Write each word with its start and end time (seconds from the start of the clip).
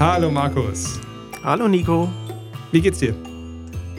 Hallo 0.00 0.30
Markus. 0.30 1.00
Hallo 1.42 1.66
Nico. 1.66 2.08
Wie 2.70 2.80
geht's 2.80 3.00
dir? 3.00 3.16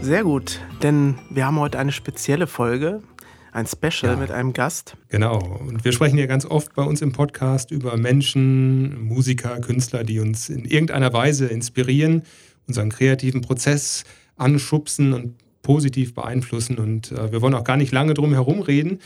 Sehr 0.02 0.24
gut, 0.24 0.62
denn 0.82 1.16
wir 1.30 1.46
haben 1.46 1.60
heute 1.60 1.78
eine 1.78 1.92
spezielle 1.92 2.48
Folge, 2.48 3.04
ein 3.52 3.68
Special 3.68 4.14
ja. 4.14 4.16
mit 4.16 4.32
einem 4.32 4.54
Gast. 4.54 4.96
Genau, 5.10 5.40
und 5.60 5.84
wir 5.84 5.92
sprechen 5.92 6.18
ja 6.18 6.26
ganz 6.26 6.46
oft 6.46 6.74
bei 6.74 6.84
uns 6.84 7.02
im 7.02 7.12
Podcast 7.12 7.72
über 7.72 7.98
Menschen, 7.98 9.04
Musiker, 9.04 9.60
Künstler, 9.60 10.06
die 10.06 10.20
uns 10.20 10.48
in 10.48 10.64
irgendeiner 10.64 11.12
Weise 11.12 11.48
inspirieren, 11.48 12.24
unseren 12.66 12.92
kreativen 12.92 13.42
Prozess 13.42 14.06
anschubsen 14.38 15.12
und 15.12 15.36
positiv 15.64 16.14
beeinflussen. 16.14 16.78
Und 16.78 17.12
äh, 17.12 17.34
wir 17.34 17.42
wollen 17.42 17.56
auch 17.56 17.66
gar 17.66 17.76
nicht 17.76 17.92
lange 17.92 18.14
drum 18.14 18.32
herum 18.32 18.62
reden, 18.62 19.00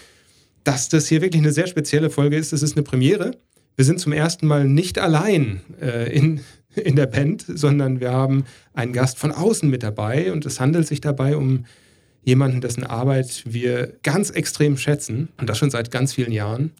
dass 0.64 0.90
das 0.90 1.08
hier 1.08 1.24
wirklich 1.24 1.42
eine 1.42 1.54
sehr 1.54 1.66
spezielle 1.66 2.12
Folge 2.12 2.38
ist. 2.38 2.54
Es 2.54 2.62
ist 2.62 2.78
eine 2.78 2.84
Premiere. 2.84 3.32
Wir 3.76 3.86
sind 3.86 4.00
zum 4.00 4.14
ersten 4.14 4.46
Mal 4.46 4.66
nicht 4.66 5.00
allein 5.00 5.62
äh, 5.82 6.16
in, 6.16 6.42
in 6.84 6.96
der 6.96 7.08
Band, 7.08 7.46
sondern 7.48 8.00
wir 8.00 8.12
haben 8.12 8.46
einen 8.74 8.94
Gast 8.94 9.18
von 9.18 9.32
außen 9.32 9.70
mit 9.70 9.84
dabei. 9.84 10.32
Und 10.32 10.46
es 10.46 10.60
handelt 10.60 10.88
sich 10.88 11.02
dabei 11.02 11.36
um 11.38 11.66
jemanden, 12.24 12.62
dessen 12.62 12.84
Arbeit 12.84 13.44
wir 13.46 13.94
ganz 14.04 14.30
extrem 14.30 14.78
schätzen. 14.78 15.30
Und 15.38 15.50
das 15.50 15.58
schon 15.58 15.72
seit 15.72 15.92
ganz 15.92 16.14
vielen 16.14 16.32
Jahren. 16.32 16.72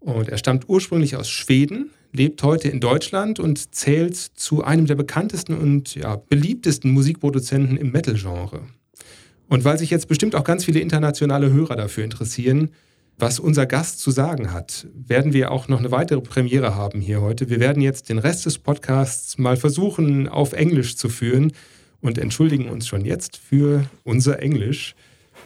Und 0.00 0.28
er 0.28 0.38
stammt 0.38 0.68
ursprünglich 0.68 1.16
aus 1.16 1.28
Schweden, 1.28 1.90
lebt 2.12 2.42
heute 2.42 2.68
in 2.68 2.80
Deutschland 2.80 3.38
und 3.38 3.74
zählt 3.74 4.16
zu 4.16 4.64
einem 4.64 4.86
der 4.86 4.94
bekanntesten 4.94 5.56
und 5.56 5.94
ja, 5.94 6.16
beliebtesten 6.16 6.90
Musikproduzenten 6.90 7.76
im 7.76 7.92
Metal-Genre. 7.92 8.62
Und 9.48 9.64
weil 9.64 9.78
sich 9.78 9.90
jetzt 9.90 10.08
bestimmt 10.08 10.34
auch 10.34 10.44
ganz 10.44 10.64
viele 10.64 10.80
internationale 10.80 11.52
Hörer 11.52 11.76
dafür 11.76 12.04
interessieren, 12.04 12.70
was 13.20 13.38
unser 13.38 13.66
Gast 13.66 14.00
zu 14.00 14.10
sagen 14.10 14.52
hat, 14.52 14.86
werden 14.94 15.32
wir 15.32 15.50
auch 15.50 15.68
noch 15.68 15.78
eine 15.78 15.90
weitere 15.90 16.20
Premiere 16.20 16.74
haben 16.74 17.00
hier 17.00 17.20
heute. 17.20 17.50
Wir 17.50 17.60
werden 17.60 17.82
jetzt 17.82 18.08
den 18.08 18.18
Rest 18.18 18.46
des 18.46 18.58
Podcasts 18.58 19.38
mal 19.38 19.56
versuchen, 19.56 20.28
auf 20.28 20.52
Englisch 20.52 20.96
zu 20.96 21.08
führen 21.08 21.52
und 22.00 22.18
entschuldigen 22.18 22.68
uns 22.68 22.86
schon 22.86 23.04
jetzt 23.04 23.36
für 23.36 23.84
unser 24.04 24.40
Englisch. 24.40 24.94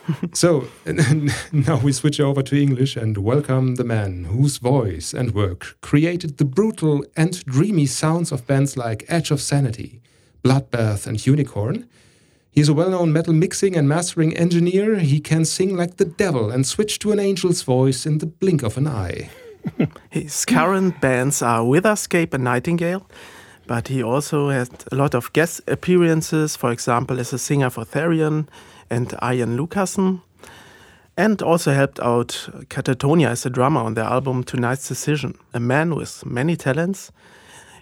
so, 0.32 0.66
now 1.52 1.82
we 1.82 1.92
switch 1.92 2.20
over 2.20 2.44
to 2.44 2.56
English 2.56 2.96
and 2.96 3.16
welcome 3.16 3.76
the 3.76 3.84
man 3.84 4.26
whose 4.30 4.60
voice 4.60 5.14
and 5.14 5.34
work 5.34 5.76
created 5.80 6.38
the 6.38 6.44
brutal 6.44 7.04
and 7.16 7.44
dreamy 7.46 7.86
sounds 7.86 8.32
of 8.32 8.46
bands 8.46 8.76
like 8.76 9.04
Edge 9.08 9.32
of 9.32 9.40
Sanity, 9.40 10.00
Bloodbath, 10.42 11.06
and 11.06 11.26
Unicorn. 11.26 11.86
He's 12.54 12.68
a 12.68 12.74
well 12.74 12.90
known 12.90 13.12
metal 13.12 13.32
mixing 13.32 13.74
and 13.74 13.88
mastering 13.88 14.36
engineer. 14.36 15.00
He 15.00 15.18
can 15.18 15.44
sing 15.44 15.76
like 15.76 15.96
the 15.96 16.04
devil 16.04 16.52
and 16.52 16.64
switch 16.64 17.00
to 17.00 17.10
an 17.10 17.18
angel's 17.18 17.62
voice 17.62 18.06
in 18.06 18.18
the 18.18 18.26
blink 18.26 18.62
of 18.62 18.78
an 18.78 18.86
eye. 18.86 19.28
His 20.10 20.44
current 20.44 21.00
bands 21.00 21.42
are 21.42 21.64
Witherscape 21.64 22.32
and 22.32 22.44
Nightingale, 22.44 23.08
but 23.66 23.88
he 23.88 24.04
also 24.04 24.50
had 24.50 24.68
a 24.92 24.94
lot 24.94 25.16
of 25.16 25.32
guest 25.32 25.62
appearances, 25.66 26.54
for 26.54 26.70
example, 26.70 27.18
as 27.18 27.32
a 27.32 27.40
singer 27.40 27.70
for 27.70 27.84
Therion 27.84 28.46
and 28.88 29.12
Arjen 29.20 29.56
Lucassen, 29.56 30.20
and 31.16 31.42
also 31.42 31.72
helped 31.72 31.98
out 31.98 32.48
Katatonia 32.68 33.30
as 33.30 33.44
a 33.44 33.50
drummer 33.50 33.80
on 33.80 33.94
their 33.94 34.04
album 34.04 34.44
Tonight's 34.44 34.86
Decision, 34.86 35.36
a 35.52 35.58
man 35.58 35.96
with 35.96 36.24
many 36.24 36.54
talents. 36.54 37.10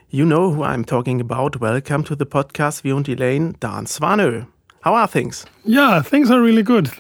You 0.09 0.25
know 0.25 0.51
who 0.51 0.63
I'm 0.63 0.87
talking 0.87 1.21
about. 1.21 1.61
Welcome 1.61 2.05
to 2.05 2.17
the 2.17 2.27
podcast, 2.27 2.83
Vion 2.85 3.19
Lane, 3.19 3.55
Dan 3.61 3.85
Swanö. 3.85 4.47
How 4.83 4.95
are 4.95 5.07
things? 5.07 5.47
Yeah, 5.65 6.03
things 6.03 6.31
are 6.31 6.43
really 6.43 6.63
good, 6.63 6.91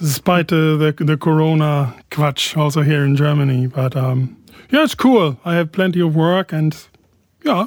despite 0.00 0.52
uh, 0.52 0.76
the 0.76 0.94
the 0.98 1.16
Corona 1.16 1.94
quatsch 2.10 2.56
also 2.56 2.82
here 2.82 3.04
in 3.04 3.16
Germany. 3.16 3.68
But 3.68 3.94
um, 3.96 4.36
yeah, 4.70 4.84
it's 4.84 4.96
cool. 4.96 5.36
I 5.44 5.54
have 5.54 5.70
plenty 5.70 6.00
of 6.00 6.14
work, 6.14 6.52
and 6.52 6.76
yeah, 7.44 7.66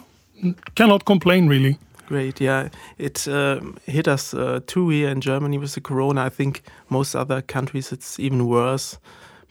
cannot 0.75 1.05
complain 1.05 1.47
really. 1.47 1.77
Great, 2.07 2.41
yeah. 2.41 2.67
It 2.97 3.27
uh, 3.27 3.61
hit 3.85 4.07
us 4.07 4.33
uh, 4.33 4.59
too 4.67 4.89
here 4.89 5.09
in 5.09 5.21
Germany 5.21 5.57
with 5.57 5.73
the 5.73 5.81
Corona. 5.81 6.25
I 6.25 6.29
think 6.29 6.61
most 6.89 7.15
other 7.15 7.41
countries 7.41 7.91
it's 7.91 8.19
even 8.19 8.45
worse. 8.47 8.99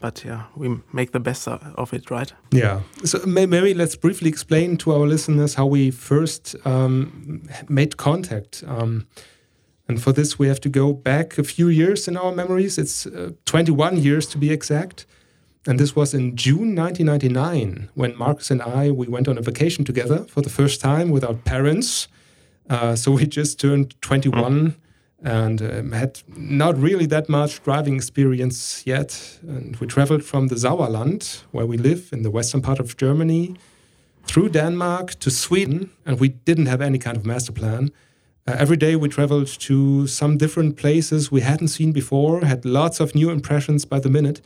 But 0.01 0.25
yeah, 0.25 0.43
we 0.57 0.69
make 0.93 1.13
the 1.13 1.21
best 1.21 1.49
of 1.49 1.93
it, 1.95 2.11
right? 2.11 2.33
Yeah. 2.51 2.81
So 3.05 3.21
maybe 3.25 3.73
let's 3.73 3.97
briefly 3.97 4.29
explain 4.29 4.77
to 4.79 4.93
our 4.93 5.07
listeners 5.07 5.55
how 5.55 5.67
we 5.67 5.93
first 5.93 6.57
um, 6.67 7.43
made 7.69 7.97
contact. 7.97 8.65
Um, 8.67 9.07
and 9.93 10.03
for 10.03 10.11
this, 10.11 10.39
we 10.39 10.49
have 10.49 10.61
to 10.61 10.71
go 10.71 10.95
back 10.95 11.37
a 11.37 11.45
few 11.45 11.69
years 11.69 12.09
in 12.09 12.17
our 12.17 12.33
memories. 12.33 12.79
It's 12.79 13.05
uh, 13.05 13.33
21 13.45 13.99
years 13.99 14.27
to 14.29 14.39
be 14.39 14.51
exact. 14.51 15.05
And 15.67 15.79
this 15.79 15.95
was 15.95 16.15
in 16.15 16.35
June 16.35 16.75
1999 16.75 17.91
when 17.95 18.17
Marcus 18.17 18.51
and 18.51 18.63
I 18.63 18.91
we 18.91 19.07
went 19.07 19.29
on 19.29 19.37
a 19.37 19.43
vacation 19.43 19.85
together 19.85 20.25
for 20.25 20.41
the 20.41 20.49
first 20.49 20.81
time 20.81 21.11
without 21.11 21.45
parents. 21.45 22.09
Uh, 22.71 22.97
so 22.97 23.11
we 23.11 23.27
just 23.27 23.61
turned 23.61 24.01
21 24.01 24.77
and 25.23 25.61
um, 25.61 25.93
had 25.93 26.23
not 26.27 26.79
really 26.79 27.07
that 27.07 27.29
much 27.29 27.63
driving 27.63 27.97
experience 27.97 28.83
yet. 28.87 29.39
And 29.43 29.77
we 29.77 29.87
traveled 29.87 30.25
from 30.25 30.49
the 30.49 30.57
Sauerland, 30.57 31.43
where 31.51 31.67
we 31.67 31.77
live 31.77 32.09
in 32.13 32.23
the 32.23 32.31
western 32.31 32.63
part 32.63 32.81
of 32.81 32.97
Germany, 32.97 33.57
through 34.25 34.49
Denmark 34.49 35.19
to 35.19 35.31
Sweden, 35.31 35.91
and 36.07 36.19
we 36.19 36.31
didn't 36.31 36.67
have 36.67 36.81
any 36.81 36.99
kind 36.99 37.19
of 37.19 37.27
master 37.27 37.53
plan. 37.53 37.91
Uh, 38.47 38.57
every 38.59 38.77
day 38.77 38.97
we 38.97 39.09
traveled 39.09 39.47
to 39.47 40.07
some 40.09 40.37
different 40.37 40.77
places 40.77 41.31
we 41.31 41.43
hadn't 41.43 41.69
seen 41.69 41.93
before, 41.93 42.41
had 42.45 42.65
lots 42.65 42.99
of 42.99 43.15
new 43.15 43.31
impressions 43.31 43.85
by 43.85 44.01
the 44.01 44.11
minute, 44.11 44.41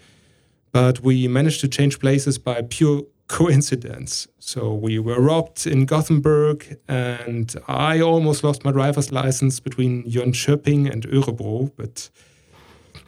but 0.70 1.00
we 1.00 1.26
managed 1.26 1.60
to 1.62 1.68
change 1.68 1.98
places 1.98 2.38
by 2.38 2.60
pure 2.62 3.02
coincidence. 3.28 4.28
So 4.38 4.72
we 4.74 4.98
were 4.98 5.20
robbed 5.20 5.66
in 5.66 5.86
Gothenburg, 5.86 6.78
and 6.86 7.54
I 7.66 8.00
almost 8.00 8.44
lost 8.44 8.64
my 8.64 8.70
driver's 8.70 9.10
license 9.10 9.60
between 9.60 10.04
Jönköping 10.04 10.90
and 10.92 11.08
Örebro, 11.08 11.72
but 11.76 12.10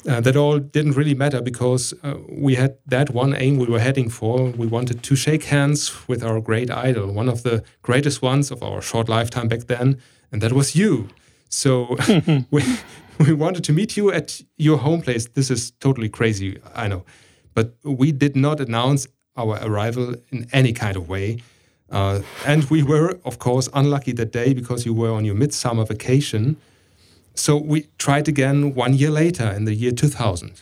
uh, 0.09 0.21
that 0.23 0.37
all 0.37 0.59
didn't 0.59 0.93
really 0.93 1.15
matter 1.15 1.43
because 1.43 1.93
uh, 2.03 2.15
we 2.29 2.55
had 2.55 2.79
that 2.87 3.11
one 3.11 3.35
aim 3.37 3.59
we 3.59 3.67
were 3.67 3.79
heading 3.79 4.09
for. 4.09 4.51
We 4.51 4.67
wanted 4.67 5.03
to 5.03 5.15
shake 5.15 5.45
hands 5.45 6.09
with 6.09 6.25
our 6.25 6.41
great 6.41 6.71
idol, 6.71 7.13
one 7.13 7.29
of 7.29 7.43
the 7.43 7.63
greatest 7.83 8.23
ones 8.23 8.51
of 8.51 8.63
our 8.63 8.81
short 8.81 9.09
lifetime 9.09 9.49
back 9.49 9.67
then, 9.67 10.01
and 10.33 10.41
that 10.43 10.53
was 10.53 10.75
you. 10.75 11.09
So 11.49 11.97
we, 12.51 12.63
we 13.19 13.33
wanted 13.33 13.65
to 13.65 13.73
meet 13.73 13.97
you 13.97 14.13
at 14.13 14.41
your 14.57 14.79
home 14.79 15.03
place. 15.03 15.27
This 15.29 15.51
is 15.51 15.71
totally 15.81 16.09
crazy, 16.09 16.59
I 16.75 16.89
know. 16.89 17.05
But 17.55 17.75
we 17.83 18.13
did 18.13 18.37
not 18.37 18.61
announce 18.61 19.07
our 19.37 19.59
arrival 19.63 20.15
in 20.31 20.47
any 20.53 20.73
kind 20.73 20.97
of 20.97 21.09
way. 21.09 21.39
Uh, 21.91 22.21
and 22.47 22.65
we 22.65 22.83
were, 22.83 23.19
of 23.25 23.39
course, 23.39 23.69
unlucky 23.73 24.13
that 24.13 24.33
day 24.33 24.53
because 24.53 24.85
you 24.85 24.93
were 24.93 25.11
on 25.11 25.25
your 25.25 25.35
midsummer 25.35 25.85
vacation. 25.85 26.57
So 27.35 27.57
we 27.57 27.87
tried 27.99 28.29
again 28.29 28.75
one 28.75 28.95
year 28.95 29.11
later 29.11 29.49
in 29.51 29.65
the 29.65 29.75
year 29.75 29.93
2000. 29.93 30.61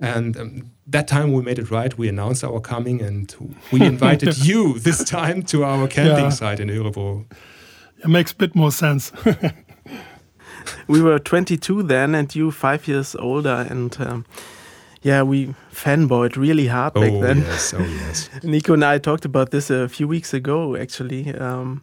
And 0.00 0.36
um, 0.36 0.70
that 0.86 1.08
time 1.08 1.32
we 1.32 1.42
made 1.42 1.58
it 1.58 1.70
right. 1.70 1.96
We 1.98 2.08
announced 2.08 2.44
our 2.44 2.60
coming 2.60 3.02
and 3.02 3.34
we 3.72 3.80
invited 3.94 4.38
you 4.38 4.78
this 4.78 5.04
time 5.04 5.42
to 5.44 5.64
our 5.64 5.88
camping 5.88 6.24
yeah. 6.24 6.30
site 6.30 6.60
in 6.60 6.68
Örebro. 6.68 7.26
It 8.02 8.08
makes 8.08 8.32
a 8.32 8.36
bit 8.36 8.54
more 8.54 8.72
sense. 8.72 9.12
we 10.88 11.02
were 11.02 11.18
22 11.18 11.82
then, 11.84 12.14
and 12.14 12.34
you 12.34 12.50
five 12.50 12.86
years 12.88 13.14
older, 13.16 13.66
and 13.68 13.96
um, 14.00 14.24
yeah, 15.02 15.22
we 15.22 15.54
fanboyed 15.72 16.36
really 16.36 16.66
hard 16.66 16.94
back 16.94 17.12
oh, 17.12 17.22
then. 17.22 17.38
Yes, 17.38 17.74
oh 17.74 17.84
yes. 17.84 18.30
Nico 18.42 18.74
and 18.74 18.84
I 18.84 18.98
talked 18.98 19.24
about 19.24 19.50
this 19.50 19.70
a 19.70 19.88
few 19.88 20.08
weeks 20.08 20.34
ago, 20.34 20.76
actually. 20.76 21.34
Um, 21.34 21.82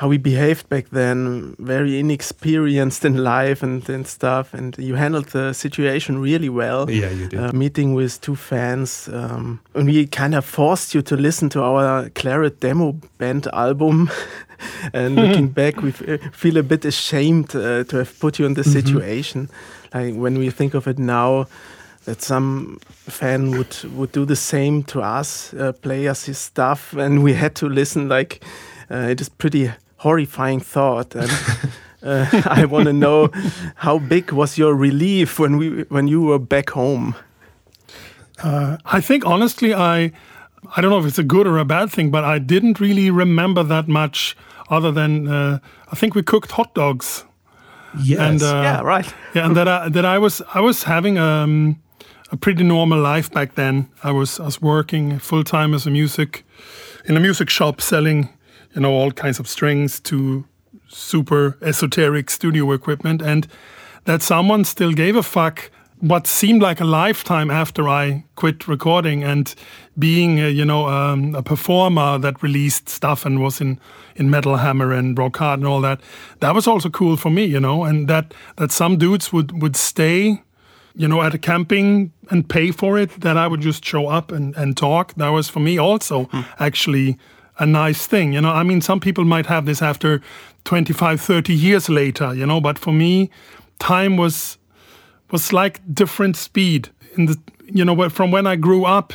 how 0.00 0.08
we 0.08 0.16
behaved 0.16 0.66
back 0.70 0.88
then, 0.88 1.54
very 1.58 2.00
inexperienced 2.00 3.04
in 3.04 3.22
life 3.22 3.62
and, 3.62 3.86
and 3.90 4.06
stuff. 4.06 4.54
And 4.54 4.74
you 4.78 4.94
handled 4.94 5.26
the 5.26 5.52
situation 5.52 6.18
really 6.18 6.48
well. 6.48 6.90
Yeah, 6.90 7.10
you 7.10 7.28
did. 7.28 7.38
Uh, 7.38 7.52
meeting 7.52 7.92
with 7.92 8.18
two 8.22 8.34
fans. 8.34 9.10
Um, 9.12 9.60
and 9.74 9.86
we 9.86 10.06
kind 10.06 10.34
of 10.34 10.46
forced 10.46 10.94
you 10.94 11.02
to 11.02 11.16
listen 11.16 11.50
to 11.50 11.62
our 11.62 12.08
Claret 12.10 12.60
demo 12.60 12.92
band 13.18 13.46
album. 13.52 14.10
and 14.92 15.16
looking 15.16 15.48
back, 15.60 15.82
we 15.82 15.92
feel 15.92 16.56
a 16.56 16.62
bit 16.62 16.84
ashamed 16.84 17.54
uh, 17.54 17.84
to 17.84 17.96
have 17.96 18.18
put 18.18 18.38
you 18.38 18.46
in 18.46 18.54
this 18.54 18.66
mm 18.66 18.72
-hmm. 18.72 18.86
situation. 18.86 19.48
Like 19.94 20.18
when 20.18 20.38
we 20.38 20.50
think 20.50 20.74
of 20.74 20.86
it 20.86 20.98
now, 20.98 21.46
that 22.04 22.22
some 22.22 22.78
fan 23.08 23.50
would 23.50 23.84
would 23.94 24.12
do 24.12 24.24
the 24.24 24.36
same 24.36 24.82
to 24.82 25.00
us, 25.00 25.52
uh, 25.52 25.72
play 25.80 26.08
us 26.08 26.24
his 26.24 26.38
stuff, 26.38 26.94
and 26.96 27.22
we 27.22 27.34
had 27.34 27.54
to 27.54 27.68
listen. 27.68 28.08
Like 28.08 28.38
uh, 28.90 29.10
it 29.10 29.20
is 29.20 29.28
pretty 29.28 29.70
horrifying 29.96 30.60
thought. 30.60 31.14
And 31.14 31.30
uh, 32.02 32.26
I 32.46 32.64
want 32.64 32.86
to 32.86 32.92
know 32.92 33.30
how 33.74 33.98
big 33.98 34.32
was 34.32 34.58
your 34.58 34.74
relief 34.74 35.38
when 35.38 35.56
we 35.56 35.84
when 35.88 36.08
you 36.08 36.22
were 36.22 36.38
back 36.38 36.70
home. 36.70 37.14
Uh, 38.42 38.76
I 38.86 39.00
think 39.00 39.24
honestly, 39.24 39.74
I 39.74 40.12
I 40.76 40.80
don't 40.80 40.90
know 40.90 40.98
if 40.98 41.06
it's 41.06 41.18
a 41.18 41.24
good 41.24 41.46
or 41.46 41.58
a 41.58 41.64
bad 41.64 41.90
thing, 41.90 42.10
but 42.10 42.24
I 42.24 42.38
didn't 42.38 42.80
really 42.80 43.10
remember 43.10 43.62
that 43.62 43.88
much 43.88 44.36
other 44.70 44.92
than 44.92 45.28
uh, 45.28 45.58
I 45.92 45.96
think 45.96 46.14
we 46.14 46.22
cooked 46.22 46.52
hot 46.52 46.74
dogs. 46.74 47.24
Yes. 48.02 48.20
And, 48.20 48.42
uh, 48.42 48.62
yeah. 48.62 48.80
Right. 48.80 49.14
yeah, 49.34 49.46
and 49.46 49.56
that 49.56 49.68
I, 49.68 49.88
that 49.88 50.04
I 50.04 50.18
was 50.18 50.42
I 50.54 50.60
was 50.60 50.84
having 50.84 51.18
um, 51.18 51.82
a 52.30 52.36
pretty 52.36 52.64
normal 52.64 53.00
life 53.00 53.30
back 53.30 53.56
then. 53.56 53.88
I 54.02 54.12
was 54.12 54.40
I 54.40 54.44
was 54.44 54.62
working 54.62 55.18
full 55.18 55.44
time 55.44 55.74
as 55.74 55.86
a 55.86 55.90
music 55.90 56.44
in 57.04 57.16
a 57.16 57.20
music 57.20 57.50
shop 57.50 57.80
selling 57.80 58.28
you 58.74 58.80
know, 58.80 58.92
all 58.92 59.10
kinds 59.10 59.40
of 59.40 59.48
strings 59.48 60.00
to 60.00 60.44
super 60.88 61.58
esoteric 61.62 62.30
studio 62.30 62.72
equipment, 62.72 63.22
and 63.22 63.46
that 64.04 64.22
someone 64.22 64.64
still 64.64 64.92
gave 64.92 65.16
a 65.16 65.22
fuck 65.22 65.70
what 66.00 66.26
seemed 66.26 66.62
like 66.62 66.80
a 66.80 66.84
lifetime 66.84 67.50
after 67.50 67.88
I 67.88 68.24
quit 68.34 68.66
recording 68.66 69.22
and 69.22 69.54
being, 69.98 70.40
a, 70.40 70.48
you 70.48 70.64
know, 70.64 70.88
um, 70.88 71.34
a 71.34 71.42
performer 71.42 72.18
that 72.18 72.42
released 72.42 72.88
stuff 72.88 73.26
and 73.26 73.40
was 73.40 73.60
in 73.60 73.78
in 74.16 74.30
Metal 74.30 74.56
Hammer 74.56 74.92
and 74.92 75.16
Rock 75.16 75.36
Hard 75.36 75.60
and 75.60 75.68
all 75.68 75.80
that. 75.82 76.00
That 76.40 76.54
was 76.54 76.66
also 76.66 76.90
cool 76.90 77.16
for 77.16 77.30
me, 77.30 77.44
you 77.44 77.60
know, 77.60 77.84
and 77.84 78.08
that 78.08 78.34
that 78.56 78.72
some 78.72 78.96
dudes 78.96 79.32
would 79.32 79.62
would 79.62 79.76
stay, 79.76 80.42
you 80.94 81.06
know, 81.06 81.22
at 81.22 81.34
a 81.34 81.38
camping 81.38 82.12
and 82.30 82.48
pay 82.48 82.70
for 82.70 82.98
it. 82.98 83.20
That 83.20 83.36
I 83.36 83.46
would 83.46 83.60
just 83.60 83.84
show 83.84 84.08
up 84.08 84.32
and 84.32 84.56
and 84.56 84.76
talk. 84.76 85.14
That 85.14 85.28
was 85.28 85.50
for 85.50 85.60
me 85.60 85.78
also 85.78 86.24
hmm. 86.24 86.40
actually 86.58 87.18
a 87.58 87.66
nice 87.66 88.06
thing, 88.06 88.32
you 88.32 88.40
know. 88.40 88.52
I 88.52 88.62
mean, 88.62 88.80
some 88.80 89.00
people 89.00 89.24
might 89.24 89.46
have 89.46 89.66
this 89.66 89.82
after 89.82 90.22
25, 90.64 91.20
30 91.20 91.54
years 91.54 91.88
later, 91.90 92.34
you 92.34 92.46
know, 92.46 92.60
but 92.60 92.78
for 92.78 92.92
me, 92.92 93.28
time 93.78 94.16
was 94.16 94.56
was 95.30 95.52
like 95.52 95.80
different 95.92 96.36
speed. 96.36 96.90
In 97.16 97.26
the 97.26 97.38
you 97.66 97.84
know 97.84 98.08
from 98.08 98.30
when 98.30 98.46
I 98.46 98.56
grew 98.56 98.84
up 98.84 99.12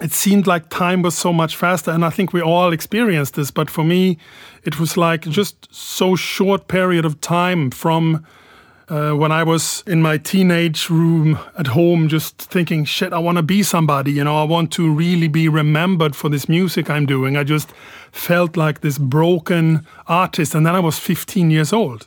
it 0.00 0.12
seemed 0.12 0.46
like 0.46 0.68
time 0.68 1.02
was 1.02 1.16
so 1.16 1.32
much 1.32 1.56
faster 1.56 1.90
and 1.90 2.04
i 2.04 2.10
think 2.10 2.32
we 2.32 2.40
all 2.40 2.72
experienced 2.72 3.34
this 3.34 3.50
but 3.50 3.68
for 3.70 3.84
me 3.84 4.16
it 4.64 4.78
was 4.78 4.96
like 4.96 5.22
just 5.22 5.72
so 5.74 6.14
short 6.14 6.68
period 6.68 7.04
of 7.04 7.20
time 7.20 7.70
from 7.70 8.24
uh, 8.88 9.12
when 9.12 9.32
i 9.32 9.42
was 9.42 9.82
in 9.86 10.00
my 10.00 10.16
teenage 10.16 10.88
room 10.88 11.38
at 11.58 11.68
home 11.68 12.08
just 12.08 12.36
thinking 12.38 12.84
shit 12.84 13.12
i 13.12 13.18
want 13.18 13.36
to 13.36 13.42
be 13.42 13.62
somebody 13.62 14.12
you 14.12 14.24
know 14.24 14.40
i 14.40 14.44
want 14.44 14.70
to 14.72 14.92
really 14.92 15.28
be 15.28 15.48
remembered 15.48 16.14
for 16.14 16.28
this 16.28 16.48
music 16.48 16.88
i'm 16.88 17.06
doing. 17.06 17.36
I 17.36 17.44
just 17.44 17.70
felt 18.12 18.56
like 18.56 18.80
this 18.80 18.98
broken 18.98 19.86
artist 20.06 20.54
and 20.54 20.64
then 20.64 20.74
i 20.74 20.80
was 20.80 20.98
15 20.98 21.50
years 21.50 21.72
old 21.72 22.06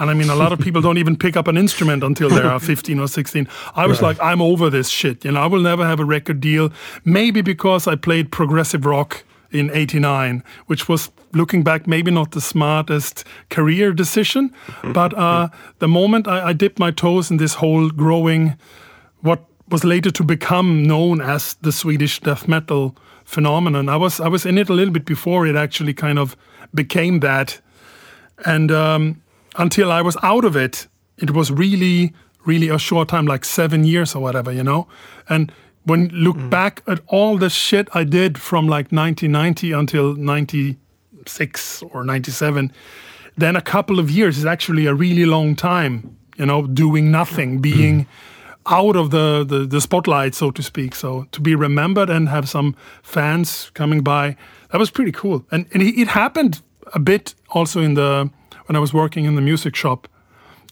and 0.00 0.10
I 0.10 0.14
mean, 0.14 0.30
a 0.30 0.34
lot 0.34 0.52
of 0.52 0.58
people 0.58 0.80
don't 0.80 0.96
even 0.96 1.14
pick 1.14 1.36
up 1.36 1.46
an 1.46 1.58
instrument 1.58 2.02
until 2.02 2.30
they 2.30 2.40
are 2.40 2.58
15 2.72 2.98
or 2.98 3.06
16. 3.06 3.46
I 3.74 3.86
was 3.86 4.00
right. 4.00 4.08
like, 4.08 4.20
I'm 4.20 4.40
over 4.40 4.70
this 4.70 4.88
shit. 4.88 5.24
You 5.26 5.32
know, 5.32 5.40
I 5.40 5.46
will 5.46 5.60
never 5.60 5.86
have 5.86 6.00
a 6.00 6.06
record 6.06 6.40
deal. 6.40 6.72
Maybe 7.04 7.42
because 7.42 7.86
I 7.86 7.96
played 7.96 8.32
progressive 8.32 8.86
rock 8.86 9.24
in 9.50 9.70
89, 9.70 10.42
which 10.66 10.88
was 10.88 11.10
looking 11.34 11.62
back, 11.62 11.86
maybe 11.86 12.10
not 12.10 12.30
the 12.30 12.40
smartest 12.40 13.24
career 13.50 13.92
decision. 13.92 14.54
But 14.82 15.12
uh, 15.12 15.48
the 15.80 15.88
moment 15.88 16.26
I, 16.26 16.48
I 16.48 16.52
dipped 16.54 16.78
my 16.78 16.90
toes 16.90 17.30
in 17.30 17.36
this 17.36 17.54
whole 17.54 17.90
growing, 17.90 18.56
what 19.20 19.44
was 19.68 19.84
later 19.84 20.10
to 20.10 20.24
become 20.24 20.82
known 20.82 21.20
as 21.20 21.54
the 21.60 21.72
Swedish 21.72 22.20
death 22.20 22.48
metal 22.48 22.96
phenomenon, 23.24 23.88
I 23.88 23.96
was 23.96 24.18
I 24.18 24.28
was 24.28 24.44
in 24.44 24.58
it 24.58 24.68
a 24.68 24.72
little 24.72 24.92
bit 24.92 25.04
before 25.04 25.46
it 25.46 25.56
actually 25.56 25.94
kind 25.94 26.18
of 26.18 26.36
became 26.74 27.20
that. 27.20 27.60
And 28.44 28.72
um, 28.72 29.22
until 29.56 29.92
I 29.92 30.02
was 30.02 30.16
out 30.22 30.44
of 30.44 30.56
it, 30.56 30.86
it 31.18 31.32
was 31.32 31.50
really, 31.50 32.12
really 32.46 32.68
a 32.68 32.78
short 32.78 33.08
time, 33.08 33.26
like 33.26 33.44
seven 33.44 33.84
years 33.84 34.14
or 34.14 34.22
whatever, 34.22 34.52
you 34.52 34.62
know? 34.62 34.88
And 35.28 35.52
when 35.84 36.08
look 36.08 36.36
mm. 36.36 36.50
back 36.50 36.82
at 36.86 37.00
all 37.06 37.38
the 37.38 37.50
shit 37.50 37.88
I 37.94 38.04
did 38.04 38.38
from 38.38 38.66
like 38.66 38.92
1990 38.92 39.72
until 39.72 40.14
96 40.14 41.82
or 41.90 42.04
97, 42.04 42.72
then 43.36 43.56
a 43.56 43.62
couple 43.62 43.98
of 43.98 44.10
years 44.10 44.38
is 44.38 44.44
actually 44.44 44.86
a 44.86 44.94
really 44.94 45.24
long 45.24 45.56
time, 45.56 46.16
you 46.36 46.46
know, 46.46 46.66
doing 46.66 47.10
nothing, 47.10 47.60
being 47.60 48.06
out 48.66 48.94
of 48.94 49.10
the, 49.10 49.44
the, 49.44 49.66
the 49.66 49.80
spotlight, 49.80 50.34
so 50.34 50.50
to 50.50 50.62
speak. 50.62 50.94
So 50.94 51.26
to 51.32 51.40
be 51.40 51.54
remembered 51.54 52.10
and 52.10 52.28
have 52.28 52.48
some 52.48 52.76
fans 53.02 53.70
coming 53.74 54.02
by, 54.02 54.36
that 54.70 54.78
was 54.78 54.90
pretty 54.90 55.12
cool. 55.12 55.44
And, 55.50 55.66
and 55.72 55.82
it 55.82 56.08
happened 56.08 56.60
a 56.94 56.98
bit 56.98 57.34
also 57.50 57.80
in 57.80 57.94
the 57.94 58.30
when 58.70 58.76
I 58.76 58.78
was 58.78 58.94
working 58.94 59.24
in 59.24 59.34
the 59.34 59.40
music 59.40 59.74
shop. 59.74 60.06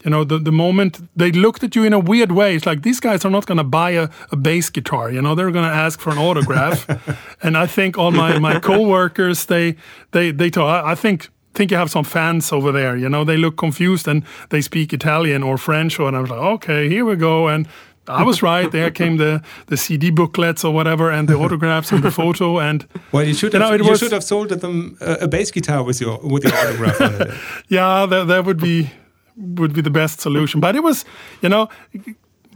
You 0.05 0.11
know, 0.11 0.23
the, 0.23 0.39
the 0.39 0.53
moment 0.53 1.01
they 1.17 1.33
looked 1.33 1.65
at 1.65 1.75
you 1.75 1.83
in 1.83 1.93
a 1.93 1.99
weird 1.99 2.31
way, 2.31 2.55
it's 2.55 2.65
like 2.65 2.83
these 2.83 3.01
guys 3.01 3.25
are 3.25 3.31
not 3.31 3.47
going 3.47 3.59
to 3.59 3.65
buy 3.65 3.91
a, 3.91 4.09
a 4.31 4.37
bass 4.37 4.71
guitar. 4.71 5.11
You 5.11 5.21
know, 5.21 5.35
they're 5.35 5.51
going 5.51 5.69
to 5.69 5.77
ask 5.77 5.99
for 5.99 6.11
an 6.11 6.19
autograph. 6.19 6.87
and 7.43 7.59
I 7.59 7.67
think 7.67 7.99
all 7.99 8.13
my 8.13 8.39
my 8.39 8.61
coworkers 8.61 9.47
they 9.47 9.75
they 10.13 10.31
they 10.31 10.49
told 10.49 10.71
I, 10.71 10.93
I 10.93 10.95
think 10.95 11.29
think 11.55 11.73
you 11.73 11.77
have 11.77 11.91
some 11.91 12.05
fans 12.05 12.53
over 12.53 12.71
there. 12.71 12.97
You 12.97 13.09
know, 13.09 13.25
they 13.25 13.37
look 13.37 13.57
confused 13.57 14.07
and 14.07 14.23
they 14.51 14.61
speak 14.61 14.93
Italian 14.93 15.43
or 15.43 15.59
French. 15.59 15.99
or, 15.99 16.07
And 16.07 16.17
I 16.17 16.21
was 16.21 16.31
like, 16.31 16.39
okay, 16.55 16.89
here 16.89 17.05
we 17.05 17.17
go. 17.17 17.49
And 17.49 17.67
I 18.09 18.23
was 18.23 18.43
right. 18.43 18.71
There 18.71 18.91
came 18.91 19.17
the, 19.17 19.43
the 19.67 19.77
CD 19.77 20.11
booklets 20.11 20.65
or 20.65 20.73
whatever, 20.73 21.11
and 21.11 21.29
the 21.29 21.35
autographs 21.35 21.93
and 21.93 22.03
the 22.03 22.11
photo. 22.11 22.59
And 22.59 22.87
well, 23.13 23.25
you 23.25 23.35
should 23.35 23.53
have, 23.53 23.63
you, 23.63 23.79
know, 23.79 23.85
you 23.85 23.91
was, 23.91 24.01
should 24.01 24.13
have 24.13 24.25
sold 24.25 24.49
them 24.49 24.97
a, 25.01 25.13
a, 25.23 25.29
bass 25.29 25.51
guitar 25.51 25.83
with 25.83 26.01
your 26.01 26.19
with 26.19 26.45
your 26.45 26.55
autograph 26.55 27.01
on 27.01 27.15
it. 27.23 27.35
Yeah, 27.69 28.07
that, 28.07 28.29
that 28.29 28.45
would 28.45 28.59
be 28.59 28.91
would 29.37 29.73
be 29.73 29.81
the 29.81 29.91
best 29.91 30.21
solution. 30.21 30.61
But 30.61 30.75
it 30.75 30.83
was, 30.83 31.05
you 31.43 31.49
know, 31.49 31.69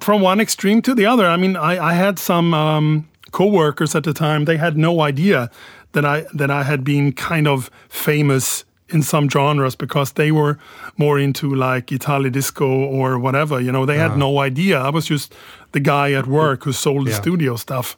from 0.00 0.20
one 0.20 0.40
extreme 0.40 0.82
to 0.82 0.94
the 0.94 1.06
other. 1.06 1.26
I 1.26 1.36
mean, 1.36 1.56
I, 1.56 1.90
I 1.90 1.92
had 1.94 2.18
some 2.18 2.54
um, 2.54 3.08
co-workers 3.30 3.94
at 3.94 4.04
the 4.04 4.12
time. 4.12 4.44
They 4.44 4.56
had 4.56 4.76
no 4.76 5.00
idea 5.00 5.50
that 5.92 6.04
I 6.04 6.26
that 6.34 6.50
I 6.50 6.62
had 6.62 6.84
been 6.84 7.12
kind 7.12 7.46
of 7.46 7.70
famous 7.88 8.64
in 8.92 9.02
some 9.02 9.28
genres 9.28 9.74
because 9.74 10.12
they 10.12 10.30
were 10.30 10.58
more 10.96 11.18
into 11.18 11.54
like 11.54 11.90
Italy 11.90 12.30
disco 12.30 12.66
or 12.66 13.18
whatever. 13.18 13.60
You 13.60 13.72
know, 13.72 13.86
they 13.86 13.98
had 13.98 14.12
uh-huh. 14.12 14.16
no 14.18 14.38
idea. 14.38 14.78
I 14.78 14.90
was 14.90 15.06
just 15.06 15.34
the 15.72 15.80
guy 15.80 16.12
at 16.12 16.26
work 16.26 16.64
who 16.64 16.72
sold 16.72 17.06
yeah. 17.06 17.16
the 17.16 17.22
studio 17.22 17.56
stuff. 17.56 17.96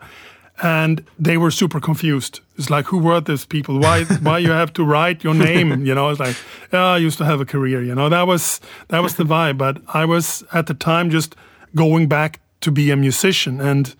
And 0.62 1.04
they 1.18 1.36
were 1.36 1.50
super 1.50 1.80
confused. 1.80 2.40
It's 2.56 2.70
like, 2.70 2.84
who 2.84 2.98
were 2.98 3.20
these 3.20 3.44
people? 3.44 3.80
Why, 3.80 4.04
why 4.04 4.38
you 4.38 4.52
have 4.52 4.72
to 4.74 4.84
write 4.84 5.24
your 5.24 5.34
name? 5.34 5.84
You 5.84 5.94
know, 5.96 6.10
it's 6.10 6.20
like, 6.20 6.36
yeah, 6.72 6.92
I 6.92 6.98
used 6.98 7.18
to 7.18 7.24
have 7.24 7.40
a 7.40 7.44
career. 7.44 7.82
You 7.82 7.94
know, 7.94 8.08
that 8.08 8.28
was 8.28 8.60
that 8.88 9.02
was 9.02 9.16
the 9.16 9.24
vibe. 9.24 9.58
But 9.58 9.82
I 9.92 10.04
was 10.04 10.44
at 10.52 10.66
the 10.66 10.74
time 10.74 11.10
just 11.10 11.34
going 11.74 12.06
back 12.06 12.38
to 12.60 12.70
be 12.70 12.92
a 12.92 12.96
musician 12.96 13.60
and, 13.60 13.96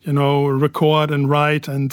you 0.00 0.12
know, 0.14 0.46
record 0.46 1.10
and 1.10 1.28
write 1.28 1.68
and 1.68 1.92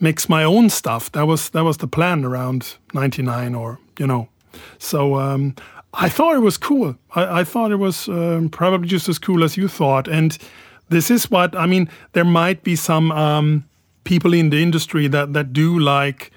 mix 0.00 0.28
my 0.28 0.44
own 0.44 0.70
stuff. 0.70 1.10
That 1.12 1.26
was 1.26 1.50
that 1.50 1.64
was 1.64 1.78
the 1.78 1.88
plan 1.88 2.24
around 2.24 2.76
'99, 2.94 3.54
or 3.54 3.78
you 3.98 4.06
know. 4.06 4.28
So 4.78 5.16
um, 5.16 5.54
I 5.92 6.08
thought 6.08 6.36
it 6.36 6.40
was 6.40 6.56
cool. 6.56 6.96
I, 7.14 7.40
I 7.40 7.44
thought 7.44 7.72
it 7.72 7.76
was 7.76 8.08
um, 8.08 8.48
probably 8.48 8.88
just 8.88 9.08
as 9.08 9.18
cool 9.18 9.44
as 9.44 9.56
you 9.56 9.68
thought. 9.68 10.08
And 10.08 10.36
this 10.88 11.10
is 11.10 11.30
what 11.30 11.56
I 11.56 11.66
mean. 11.66 11.88
There 12.12 12.24
might 12.24 12.62
be 12.62 12.76
some 12.76 13.12
um, 13.12 13.64
people 14.04 14.34
in 14.34 14.50
the 14.50 14.62
industry 14.62 15.08
that 15.08 15.32
that 15.32 15.52
do 15.52 15.78
like 15.78 16.30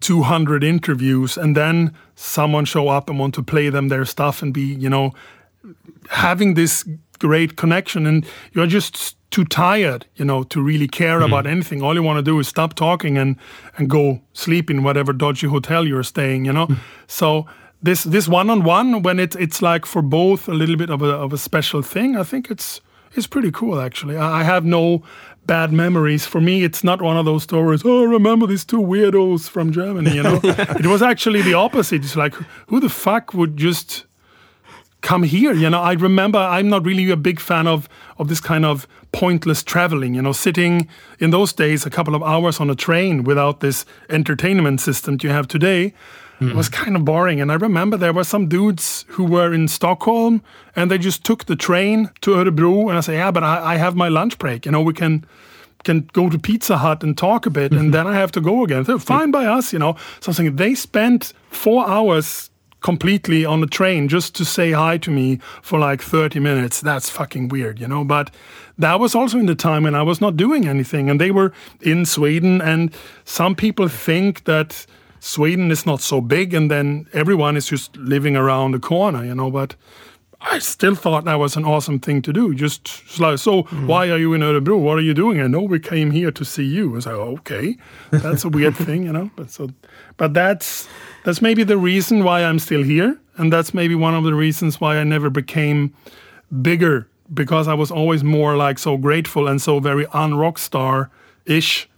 200 0.00 0.62
interviews, 0.64 1.36
and 1.36 1.56
then 1.56 1.94
someone 2.14 2.64
show 2.64 2.88
up 2.88 3.08
and 3.08 3.18
want 3.18 3.34
to 3.34 3.42
play 3.42 3.70
them 3.70 3.88
their 3.88 4.04
stuff 4.04 4.42
and 4.42 4.52
be 4.52 4.74
you 4.74 4.90
know 4.90 5.12
having 6.10 6.54
this 6.54 6.88
great 7.18 7.56
connection, 7.56 8.06
and 8.06 8.26
you're 8.52 8.66
just 8.66 9.15
too 9.30 9.44
tired, 9.44 10.06
you 10.16 10.24
know, 10.24 10.44
to 10.44 10.62
really 10.62 10.88
care 10.88 11.18
mm-hmm. 11.18 11.32
about 11.32 11.46
anything. 11.46 11.82
All 11.82 11.94
you 11.94 12.02
want 12.02 12.18
to 12.18 12.22
do 12.22 12.38
is 12.38 12.48
stop 12.48 12.74
talking 12.74 13.18
and 13.18 13.36
and 13.76 13.90
go 13.90 14.20
sleep 14.32 14.70
in 14.70 14.82
whatever 14.82 15.12
dodgy 15.12 15.46
hotel 15.46 15.86
you're 15.86 16.02
staying, 16.02 16.44
you 16.44 16.52
know. 16.52 16.66
Mm-hmm. 16.66 16.80
So 17.06 17.46
this 17.82 18.04
this 18.04 18.28
one 18.28 18.50
on 18.50 18.62
one 18.64 19.02
when 19.02 19.18
it's 19.18 19.36
it's 19.36 19.62
like 19.62 19.86
for 19.86 20.02
both 20.02 20.48
a 20.48 20.54
little 20.54 20.76
bit 20.76 20.90
of 20.90 21.02
a 21.02 21.10
of 21.10 21.32
a 21.32 21.38
special 21.38 21.82
thing. 21.82 22.16
I 22.16 22.22
think 22.22 22.50
it's 22.50 22.80
it's 23.14 23.26
pretty 23.26 23.50
cool 23.50 23.80
actually. 23.80 24.16
I 24.16 24.42
have 24.42 24.64
no 24.64 25.02
bad 25.46 25.72
memories. 25.72 26.26
For 26.26 26.40
me, 26.40 26.64
it's 26.64 26.82
not 26.82 27.00
one 27.00 27.16
of 27.16 27.24
those 27.24 27.42
stories. 27.42 27.82
Oh, 27.84 28.04
remember 28.04 28.46
these 28.46 28.64
two 28.64 28.80
weirdos 28.80 29.48
from 29.48 29.72
Germany? 29.72 30.14
You 30.14 30.22
know, 30.22 30.40
it 30.42 30.86
was 30.86 31.02
actually 31.02 31.42
the 31.42 31.54
opposite. 31.54 32.04
It's 32.04 32.16
like 32.16 32.34
who 32.68 32.80
the 32.80 32.88
fuck 32.88 33.32
would 33.34 33.56
just 33.56 34.06
come 35.00 35.22
here. 35.22 35.52
You 35.52 35.70
know, 35.70 35.80
I 35.80 35.92
remember 35.92 36.38
I'm 36.38 36.68
not 36.68 36.84
really 36.84 37.10
a 37.10 37.16
big 37.16 37.40
fan 37.40 37.66
of 37.66 37.88
of 38.18 38.28
this 38.28 38.40
kind 38.40 38.64
of 38.64 38.86
pointless 39.16 39.62
traveling. 39.64 40.14
You 40.14 40.22
know, 40.22 40.32
sitting 40.32 40.88
in 41.18 41.30
those 41.30 41.52
days 41.52 41.86
a 41.86 41.90
couple 41.90 42.14
of 42.14 42.22
hours 42.22 42.60
on 42.60 42.70
a 42.70 42.74
train 42.74 43.24
without 43.24 43.60
this 43.60 43.86
entertainment 44.10 44.80
system 44.80 45.14
that 45.14 45.24
you 45.24 45.30
have 45.30 45.48
today. 45.48 45.94
Mm. 46.40 46.54
was 46.54 46.68
kind 46.68 46.96
of 46.96 47.02
boring. 47.02 47.40
And 47.40 47.50
I 47.50 47.54
remember 47.54 47.96
there 47.96 48.12
were 48.12 48.22
some 48.22 48.46
dudes 48.46 49.06
who 49.08 49.24
were 49.24 49.54
in 49.54 49.68
Stockholm 49.68 50.42
and 50.74 50.90
they 50.90 50.98
just 50.98 51.24
took 51.24 51.46
the 51.46 51.56
train 51.56 52.10
to 52.20 52.32
Örebro. 52.32 52.90
And 52.90 52.98
I 52.98 53.00
say, 53.00 53.14
yeah, 53.14 53.30
but 53.30 53.42
I, 53.42 53.72
I 53.72 53.76
have 53.78 53.96
my 53.96 54.08
lunch 54.08 54.36
break. 54.36 54.66
You 54.66 54.72
know, 54.72 54.82
we 54.82 54.92
can 54.92 55.24
can 55.84 56.10
go 56.12 56.28
to 56.28 56.38
Pizza 56.38 56.76
Hut 56.76 57.02
and 57.02 57.16
talk 57.16 57.46
a 57.46 57.50
bit, 57.50 57.72
mm 57.72 57.78
-hmm. 57.78 57.84
and 57.84 57.92
then 57.92 58.06
I 58.06 58.12
have 58.12 58.30
to 58.32 58.40
go 58.40 58.64
again. 58.64 58.84
So 58.84 58.98
fine 58.98 59.30
by 59.30 59.46
us, 59.58 59.72
you 59.72 59.80
know. 59.80 59.96
So 60.20 60.32
something 60.32 60.56
they 60.56 60.74
spent 60.74 61.34
four 61.50 61.86
hours 61.88 62.50
completely 62.86 63.44
on 63.44 63.60
the 63.60 63.66
train 63.66 64.06
just 64.06 64.32
to 64.32 64.44
say 64.44 64.70
hi 64.70 64.96
to 64.96 65.10
me 65.10 65.40
for 65.60 65.76
like 65.76 66.00
30 66.00 66.38
minutes. 66.38 66.80
That's 66.80 67.10
fucking 67.10 67.48
weird, 67.48 67.80
you 67.80 67.88
know? 67.88 68.04
But 68.04 68.30
that 68.78 69.00
was 69.00 69.12
also 69.12 69.38
in 69.40 69.46
the 69.46 69.56
time 69.56 69.82
when 69.82 69.96
I 69.96 70.02
was 70.02 70.20
not 70.20 70.36
doing 70.36 70.68
anything 70.68 71.10
and 71.10 71.20
they 71.20 71.32
were 71.32 71.52
in 71.80 72.06
Sweden. 72.06 72.62
And 72.62 72.94
some 73.24 73.56
people 73.56 73.88
think 73.88 74.44
that 74.44 74.86
Sweden 75.18 75.72
is 75.72 75.84
not 75.84 76.00
so 76.00 76.20
big 76.20 76.54
and 76.54 76.70
then 76.70 77.08
everyone 77.12 77.56
is 77.56 77.66
just 77.66 77.96
living 77.96 78.36
around 78.36 78.70
the 78.70 78.78
corner, 78.78 79.24
you 79.24 79.34
know? 79.34 79.50
But 79.50 79.74
I 80.40 80.60
still 80.60 80.94
thought 80.94 81.24
that 81.24 81.40
was 81.40 81.56
an 81.56 81.64
awesome 81.64 81.98
thing 81.98 82.22
to 82.22 82.32
do. 82.32 82.54
Just 82.54 83.18
like, 83.18 83.38
so 83.38 83.64
mm. 83.64 83.86
why 83.88 84.10
are 84.10 84.18
you 84.18 84.32
in 84.32 84.42
Örebro? 84.42 84.78
What 84.78 84.96
are 84.96 85.02
you 85.02 85.14
doing? 85.14 85.40
I 85.40 85.48
know 85.48 85.62
we 85.62 85.80
came 85.80 86.12
here 86.12 86.30
to 86.30 86.44
see 86.44 86.64
you. 86.64 86.92
I 86.92 86.94
was 86.94 87.06
like, 87.06 87.16
okay, 87.16 87.76
that's 88.12 88.44
a 88.44 88.48
weird 88.48 88.76
thing, 88.86 89.02
you 89.02 89.12
know. 89.12 89.30
But 89.34 89.50
so, 89.50 89.70
but 90.18 90.34
that's 90.34 90.86
that's 91.26 91.42
maybe 91.42 91.64
the 91.64 91.76
reason 91.76 92.22
why 92.22 92.44
I'm 92.44 92.60
still 92.60 92.84
here, 92.84 93.18
and 93.36 93.52
that's 93.52 93.74
maybe 93.74 93.96
one 93.96 94.14
of 94.14 94.22
the 94.22 94.32
reasons 94.32 94.80
why 94.80 94.98
I 94.98 95.02
never 95.02 95.28
became 95.28 95.92
bigger 96.62 97.08
because 97.34 97.66
I 97.66 97.74
was 97.74 97.90
always 97.90 98.22
more 98.22 98.56
like 98.56 98.78
so 98.78 98.96
grateful 98.96 99.48
and 99.48 99.60
so 99.60 99.80
very 99.80 100.06
unrock 100.06 100.56
star 100.56 101.10
ish 101.44 101.88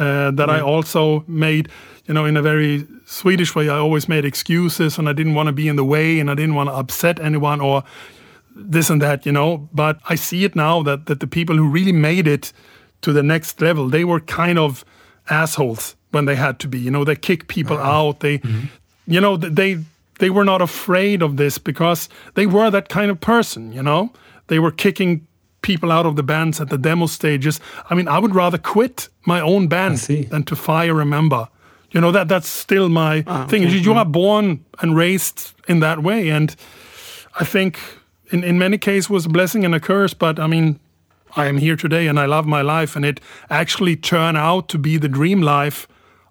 uh, 0.00 0.32
that 0.32 0.50
I 0.50 0.60
also 0.60 1.24
made, 1.28 1.68
you 2.06 2.14
know, 2.14 2.24
in 2.24 2.36
a 2.36 2.42
very 2.42 2.84
Swedish 3.06 3.54
way. 3.54 3.68
I 3.68 3.78
always 3.78 4.08
made 4.08 4.24
excuses 4.24 4.98
and 4.98 5.08
I 5.08 5.12
didn't 5.12 5.34
want 5.34 5.46
to 5.46 5.52
be 5.52 5.68
in 5.68 5.76
the 5.76 5.84
way 5.84 6.18
and 6.18 6.28
I 6.28 6.34
didn't 6.34 6.56
want 6.56 6.68
to 6.68 6.74
upset 6.74 7.20
anyone 7.20 7.60
or 7.60 7.84
this 8.56 8.90
and 8.90 9.00
that, 9.00 9.24
you 9.24 9.30
know. 9.30 9.68
But 9.72 10.00
I 10.08 10.16
see 10.16 10.42
it 10.42 10.56
now 10.56 10.82
that 10.82 11.06
that 11.06 11.20
the 11.20 11.28
people 11.28 11.56
who 11.56 11.68
really 11.68 11.92
made 11.92 12.26
it 12.26 12.52
to 13.02 13.12
the 13.12 13.22
next 13.22 13.60
level, 13.60 13.88
they 13.88 14.02
were 14.02 14.18
kind 14.18 14.58
of 14.58 14.84
assholes 15.30 15.94
when 16.18 16.26
they 16.26 16.36
had 16.36 16.58
to 16.58 16.68
be. 16.68 16.78
You 16.78 16.90
know, 16.90 17.04
they 17.04 17.16
kick 17.16 17.46
people 17.46 17.76
uh 17.76 17.82
-huh. 17.82 18.06
out. 18.06 18.20
They, 18.20 18.38
mm 18.42 18.50
-hmm. 18.50 18.68
you 19.04 19.20
know, 19.20 19.54
they 19.54 19.78
they 20.18 20.30
were 20.30 20.44
not 20.44 20.60
afraid 20.60 21.22
of 21.22 21.36
this 21.36 21.58
because 21.58 22.08
they 22.34 22.46
were 22.46 22.70
that 22.70 22.88
kind 22.88 23.10
of 23.10 23.18
person. 23.20 23.72
You 23.72 23.82
know, 23.82 24.10
they 24.46 24.58
were 24.58 24.74
kicking 24.74 25.26
people 25.60 25.92
out 25.92 26.06
of 26.06 26.14
the 26.14 26.22
bands 26.22 26.60
at 26.60 26.68
the 26.68 26.78
demo 26.78 27.06
stages. 27.06 27.60
I 27.90 27.94
mean, 27.94 28.08
I 28.08 28.18
would 28.18 28.34
rather 28.34 28.58
quit 28.58 29.08
my 29.24 29.40
own 29.40 29.68
band 29.68 29.98
than 30.30 30.42
to 30.44 30.56
fire 30.56 31.00
a 31.00 31.04
member. 31.04 31.48
You 31.90 32.00
know 32.00 32.12
that 32.12 32.28
that's 32.28 32.48
still 32.48 32.88
my 32.88 33.24
ah, 33.26 33.46
thing. 33.46 33.64
Okay. 33.64 33.78
You, 33.78 33.94
are 33.94 34.10
born 34.10 34.64
and 34.80 34.96
raised 34.96 35.54
in 35.66 35.80
that 35.80 35.98
way, 35.98 36.30
and 36.30 36.56
I 37.40 37.44
think 37.44 37.78
in 38.32 38.44
in 38.44 38.58
many 38.58 38.78
cases 38.78 39.10
was 39.10 39.26
a 39.26 39.28
blessing 39.28 39.64
and 39.64 39.74
a 39.74 39.80
curse. 39.80 40.16
But 40.16 40.38
I 40.38 40.46
mean, 40.46 40.78
I 41.36 41.48
am 41.48 41.58
here 41.58 41.76
today, 41.76 42.08
and 42.08 42.18
I 42.18 42.26
love 42.26 42.46
my 42.46 42.62
life, 42.62 42.96
and 42.96 43.04
it 43.04 43.20
actually 43.48 43.96
turned 43.96 44.36
out 44.36 44.68
to 44.68 44.78
be 44.78 44.98
the 44.98 45.08
dream 45.08 45.40
life 45.40 45.86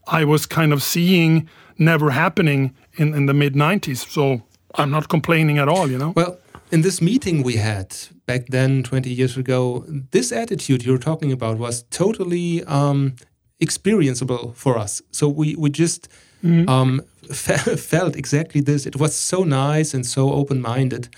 I 0.08 0.24
was 0.26 0.46
kind 0.46 0.74
of 0.74 0.82
seeing 0.82 1.50
never 1.78 2.12
happening 2.12 2.76
in 2.98 3.14
in 3.14 3.26
the 3.26 3.34
mid 3.34 3.54
'90s. 3.54 4.10
So 4.10 4.42
I'm 4.76 4.92
not 4.92 5.08
complaining 5.08 5.60
at 5.60 5.68
all. 5.68 5.90
You 5.90 5.98
know. 5.98 6.14
Well, 6.16 6.38
in 6.72 6.82
this 6.82 7.02
meeting 7.02 7.44
we 7.44 7.56
had 7.56 7.96
back 8.26 8.48
then, 8.48 8.84
20 8.84 9.10
years 9.10 9.38
ago, 9.38 9.86
this 10.12 10.32
attitude 10.32 10.86
you're 10.86 10.98
talking 10.98 11.32
about 11.32 11.58
was 11.58 11.84
totally 11.84 12.64
um, 12.66 13.16
experienceable 13.62 14.54
for 14.56 14.78
us. 14.78 15.02
So 15.12 15.30
we, 15.30 15.56
we 15.58 15.70
just 15.70 16.10
mm 16.44 16.66
-hmm. 16.66 16.70
um, 16.70 17.02
fe 17.44 17.78
felt 17.78 18.16
exactly 18.16 18.64
this. 18.64 18.86
It 18.86 18.96
was 18.96 19.28
so 19.28 19.44
nice 19.44 19.96
and 19.96 20.06
so 20.06 20.32
open 20.32 20.62
minded. 20.62 21.10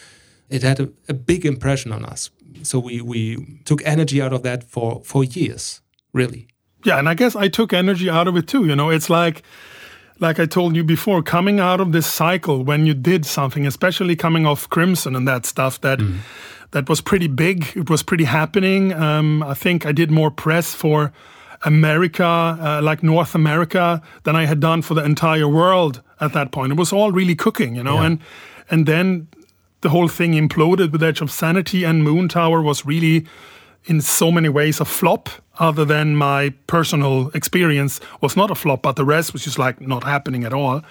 It 0.50 0.64
had 0.64 0.80
a, 0.80 0.88
a, 1.08 1.14
big 1.14 1.46
impression 1.46 1.94
on 1.94 2.06
us. 2.14 2.32
So 2.62 2.84
we, 2.84 3.02
we 3.02 3.46
took 3.64 3.82
energy 3.86 4.22
out 4.22 4.34
of 4.34 4.42
that 4.42 4.64
for, 4.68 5.02
for 5.04 5.24
years, 5.24 5.82
really. 6.12 6.48
Yeah, 6.86 6.98
and 6.98 7.10
I 7.10 7.14
guess 7.14 7.36
I 7.36 7.50
took 7.50 7.74
energy 7.74 8.10
out 8.10 8.28
of 8.28 8.38
it 8.38 8.48
too. 8.48 8.66
You 8.66 8.76
know, 8.76 8.90
it's 8.90 9.10
like 9.10 9.44
like 10.20 10.40
I 10.40 10.46
told 10.46 10.76
you 10.76 10.84
before, 10.84 11.24
coming 11.24 11.60
out 11.60 11.80
of 11.80 11.92
this 11.92 12.06
cycle 12.06 12.64
when 12.64 12.86
you 12.86 12.94
did 12.94 13.26
something, 13.26 13.66
especially 13.66 14.16
coming 14.16 14.46
off 14.46 14.70
Crimson 14.70 15.16
and 15.16 15.28
that 15.28 15.46
stuff 15.46 15.80
that 15.82 16.00
mm. 16.00 16.18
that 16.72 16.90
was 16.90 17.02
pretty 17.02 17.28
big. 17.28 17.72
It 17.76 17.90
was 17.90 18.04
pretty 18.04 18.26
happening. 18.26 18.94
Um, 18.94 19.44
I 19.44 19.54
think 19.54 19.86
I 19.86 19.92
did 19.92 20.12
more 20.12 20.32
press 20.32 20.74
for 20.74 21.12
America, 21.64 22.26
uh, 22.26 22.82
like 22.82 23.04
North 23.04 23.36
America, 23.36 24.02
than 24.24 24.36
I 24.36 24.46
had 24.46 24.60
done 24.60 24.82
for 24.82 24.94
the 24.94 25.04
entire 25.04 25.48
world 25.48 26.02
at 26.22 26.34
that 26.34 26.52
point. 26.52 26.72
It 26.72 26.78
was 26.78 26.94
all 26.94 27.12
really 27.12 27.36
cooking, 27.36 27.76
you 27.76 27.84
know, 27.84 27.96
yeah. 27.96 28.06
and 28.06 28.20
and 28.70 28.86
then 28.86 29.28
the 29.82 29.90
whole 29.90 30.10
thing 30.10 30.34
imploded 30.34 30.92
with 30.92 31.02
Edge 31.02 31.22
of 31.22 31.32
Sanity 31.32 31.86
and 31.86 32.06
Moontower 32.06 32.64
was 32.64 32.86
really 32.86 33.26
in 33.86 34.02
so 34.02 34.32
many 34.32 34.50
ways 34.50 34.80
a 34.80 34.86
flop 34.86 35.30
other 35.60 35.86
than 35.86 36.16
my 36.16 36.54
personal 36.68 37.30
experience 37.34 38.00
was 38.22 38.36
not 38.36 38.52
a 38.52 38.56
flop 38.56 38.82
but 38.82 38.96
the 38.96 39.06
rest 39.06 39.34
was 39.34 39.44
just 39.44 39.60
like 39.60 39.82
not 39.82 40.04
happening 40.04 40.44
at 40.44 40.54
all 40.54 40.82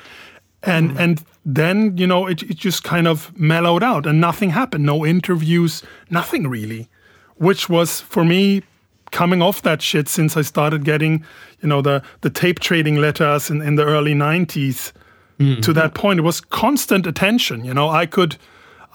and 0.63 0.91
mm. 0.91 1.01
and 1.01 1.25
then 1.45 1.97
you 1.97 2.07
know 2.07 2.27
it, 2.27 2.43
it 2.43 2.57
just 2.57 2.85
kind 2.85 3.07
of 3.07 3.37
mellowed 3.39 3.83
out 3.83 4.07
and 4.07 4.21
nothing 4.21 4.51
happened 4.51 4.85
no 4.85 5.07
interviews 5.07 5.83
nothing 6.11 6.49
really 6.49 6.89
which 7.37 7.69
was 7.69 8.01
for 8.01 8.25
me 8.25 8.63
coming 9.11 9.41
off 9.41 9.63
that 9.63 9.81
shit 9.81 10.09
since 10.09 10.37
i 10.37 10.43
started 10.43 10.85
getting 10.85 11.25
you 11.61 11.69
know 11.69 11.81
the 11.81 12.03
the 12.21 12.31
tape 12.31 12.59
trading 12.59 12.97
letters 12.97 13.51
in, 13.51 13.63
in 13.63 13.77
the 13.77 13.85
early 13.85 14.15
90s 14.15 14.93
mm. 15.39 15.63
to 15.63 15.73
that 15.73 15.95
point 15.95 16.19
it 16.19 16.23
was 16.23 16.41
constant 16.41 17.07
attention 17.07 17.65
you 17.65 17.73
know 17.73 17.89
i 17.89 18.05
could 18.05 18.37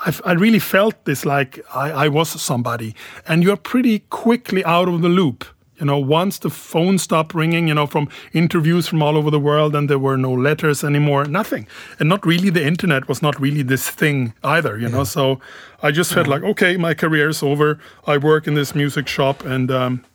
I've, 0.06 0.22
i 0.26 0.34
really 0.34 0.60
felt 0.60 1.06
this 1.06 1.26
like 1.26 1.60
I, 1.74 1.92
I, 1.92 2.08
was 2.08 2.30
somebody, 2.42 2.96
and 3.28 3.44
you're 3.44 3.58
pretty 3.58 4.00
quickly 4.00 4.64
out 4.66 4.88
of 4.88 5.02
the 5.02 5.10
loop. 5.10 5.46
You 5.80 5.88
know, 5.88 5.98
once 5.98 6.40
the 6.40 6.50
phone 6.50 6.98
stopped 6.98 7.34
ringing, 7.34 7.68
you 7.68 7.74
know, 7.74 7.88
from 7.88 8.08
interviews 8.32 8.88
from 8.88 9.02
all 9.02 9.18
over 9.18 9.32
the 9.32 9.40
world, 9.40 9.76
and 9.76 9.90
there 9.90 10.00
were 10.00 10.18
no 10.18 10.32
letters 10.32 10.84
anymore, 10.84 11.26
nothing, 11.26 11.68
and 12.00 12.10
not 12.10 12.26
really 12.26 12.50
the 12.50 12.66
internet 12.66 13.08
was 13.08 13.22
not 13.22 13.40
really 13.40 13.64
this 13.64 13.90
thing 13.90 14.34
either. 14.44 14.78
You 14.78 14.88
yeah. 14.88 14.96
know, 14.96 15.04
so 15.04 15.40
I 15.82 15.92
just 15.92 16.14
felt 16.14 16.28
yeah. 16.28 16.34
like, 16.34 16.44
okay, 16.44 16.78
my 16.78 16.94
career 16.94 17.30
is 17.30 17.42
over. 17.42 17.80
I 18.06 18.18
work 18.18 18.48
in 18.48 18.54
this 18.54 18.76
music 18.76 19.08
shop, 19.08 19.44
and 19.46 19.72
um, 19.72 20.06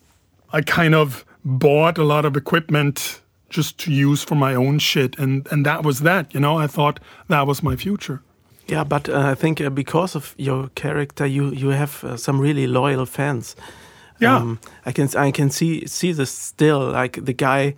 I 0.53 0.61
kind 0.61 0.95
of 0.95 1.25
bought 1.45 1.99
a 1.99 2.05
lot 2.05 2.25
of 2.25 2.37
equipment 2.37 3.21
just 3.51 3.79
to 3.79 3.93
use 3.93 4.23
for 4.23 4.35
my 4.35 4.55
own 4.55 4.79
shit, 4.79 5.19
and 5.19 5.47
and 5.51 5.65
that 5.65 5.83
was 5.83 6.01
that. 6.01 6.35
You 6.35 6.41
know, 6.41 6.59
I 6.59 6.67
thought 6.67 7.01
that 7.29 7.47
was 7.47 7.63
my 7.63 7.75
future. 7.75 8.23
Yeah, 8.69 8.85
but 8.85 9.09
uh, 9.09 9.33
I 9.33 9.35
think 9.35 9.61
uh, 9.61 9.71
because 9.71 10.15
of 10.15 10.35
your 10.37 10.69
character, 10.75 11.27
you 11.27 11.51
you 11.53 11.71
have 11.71 12.05
uh, 12.05 12.17
some 12.17 12.41
really 12.41 12.67
loyal 12.67 13.07
fans. 13.07 13.57
Yeah, 14.21 14.37
um, 14.37 14.59
I 14.85 14.93
can 14.93 15.09
I 15.17 15.31
can 15.31 15.51
see 15.51 15.87
see 15.87 16.13
this 16.13 16.31
still 16.31 16.93
like 16.93 17.25
the 17.25 17.33
guy 17.33 17.75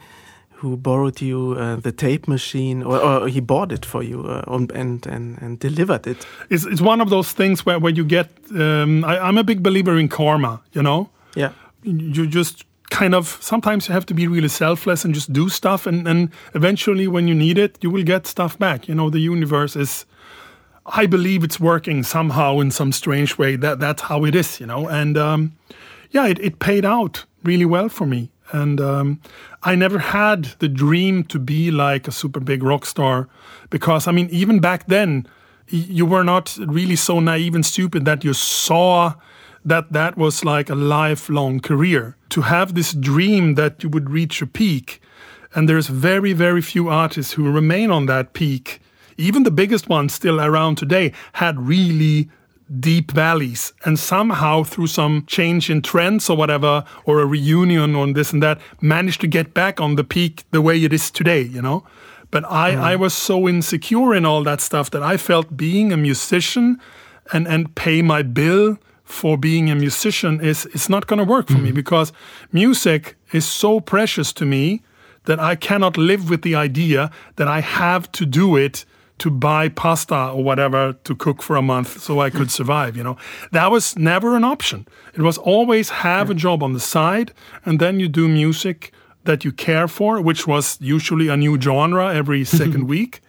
who 0.61 0.77
borrowed 0.77 1.21
you 1.21 1.57
uh, 1.59 1.77
the 1.77 1.93
tape 1.93 2.29
machine 2.29 2.83
or, 2.83 2.99
or, 2.99 3.29
he 3.29 3.41
bought 3.41 3.73
it 3.73 3.87
for 3.87 4.03
you 4.03 4.27
uh, 4.27 4.43
and, 4.75 5.07
and 5.07 5.39
and 5.41 5.59
delivered 5.59 6.07
it. 6.07 6.27
It's 6.51 6.67
it's 6.67 6.81
one 6.83 7.01
of 7.01 7.09
those 7.09 7.33
things 7.33 7.65
where 7.65 7.79
where 7.79 7.93
you 7.93 8.05
get. 8.05 8.29
Um, 8.51 9.05
I, 9.05 9.19
I'm 9.19 9.39
a 9.39 9.45
big 9.45 9.63
believer 9.63 9.97
in 9.97 10.09
karma. 10.09 10.61
You 10.73 10.83
know. 10.83 11.09
Yeah. 11.37 11.53
You 11.83 12.27
just 12.27 12.67
kind 12.91 13.15
of 13.15 13.39
sometimes 13.41 13.89
you 13.89 13.95
have 13.95 14.05
to 14.07 14.15
be 14.15 14.27
really 14.27 14.49
selfless 14.49 15.05
and 15.05 15.15
just 15.15 15.33
do 15.33 15.49
stuff 15.49 15.87
and 15.87 16.09
and 16.09 16.29
eventually 16.55 17.07
when 17.07 17.29
you 17.29 17.35
need 17.35 17.57
it 17.57 17.79
you 17.81 17.91
will 17.91 18.03
get 18.03 18.27
stuff 18.27 18.59
back 18.59 18.89
you 18.89 18.95
know 18.95 19.09
the 19.09 19.21
universe 19.21 19.77
is 19.77 20.05
I 20.93 21.07
believe 21.07 21.45
it's 21.45 21.61
working 21.61 22.03
somehow 22.03 22.61
in 22.61 22.71
some 22.71 22.93
strange 22.93 23.39
way. 23.39 23.57
That 23.57 23.79
that's 23.79 24.03
how 24.03 24.25
it 24.25 24.35
is, 24.35 24.61
you 24.61 24.67
know. 24.67 24.89
And 24.89 25.17
um, 25.17 25.53
yeah, 26.11 26.27
it, 26.27 26.39
it 26.41 26.59
paid 26.59 26.85
out 26.85 27.25
really 27.45 27.65
well 27.65 27.89
for 27.89 28.07
me. 28.07 28.31
And 28.53 28.81
um, 28.81 29.21
I 29.63 29.77
never 29.77 29.99
had 29.99 30.45
the 30.59 30.69
dream 30.69 31.23
to 31.25 31.39
be 31.39 31.71
like 31.71 32.09
a 32.09 32.13
super 32.13 32.41
big 32.41 32.63
rock 32.63 32.85
star 32.85 33.29
because 33.71 34.09
I 34.09 34.13
mean, 34.13 34.29
even 34.31 34.59
back 34.59 34.89
then, 34.89 35.27
you 35.69 36.05
were 36.05 36.25
not 36.25 36.59
really 36.59 36.97
so 36.97 37.21
naive 37.21 37.55
and 37.55 37.65
stupid 37.65 38.05
that 38.05 38.25
you 38.25 38.35
saw 38.35 39.15
that 39.65 39.93
that 39.93 40.17
was 40.17 40.45
like 40.45 40.69
a 40.69 40.75
lifelong 40.75 41.61
career. 41.61 42.17
To 42.31 42.43
have 42.43 42.75
this 42.75 42.93
dream 42.93 43.55
that 43.55 43.83
you 43.83 43.89
would 43.89 44.11
reach 44.11 44.43
a 44.43 44.47
peak, 44.47 45.01
and 45.55 45.69
there's 45.69 45.87
very, 45.87 46.33
very 46.33 46.63
few 46.63 46.89
artists 46.89 47.35
who 47.35 47.51
remain 47.51 47.91
on 47.91 48.07
that 48.07 48.33
peak 48.33 48.81
even 49.21 49.43
the 49.43 49.51
biggest 49.51 49.89
ones 49.89 50.15
still 50.15 50.41
around 50.41 50.77
today 50.77 51.13
had 51.35 51.61
really 51.61 52.29
deep 52.79 53.11
valleys 53.11 53.73
and 53.85 53.99
somehow 53.99 54.63
through 54.63 54.87
some 54.87 55.25
change 55.27 55.69
in 55.69 55.83
trends 55.83 56.31
or 56.31 56.37
whatever 56.37 56.85
or 57.05 57.21
a 57.21 57.27
reunion 57.27 57.97
on 57.97 58.13
this 58.13 58.33
and 58.33 58.43
that 58.43 58.61
managed 58.81 59.21
to 59.21 59.27
get 59.27 59.53
back 59.53 59.81
on 59.81 59.97
the 59.97 60.05
peak 60.05 60.45
the 60.53 60.63
way 60.63 60.83
it 60.85 60.93
is 60.93 61.11
today 61.11 61.41
you 61.41 61.61
know 61.61 61.85
but 62.31 62.45
i 62.45 62.73
mm. 62.73 62.79
i 62.79 62.95
was 62.95 63.13
so 63.13 63.49
insecure 63.49 64.15
in 64.15 64.25
all 64.25 64.45
that 64.45 64.61
stuff 64.61 64.89
that 64.91 65.03
i 65.03 65.17
felt 65.17 65.57
being 65.57 65.93
a 65.93 65.97
musician 65.97 66.81
and 67.33 67.49
and 67.49 67.75
pay 67.75 68.03
my 68.03 68.23
bill 68.23 68.79
for 69.03 69.37
being 69.37 69.69
a 69.69 69.75
musician 69.75 70.41
is 70.41 70.67
it's 70.67 70.89
not 70.89 71.09
going 71.09 71.19
to 71.19 71.25
work 71.25 71.49
for 71.49 71.55
mm. 71.55 71.65
me 71.65 71.73
because 71.73 72.13
music 72.53 73.17
is 73.33 73.45
so 73.45 73.81
precious 73.81 74.33
to 74.33 74.47
me 74.47 74.81
that 75.25 75.41
i 75.41 75.57
cannot 75.57 75.99
live 75.99 76.31
with 76.31 76.43
the 76.43 76.55
idea 76.55 77.11
that 77.35 77.49
i 77.49 77.61
have 77.61 78.11
to 78.13 78.25
do 78.25 78.57
it 78.57 78.85
to 79.21 79.31
buy 79.31 79.69
pasta 79.69 80.31
or 80.31 80.43
whatever 80.43 80.95
to 81.05 81.15
cook 81.15 81.43
for 81.43 81.57
a 81.57 81.63
month 81.63 82.01
so 82.01 82.21
I 82.21 82.31
could 82.31 82.51
survive, 82.51 82.97
you 82.97 83.05
know. 83.05 83.17
That 83.53 83.71
was 83.71 83.97
never 83.97 84.35
an 84.35 84.45
option. 84.45 84.89
It 85.15 85.21
was 85.21 85.37
always 85.39 85.91
have 85.91 86.31
a 86.31 86.35
job 86.35 86.63
on 86.63 86.73
the 86.73 86.81
side 86.81 87.33
and 87.67 87.79
then 87.79 88.01
you 88.01 88.09
do 88.09 88.27
music 88.29 88.93
that 89.25 89.45
you 89.45 89.53
care 89.53 89.89
for, 89.89 90.23
which 90.23 90.47
was 90.47 90.79
usually 90.81 91.29
a 91.29 91.37
new 91.37 91.61
genre 91.61 92.15
every 92.15 92.45
second 92.61 92.89
week. 92.89 93.21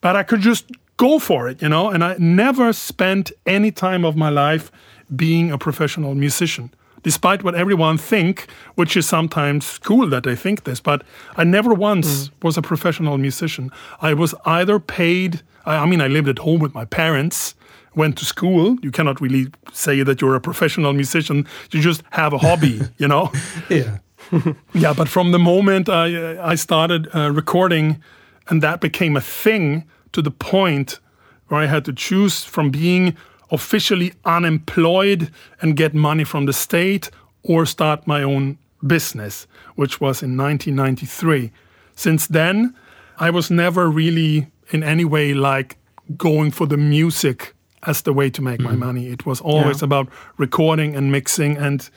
But 0.00 0.16
I 0.16 0.24
could 0.24 0.40
just 0.40 0.66
go 0.96 1.20
for 1.20 1.48
it, 1.48 1.62
you 1.62 1.68
know, 1.68 1.90
and 1.90 2.02
I 2.02 2.16
never 2.18 2.72
spent 2.72 3.30
any 3.46 3.70
time 3.70 4.04
of 4.04 4.16
my 4.16 4.30
life 4.30 4.72
being 5.14 5.52
a 5.52 5.58
professional 5.58 6.14
musician 6.14 6.74
despite 7.02 7.42
what 7.42 7.54
everyone 7.54 7.98
think, 7.98 8.46
which 8.74 8.96
is 8.96 9.06
sometimes 9.06 9.78
cool 9.78 10.08
that 10.08 10.24
they 10.24 10.36
think 10.36 10.64
this, 10.64 10.80
but 10.80 11.02
I 11.36 11.44
never 11.44 11.74
once 11.74 12.28
mm. 12.28 12.30
was 12.42 12.56
a 12.56 12.62
professional 12.62 13.18
musician. 13.18 13.70
I 14.00 14.14
was 14.14 14.34
either 14.44 14.78
paid, 14.78 15.42
I, 15.64 15.76
I, 15.76 15.86
mean, 15.86 16.00
I 16.00 16.08
lived 16.08 16.28
at 16.28 16.38
home 16.38 16.60
with 16.60 16.74
my 16.74 16.84
parents 16.84 17.54
went 17.94 18.16
to 18.18 18.24
school. 18.24 18.76
You 18.82 18.90
cannot 18.90 19.20
really 19.20 19.48
say 19.72 20.02
that 20.02 20.20
you're 20.20 20.36
a 20.36 20.40
professional 20.40 20.92
musician. 20.92 21.46
You 21.72 21.80
just 21.80 22.02
have 22.10 22.32
a 22.32 22.38
hobby, 22.38 22.80
you 22.98 23.08
know. 23.08 23.32
yeah. 23.68 23.98
yeah, 24.74 24.92
but 24.92 25.08
from 25.08 25.32
the 25.32 25.38
moment 25.38 25.88
I 25.88 26.38
I 26.52 26.54
started 26.54 27.08
uh, 27.14 27.32
recording, 27.32 28.00
and 28.48 28.62
that 28.62 28.80
became 28.80 29.16
a 29.16 29.20
thing 29.20 29.84
to 30.12 30.22
the 30.22 30.30
point 30.30 31.00
where 31.48 31.60
I 31.60 31.66
had 31.66 31.84
to 31.86 31.92
choose 31.92 32.44
from 32.44 32.70
being 32.70 33.16
officially 33.50 34.12
unemployed 34.24 35.30
and 35.60 35.76
get 35.76 35.94
money 35.94 36.24
from 36.24 36.46
the 36.46 36.52
state 36.52 37.10
or 37.42 37.66
start 37.66 38.06
my 38.06 38.22
own 38.22 38.58
business, 38.86 39.46
which 39.76 40.00
was 40.00 40.22
in 40.22 40.36
1993. 40.36 41.50
Since 41.94 42.26
then, 42.28 42.74
I 43.18 43.30
was 43.30 43.50
never 43.50 43.88
really 43.88 44.50
in 44.70 44.82
any 44.82 45.04
way 45.04 45.34
like 45.34 45.76
going 46.16 46.50
for 46.50 46.66
the 46.66 46.76
music 46.76 47.54
as 47.82 48.02
the 48.02 48.12
way 48.12 48.30
to 48.30 48.42
make 48.42 48.60
mm. 48.60 48.64
my 48.64 48.74
money. 48.74 49.08
It 49.08 49.26
was 49.26 49.40
always 49.40 49.80
yeah. 49.80 49.86
about 49.86 50.08
recording 50.36 50.94
and 50.94 51.10
mixing 51.10 51.56
and 51.56 51.88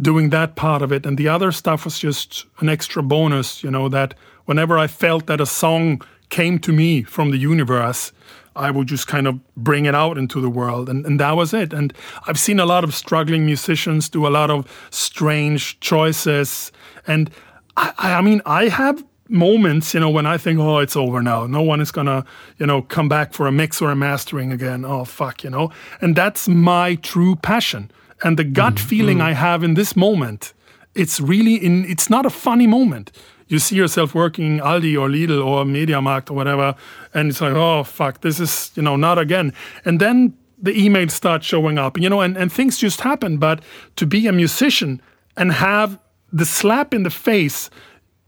doing 0.00 0.30
that 0.30 0.56
part 0.56 0.82
of 0.82 0.92
it. 0.92 1.06
And 1.06 1.18
the 1.18 1.28
other 1.28 1.52
stuff 1.52 1.84
was 1.84 1.98
just 1.98 2.46
an 2.58 2.68
extra 2.68 3.02
bonus, 3.02 3.62
you 3.62 3.70
know, 3.70 3.88
that 3.88 4.14
whenever 4.46 4.78
I 4.78 4.86
felt 4.86 5.26
that 5.26 5.40
a 5.40 5.46
song 5.46 6.02
came 6.28 6.58
to 6.60 6.72
me 6.72 7.02
from 7.02 7.30
the 7.30 7.36
universe, 7.36 8.12
I 8.54 8.70
would 8.70 8.86
just 8.86 9.06
kind 9.06 9.26
of 9.26 9.40
bring 9.56 9.86
it 9.86 9.94
out 9.94 10.18
into 10.18 10.40
the 10.40 10.50
world. 10.50 10.88
And, 10.88 11.04
and 11.06 11.18
that 11.20 11.32
was 11.32 11.54
it. 11.54 11.72
And 11.72 11.92
I've 12.26 12.38
seen 12.38 12.60
a 12.60 12.66
lot 12.66 12.84
of 12.84 12.94
struggling 12.94 13.46
musicians 13.46 14.08
do 14.08 14.26
a 14.26 14.30
lot 14.30 14.50
of 14.50 14.66
strange 14.90 15.80
choices. 15.80 16.72
And 17.06 17.30
I, 17.76 17.92
I 17.98 18.20
mean, 18.20 18.42
I 18.44 18.68
have 18.68 19.04
moments, 19.28 19.94
you 19.94 20.00
know, 20.00 20.10
when 20.10 20.26
I 20.26 20.36
think, 20.36 20.60
oh, 20.60 20.78
it's 20.78 20.96
over 20.96 21.22
now. 21.22 21.46
No 21.46 21.62
one 21.62 21.80
is 21.80 21.90
gonna, 21.90 22.24
you 22.58 22.66
know, 22.66 22.82
come 22.82 23.08
back 23.08 23.32
for 23.32 23.46
a 23.46 23.52
mix 23.52 23.80
or 23.80 23.90
a 23.90 23.96
mastering 23.96 24.52
again. 24.52 24.84
Oh, 24.84 25.04
fuck, 25.04 25.42
you 25.42 25.50
know. 25.50 25.72
And 26.00 26.14
that's 26.14 26.48
my 26.48 26.96
true 26.96 27.36
passion. 27.36 27.90
And 28.22 28.38
the 28.38 28.44
gut 28.44 28.74
mm-hmm. 28.74 28.88
feeling 28.88 29.18
mm. 29.18 29.22
I 29.22 29.32
have 29.32 29.64
in 29.64 29.74
this 29.74 29.96
moment, 29.96 30.52
it's 30.94 31.18
really 31.20 31.54
in. 31.54 31.86
It's 31.86 32.10
not 32.10 32.26
a 32.26 32.30
funny 32.30 32.66
moment 32.66 33.10
you 33.52 33.58
see 33.58 33.76
yourself 33.76 34.14
working 34.14 34.58
Aldi 34.60 34.98
or 34.98 35.08
Lidl 35.08 35.44
or 35.44 35.64
MediaMarkt 35.64 36.30
or 36.30 36.34
whatever, 36.34 36.74
and 37.12 37.28
it's 37.28 37.40
like, 37.40 37.52
oh 37.52 37.84
fuck, 37.84 38.22
this 38.22 38.40
is 38.40 38.72
you 38.74 38.82
know 38.82 38.96
not 38.96 39.18
again. 39.18 39.52
And 39.84 40.00
then 40.00 40.34
the 40.58 40.72
emails 40.72 41.10
start 41.10 41.44
showing 41.44 41.76
up, 41.76 41.98
you 41.98 42.08
know, 42.08 42.20
and, 42.20 42.36
and 42.36 42.50
things 42.50 42.78
just 42.78 43.00
happen. 43.00 43.36
But 43.36 43.62
to 43.96 44.06
be 44.06 44.26
a 44.26 44.32
musician 44.32 45.02
and 45.36 45.52
have 45.52 45.98
the 46.32 46.46
slap 46.46 46.94
in 46.94 47.02
the 47.02 47.10
face 47.10 47.68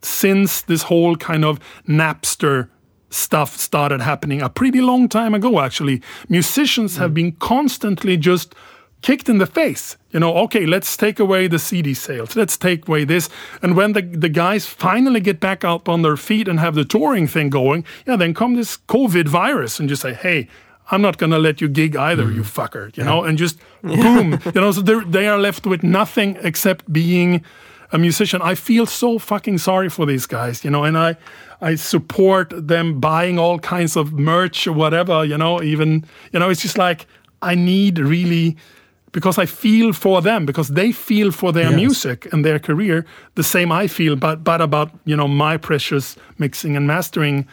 since 0.02 0.62
this 0.62 0.82
whole 0.82 1.16
kind 1.16 1.44
of 1.44 1.58
Napster 1.88 2.68
stuff 3.08 3.56
started 3.56 4.00
happening 4.00 4.42
a 4.42 4.50
pretty 4.50 4.80
long 4.80 5.08
time 5.08 5.32
ago, 5.32 5.60
actually, 5.60 6.02
musicians 6.28 6.96
mm. 6.96 6.98
have 6.98 7.14
been 7.14 7.32
constantly 7.32 8.16
just 8.16 8.54
kicked 9.04 9.28
in 9.28 9.36
the 9.36 9.46
face. 9.46 9.98
You 10.12 10.20
know, 10.20 10.34
okay, 10.44 10.64
let's 10.64 10.96
take 10.96 11.20
away 11.20 11.46
the 11.46 11.58
CD 11.58 11.92
sales. 11.92 12.34
Let's 12.34 12.56
take 12.56 12.88
away 12.88 13.04
this. 13.04 13.28
And 13.60 13.76
when 13.76 13.92
the, 13.92 14.00
the 14.00 14.30
guys 14.30 14.64
finally 14.64 15.20
get 15.20 15.40
back 15.40 15.62
up 15.62 15.90
on 15.90 16.00
their 16.00 16.16
feet 16.16 16.48
and 16.48 16.58
have 16.58 16.74
the 16.74 16.86
touring 16.86 17.26
thing 17.26 17.50
going, 17.50 17.84
yeah, 18.06 18.16
then 18.16 18.32
come 18.32 18.54
this 18.54 18.78
COVID 18.88 19.28
virus 19.28 19.78
and 19.78 19.90
just 19.90 20.00
say, 20.00 20.14
hey, 20.14 20.48
I'm 20.90 21.02
not 21.02 21.18
going 21.18 21.32
to 21.32 21.38
let 21.38 21.60
you 21.60 21.68
gig 21.68 21.96
either, 21.96 22.24
mm. 22.24 22.34
you 22.34 22.42
fucker, 22.42 22.96
you 22.96 23.04
yeah. 23.04 23.10
know, 23.10 23.24
and 23.24 23.36
just 23.36 23.58
boom, 23.82 24.40
you 24.54 24.60
know, 24.60 24.72
so 24.72 24.80
they 24.80 25.28
are 25.28 25.38
left 25.38 25.66
with 25.66 25.82
nothing 25.82 26.38
except 26.40 26.90
being 26.90 27.44
a 27.92 27.98
musician. 27.98 28.40
I 28.40 28.54
feel 28.54 28.86
so 28.86 29.18
fucking 29.18 29.58
sorry 29.58 29.90
for 29.90 30.06
these 30.06 30.24
guys, 30.24 30.64
you 30.64 30.70
know, 30.70 30.82
and 30.82 30.96
I, 30.96 31.16
I 31.60 31.74
support 31.74 32.54
them 32.56 33.00
buying 33.00 33.38
all 33.38 33.58
kinds 33.58 33.96
of 33.96 34.14
merch 34.14 34.66
or 34.66 34.72
whatever, 34.72 35.26
you 35.26 35.36
know, 35.36 35.62
even, 35.62 36.06
you 36.32 36.40
know, 36.40 36.48
it's 36.48 36.62
just 36.62 36.78
like, 36.78 37.06
I 37.42 37.54
need 37.54 37.98
really 37.98 38.56
because 39.14 39.38
I 39.38 39.46
feel 39.46 39.92
for 39.92 40.20
them 40.20 40.44
because 40.44 40.68
they 40.68 40.92
feel 40.92 41.30
for 41.30 41.52
their 41.52 41.70
yes. 41.70 41.76
music 41.76 42.32
and 42.32 42.44
their 42.44 42.58
career 42.58 43.06
the 43.36 43.44
same 43.44 43.70
I 43.72 43.86
feel, 43.86 44.16
but 44.16 44.44
but 44.44 44.60
about 44.60 44.90
you 45.06 45.16
know 45.16 45.28
my 45.28 45.56
precious 45.56 46.16
mixing 46.36 46.76
and 46.76 46.86
mastering 46.86 47.46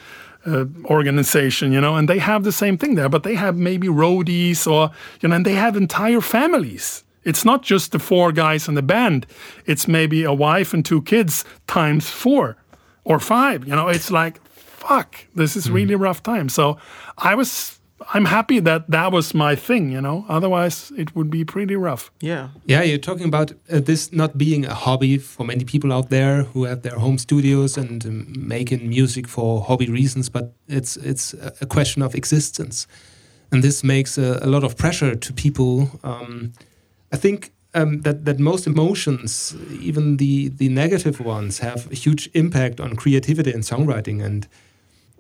uh, 0.46 0.66
organization, 0.86 1.72
you 1.72 1.80
know, 1.80 1.96
and 1.96 2.10
they 2.10 2.18
have 2.18 2.44
the 2.44 2.52
same 2.52 2.78
thing 2.78 2.96
there, 2.96 3.10
but 3.10 3.22
they 3.24 3.36
have 3.36 3.56
maybe 3.56 3.88
roadies 3.88 4.66
or 4.66 4.90
you 5.22 5.30
know, 5.30 5.36
and 5.36 5.46
they 5.46 5.54
have 5.54 5.78
entire 5.78 6.22
families. 6.22 7.04
It's 7.24 7.46
not 7.46 7.62
just 7.62 7.92
the 7.92 8.00
four 8.00 8.32
guys 8.32 8.68
in 8.68 8.74
the 8.74 8.82
band; 8.82 9.28
it's 9.66 9.88
maybe 9.88 10.24
a 10.24 10.34
wife 10.34 10.74
and 10.74 10.84
two 10.84 11.04
kids 11.04 11.46
times 11.68 12.10
four 12.10 12.58
or 13.04 13.20
five. 13.20 13.68
You 13.68 13.76
know, 13.76 13.88
it's 13.88 14.10
like 14.10 14.42
fuck, 14.82 15.16
this 15.36 15.56
is 15.56 15.68
mm. 15.68 15.74
really 15.76 15.96
rough 15.96 16.24
time. 16.24 16.50
So 16.50 16.78
I 17.20 17.36
was 17.36 17.80
I'm 18.14 18.26
happy 18.26 18.60
that 18.60 18.90
that 18.90 19.12
was 19.14 19.34
my 19.34 19.56
thing, 19.56 19.92
you 19.92 20.02
know. 20.02 20.26
Otherwise, 20.28 20.92
it 20.98 21.16
would 21.16 21.30
be 21.30 21.46
pretty 21.46 21.76
rough. 21.78 22.12
Yeah. 22.20 22.50
Yeah, 22.66 22.84
you're 22.84 22.98
talking 22.98 23.26
about 23.26 23.54
uh, 23.72 23.80
this 23.80 24.12
not 24.12 24.38
being 24.38 24.66
a 24.66 24.74
hobby 24.74 25.18
for 25.18 25.46
many 25.46 25.64
people 25.64 25.94
out 25.94 26.10
there 26.10 26.44
who 26.44 26.66
have 26.66 26.82
their 26.82 27.00
home 27.00 27.18
studios 27.18 27.78
and 27.78 28.06
um, 28.06 28.34
making 28.36 28.90
music 28.90 29.28
for 29.28 29.62
hobby 29.62 29.88
reasons, 29.90 30.30
but 30.30 30.54
it's 30.68 30.98
it's 30.98 31.34
a 31.62 31.66
question 31.66 32.02
of 32.02 32.14
existence, 32.14 32.86
and 33.52 33.64
this 33.64 33.84
makes 33.84 34.18
a, 34.18 34.40
a 34.42 34.48
lot 34.48 34.64
of 34.64 34.76
pressure 34.76 35.16
to 35.16 35.34
people. 35.34 35.90
Um, 36.04 36.52
I 37.14 37.18
think 37.18 37.52
um, 37.74 38.02
that 38.02 38.26
that 38.26 38.40
most 38.40 38.68
emotions, 38.68 39.56
even 39.80 40.18
the 40.18 40.50
the 40.50 40.68
negative 40.68 41.22
ones, 41.22 41.60
have 41.60 41.90
a 41.90 41.96
huge 41.96 42.30
impact 42.34 42.82
on 42.82 42.96
creativity 42.96 43.54
and 43.54 43.64
songwriting. 43.64 44.22
And 44.22 44.48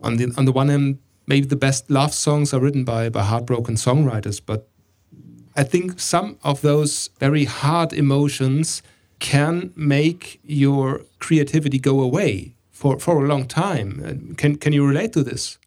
on 0.03 0.17
the 0.17 0.33
on 0.37 0.45
the 0.45 0.51
one 0.51 0.67
hand 0.67 0.97
maybe 1.27 1.45
the 1.47 1.55
best 1.55 1.89
love 1.89 2.13
songs 2.13 2.53
are 2.53 2.59
written 2.59 2.83
by, 2.83 3.09
by 3.09 3.23
heartbroken 3.23 3.75
songwriters, 3.75 4.41
but 4.43 4.67
I 5.55 5.63
think 5.63 5.99
some 5.99 6.37
of 6.43 6.61
those 6.61 7.09
very 7.19 7.45
hard 7.45 7.93
emotions 7.93 8.81
can 9.19 9.71
make 9.75 10.39
your 10.43 11.01
creativity 11.19 11.77
go 11.77 12.01
away 12.01 12.55
for, 12.71 12.99
for 12.99 13.23
a 13.23 13.27
long 13.27 13.45
time. 13.45 14.35
Can, 14.37 14.55
can 14.55 14.73
you 14.73 14.85
relate 14.85 15.13
to 15.13 15.23
this? 15.23 15.57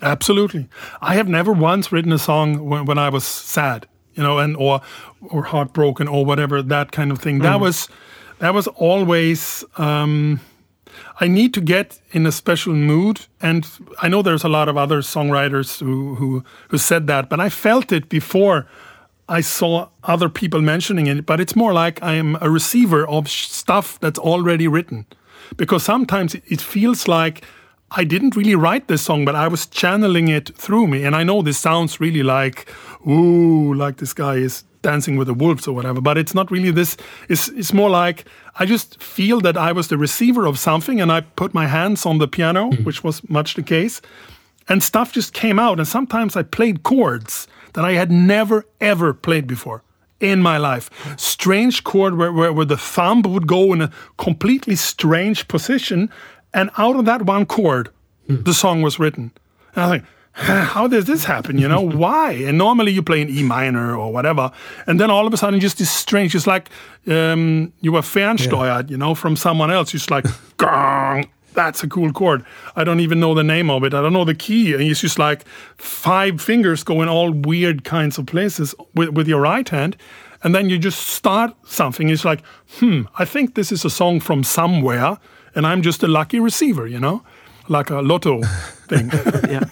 Absolutely. 0.00 0.68
I 1.00 1.14
have 1.14 1.28
never 1.28 1.52
once 1.52 1.90
written 1.90 2.12
a 2.12 2.18
song 2.18 2.68
when, 2.68 2.84
when 2.84 2.98
I 2.98 3.08
was 3.08 3.24
sad, 3.24 3.86
you 4.14 4.22
know, 4.22 4.38
and 4.38 4.56
or 4.56 4.80
or 5.20 5.42
heartbroken 5.44 6.06
or 6.06 6.24
whatever 6.24 6.62
that 6.62 6.92
kind 6.92 7.10
of 7.10 7.18
thing. 7.18 7.40
Mm. 7.40 7.42
That 7.42 7.60
was 7.60 7.88
that 8.38 8.54
was 8.54 8.68
always 8.68 9.64
um, 9.76 10.40
I 11.20 11.26
need 11.26 11.52
to 11.54 11.60
get 11.60 12.00
in 12.12 12.26
a 12.26 12.32
special 12.32 12.74
mood. 12.74 13.26
And 13.40 13.66
I 14.00 14.08
know 14.08 14.22
there's 14.22 14.44
a 14.44 14.48
lot 14.48 14.68
of 14.68 14.76
other 14.76 15.00
songwriters 15.00 15.80
who, 15.80 16.14
who, 16.14 16.44
who 16.68 16.78
said 16.78 17.06
that, 17.08 17.28
but 17.28 17.40
I 17.40 17.48
felt 17.48 17.92
it 17.92 18.08
before 18.08 18.66
I 19.28 19.40
saw 19.40 19.88
other 20.04 20.28
people 20.28 20.60
mentioning 20.60 21.06
it. 21.06 21.26
But 21.26 21.40
it's 21.40 21.56
more 21.56 21.72
like 21.72 22.02
I 22.02 22.14
am 22.14 22.38
a 22.40 22.48
receiver 22.48 23.06
of 23.06 23.28
stuff 23.28 23.98
that's 24.00 24.18
already 24.18 24.68
written. 24.68 25.06
Because 25.56 25.82
sometimes 25.82 26.34
it 26.34 26.60
feels 26.60 27.08
like 27.08 27.42
I 27.90 28.04
didn't 28.04 28.36
really 28.36 28.54
write 28.54 28.86
this 28.88 29.02
song, 29.02 29.24
but 29.24 29.34
I 29.34 29.48
was 29.48 29.66
channeling 29.66 30.28
it 30.28 30.54
through 30.56 30.86
me. 30.86 31.04
And 31.04 31.16
I 31.16 31.24
know 31.24 31.42
this 31.42 31.58
sounds 31.58 32.00
really 32.00 32.22
like, 32.22 32.68
ooh, 33.08 33.72
like 33.74 33.96
this 33.96 34.12
guy 34.12 34.36
is 34.36 34.64
dancing 34.82 35.16
with 35.16 35.26
the 35.26 35.34
wolves 35.34 35.66
or 35.66 35.74
whatever, 35.74 36.00
but 36.00 36.18
it's 36.18 36.34
not 36.34 36.50
really 36.50 36.70
this. 36.70 36.96
It's, 37.28 37.48
it's 37.48 37.72
more 37.72 37.90
like 37.90 38.24
I 38.58 38.66
just 38.66 39.00
feel 39.02 39.40
that 39.40 39.56
I 39.56 39.72
was 39.72 39.88
the 39.88 39.96
receiver 39.96 40.46
of 40.46 40.58
something 40.58 41.00
and 41.00 41.12
I 41.12 41.20
put 41.20 41.54
my 41.54 41.66
hands 41.66 42.04
on 42.04 42.18
the 42.18 42.28
piano, 42.28 42.70
mm. 42.70 42.84
which 42.84 43.04
was 43.04 43.28
much 43.28 43.54
the 43.54 43.62
case, 43.62 44.00
and 44.68 44.82
stuff 44.82 45.12
just 45.12 45.32
came 45.32 45.58
out. 45.58 45.78
And 45.78 45.86
sometimes 45.86 46.36
I 46.36 46.42
played 46.42 46.82
chords 46.82 47.46
that 47.74 47.84
I 47.84 47.92
had 47.92 48.10
never, 48.10 48.66
ever 48.80 49.14
played 49.14 49.46
before 49.46 49.82
in 50.20 50.42
my 50.42 50.56
life. 50.56 50.90
Strange 51.16 51.84
chord 51.84 52.16
where, 52.16 52.32
where, 52.32 52.52
where 52.52 52.66
the 52.66 52.76
thumb 52.76 53.22
would 53.22 53.46
go 53.46 53.72
in 53.72 53.82
a 53.82 53.92
completely 54.16 54.74
strange 54.74 55.46
position. 55.48 56.10
And 56.52 56.70
out 56.76 56.96
of 56.96 57.04
that 57.04 57.22
one 57.22 57.46
chord, 57.46 57.90
mm. 58.28 58.44
the 58.44 58.54
song 58.54 58.82
was 58.82 58.98
written. 58.98 59.32
And 59.74 59.84
I 59.84 59.88
think, 59.90 60.04
how 60.46 60.86
does 60.86 61.06
this 61.06 61.24
happen? 61.24 61.58
You 61.58 61.66
know, 61.66 61.80
why? 62.04 62.32
And 62.32 62.56
normally 62.56 62.92
you 62.92 63.02
play 63.02 63.20
in 63.20 63.28
E 63.28 63.42
minor 63.42 63.96
or 63.96 64.12
whatever, 64.12 64.52
and 64.86 65.00
then 65.00 65.10
all 65.10 65.26
of 65.26 65.34
a 65.34 65.36
sudden 65.36 65.58
just 65.58 65.78
this 65.78 65.90
strange, 65.90 66.32
just 66.32 66.46
like 66.46 66.70
um, 67.08 67.72
you 67.80 67.92
were 67.92 68.02
fernsteuert, 68.02 68.84
yeah. 68.84 68.90
you 68.90 68.96
know, 68.96 69.14
from 69.14 69.34
someone 69.34 69.70
else. 69.70 69.90
Just 69.90 70.12
like, 70.12 70.26
gong, 70.56 71.26
that's 71.54 71.82
a 71.82 71.88
cool 71.88 72.12
chord. 72.12 72.44
I 72.76 72.84
don't 72.84 73.00
even 73.00 73.18
know 73.18 73.34
the 73.34 73.42
name 73.42 73.68
of 73.68 73.82
it. 73.82 73.94
I 73.94 74.00
don't 74.00 74.12
know 74.12 74.24
the 74.24 74.34
key. 74.34 74.74
And 74.74 74.82
it's 74.82 75.00
just 75.00 75.18
like 75.18 75.46
five 75.76 76.40
fingers 76.40 76.84
going 76.84 77.08
all 77.08 77.32
weird 77.32 77.82
kinds 77.82 78.16
of 78.16 78.26
places 78.26 78.76
with, 78.94 79.08
with 79.10 79.26
your 79.26 79.40
right 79.40 79.68
hand. 79.68 79.96
And 80.44 80.54
then 80.54 80.70
you 80.70 80.78
just 80.78 81.08
start 81.08 81.52
something. 81.66 82.10
It's 82.10 82.24
like, 82.24 82.44
hmm, 82.78 83.02
I 83.18 83.24
think 83.24 83.56
this 83.56 83.72
is 83.72 83.84
a 83.84 83.90
song 83.90 84.20
from 84.20 84.44
somewhere, 84.44 85.18
and 85.56 85.66
I'm 85.66 85.82
just 85.82 86.04
a 86.04 86.06
lucky 86.06 86.38
receiver, 86.38 86.86
you 86.86 87.00
know, 87.00 87.24
like 87.66 87.90
a 87.90 88.02
lotto 88.02 88.42
thing. 88.88 89.10
yeah. 89.50 89.64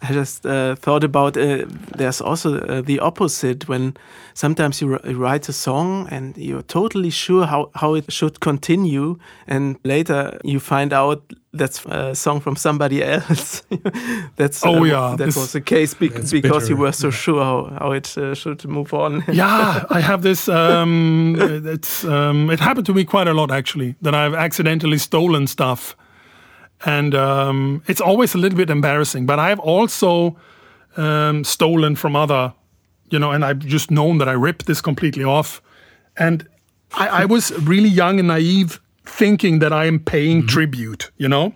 I 0.00 0.12
just 0.12 0.46
uh, 0.46 0.74
thought 0.76 1.04
about 1.04 1.36
uh, 1.36 1.66
there's 1.96 2.20
also 2.20 2.58
uh, 2.58 2.80
the 2.80 3.00
opposite 3.00 3.68
when 3.68 3.96
sometimes 4.34 4.80
you 4.80 4.96
write 4.96 5.48
a 5.48 5.52
song 5.52 6.08
and 6.10 6.36
you're 6.36 6.62
totally 6.62 7.10
sure 7.10 7.46
how, 7.46 7.70
how 7.74 7.94
it 7.94 8.10
should 8.12 8.40
continue, 8.40 9.18
and 9.46 9.76
later 9.84 10.38
you 10.44 10.60
find 10.60 10.92
out 10.92 11.22
that's 11.52 11.84
a 11.86 12.14
song 12.14 12.40
from 12.40 12.56
somebody 12.56 13.02
else. 13.02 13.62
that's 14.36 14.64
oh 14.64 14.80
uh, 14.80 14.84
yeah, 14.84 15.14
that 15.16 15.26
this, 15.26 15.36
was 15.36 15.52
the 15.52 15.60
case 15.60 15.94
be 15.94 16.08
That's 16.08 16.32
because 16.32 16.68
you 16.68 16.76
were 16.76 16.92
so 16.92 17.10
sure 17.10 17.42
how, 17.42 17.76
how 17.78 17.92
it 17.92 18.16
uh, 18.16 18.34
should 18.34 18.64
move 18.66 18.94
on. 18.94 19.22
yeah, 19.32 19.84
I 19.90 20.00
have 20.00 20.22
this. 20.22 20.48
Um, 20.48 21.36
it's 21.66 22.04
um, 22.04 22.50
it 22.50 22.60
happened 22.60 22.86
to 22.86 22.94
me 22.94 23.04
quite 23.04 23.28
a 23.28 23.34
lot 23.34 23.50
actually 23.50 23.96
that 24.02 24.14
I've 24.14 24.34
accidentally 24.34 24.98
stolen 24.98 25.46
stuff, 25.46 25.96
and 26.84 27.14
um, 27.14 27.82
it's 27.86 28.00
always 28.00 28.34
a 28.34 28.38
little 28.38 28.56
bit 28.56 28.70
embarrassing. 28.70 29.26
But 29.26 29.38
I've 29.38 29.60
also 29.60 30.36
um, 30.96 31.44
stolen 31.44 31.96
from 31.96 32.16
other, 32.16 32.54
you 33.10 33.18
know, 33.18 33.30
and 33.30 33.44
I've 33.44 33.60
just 33.60 33.90
known 33.90 34.18
that 34.18 34.28
I 34.28 34.32
ripped 34.32 34.66
this 34.66 34.80
completely 34.80 35.24
off, 35.24 35.62
and 36.16 36.46
I, 36.94 37.08
I 37.08 37.24
was 37.24 37.52
really 37.62 37.88
young 37.88 38.18
and 38.18 38.28
naive, 38.28 38.80
thinking 39.04 39.58
that 39.60 39.72
I 39.72 39.86
am 39.86 39.98
paying 39.98 40.46
tribute, 40.46 41.10
you 41.16 41.28
know. 41.28 41.54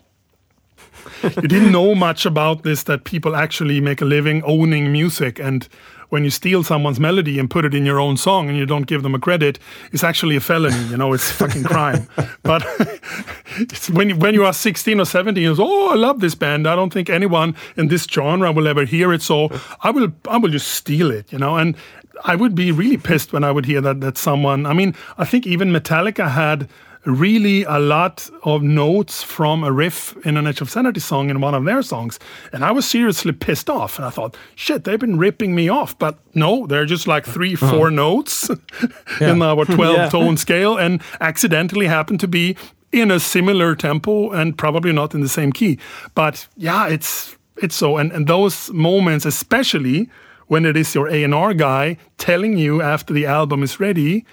you 1.22 1.48
didn't 1.48 1.72
know 1.72 1.94
much 1.94 2.26
about 2.26 2.62
this 2.62 2.82
that 2.84 3.04
people 3.04 3.36
actually 3.36 3.80
make 3.80 4.00
a 4.00 4.04
living 4.04 4.42
owning 4.44 4.90
music 4.90 5.38
and 5.38 5.68
when 6.08 6.24
you 6.24 6.30
steal 6.30 6.62
someone's 6.62 7.00
melody 7.00 7.38
and 7.38 7.50
put 7.50 7.64
it 7.64 7.74
in 7.74 7.84
your 7.84 8.00
own 8.00 8.16
song 8.16 8.48
and 8.48 8.56
you 8.56 8.66
don't 8.66 8.86
give 8.86 9.02
them 9.02 9.14
a 9.14 9.18
credit 9.18 9.58
it's 9.92 10.04
actually 10.04 10.36
a 10.36 10.40
felony 10.40 10.82
you 10.84 10.96
know 10.96 11.12
it's 11.12 11.30
fucking 11.30 11.64
crime. 11.64 12.06
But 12.42 12.64
it's 13.56 13.90
when 13.90 14.10
you, 14.10 14.16
when 14.16 14.34
you 14.34 14.44
are 14.44 14.52
16 14.52 15.00
or 15.00 15.04
17 15.04 15.42
you 15.42 15.54
say 15.54 15.62
oh 15.62 15.90
i 15.90 15.94
love 15.94 16.20
this 16.20 16.34
band. 16.34 16.66
I 16.66 16.76
don't 16.76 16.92
think 16.92 17.10
anyone 17.10 17.56
in 17.76 17.88
this 17.88 18.04
genre 18.04 18.52
will 18.52 18.68
ever 18.68 18.84
hear 18.84 19.12
it 19.12 19.22
so 19.22 19.50
i 19.82 19.90
will 19.90 20.12
i 20.28 20.36
will 20.36 20.50
just 20.50 20.68
steal 20.68 21.10
it 21.10 21.32
you 21.32 21.38
know? 21.38 21.56
And 21.56 21.76
i 22.24 22.34
would 22.34 22.54
be 22.54 22.72
really 22.72 22.96
pissed 22.96 23.32
when 23.32 23.44
i 23.44 23.50
would 23.50 23.66
hear 23.66 23.80
that 23.80 24.00
that 24.00 24.16
someone 24.16 24.64
i 24.64 24.72
mean 24.72 24.94
i 25.18 25.24
think 25.24 25.46
even 25.46 25.70
metallica 25.70 26.30
had 26.30 26.68
really 27.06 27.62
a 27.64 27.78
lot 27.78 28.28
of 28.42 28.62
notes 28.62 29.22
from 29.22 29.62
a 29.64 29.70
riff 29.72 30.16
in 30.26 30.36
an 30.36 30.46
Edge 30.46 30.60
of 30.60 30.70
Sanity 30.70 31.00
song 31.00 31.30
in 31.30 31.40
one 31.40 31.54
of 31.54 31.64
their 31.64 31.82
songs. 31.82 32.18
And 32.52 32.64
I 32.64 32.72
was 32.72 32.84
seriously 32.86 33.32
pissed 33.32 33.70
off. 33.70 33.96
And 33.98 34.04
I 34.04 34.10
thought, 34.10 34.36
shit, 34.56 34.84
they've 34.84 34.98
been 34.98 35.16
ripping 35.18 35.54
me 35.54 35.68
off. 35.68 35.98
But 35.98 36.18
no, 36.34 36.66
they're 36.66 36.84
just 36.86 37.06
like 37.06 37.24
three, 37.24 37.54
four 37.54 37.90
notes 37.90 38.50
in 39.20 39.40
our 39.40 39.64
12 39.76 39.96
Yeah. 39.96 40.08
tone 40.08 40.36
scale 40.36 40.76
and 40.76 41.00
accidentally 41.20 41.86
happen 41.86 42.18
to 42.18 42.28
be 42.28 42.56
in 42.92 43.10
a 43.10 43.20
similar 43.20 43.74
tempo 43.74 44.30
and 44.30 44.56
probably 44.58 44.92
not 44.92 45.14
in 45.14 45.20
the 45.20 45.28
same 45.28 45.52
key. 45.52 45.78
But 46.14 46.48
yeah, 46.56 46.88
it's 46.88 47.36
it's 47.62 47.74
so. 47.76 47.96
And, 47.96 48.12
and 48.12 48.26
those 48.26 48.70
moments, 48.72 49.24
especially 49.24 50.08
when 50.48 50.64
it 50.64 50.76
is 50.76 50.94
your 50.94 51.08
A&R 51.08 51.54
guy 51.54 51.96
telling 52.18 52.56
you 52.58 52.80
after 52.82 53.12
the 53.14 53.26
album 53.26 53.62
is 53.62 53.80
ready, 53.80 54.24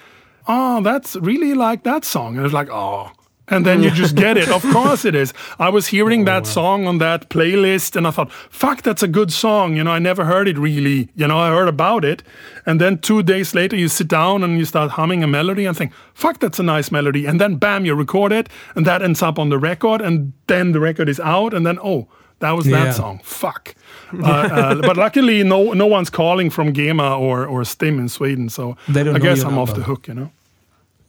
oh, 0.47 0.82
that's 0.82 1.15
really 1.15 1.53
like 1.53 1.84
that 1.84 2.06
song. 2.06 2.38
And 2.38 2.45
it's 2.45 2.53
like, 2.53 2.69
oh. 2.69 3.12
And 3.49 3.65
then 3.65 3.84
you 3.84 3.91
just 3.91 4.15
get 4.15 4.38
it. 4.38 4.47
Of 4.47 4.63
course 4.71 5.03
it 5.03 5.15
is. 5.15 5.34
I 5.60 5.67
was 5.67 5.88
hearing 5.88 6.21
oh, 6.21 6.25
that 6.25 6.47
song 6.47 6.88
on 6.88 6.99
that 6.99 7.29
playlist 7.29 7.97
and 7.97 8.08
I 8.08 8.12
thought, 8.12 8.32
fuck, 8.32 8.84
that's 8.84 9.03
a 9.03 9.08
good 9.08 9.34
song. 9.34 9.75
You 9.75 9.84
know, 9.84 9.91
I 9.91 9.99
never 9.99 10.23
heard 10.23 10.47
it 10.47 10.58
really. 10.58 11.10
You 11.13 11.27
know, 11.27 11.38
I 11.38 11.49
heard 11.49 11.67
about 11.67 12.06
it. 12.06 12.23
And 12.65 12.79
then 12.79 12.99
two 12.99 13.21
days 13.21 13.53
later, 13.53 13.75
you 13.75 13.89
sit 13.89 14.08
down 14.08 14.43
and 14.43 14.58
you 14.58 14.63
start 14.63 14.91
humming 14.91 15.23
a 15.23 15.27
melody 15.27 15.65
and 15.65 15.75
think, 15.75 15.91
fuck, 16.13 16.39
that's 16.39 16.58
a 16.58 16.63
nice 16.63 16.89
melody. 16.89 17.25
And 17.25 17.39
then 17.39 17.58
bam, 17.58 17.86
you 17.86 17.95
record 17.95 18.32
it 18.32 18.47
and 18.75 18.86
that 18.86 19.01
ends 19.01 19.21
up 19.21 19.38
on 19.38 19.49
the 19.49 19.60
record. 19.60 20.01
And 20.01 20.32
then 20.47 20.71
the 20.71 20.79
record 20.79 21.10
is 21.10 21.19
out. 21.19 21.53
And 21.53 21.65
then, 21.65 21.77
oh, 21.84 22.08
that 22.43 22.56
was 22.56 22.65
Yeah. 22.67 22.84
that 22.86 22.95
song. 22.95 23.19
Fuck. 23.23 23.75
Uh, 24.13 24.27
uh, 24.27 24.75
but 24.82 24.95
luckily, 24.97 25.43
no 25.43 25.73
no 25.73 25.88
one's 25.88 26.10
calling 26.10 26.51
from 26.51 26.73
GEMA 26.73 27.17
or, 27.19 27.47
or 27.47 27.63
Stim 27.65 27.99
in 27.99 28.10
Sweden. 28.10 28.49
So 28.49 28.75
They 28.88 29.03
don't 29.03 29.15
I 29.15 29.19
guess 29.19 29.43
I'm 29.43 29.58
off 29.58 29.73
the 29.73 29.84
hook, 29.84 30.08
you 30.08 30.13
know? 30.13 30.32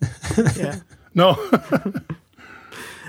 yeah. 0.57 0.77
No. 1.15 1.37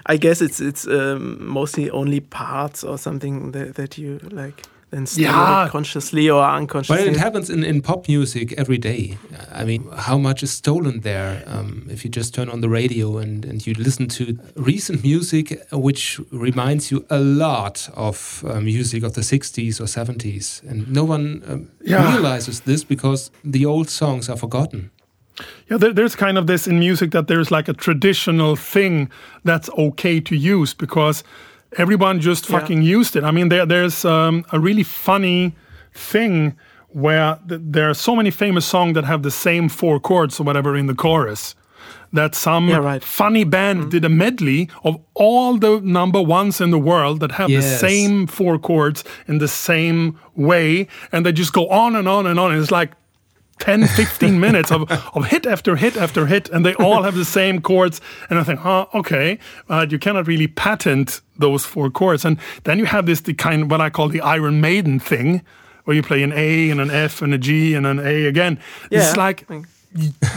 I 0.05 0.17
guess 0.17 0.41
it's 0.41 0.59
it's 0.59 0.87
um, 0.87 1.37
mostly 1.47 1.89
only 1.91 2.19
parts 2.19 2.83
or 2.83 2.97
something 2.97 3.51
that, 3.51 3.75
that 3.75 3.97
you 3.97 4.19
like 4.31 4.63
then 4.95 5.05
steal 5.05 5.25
Yeah. 5.31 5.67
consciously 5.69 6.29
or 6.29 6.41
unconsciously. 6.43 6.95
But 6.95 7.01
unconsciously. 7.07 7.19
it 7.19 7.23
happens 7.25 7.49
in, 7.49 7.63
in 7.63 7.81
pop 7.81 8.07
music 8.07 8.53
every 8.57 8.77
day. 8.77 9.17
I 9.51 9.63
mean, 9.65 9.81
how 10.07 10.17
much 10.17 10.41
is 10.43 10.51
stolen 10.51 11.01
there? 11.01 11.43
Um, 11.45 11.87
if 11.89 12.03
you 12.03 12.09
just 12.09 12.33
turn 12.33 12.49
on 12.49 12.61
the 12.61 12.69
radio 12.69 13.17
and, 13.17 13.45
and 13.45 13.65
you 13.67 13.73
listen 13.73 14.07
to 14.07 14.23
recent 14.55 15.03
music, 15.03 15.45
uh, 15.73 15.77
which 15.79 16.19
reminds 16.31 16.91
you 16.91 17.05
a 17.09 17.19
lot 17.19 17.89
of 17.95 18.43
uh, 18.47 18.61
music 18.61 19.03
of 19.03 19.13
the 19.13 19.21
60s 19.21 19.79
or 19.81 19.87
70s. 19.87 20.63
And 20.69 20.87
no 20.91 21.03
one 21.03 21.43
um, 21.47 21.67
Yeah. 21.83 22.11
realizes 22.13 22.61
this 22.61 22.83
because 22.85 23.31
the 23.43 23.65
old 23.65 23.89
songs 23.89 24.29
are 24.29 24.37
forgotten. 24.37 24.91
Yeah, 25.69 25.77
there, 25.79 25.93
there's 25.93 26.15
kind 26.15 26.37
of 26.37 26.45
this 26.47 26.65
in 26.67 26.79
music 26.79 27.11
that 27.11 27.27
there's 27.27 27.51
like 27.51 27.67
a 27.67 27.73
traditional 27.73 28.55
thing 28.55 29.09
that's 29.43 29.69
okay 29.77 30.21
to 30.21 30.35
use 30.35 30.73
because 30.73 31.23
everyone 31.77 32.19
just 32.21 32.49
Yeah. 32.49 32.59
fucking 32.59 32.81
used 32.81 33.15
it. 33.15 33.23
I 33.23 33.31
mean, 33.31 33.49
there, 33.49 33.65
there's 33.65 34.05
um, 34.05 34.43
a 34.51 34.59
really 34.59 34.83
funny 34.83 35.53
thing 35.93 36.55
where 36.89 37.37
th- 37.49 37.61
there 37.63 37.89
are 37.89 37.93
so 37.93 38.15
many 38.15 38.31
famous 38.31 38.65
songs 38.65 38.93
that 38.95 39.03
have 39.05 39.21
the 39.23 39.31
same 39.31 39.69
four 39.69 39.99
chords 39.99 40.39
or 40.39 40.43
whatever 40.43 40.75
in 40.77 40.87
the 40.87 40.95
chorus. 40.95 41.55
That 42.13 42.33
some 42.35 42.69
Yeah, 42.69 42.77
right. 42.77 43.03
funny 43.03 43.43
band 43.43 43.91
did 43.91 44.05
a 44.05 44.09
medley 44.09 44.69
of 44.83 44.95
all 45.15 45.57
the 45.57 45.81
number 45.81 46.21
ones 46.21 46.61
in 46.61 46.71
the 46.71 46.79
world 46.79 47.19
that 47.19 47.31
have 47.33 47.49
the 47.49 47.61
same 47.61 48.25
four 48.27 48.57
chords 48.57 49.03
in 49.27 49.39
the 49.39 49.47
same 49.47 50.17
way, 50.35 50.87
and 51.11 51.25
they 51.25 51.33
just 51.33 51.51
go 51.51 51.67
on 51.67 51.95
and 51.95 52.07
on 52.07 52.25
and 52.25 52.39
on. 52.39 52.51
And 52.53 52.61
it's 52.61 52.71
like 52.71 52.91
10, 53.59 53.87
15 53.87 54.39
minutes 54.39 54.71
of, 54.71 54.91
of 54.91 55.25
hit 55.27 55.45
after 55.45 55.75
hit 55.75 55.95
after 55.95 56.25
hit, 56.25 56.49
and 56.49 56.65
they 56.65 56.73
all 56.75 57.03
have 57.03 57.15
the 57.15 57.25
same 57.25 57.61
chords. 57.61 58.01
And 58.29 58.37
I 58.37 58.43
think, 58.43 58.59
huh, 58.59 58.85
okay, 58.93 59.39
uh, 59.69 59.85
you 59.89 59.97
cannot 59.97 60.27
really 60.27 60.47
patent 60.47 61.21
those 61.37 61.65
four 61.65 61.89
chords. 61.89 62.25
And 62.25 62.37
then 62.63 62.79
you 62.79 62.85
have 62.85 63.05
this 63.05 63.21
the 63.21 63.33
kind 63.33 63.69
what 63.69 63.81
I 63.81 63.89
call 63.89 64.09
the 64.09 64.21
Iron 64.21 64.61
Maiden 64.61 64.99
thing, 64.99 65.41
where 65.85 65.95
you 65.95 66.03
play 66.03 66.21
an 66.23 66.33
A 66.33 66.69
and 66.69 66.81
an 66.81 66.91
F 66.91 67.21
and 67.21 67.33
a 67.33 67.37
G 67.37 67.73
and 67.73 67.85
an 67.85 67.99
A 67.99 68.25
again. 68.25 68.59
It's 68.91 69.15
like 69.17 69.47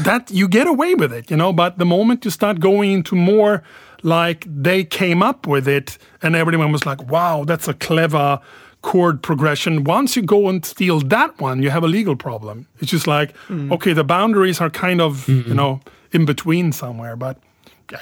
that 0.05 0.31
you 0.31 0.49
get 0.49 0.67
away 0.67 0.95
with 0.95 1.13
it, 1.13 1.31
you 1.31 1.37
know. 1.37 1.53
But 1.53 1.79
the 1.79 1.85
moment 1.85 2.25
you 2.25 2.31
start 2.31 2.61
going 2.61 2.93
into 2.93 3.17
more 3.17 3.63
like 4.03 4.47
they 4.47 4.85
came 4.85 5.23
up 5.23 5.47
with 5.47 5.67
it, 5.67 5.99
and 6.23 6.37
everyone 6.37 6.71
was 6.71 6.87
like, 6.87 7.11
"Wow, 7.11 7.45
that's 7.45 7.67
a 7.67 7.75
clever." 7.75 8.41
Chord 8.83 9.23
progression 9.23 9.85
once 9.85 10.17
you 10.17 10.23
go 10.23 10.49
and 10.49 10.65
steal 10.65 11.01
that 11.01 11.39
one 11.41 11.63
you 11.63 11.71
have 11.71 11.85
a 11.85 11.89
legal 11.89 12.17
problem. 12.17 12.67
It's 12.81 12.91
just 12.91 13.07
like 13.07 13.35
okay 13.51 13.93
the 13.93 14.05
boundaries 14.05 14.61
are 14.61 14.71
kind 14.71 15.01
of 15.01 15.29
you 15.29 15.55
know 15.55 15.81
in 16.13 16.25
between 16.25 16.73
somewhere 16.73 17.17
but 17.17 17.37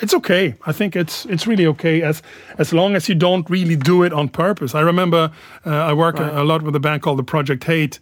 it's 0.03 0.15
okay. 0.15 0.55
I 0.67 0.73
think 0.73 0.97
it's 0.97 1.27
it's 1.27 1.47
really 1.47 1.67
okay 1.67 2.03
as 2.03 2.23
as 2.59 2.73
long 2.73 2.97
as 2.97 3.09
you 3.09 3.15
don't 3.15 3.49
really 3.49 3.77
do 3.77 4.03
it 4.05 4.13
on 4.13 4.29
purpose. 4.29 4.75
I 4.75 4.81
remember 4.83 5.31
uh, 5.65 5.71
i 5.71 5.93
work 5.93 6.19
a, 6.19 6.43
a 6.43 6.45
lot 6.45 6.63
with 6.63 6.75
a 6.77 6.81
band 6.81 7.03
called 7.03 7.19
the 7.19 7.25
project 7.31 7.65
hate 7.65 8.01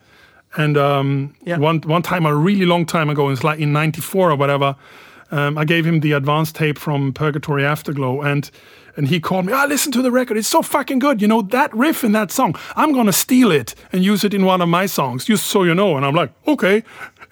and 0.57 0.77
um, 0.77 1.35
Yeah. 1.47 1.59
one 1.59 1.81
one 1.87 2.03
time 2.03 2.27
a 2.27 2.35
really 2.35 2.65
long 2.67 2.87
time 2.87 3.11
ago 3.11 3.31
it's 3.33 3.45
like 3.45 3.59
in 3.63 3.73
94 3.73 4.31
or 4.31 4.37
whatever 4.37 4.77
um, 5.31 5.59
i 5.59 5.65
gave 5.65 5.85
him 5.87 6.01
the 6.01 6.13
advance 6.17 6.53
tape 6.53 6.79
from 6.79 7.13
purgatory 7.13 7.65
afterglow 7.67 8.23
and 8.23 8.51
and 8.97 9.09
he 9.09 9.21
called 9.21 9.47
me 9.47 9.53
ah 9.53 9.67
listen 9.69 9.93
to 9.93 10.03
the 10.03 10.11
record. 10.11 10.37
It's 10.37 10.49
so 10.49 10.63
fucking 10.63 10.99
good. 10.99 11.21
You 11.23 11.29
know 11.29 11.43
that 11.43 11.75
riff 11.75 12.05
in 12.05 12.13
that 12.13 12.31
song 12.31 12.55
i'm 12.77 12.93
gonna 12.93 13.13
steal 13.13 13.51
it 13.51 13.75
and 13.93 14.05
use 14.05 14.25
it 14.25 14.35
in 14.35 14.45
one 14.45 14.61
of 14.63 14.69
my 14.69 14.87
songs. 14.87 15.25
Just 15.25 15.47
so 15.47 15.63
you 15.63 15.75
know. 15.75 15.97
And 15.97 16.05
i'm 16.07 16.15
like 16.15 16.33
okay. 16.47 16.83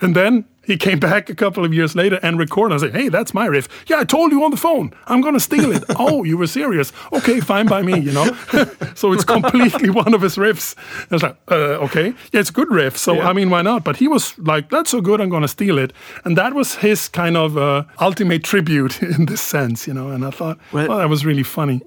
And 0.01 0.17
then 0.17 0.45
he 0.65 0.77
came 0.77 0.99
back 1.01 1.29
a 1.31 1.35
couple 1.35 1.65
of 1.65 1.73
years 1.75 1.95
later 1.95 2.19
and 2.23 2.39
recorded. 2.39 2.75
I 2.75 2.79
said, 2.79 2.95
"Hey, 2.95 3.09
that's 3.09 3.33
my 3.35 3.47
riff. 3.47 3.69
Yeah, 3.89 4.01
I 4.01 4.05
told 4.05 4.33
you 4.33 4.45
on 4.45 4.51
the 4.51 4.57
phone. 4.57 4.93
I'm 5.07 5.21
gonna 5.21 5.41
steal 5.41 5.73
it. 5.73 5.83
oh, 5.99 6.25
you 6.25 6.37
were 6.39 6.47
serious? 6.47 6.93
Okay, 7.13 7.41
fine 7.41 7.67
by 7.67 7.83
me. 7.83 7.99
You 7.99 8.13
know. 8.13 8.27
so 8.95 9.13
it's 9.13 9.25
completely 9.25 9.91
one 10.05 10.15
of 10.15 10.23
his 10.23 10.37
riffs. 10.37 10.75
I 11.11 11.15
was 11.15 11.23
like, 11.23 11.37
uh, 11.51 11.85
okay, 11.85 12.07
yeah, 12.33 12.41
it's 12.41 12.51
a 12.51 12.53
good 12.53 12.71
riff. 12.71 12.97
So 12.97 13.15
Yeah. 13.15 13.29
I 13.31 13.33
mean, 13.33 13.51
why 13.51 13.63
not? 13.63 13.83
But 13.85 13.97
he 13.97 14.09
was 14.09 14.35
like, 14.39 14.69
that's 14.71 14.91
so 14.91 15.01
good, 15.01 15.21
I'm 15.21 15.31
gonna 15.31 15.49
steal 15.49 15.79
it. 15.79 15.93
And 16.25 16.37
that 16.37 16.55
was 16.55 16.77
his 16.77 17.09
kind 17.09 17.37
of 17.37 17.57
uh, 17.57 17.85
ultimate 18.01 18.43
tribute 18.45 19.03
in 19.03 19.27
this 19.27 19.41
sense, 19.41 19.87
you 19.89 19.95
know. 19.95 20.09
And 20.15 20.25
I 20.25 20.31
thought, 20.31 20.59
well, 20.73 20.89
Well- 20.89 20.99
that 20.99 21.09
was 21.11 21.25
really 21.25 21.45
funny. 21.45 21.81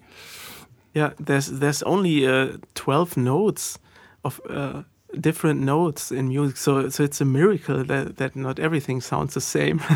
Yeah, 0.93 1.11
there's 1.25 1.47
there's 1.59 1.83
only 1.83 2.25
uh, 2.27 2.57
twelve 2.73 3.17
notes 3.17 3.79
of 4.23 4.39
uh, 4.49 4.83
different 5.21 5.61
notes 5.61 6.11
in 6.11 6.27
music, 6.29 6.57
so 6.57 6.89
so 6.89 7.03
it's 7.03 7.21
a 7.21 7.25
miracle 7.25 7.83
that 7.83 8.17
that 8.17 8.35
not 8.35 8.59
everything 8.59 9.01
sounds 9.01 9.33
the 9.33 9.41
same. 9.41 9.81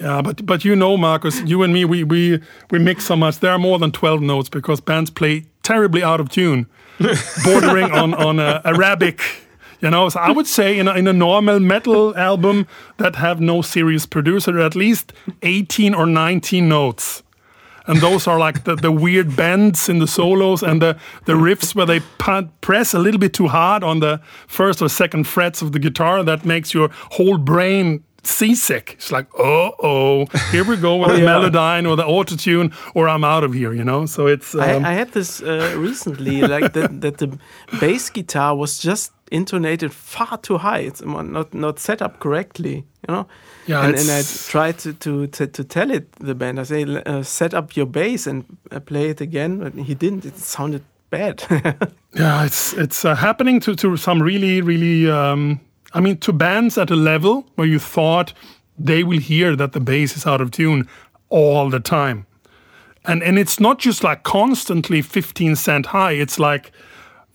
Yeah, 0.00 0.22
but 0.22 0.46
but 0.46 0.64
you 0.64 0.76
know, 0.76 0.96
Marcus, 0.96 1.40
you 1.40 1.64
and 1.64 1.72
me, 1.72 1.84
we 1.84 2.04
we 2.04 2.40
we 2.70 2.78
mix 2.78 3.04
so 3.04 3.16
much. 3.16 3.40
There 3.40 3.50
are 3.50 3.58
more 3.58 3.78
than 3.80 3.90
twelve 3.90 4.22
notes 4.22 4.48
because 4.48 4.80
bands 4.80 5.10
play 5.10 5.46
terribly 5.62 6.04
out 6.04 6.20
of 6.20 6.28
tune, 6.28 6.66
bordering 7.44 7.90
on 7.90 8.14
on 8.14 8.38
uh, 8.38 8.62
Arabic. 8.64 9.20
You 9.80 9.90
know, 9.90 10.08
so 10.08 10.20
I 10.20 10.30
would 10.30 10.46
say 10.46 10.78
in 10.78 10.88
a, 10.88 10.94
in 10.94 11.06
a 11.06 11.12
normal 11.12 11.60
metal 11.60 12.16
album 12.16 12.66
that 12.96 13.16
have 13.16 13.40
no 13.40 13.62
serious 13.62 14.06
producer, 14.06 14.58
at 14.60 14.74
least 14.74 15.12
eighteen 15.42 15.94
or 15.94 16.06
nineteen 16.06 16.68
notes. 16.68 17.22
And 17.88 18.00
those 18.00 18.26
are 18.28 18.38
like 18.38 18.64
the, 18.64 18.76
the 18.76 18.92
weird 18.92 19.34
bends 19.34 19.88
in 19.88 19.98
the 19.98 20.06
solos 20.06 20.62
and 20.62 20.80
the, 20.80 20.96
the 21.24 21.32
riffs 21.32 21.74
where 21.74 21.86
they 21.86 22.00
press 22.60 22.94
a 22.94 22.98
little 22.98 23.18
bit 23.18 23.32
too 23.32 23.48
hard 23.48 23.82
on 23.82 24.00
the 24.00 24.20
first 24.46 24.80
or 24.82 24.88
second 24.88 25.24
frets 25.26 25.62
of 25.62 25.72
the 25.72 25.78
guitar. 25.78 26.22
That 26.22 26.44
makes 26.44 26.74
your 26.74 26.90
whole 27.12 27.38
brain 27.38 28.04
seasick. 28.22 28.94
It's 28.98 29.10
like, 29.10 29.26
oh, 29.38 29.72
oh, 29.82 30.26
here 30.52 30.64
we 30.64 30.76
go 30.76 30.96
with 30.96 31.10
Oh, 31.10 31.16
the 31.16 31.22
yeah. 31.22 31.28
Melodyne 31.28 31.88
or 31.88 31.96
the 31.96 32.04
auto 32.04 32.36
tune, 32.36 32.72
or 32.94 33.08
I'm 33.08 33.24
out 33.24 33.42
of 33.44 33.54
here. 33.54 33.72
You 33.72 33.84
know. 33.84 34.06
So 34.06 34.26
it's. 34.26 34.54
Um, 34.54 34.84
I, 34.84 34.90
I 34.90 34.92
had 34.92 35.12
this 35.12 35.40
uh, 35.42 35.74
recently, 35.78 36.42
like 36.42 36.72
that, 36.74 37.00
that 37.00 37.18
the 37.18 37.38
bass 37.80 38.10
guitar 38.10 38.54
was 38.54 38.78
just 38.78 39.12
intonated 39.30 39.92
far 39.92 40.38
too 40.38 40.58
high. 40.58 40.80
It's 40.80 41.02
not 41.02 41.54
not 41.54 41.78
set 41.78 42.02
up 42.02 42.20
correctly, 42.20 42.84
you 43.08 43.14
know. 43.14 43.26
Yeah, 43.66 43.84
and, 43.84 43.96
and 43.96 44.10
I 44.10 44.22
tried 44.22 44.78
to, 44.78 44.92
to 44.94 45.26
to 45.26 45.46
to 45.46 45.64
tell 45.64 45.90
it 45.90 46.12
the 46.12 46.34
band. 46.34 46.58
I 46.60 46.64
say, 46.64 46.84
uh, 46.84 47.22
set 47.22 47.54
up 47.54 47.76
your 47.76 47.86
bass 47.86 48.26
and 48.26 48.44
uh, 48.70 48.80
play 48.80 49.10
it 49.10 49.20
again. 49.20 49.58
But 49.58 49.74
he 49.74 49.94
didn't. 49.94 50.24
It 50.24 50.36
sounded 50.38 50.82
bad. 51.10 51.44
Yeah, 52.14 52.44
it's 52.46 52.72
it's 52.72 53.04
uh, 53.04 53.14
happening 53.14 53.60
to 53.60 53.74
to 53.76 53.96
some 53.96 54.22
really 54.22 54.62
really. 54.62 55.10
Um, 55.10 55.60
I 55.92 56.00
mean, 56.00 56.16
to 56.18 56.32
bands 56.32 56.78
at 56.78 56.90
a 56.90 56.96
level 56.96 57.46
where 57.54 57.66
you 57.66 57.78
thought 57.78 58.32
they 58.78 59.04
will 59.04 59.20
hear 59.20 59.56
that 59.56 59.72
the 59.72 59.80
bass 59.80 60.16
is 60.16 60.26
out 60.26 60.40
of 60.40 60.50
tune 60.50 60.88
all 61.28 61.70
the 61.70 61.80
time, 61.80 62.26
and 63.04 63.22
and 63.22 63.38
it's 63.38 63.60
not 63.60 63.78
just 63.78 64.02
like 64.02 64.22
constantly 64.22 65.02
fifteen 65.02 65.54
cent 65.54 65.86
high. 65.86 66.12
It's 66.12 66.38
like 66.38 66.72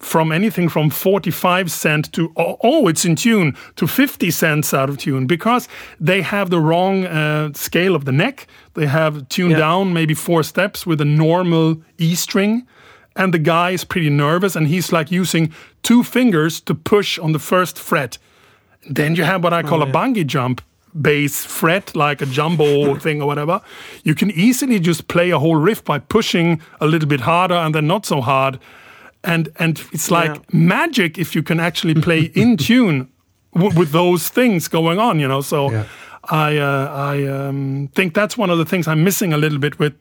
from 0.03 0.31
anything 0.31 0.69
from 0.69 0.89
45 0.89 1.71
cent 1.71 2.11
to 2.13 2.31
oh, 2.35 2.57
oh 2.61 2.87
it's 2.87 3.05
in 3.05 3.15
tune 3.15 3.55
to 3.75 3.87
50 3.87 4.31
cents 4.31 4.73
out 4.73 4.89
of 4.89 4.97
tune 4.97 5.25
because 5.27 5.67
they 5.99 6.21
have 6.21 6.49
the 6.49 6.59
wrong 6.59 7.05
uh, 7.05 7.51
scale 7.53 7.95
of 7.95 8.03
the 8.05 8.11
neck 8.11 8.47
they 8.73 8.85
have 8.85 9.27
tuned 9.29 9.51
Yeah. 9.51 9.59
down 9.59 9.93
maybe 9.93 10.13
four 10.13 10.43
steps 10.43 10.85
with 10.85 11.01
a 11.01 11.05
normal 11.05 11.77
e 11.97 12.15
string 12.15 12.67
and 13.15 13.33
the 13.33 13.39
guy 13.39 13.71
is 13.71 13.85
pretty 13.85 14.09
nervous 14.09 14.55
and 14.55 14.67
he's 14.67 14.91
like 14.91 15.11
using 15.11 15.53
two 15.83 16.03
fingers 16.03 16.61
to 16.61 16.73
push 16.75 17.19
on 17.19 17.31
the 17.31 17.39
first 17.39 17.79
fret 17.79 18.17
then 18.89 19.15
you 19.15 19.23
have 19.23 19.43
what 19.43 19.53
I 19.53 19.63
call 19.63 19.81
a 19.81 19.87
bungee 19.87 20.25
jump 20.27 20.61
bass 21.01 21.43
fret, 21.45 21.95
like 21.95 22.21
a 22.21 22.25
jumbo 22.25 22.93
thing 22.99 23.21
or 23.21 23.25
whatever. 23.27 23.61
You 24.03 24.13
can 24.13 24.29
easily 24.31 24.79
just 24.79 25.07
play 25.07 25.31
a 25.31 25.39
whole 25.39 25.55
riff 25.55 25.83
by 25.83 25.99
pushing 25.99 26.61
a 26.79 26.85
little 26.85 27.07
bit 27.09 27.21
harder 27.21 27.55
and 27.55 27.73
then 27.73 27.87
not 27.87 28.05
so 28.05 28.21
hard. 28.21 28.59
And 29.23 29.49
and 29.59 29.79
it's 29.91 30.11
like 30.11 30.35
Yeah. 30.35 30.41
magic 30.51 31.17
if 31.17 31.35
you 31.35 31.43
can 31.43 31.59
actually 31.59 31.95
play 31.95 32.21
in 32.35 32.57
tune 32.57 33.07
w- 33.55 33.77
with 33.79 33.91
those 33.91 34.29
things 34.29 34.67
going 34.67 34.99
on, 34.99 35.19
you 35.19 35.27
know. 35.27 35.41
So 35.41 35.71
Yeah. 35.71 35.83
I 36.31 36.57
uh, 36.57 37.13
I 37.13 37.27
um, 37.27 37.89
think 37.95 38.13
that's 38.13 38.37
one 38.37 38.49
of 38.53 38.57
the 38.57 38.65
things 38.65 38.87
I'm 38.87 39.03
missing 39.03 39.33
a 39.33 39.37
little 39.37 39.59
bit 39.59 39.79
with. 39.79 39.93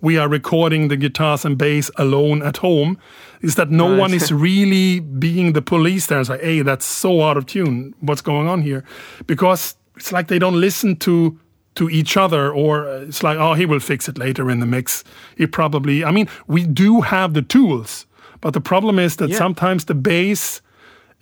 We 0.00 0.18
are 0.18 0.28
recording 0.28 0.88
the 0.88 0.96
guitars 0.96 1.44
and 1.44 1.56
bass 1.56 1.90
alone 1.96 2.42
at 2.42 2.58
home. 2.58 2.96
Is 3.40 3.54
that 3.54 3.70
no 3.70 3.88
Right. 3.90 4.00
one 4.00 4.14
is 4.16 4.30
really 4.48 5.00
being 5.00 5.52
the 5.54 5.62
police 5.62 6.06
there 6.06 6.18
and 6.18 6.26
say, 6.26 6.38
hey, 6.42 6.62
that's 6.62 6.84
so 6.84 7.22
out 7.22 7.36
of 7.36 7.46
tune. 7.46 7.94
What's 8.00 8.22
going 8.22 8.48
on 8.48 8.62
here? 8.62 8.82
Because 9.26 9.76
it's 9.96 10.12
like 10.12 10.26
they 10.28 10.38
don't 10.38 10.60
listen 10.60 10.96
to 10.96 11.38
to 11.74 11.88
each 11.90 12.16
other, 12.16 12.52
or 12.52 12.86
uh, 12.88 13.08
it's 13.08 13.22
like, 13.22 13.36
oh, 13.38 13.54
he 13.54 13.66
will 13.66 13.80
fix 13.80 14.08
it 14.08 14.16
later 14.18 14.50
in 14.50 14.60
the 14.60 14.66
mix. 14.66 15.04
He 15.36 15.46
probably. 15.46 16.04
I 16.04 16.10
mean, 16.12 16.28
we 16.46 16.64
do 16.66 17.00
have 17.02 17.32
the 17.34 17.42
tools, 17.42 18.06
but 18.44 18.52
the 18.52 18.60
problem 18.60 18.98
is 18.98 19.16
that 19.16 19.30
Yeah. 19.30 19.38
sometimes 19.38 19.84
the 19.84 19.94
bass 19.94 20.60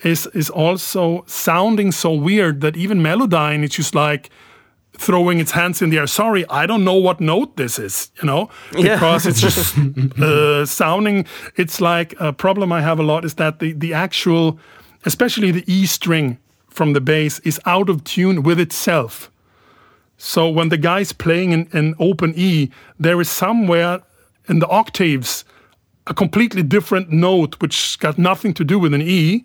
is 0.04 0.26
is 0.34 0.50
also 0.50 1.22
sounding 1.26 1.92
so 1.92 2.10
weird 2.24 2.60
that 2.60 2.76
even 2.76 2.98
Melodyne 3.02 3.62
is 3.64 3.76
just 3.78 3.94
like 3.94 4.28
throwing 4.98 5.40
its 5.40 5.52
hands 5.52 5.80
in 5.82 5.90
the 5.90 5.98
air. 5.98 6.06
Sorry, 6.06 6.44
I 6.62 6.66
don't 6.66 6.82
know 6.84 7.00
what 7.06 7.20
note 7.20 7.56
this 7.56 7.78
is, 7.78 8.10
you 8.22 8.26
know, 8.26 8.48
Yeah. 8.76 8.94
because 8.94 9.28
it's 9.28 9.40
just 9.40 9.76
uh, 10.20 10.66
sounding. 10.66 11.26
It's 11.56 11.80
like 11.80 12.14
a 12.20 12.32
problem 12.32 12.72
I 12.72 12.80
have 12.82 13.02
a 13.02 13.06
lot 13.06 13.24
is 13.24 13.34
that 13.34 13.58
the 13.58 13.72
the 13.78 13.94
actual, 13.94 14.58
especially 15.04 15.52
the 15.52 15.62
E 15.66 15.86
string 15.86 16.36
from 16.68 16.92
the 16.92 17.00
bass, 17.00 17.40
is 17.44 17.60
out 17.64 17.88
of 17.88 17.96
tune 18.04 18.42
with 18.42 18.60
itself. 18.60 19.30
So 20.18 20.48
when 20.54 20.68
the 20.70 20.76
guy's 20.78 21.12
playing 21.14 21.52
in, 21.52 21.66
in 21.72 21.94
open 21.98 22.32
E, 22.36 22.68
there 23.02 23.20
is 23.20 23.30
somewhere 23.30 24.00
in 24.48 24.58
the 24.60 24.68
octaves 24.68 25.44
a 26.06 26.14
completely 26.14 26.62
different 26.62 27.10
note 27.10 27.60
which 27.60 27.98
got 27.98 28.18
nothing 28.18 28.54
to 28.54 28.64
do 28.64 28.78
with 28.78 28.94
an 28.94 29.02
E. 29.02 29.44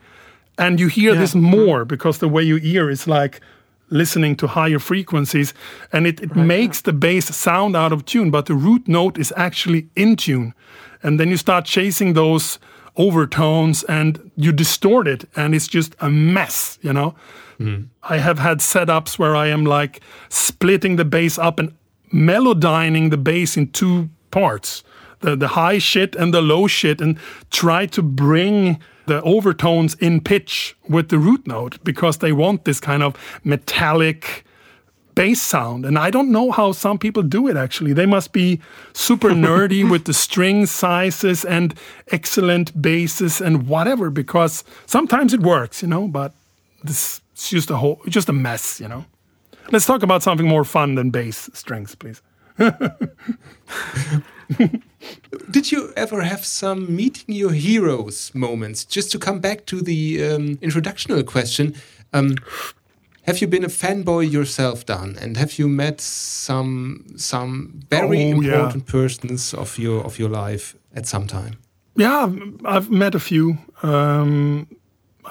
And 0.58 0.80
you 0.80 0.88
hear 0.88 1.14
this 1.14 1.36
more 1.36 1.86
because 1.86 2.18
the 2.18 2.28
way 2.28 2.42
you 2.42 2.56
hear 2.56 2.90
is 2.90 3.08
like 3.08 3.42
listening 3.90 4.36
to 4.36 4.48
higher 4.48 4.80
frequencies 4.80 5.54
and 5.94 6.08
it, 6.08 6.20
it 6.20 6.36
makes 6.36 6.82
the 6.82 6.92
bass 6.94 7.34
sound 7.36 7.76
out 7.76 7.94
of 7.94 8.06
tune, 8.06 8.32
but 8.32 8.48
the 8.48 8.56
root 8.56 8.88
note 8.88 9.18
is 9.18 9.32
actually 9.38 9.88
in 9.96 10.16
tune. 10.16 10.54
And 11.04 11.20
then 11.20 11.30
you 11.30 11.38
start 11.38 11.66
chasing 11.66 12.14
those 12.14 12.60
overtones 12.98 13.84
and 13.84 14.32
you 14.36 14.52
distort 14.52 15.08
it 15.08 15.30
and 15.36 15.54
it's 15.54 15.68
just 15.68 15.96
a 16.00 16.10
mess, 16.10 16.80
you 16.82 16.92
know? 16.92 17.16
Mm. 17.60 17.88
I 18.04 18.18
have 18.18 18.40
had 18.40 18.60
setups 18.60 19.20
where 19.20 19.36
I 19.36 19.48
am 19.48 19.64
like 19.64 20.02
splitting 20.30 20.96
the 20.96 21.06
bass 21.06 21.38
up 21.38 21.60
and 21.60 21.74
melodyning 22.12 23.10
the 23.10 23.18
bass 23.18 23.58
in 23.58 23.72
two 23.72 24.10
parts 24.32 24.84
the, 25.20 25.36
the 25.36 25.50
high 25.50 25.78
shit 25.78 26.16
and 26.16 26.34
the 26.34 26.42
low 26.42 26.68
shit 26.68 27.02
and 27.02 27.20
try 27.52 27.86
to 27.88 28.02
bring 28.02 28.80
the 29.08 29.22
overtones 29.24 29.96
in 29.96 30.22
pitch 30.22 30.76
with 30.88 31.10
the 31.10 31.18
root 31.18 31.48
note 31.48 31.84
because 31.84 32.18
they 32.18 32.32
want 32.32 32.66
this 32.66 32.80
kind 32.80 33.02
of 33.02 33.16
metallic 33.44 34.46
bass 35.16 35.42
sound. 35.42 35.84
And 35.86 35.98
I 35.98 36.12
don't 36.12 36.32
know 36.32 36.52
how 36.52 36.74
some 36.74 37.00
people 37.00 37.24
do 37.24 37.48
it 37.48 37.58
actually. 37.58 37.94
They 37.94 38.06
must 38.06 38.34
be 38.34 38.62
super 38.94 39.30
nerdy 39.32 39.90
with 39.90 40.06
the 40.06 40.14
string 40.14 40.68
sizes 40.68 41.44
and 41.44 41.74
excellent 42.12 42.80
basses 42.80 43.42
and 43.42 43.68
whatever 43.68 44.12
because 44.12 44.64
sometimes 44.86 45.34
it 45.34 45.42
works, 45.42 45.82
you 45.82 45.88
know, 45.88 46.08
but 46.08 46.34
this 46.84 47.22
is 47.36 47.50
just 47.50 47.72
a 47.72 47.78
whole 47.78 48.00
just 48.08 48.30
a 48.30 48.34
mess, 48.34 48.80
you 48.80 48.88
know. 48.88 49.06
Let's 49.72 49.86
talk 49.86 50.04
about 50.04 50.24
something 50.24 50.48
more 50.48 50.64
fun 50.64 50.96
than 50.96 51.10
bass 51.10 51.50
strings, 51.54 51.96
please. 51.96 52.22
Did 55.52 55.72
you 55.72 55.92
ever 55.96 56.22
have 56.22 56.46
some 56.46 56.96
meeting 56.96 57.36
your 57.36 57.52
heroes 57.52 58.32
moments? 58.34 58.86
Just 58.86 59.12
to 59.12 59.20
come 59.20 59.40
back 59.40 59.66
to 59.66 59.82
the 59.82 60.24
um, 60.24 60.58
introductional 60.62 61.24
question, 61.26 61.74
um, 62.14 62.36
have 63.26 63.42
you 63.42 63.48
been 63.48 63.64
a 63.64 63.70
fanboy 63.70 64.32
yourself, 64.32 64.86
Dan? 64.86 65.18
And 65.22 65.38
have 65.38 65.60
you 65.60 65.68
met 65.68 66.02
some 66.02 67.04
some 67.18 67.80
very 67.90 68.34
Oh, 68.34 68.42
yeah. 68.42 68.54
important 68.54 68.86
persons 68.86 69.54
of 69.54 69.78
your 69.78 70.04
of 70.06 70.18
your 70.20 70.30
life 70.30 70.76
at 70.96 71.06
some 71.08 71.28
time? 71.28 71.54
Yeah, 71.96 72.24
I've, 72.26 72.66
I've 72.66 72.90
met 72.92 73.16
a 73.16 73.20
few. 73.20 73.58
Um, 73.84 74.68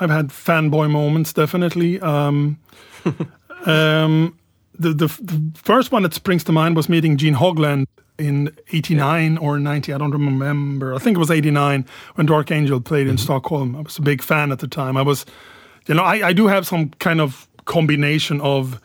I've 0.01 0.11
had 0.11 0.29
fanboy 0.29 0.91
moments, 0.91 1.33
definitely. 1.33 2.01
Um, 2.01 2.59
um, 3.67 4.37
the, 4.79 4.93
the 4.93 5.07
the 5.23 5.53
first 5.55 5.93
one 5.93 6.03
that 6.03 6.15
springs 6.15 6.45
to 6.45 6.53
mind 6.53 6.77
was 6.77 6.89
meeting 6.89 7.17
Gene 7.17 7.35
Hoglan 7.37 7.87
in 8.18 8.57
'89 8.72 9.38
or 9.38 9.59
'90. 9.59 9.92
I 9.92 9.98
don't 9.98 10.11
remember. 10.11 10.94
I 10.94 10.98
think 10.98 11.16
it 11.16 11.20
was 11.20 11.31
'89 11.31 11.87
when 12.14 12.26
Dark 12.26 12.50
Angel 12.50 12.81
played 12.81 13.07
in 13.07 13.16
mm-hmm. 13.16 13.24
Stockholm. 13.24 13.76
I 13.76 13.81
was 13.81 13.98
a 13.98 14.02
big 14.02 14.22
fan 14.22 14.52
at 14.52 14.59
the 14.59 14.68
time. 14.68 14.96
I 14.96 15.02
was, 15.02 15.26
you 15.87 15.94
know, 15.94 16.02
I, 16.02 16.29
I 16.29 16.33
do 16.33 16.46
have 16.46 16.66
some 16.66 16.90
kind 16.90 17.20
of 17.20 17.48
combination 17.64 18.40
of 18.40 18.81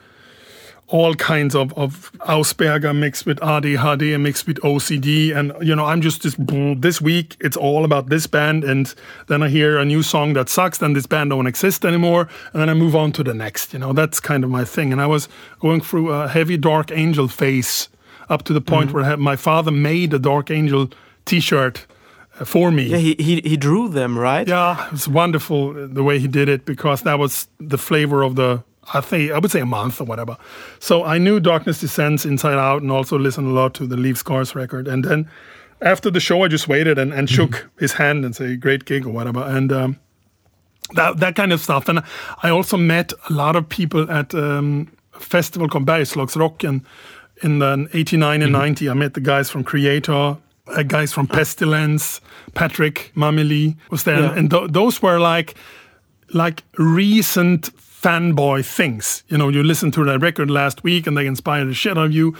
all 0.92 1.14
kinds 1.14 1.54
of, 1.54 1.72
of 1.72 2.12
Asperger 2.20 2.94
mixed 2.94 3.24
with 3.24 3.38
ADHD 3.38 4.14
and 4.14 4.22
mixed 4.22 4.46
with 4.46 4.58
OCD. 4.58 5.34
And, 5.34 5.52
you 5.66 5.74
know, 5.74 5.86
I'm 5.86 6.02
just 6.02 6.22
this, 6.22 6.36
this 6.38 7.00
week, 7.00 7.36
it's 7.40 7.56
all 7.56 7.84
about 7.84 8.10
this 8.10 8.26
band. 8.26 8.62
And 8.62 8.94
then 9.28 9.42
I 9.42 9.48
hear 9.48 9.78
a 9.78 9.86
new 9.86 10.02
song 10.02 10.34
that 10.34 10.50
sucks, 10.50 10.78
then 10.78 10.92
this 10.92 11.06
band 11.06 11.30
don't 11.30 11.46
exist 11.46 11.86
anymore. 11.86 12.28
And 12.52 12.60
then 12.60 12.68
I 12.68 12.74
move 12.74 12.94
on 12.94 13.10
to 13.12 13.24
the 13.24 13.32
next, 13.32 13.72
you 13.72 13.78
know, 13.78 13.94
that's 13.94 14.20
kind 14.20 14.44
of 14.44 14.50
my 14.50 14.66
thing. 14.66 14.92
And 14.92 15.00
I 15.00 15.06
was 15.06 15.30
going 15.60 15.80
through 15.80 16.12
a 16.12 16.28
heavy 16.28 16.58
Dark 16.58 16.92
Angel 16.92 17.26
phase 17.26 17.88
up 18.32 18.42
to 18.44 18.52
the 18.52 18.60
point 18.60 18.92
where 18.92 19.04
I 19.04 19.08
had, 19.10 19.18
my 19.18 19.36
father 19.36 19.70
made 19.70 20.14
a 20.14 20.18
Dark 20.18 20.50
Angel 20.50 20.88
t-shirt 21.24 21.86
uh, 22.40 22.44
for 22.44 22.70
me. 22.70 22.84
yeah, 22.84 22.96
he, 22.96 23.14
he 23.18 23.40
he 23.44 23.56
drew 23.56 23.88
them, 23.88 24.18
right? 24.18 24.48
Yeah, 24.48 24.88
it's 24.92 25.06
wonderful 25.06 25.70
uh, 25.70 25.86
the 25.86 26.02
way 26.02 26.18
he 26.18 26.28
did 26.28 26.48
it 26.48 26.64
because 26.64 27.02
that 27.02 27.18
was 27.18 27.48
the 27.58 27.78
flavor 27.78 28.22
of 28.22 28.34
the 28.34 28.62
I 28.94 29.00
think 29.00 29.30
I 29.32 29.38
would 29.38 29.50
say 29.50 29.60
a 29.60 29.66
month 29.66 30.00
or 30.00 30.04
whatever. 30.04 30.36
So 30.78 31.04
I 31.04 31.18
knew 31.18 31.40
Darkness 31.40 31.80
Descends 31.80 32.24
inside 32.24 32.58
out 32.58 32.82
and 32.82 32.90
also 32.90 33.18
listened 33.18 33.48
a 33.48 33.50
lot 33.50 33.74
to 33.74 33.86
the 33.86 33.96
Leave 33.96 34.18
Scars 34.18 34.54
record. 34.54 34.88
And 34.88 35.04
then 35.04 35.30
after 35.80 36.10
the 36.10 36.20
show, 36.20 36.44
I 36.44 36.48
just 36.48 36.68
waited 36.68 36.98
and, 36.98 37.12
and 37.12 37.28
shook 37.28 37.70
his 37.78 37.92
hand 37.92 38.24
and 38.24 38.34
say 38.34 38.56
great 38.56 38.84
gig 38.84 39.06
or 39.06 39.10
whatever. 39.10 39.40
And 39.40 39.72
um, 39.72 39.98
that 40.94 41.18
that 41.18 41.36
kind 41.36 41.52
of 41.52 41.60
stuff. 41.60 41.88
And 41.88 42.02
I 42.42 42.50
also 42.50 42.76
met 42.76 43.12
a 43.28 43.32
lot 43.32 43.56
of 43.56 43.68
people 43.68 44.10
at 44.10 44.34
um, 44.34 44.88
a 45.14 45.20
festival 45.20 45.68
called 45.68 45.86
Bergslagsrocken 45.86 46.82
in 47.42 47.58
the 47.58 47.88
89 47.92 48.42
and 48.42 48.52
90. 48.52 48.88
I 48.88 48.94
met 48.94 49.14
the 49.14 49.20
guys 49.20 49.50
from 49.50 49.64
Kreator, 49.64 50.38
uh, 50.66 50.82
guys 50.82 51.12
from 51.12 51.26
Pestilence, 51.26 52.20
Patrick 52.54 53.12
Mameli 53.16 53.76
was 53.90 54.04
there, 54.04 54.20
Yeah. 54.20 54.34
and 54.34 54.50
th- 54.50 54.70
those 54.70 55.02
were 55.02 55.18
like 55.18 55.54
like 56.34 56.62
recent 56.78 57.70
fanboy 57.76 58.64
things. 58.64 59.22
You 59.28 59.38
know, 59.38 59.48
you 59.48 59.62
listened 59.62 59.92
to 59.94 60.04
that 60.04 60.20
record 60.20 60.50
last 60.50 60.82
week 60.82 61.06
and 61.06 61.16
they 61.16 61.26
inspired 61.26 61.68
the 61.68 61.74
shit 61.74 61.98
out 61.98 62.06
of 62.06 62.12
you. 62.12 62.34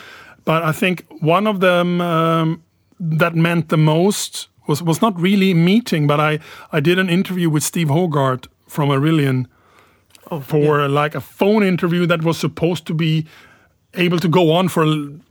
But 0.45 0.63
I 0.63 0.73
think 0.73 1.05
one 1.21 1.47
of 1.47 1.61
them 1.61 2.01
um, 2.01 2.63
that 2.99 3.35
meant 3.35 3.69
the 3.69 3.77
most 3.77 4.49
was 4.67 4.83
was 4.83 5.01
not 5.03 5.21
really 5.21 5.55
meeting, 5.55 6.07
but 6.07 6.21
I 6.21 6.39
I 6.73 6.81
did 6.81 6.99
an 6.99 7.09
interview 7.09 7.51
with 7.51 7.63
Steve 7.63 7.89
Hogarth 7.89 8.49
from 8.67 8.89
Marillion 8.89 9.47
oh, 10.31 10.41
for 10.41 10.81
yeah. 10.81 10.87
like 10.87 11.15
a 11.15 11.21
phone 11.21 11.63
interview 11.63 12.07
that 12.07 12.23
was 12.23 12.39
supposed 12.39 12.87
to 12.87 12.95
be 12.95 13.27
able 13.95 14.19
to 14.19 14.29
go 14.29 14.53
on 14.53 14.69
for 14.69 14.85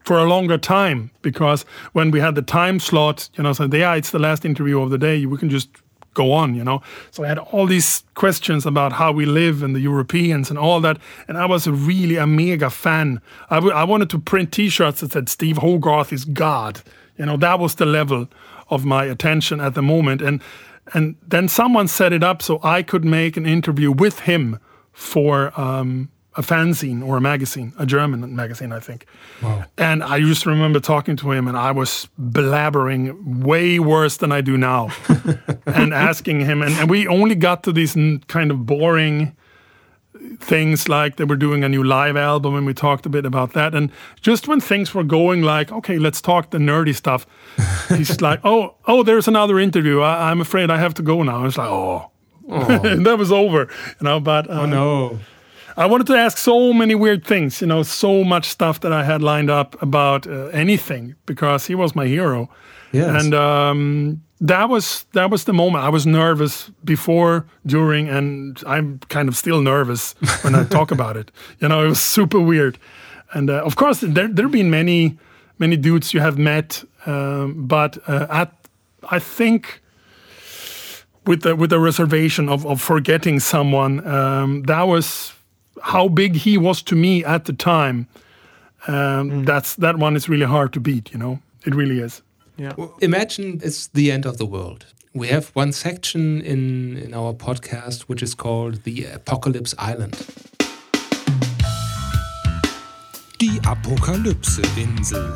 for 0.04 0.18
a 0.18 0.26
longer 0.26 0.58
time 0.58 1.12
because 1.22 1.64
when 1.94 2.12
we 2.12 2.20
had 2.20 2.36
the 2.36 2.42
time 2.42 2.80
slot, 2.80 3.30
you 3.36 3.44
know, 3.44 3.54
so 3.54 3.66
yeah, 3.72 3.96
it's 3.96 4.12
the 4.12 4.20
last 4.20 4.46
interview 4.46 4.82
of 4.82 4.90
the 4.90 4.98
day, 4.98 5.26
we 5.26 5.38
can 5.38 5.50
just 5.50 5.70
go 6.14 6.34
on, 6.34 6.56
you 6.56 6.64
know. 6.64 6.82
So 7.12 7.24
I 7.24 7.28
had 7.28 7.38
all 7.38 7.66
these 7.66 8.04
questions 8.16 8.66
about 8.66 8.94
how 8.94 9.12
we 9.12 9.26
live 9.26 9.64
and 9.64 9.76
the 9.76 9.80
Europeans 9.80 10.50
and 10.50 10.60
all 10.60 10.82
that, 10.82 10.98
and 11.28 11.38
I 11.38 11.46
was 11.46 11.68
a 11.68 11.72
really 11.72 12.18
a 12.18 12.28
mega 12.28 12.70
fan. 12.70 13.22
I, 13.50 13.58
I 13.58 13.84
wanted 13.84 14.10
to 14.12 14.20
print 14.20 14.52
T-shirts 14.52 15.02
that 15.02 15.14
said 15.14 15.30
Steve 15.30 15.58
Hogarth 15.58 16.12
is 16.12 16.26
God. 16.26 16.82
You 17.18 17.26
know, 17.26 17.38
that 17.38 17.60
was 17.60 17.76
the 17.76 17.86
level 17.86 18.28
of 18.70 18.86
my 18.86 19.06
attention 19.06 19.60
at 19.60 19.74
the 19.74 19.82
moment, 19.82 20.22
and 20.22 20.42
and 20.94 21.16
then 21.26 21.48
someone 21.48 21.88
set 21.88 22.12
it 22.12 22.24
up 22.24 22.42
so 22.42 22.60
I 22.64 22.84
could 22.84 23.06
make 23.06 23.38
an 23.38 23.46
interview 23.46 23.92
with 23.92 24.22
him 24.22 24.60
for 24.92 25.58
um, 25.60 26.10
a 26.36 26.42
fanzine 26.42 27.06
or 27.06 27.18
a 27.18 27.22
magazine, 27.22 27.74
a 27.78 27.86
German 27.86 28.36
magazine, 28.36 28.72
I 28.72 28.80
think. 28.80 29.06
Wow. 29.42 29.66
And 29.78 30.04
I 30.04 30.18
used 30.18 30.44
to 30.44 30.50
remember 30.50 30.80
talking 30.80 31.18
to 31.18 31.32
him, 31.32 31.48
and 31.48 31.58
I 31.58 31.72
was 31.72 32.08
blabbering 32.20 33.44
way 33.44 33.80
worse 33.80 34.18
than 34.18 34.32
I 34.32 34.42
do 34.42 34.58
now, 34.58 34.92
and 35.66 35.94
asking 35.94 36.42
him. 36.42 36.62
And, 36.62 36.74
and, 36.76 36.90
we 36.90 37.08
only 37.08 37.36
got 37.36 37.64
to 37.64 37.74
these 37.74 37.98
kind 38.28 38.52
of 38.52 38.66
boring 38.66 39.36
things 40.40 40.88
like 40.88 41.18
they 41.18 41.24
were 41.24 41.36
doing 41.36 41.64
a 41.64 41.70
new 41.70 41.84
live 41.84 42.16
album, 42.16 42.56
and 42.56 42.66
we 42.66 42.74
talked 42.74 43.06
a 43.06 43.10
bit 43.10 43.26
about 43.26 43.54
that. 43.54 43.76
And 43.76 43.92
just 44.22 44.48
when 44.48 44.60
things 44.60 44.94
were 44.94 45.04
going 45.04 45.42
like, 45.42 45.72
okay, 45.72 45.98
let's 46.00 46.22
talk 46.22 46.52
the 46.52 46.58
nerdy 46.58 46.96
stuff, 46.96 47.26
he's 47.90 48.22
like, 48.22 48.40
oh, 48.44 48.76
oh, 48.88 49.04
there's 49.04 49.28
another 49.28 49.60
interview. 49.60 50.02
I, 50.02 50.32
am 50.32 50.42
afraid 50.42 50.70
I 50.70 50.78
have 50.78 50.94
to 50.96 51.02
go 51.02 51.24
now. 51.24 51.46
It's 51.46 51.58
like, 51.58 51.70
oh. 51.70 52.12
oh. 52.50 52.78
that 52.96 53.18
was 53.18 53.32
over, 53.32 53.68
you 54.00 54.06
know. 54.06 54.20
But 54.20 54.50
uh, 54.50 54.62
oh 54.62 54.66
no, 54.66 55.20
I 55.82 55.88
wanted 55.88 56.08
to 56.08 56.16
ask 56.16 56.38
so 56.38 56.74
many 56.74 56.94
weird 56.94 57.26
things, 57.26 57.60
you 57.60 57.68
know, 57.68 57.82
so 57.82 58.24
much 58.24 58.46
stuff 58.46 58.82
that 58.82 58.94
I 58.94 59.04
had 59.04 59.24
lined 59.24 59.50
up 59.50 59.82
about 59.82 60.28
uh, 60.28 60.48
anything 60.54 61.16
because 61.26 61.66
he 61.66 61.74
was 61.74 61.96
my 61.96 62.06
hero. 62.06 62.50
Yes. 62.92 63.24
And 63.24 63.34
um, 63.34 64.22
that 64.42 64.70
was 64.70 65.06
that 65.14 65.32
was 65.32 65.46
the 65.46 65.54
moment. 65.54 65.84
I 65.84 65.90
was 65.90 66.06
nervous 66.06 66.70
before, 66.84 67.48
during, 67.66 68.10
and 68.10 68.62
I'm 68.68 69.00
kind 69.10 69.28
of 69.28 69.36
still 69.36 69.62
nervous 69.62 70.14
when 70.44 70.54
I 70.54 70.66
talk 70.66 70.92
about 70.98 71.18
it. 71.18 71.32
You 71.60 71.68
know, 71.68 71.84
it 71.84 71.90
was 71.90 72.00
super 72.02 72.40
weird. 72.40 72.78
And 73.34 73.50
uh, 73.50 73.64
of 73.64 73.76
course, 73.76 74.02
there 74.02 74.28
there 74.28 74.46
have 74.46 74.52
been 74.52 74.70
many 74.70 75.18
many 75.58 75.78
dudes 75.78 76.14
you 76.14 76.20
have 76.20 76.38
met, 76.38 76.84
um, 77.08 77.66
but 77.68 77.98
uh, 78.08 78.28
at 78.30 78.54
I 79.10 79.18
think 79.18 79.82
with 81.26 81.42
the 81.42 81.56
with 81.56 81.70
the 81.70 81.80
reservation 81.80 82.50
of, 82.50 82.66
of 82.66 82.82
forgetting 82.82 83.40
someone, 83.40 84.06
um, 84.08 84.64
that 84.64 84.84
was 84.84 85.34
how 85.82 86.08
big 86.08 86.36
he 86.36 86.58
was 86.58 86.82
to 86.84 86.96
me 86.96 87.24
at 87.26 87.46
the 87.46 87.54
time, 87.54 88.08
um, 88.88 89.30
mm. 89.30 89.46
that's 89.46 89.76
that 89.76 89.98
one 89.98 90.16
is 90.16 90.30
really 90.30 90.46
hard 90.46 90.74
to 90.74 90.80
beat. 90.80 91.12
You 91.12 91.20
know, 91.20 91.40
it 91.66 91.76
really 91.76 92.00
is. 92.00 92.22
Yeah. 92.58 92.74
Well, 92.78 92.96
imagine 93.02 93.60
it's 93.64 93.88
the 93.88 94.12
end 94.12 94.26
of 94.26 94.38
the 94.38 94.46
world. 94.46 94.86
We 95.14 95.28
have 95.28 95.50
one 95.54 95.72
section 95.72 96.42
in 96.42 96.98
in 96.98 97.14
our 97.14 97.34
podcast 97.34 98.04
which 98.04 98.24
is 98.24 98.36
called 98.36 98.84
the 98.84 99.06
Apocalypse 99.06 99.76
Island. 99.78 100.16
Die 103.40 103.60
Apokalypse-Insel. 103.64 105.36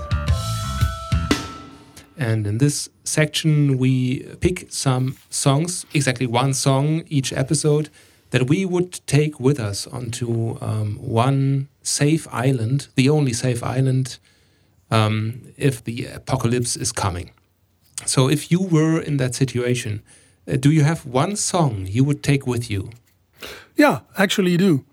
And 2.17 2.47
in 2.47 2.59
this 2.59 2.89
section, 3.03 3.77
we 3.77 4.23
pick 4.39 4.67
some 4.69 5.17
songs, 5.29 5.85
exactly 5.93 6.27
one 6.27 6.53
song 6.53 7.03
each 7.09 7.33
episode, 7.33 7.89
that 8.31 8.49
we 8.49 8.65
would 8.65 8.99
take 9.07 9.39
with 9.39 9.59
us 9.59 9.87
onto 9.87 10.57
um, 10.61 10.97
one 10.97 11.67
safe 11.81 12.27
island, 12.31 12.87
the 12.95 13.09
only 13.09 13.33
safe 13.33 13.63
island, 13.63 14.17
um, 14.91 15.41
if 15.57 15.83
the 15.83 16.05
apocalypse 16.05 16.75
is 16.75 16.91
coming. 16.91 17.31
So, 18.05 18.29
if 18.29 18.51
you 18.51 18.61
were 18.61 18.99
in 18.99 19.17
that 19.17 19.35
situation, 19.35 20.01
uh, 20.47 20.57
do 20.57 20.71
you 20.71 20.83
have 20.83 21.05
one 21.05 21.35
song 21.35 21.87
you 21.89 22.03
would 22.03 22.21
take 22.23 22.45
with 22.45 22.69
you? 22.69 22.89
Yeah, 23.75 24.01
actually, 24.17 24.57
do 24.57 24.85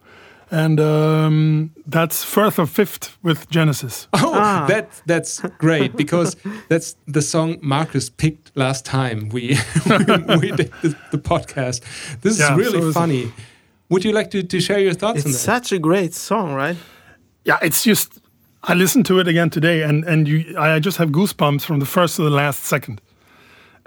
and 0.52 0.78
um, 0.78 1.70
that's 1.86 2.22
Firth 2.22 2.58
of 2.58 2.70
Fifth 2.70 3.16
with 3.22 3.48
Genesis. 3.50 4.06
Oh, 4.24 4.34
ah. 4.34 4.64
that 4.66 5.02
that's 5.04 5.40
great 5.58 5.94
because 5.94 6.36
that's 6.68 6.96
the 7.06 7.20
song 7.20 7.58
Marcus 7.60 8.08
picked 8.08 8.56
last 8.56 8.86
time 8.86 9.28
we 9.28 9.58
we, 9.86 10.36
we, 10.38 10.50
did 10.52 10.72
the, 10.80 10.96
the, 11.10 11.18
podcast. 11.18 11.82
This 12.22 12.38
yeah, 12.38 12.52
is 12.52 12.58
really 12.58 12.80
so 12.80 12.92
funny. 12.92 13.32
Would 13.90 14.04
you 14.04 14.12
like 14.12 14.30
to, 14.30 14.42
to 14.42 14.60
share 14.60 14.78
your 14.78 14.94
thoughts? 14.94 15.24
On 15.26 15.32
that? 15.32 15.36
It's 15.36 15.38
such 15.38 15.72
a 15.72 15.78
great 15.78 16.14
song, 16.14 16.54
right? 16.54 16.76
Yeah, 17.44 17.58
it's 17.60 17.84
just 17.84 18.20
I 18.62 18.72
listened 18.72 19.04
to 19.06 19.18
it 19.18 19.28
again 19.28 19.50
today, 19.50 19.82
and 19.82 20.04
and 20.04 20.26
you 20.26 20.56
I 20.58 20.78
just 20.78 20.96
have 20.98 21.10
goosebumps 21.10 21.62
from 21.62 21.80
the 21.80 21.86
first 21.86 22.16
to 22.16 22.22
the 22.22 22.30
last 22.30 22.62
second, 22.64 23.02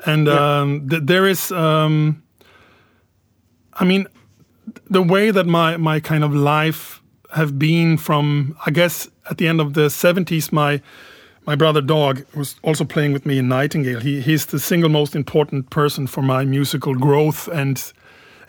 and 0.06 0.28
yeah. 0.28 0.62
um, 0.62 0.89
th 0.89 1.01
there 1.06 1.28
is. 1.28 1.51
Um, 1.51 2.21
I 3.82 3.84
mean, 3.84 4.08
the 4.89 5.01
way 5.01 5.32
that 5.32 5.45
my 5.45 5.78
my 5.78 5.99
kind 5.99 6.23
of 6.23 6.34
life 6.34 7.01
have 7.36 7.58
been 7.58 7.97
from 7.97 8.56
I 8.65 8.71
guess 8.71 9.10
at 9.30 9.38
the 9.38 9.47
end 9.47 9.62
of 9.62 9.73
the 9.73 9.88
70s 9.88 10.51
my 10.51 10.82
my 11.45 11.56
brother 11.56 11.82
Dag 11.82 12.25
was 12.36 12.56
also 12.63 12.84
playing 12.86 13.13
with 13.13 13.25
me 13.25 13.38
in 13.38 13.47
Nightingale. 13.47 13.99
He 13.99 14.21
he's 14.21 14.45
the 14.47 14.60
single 14.60 14.89
most 14.89 15.15
important 15.15 15.69
person 15.69 16.08
for 16.08 16.21
my 16.21 16.45
musical 16.45 16.95
growth 16.95 17.47
and 17.47 17.93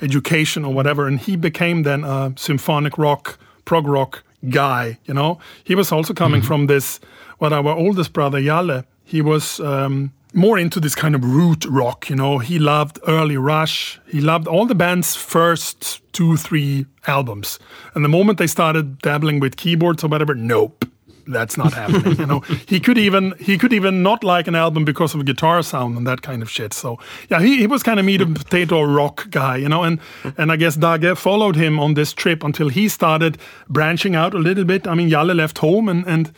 education 0.01 0.65
or 0.65 0.73
whatever. 0.73 1.07
And 1.07 1.19
he 1.19 1.37
became 1.37 1.83
then 1.83 2.05
a 2.05 2.33
symphonic 2.37 2.99
rock, 2.99 3.39
prog 3.65 3.87
rock 3.87 4.23
guy. 4.51 4.99
You 5.05 5.15
know, 5.15 5.39
he 5.65 5.75
was 5.75 5.93
also 5.93 6.15
coming 6.15 6.41
mm 6.41 6.45
-hmm. 6.45 6.47
from 6.47 6.67
this. 6.67 7.01
What 7.39 7.53
our 7.53 7.77
oldest 7.77 8.13
brother 8.13 8.41
Jalle, 8.41 8.85
he 9.05 9.23
was 9.23 9.61
um, 9.61 10.13
more 10.37 10.59
into 10.59 10.79
this 10.79 10.95
kind 10.95 11.15
of 11.15 11.25
root 11.25 11.65
rock. 11.65 12.11
You 12.11 12.17
know, 12.17 12.39
he 12.39 12.59
loved 12.59 12.99
early 13.09 13.39
Rush. 13.39 13.99
He 14.07 14.21
loved 14.21 14.47
all 14.47 14.67
the 14.67 14.75
band's 14.75 15.17
first 15.17 16.03
two, 16.13 16.37
three 16.37 16.87
albums. 17.07 17.59
And 17.95 18.05
the 18.05 18.09
moment 18.09 18.39
they 18.39 18.47
started 18.47 18.99
dabbling 18.99 19.41
with 19.41 19.57
keyboards 19.57 20.05
or 20.05 20.09
whatever, 20.09 20.35
nope, 20.35 20.85
that's 21.27 21.57
not 21.57 21.73
happening. 21.83 22.19
you 22.19 22.27
know, 22.27 22.41
he 22.69 22.79
could 22.79 22.99
even 22.99 23.35
he 23.41 23.57
could 23.57 23.73
even 23.73 24.03
not 24.03 24.23
like 24.23 24.47
an 24.47 24.55
album 24.55 24.85
because 24.85 25.15
of 25.15 25.21
a 25.21 25.25
guitar 25.25 25.63
sound 25.63 25.97
and 25.97 26.07
that 26.07 26.21
kind 26.23 26.43
of 26.43 26.51
shit. 26.51 26.75
So 26.75 26.99
yeah, 27.31 27.41
he, 27.41 27.57
he 27.57 27.67
was 27.67 27.83
kind 27.83 27.99
of 27.99 28.05
meat 28.05 28.21
and 28.21 28.37
potato 28.37 28.83
rock 28.83 29.31
guy. 29.31 29.57
You 29.57 29.69
know, 29.69 29.85
and 29.85 29.99
and 30.37 30.53
I 30.53 30.57
guess 30.57 30.77
Dag 30.77 31.17
followed 31.17 31.57
him 31.57 31.81
on 31.81 31.95
this 31.95 32.13
trip 32.13 32.45
until 32.45 32.69
he 32.69 32.89
started 32.89 33.39
branching 33.69 34.15
out 34.15 34.35
a 34.35 34.39
little 34.39 34.65
bit. 34.65 34.87
I 34.87 34.95
mean, 34.95 35.09
Jalle 35.09 35.35
left 35.35 35.59
home 35.59 35.89
and 35.89 36.07
and 36.07 36.33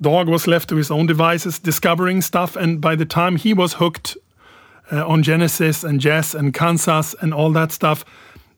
Dag 0.00 0.28
was 0.28 0.46
left 0.46 0.68
to 0.70 0.76
his 0.76 0.90
own 0.90 1.06
devices, 1.06 1.58
discovering 1.58 2.22
stuff. 2.22 2.56
And 2.56 2.80
by 2.80 2.96
the 2.96 3.04
time 3.04 3.36
he 3.36 3.52
was 3.52 3.74
hooked 3.74 4.16
uh, 4.90 5.06
on 5.06 5.22
Genesis 5.22 5.84
and 5.84 6.00
Jazz 6.00 6.34
and 6.34 6.54
Kansas 6.54 7.14
and 7.20 7.34
all 7.34 7.52
that 7.52 7.72
stuff, 7.72 8.04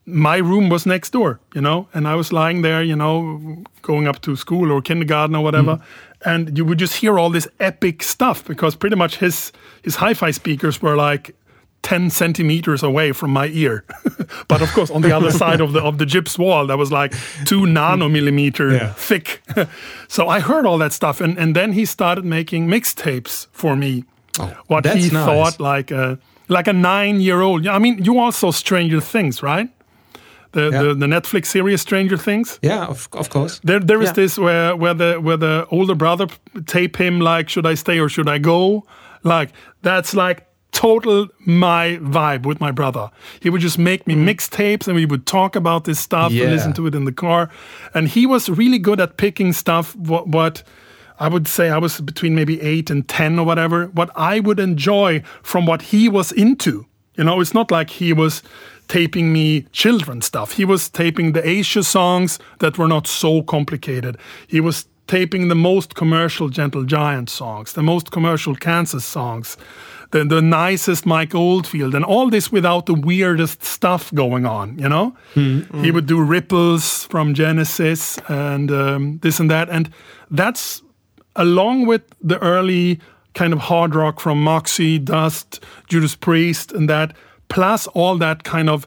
my 0.05 0.37
room 0.37 0.69
was 0.69 0.85
next 0.85 1.11
door, 1.11 1.39
you 1.55 1.61
know, 1.61 1.89
and 1.95 2.09
I 2.09 2.17
was 2.17 2.33
lying 2.33 2.63
there, 2.63 2.83
you 2.83 2.97
know, 2.97 3.63
going 3.83 4.09
up 4.09 4.21
to 4.23 4.35
school 4.35 4.73
or 4.73 4.83
kindergarten 4.83 5.37
or 5.37 5.45
whatever, 5.45 5.77
mm. 5.77 5.83
and 6.25 6.59
you 6.59 6.65
would 6.65 6.79
just 6.79 6.97
hear 6.97 7.19
all 7.19 7.31
this 7.31 7.47
epic 7.61 8.03
stuff 8.03 8.45
because 8.45 8.75
pretty 8.75 8.97
much 8.97 9.19
his 9.19 9.53
his 9.83 9.97
hi-fi 9.97 10.33
speakers 10.33 10.83
were 10.83 10.97
like 10.97 11.37
10 11.83 12.11
centimeters 12.11 12.83
away 12.83 13.13
from 13.13 13.33
my 13.33 13.49
ear. 13.49 13.85
but 14.49 14.63
of 14.63 14.73
course, 14.73 14.91
on 14.91 15.03
the 15.03 15.13
other 15.13 15.31
side 15.43 15.61
of 15.61 15.73
the 15.73 15.81
of 15.83 15.99
the 15.99 16.05
gyps 16.05 16.39
wall, 16.39 16.67
that 16.67 16.79
was 16.79 16.91
like 16.91 17.13
two 17.45 17.63
nanomillimeter 17.63 18.79
yeah. 18.79 18.93
thick. 18.93 19.43
so 20.09 20.29
I 20.29 20.41
heard 20.41 20.65
all 20.65 20.79
that 20.79 20.93
stuff, 20.93 21.21
and 21.21 21.39
and 21.39 21.55
then 21.57 21.73
he 21.73 21.85
started 21.85 22.25
making 22.25 22.69
mixtapes 22.69 23.47
for 23.53 23.77
me. 23.77 24.05
Oh, 24.41 24.57
what 24.67 24.87
he 24.87 25.11
nice. 25.11 25.27
thought 25.27 25.61
like 25.61 25.91
a 25.91 26.19
like 26.49 26.69
a 26.69 26.73
nine 26.73 27.21
year 27.21 27.41
old. 27.41 27.67
I 27.67 27.79
mean, 27.79 28.05
you 28.05 28.19
also 28.19 28.51
Stranger 28.51 29.01
Things, 29.01 29.43
right? 29.43 29.69
The, 30.53 30.69
yeah. 30.71 30.83
the, 30.83 30.95
the 30.95 31.07
Netflix 31.07 31.47
series 31.47 31.81
Stranger 31.81 32.19
Things. 32.19 32.59
Yeah, 32.63 32.87
of, 32.87 33.09
of 33.13 33.31
course. 33.31 33.61
There 33.65 33.81
there 33.81 34.01
is 34.03 34.11
yeah. 34.11 34.13
this 34.13 34.39
where 34.39 34.77
where 34.77 34.95
the 34.95 35.15
where 35.21 35.37
the 35.37 35.67
older 35.71 35.95
brother 35.95 36.29
tape 36.67 36.97
him 36.97 37.21
like, 37.21 37.49
should 37.49 37.67
I 37.67 37.75
stay 37.75 37.99
or 37.99 38.09
should 38.09 38.29
I 38.29 38.39
go? 38.39 38.85
Like 39.25 39.51
that's 39.83 40.15
like 40.15 40.47
total 40.73 41.29
my 41.41 41.99
vibe 42.03 42.45
with 42.45 42.61
my 42.61 42.71
brother. 42.71 43.11
He 43.41 43.51
would 43.51 43.61
just 43.61 43.79
make 43.79 44.07
me 44.07 44.15
mm. 44.15 44.29
mixtapes 44.29 44.87
and 44.87 44.97
we 44.97 45.07
would 45.07 45.27
talk 45.27 45.55
about 45.55 45.85
this 45.85 46.01
stuff 46.01 46.33
yeah. 46.33 46.45
and 46.45 46.53
listen 46.53 46.73
to 46.75 46.87
it 46.87 46.95
in 46.95 47.05
the 47.05 47.13
car. 47.13 47.51
And 47.95 48.09
he 48.09 48.27
was 48.27 48.49
really 48.49 48.79
good 48.79 49.01
at 49.01 49.17
picking 49.17 49.53
stuff 49.53 49.95
what, 49.95 50.29
what 50.29 50.63
I 51.21 51.29
would 51.29 51.47
say 51.47 51.71
I 51.71 51.79
was 51.79 52.01
between 52.01 52.35
maybe 52.35 52.61
8 52.61 52.91
and 52.91 53.07
10 53.07 53.39
or 53.39 53.47
whatever, 53.47 53.87
what 53.89 54.11
I 54.17 54.41
would 54.41 54.59
enjoy 54.59 55.23
from 55.43 55.67
what 55.67 55.83
he 55.83 56.09
was 56.09 56.33
into. 56.33 56.87
You 57.17 57.25
know, 57.25 57.41
it's 57.41 57.55
not 57.55 57.71
like 57.71 57.91
he 57.91 58.13
was 58.13 58.43
taping 58.89 59.33
me 59.33 59.63
children 59.73 60.23
stuff. 60.23 60.53
He 60.53 60.65
was 60.65 60.89
taping 60.89 61.33
the 61.33 61.47
Asia 61.47 61.85
songs 61.85 62.39
that 62.59 62.79
were 62.79 62.89
not 62.89 63.07
so 63.07 63.43
complicated. 63.43 64.17
He 64.47 64.61
was 64.61 64.87
taping 65.07 65.49
the 65.49 65.55
most 65.55 65.95
commercial 65.95 66.49
Gentle 66.49 66.85
Giant 66.85 67.29
songs, 67.29 67.75
the 67.75 67.83
most 67.83 68.11
commercial 68.11 68.55
Kansas 68.55 69.05
songs, 69.05 69.57
the, 70.13 70.25
the 70.25 70.41
nicest 70.41 71.05
Mike 71.05 71.35
Oldfield, 71.35 71.95
and 71.95 72.05
all 72.05 72.31
this 72.31 72.53
without 72.53 72.87
the 72.87 72.95
weirdest 72.95 73.65
stuff 73.65 74.13
going 74.15 74.47
on, 74.47 74.79
you 74.79 74.89
know? 74.89 75.17
Mm-hmm. 75.35 75.83
He 75.83 75.91
would 75.91 76.07
do 76.07 76.23
ripples 76.23 77.05
from 77.07 77.35
Genesis 77.35 78.19
and 78.29 78.71
um, 78.71 79.19
this 79.23 79.41
and 79.41 79.51
that. 79.51 79.69
And 79.69 79.91
that's 80.31 80.83
along 81.35 81.87
with 81.87 82.03
the 82.21 82.39
early 82.39 83.01
kind 83.35 83.55
of 83.55 83.59
hard 83.61 83.95
rock 83.95 84.21
from 84.21 84.43
Moxy, 84.43 84.99
Dust, 84.99 85.65
Judas 85.89 86.15
Priest, 86.15 86.73
and 86.73 86.89
that, 86.89 87.17
plus 87.49 87.87
all 87.89 88.19
that 88.19 88.45
kind 88.45 88.69
of 88.69 88.87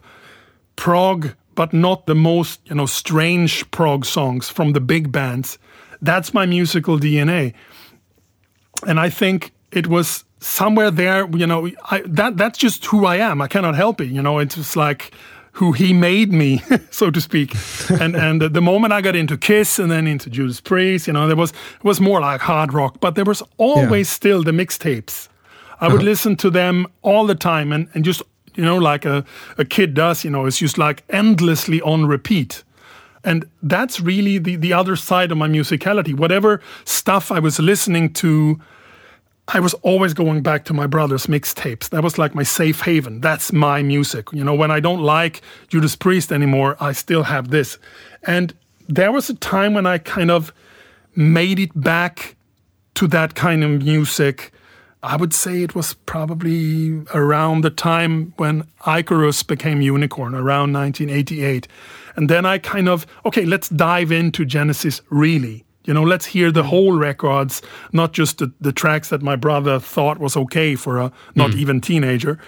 prog, 0.76 1.34
but 1.56 1.72
not 1.72 2.06
the 2.06 2.14
most, 2.14 2.60
you 2.66 2.76
know, 2.76 2.86
strange 2.86 3.68
prog 3.72 4.04
songs 4.04 4.48
from 4.48 4.72
the 4.72 4.80
big 4.80 5.10
bands. 5.10 5.58
That's 6.00 6.32
my 6.32 6.46
musical 6.46 6.98
DNA. 6.98 7.54
And 8.86 9.00
I 9.00 9.10
think 9.10 9.52
it 9.72 9.88
was 9.88 10.24
somewhere 10.46 10.90
there, 10.90 11.28
you 11.36 11.46
know, 11.46 11.68
I, 11.90 12.02
that 12.06 12.36
that's 12.36 12.58
just 12.58 12.84
who 12.86 13.04
I 13.04 13.16
am. 13.16 13.42
I 13.42 13.48
cannot 13.48 13.74
help 13.74 14.00
it. 14.00 14.06
You 14.06 14.22
know, 14.22 14.38
it's 14.38 14.54
just 14.54 14.76
like 14.76 15.12
who 15.52 15.72
he 15.72 15.92
made 15.92 16.32
me, 16.32 16.62
so 16.90 17.10
to 17.10 17.20
speak. 17.20 17.54
and 18.00 18.14
and 18.14 18.40
the 18.40 18.60
moment 18.60 18.92
I 18.92 19.00
got 19.00 19.16
into 19.16 19.36
Kiss 19.36 19.78
and 19.78 19.90
then 19.90 20.06
into 20.06 20.30
Judas 20.30 20.60
Priest, 20.60 21.06
you 21.06 21.12
know, 21.12 21.26
there 21.26 21.36
was 21.36 21.50
it 21.50 21.84
was 21.84 22.00
more 22.00 22.20
like 22.20 22.40
hard 22.40 22.72
rock, 22.72 23.00
but 23.00 23.14
there 23.16 23.24
was 23.24 23.42
always 23.56 24.08
yeah. 24.08 24.14
still 24.14 24.42
the 24.42 24.52
mixtapes. 24.52 25.28
I 25.80 25.88
would 25.88 25.96
uh-huh. 25.96 26.04
listen 26.04 26.36
to 26.36 26.50
them 26.50 26.86
all 27.02 27.26
the 27.26 27.34
time 27.34 27.70
and, 27.70 27.88
and 27.92 28.02
just 28.02 28.22
you 28.54 28.64
know 28.64 28.78
like 28.78 29.04
a, 29.04 29.24
a 29.58 29.64
kid 29.64 29.94
does, 29.94 30.24
you 30.24 30.30
know, 30.30 30.46
it's 30.46 30.58
just 30.58 30.78
like 30.78 31.02
endlessly 31.10 31.82
on 31.82 32.06
repeat. 32.06 32.62
And 33.24 33.44
that's 33.60 34.00
really 34.00 34.38
the, 34.38 34.54
the 34.54 34.72
other 34.72 34.94
side 34.94 35.32
of 35.32 35.38
my 35.38 35.48
musicality. 35.48 36.14
Whatever 36.14 36.60
stuff 36.84 37.32
I 37.32 37.40
was 37.40 37.58
listening 37.58 38.12
to 38.12 38.60
I 39.48 39.60
was 39.60 39.74
always 39.74 40.12
going 40.12 40.42
back 40.42 40.64
to 40.64 40.74
my 40.74 40.86
brother's 40.88 41.26
mixtapes. 41.26 41.88
That 41.90 42.02
was 42.02 42.18
like 42.18 42.34
my 42.34 42.42
safe 42.42 42.80
haven. 42.80 43.20
That's 43.20 43.52
my 43.52 43.80
music. 43.80 44.32
You 44.32 44.42
know, 44.42 44.54
when 44.54 44.72
I 44.72 44.80
don't 44.80 45.02
like 45.02 45.40
Judas 45.68 45.94
Priest 45.94 46.32
anymore, 46.32 46.76
I 46.80 46.92
still 46.92 47.22
have 47.22 47.50
this. 47.50 47.78
And 48.24 48.54
there 48.88 49.12
was 49.12 49.30
a 49.30 49.34
time 49.34 49.74
when 49.74 49.86
I 49.86 49.98
kind 49.98 50.32
of 50.32 50.52
made 51.14 51.60
it 51.60 51.70
back 51.80 52.34
to 52.94 53.06
that 53.08 53.36
kind 53.36 53.62
of 53.62 53.82
music. 53.82 54.52
I 55.02 55.14
would 55.16 55.32
say 55.32 55.62
it 55.62 55.76
was 55.76 55.94
probably 55.94 57.04
around 57.14 57.60
the 57.60 57.70
time 57.70 58.32
when 58.38 58.66
Icarus 58.84 59.44
became 59.44 59.80
Unicorn, 59.80 60.34
around 60.34 60.72
1988. 60.72 61.68
And 62.16 62.28
then 62.28 62.44
I 62.44 62.58
kind 62.58 62.88
of, 62.88 63.06
okay, 63.24 63.44
let's 63.44 63.68
dive 63.68 64.10
into 64.10 64.44
Genesis 64.44 65.02
really. 65.08 65.64
You 65.86 65.94
know, 65.94 66.02
let's 66.02 66.26
hear 66.26 66.50
the 66.50 66.64
whole 66.64 66.92
records, 66.92 67.62
not 67.92 68.12
just 68.12 68.38
the, 68.38 68.52
the 68.60 68.72
tracks 68.72 69.08
that 69.08 69.22
my 69.22 69.36
brother 69.36 69.78
thought 69.78 70.18
was 70.18 70.36
okay 70.36 70.74
for 70.74 70.98
a 70.98 71.12
not 71.34 71.50
mm. 71.50 71.58
even 71.58 71.80
teenager. 71.80 72.38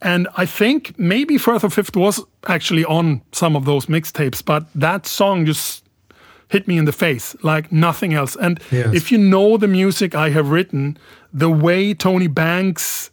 And 0.00 0.26
I 0.36 0.46
think 0.46 0.98
maybe 0.98 1.38
Firth 1.38 1.62
of 1.62 1.72
Fifth 1.72 1.96
was 1.96 2.20
actually 2.48 2.84
on 2.84 3.22
some 3.30 3.54
of 3.54 3.64
those 3.64 3.86
mixtapes, 3.86 4.44
but 4.44 4.66
that 4.74 5.06
song 5.06 5.46
just 5.46 5.84
hit 6.48 6.68
me 6.68 6.76
in 6.76 6.84
the 6.84 6.92
face 6.92 7.34
like 7.42 7.72
nothing 7.72 8.12
else. 8.12 8.36
And 8.36 8.60
yes. 8.70 8.94
if 8.94 9.12
you 9.12 9.18
know 9.18 9.56
the 9.56 9.68
music 9.68 10.14
I 10.14 10.30
have 10.30 10.50
written, 10.50 10.98
the 11.32 11.48
way 11.48 11.94
Tony 11.94 12.26
Banks 12.26 13.10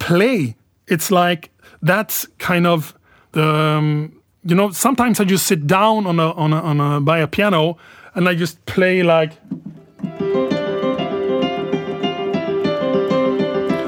play, 0.00 0.56
it's 0.88 1.10
like 1.10 1.50
that's 1.82 2.26
kind 2.38 2.66
of 2.66 2.94
the 3.32 3.46
um, 3.46 4.20
you 4.44 4.54
know 4.54 4.70
sometimes 4.70 5.20
I 5.20 5.24
just 5.24 5.46
sit 5.46 5.66
down 5.66 6.06
on 6.06 6.18
a 6.18 6.32
on 6.32 6.52
a, 6.52 6.60
on 6.60 6.80
a 6.80 7.00
by 7.00 7.18
a 7.18 7.26
piano 7.26 7.78
and 8.14 8.28
I 8.28 8.34
just 8.34 8.64
play 8.66 9.02
like 9.02 9.32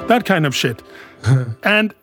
that 0.09 0.25
kind 0.25 0.47
of 0.47 0.55
shit. 0.55 0.83
and 1.65 1.95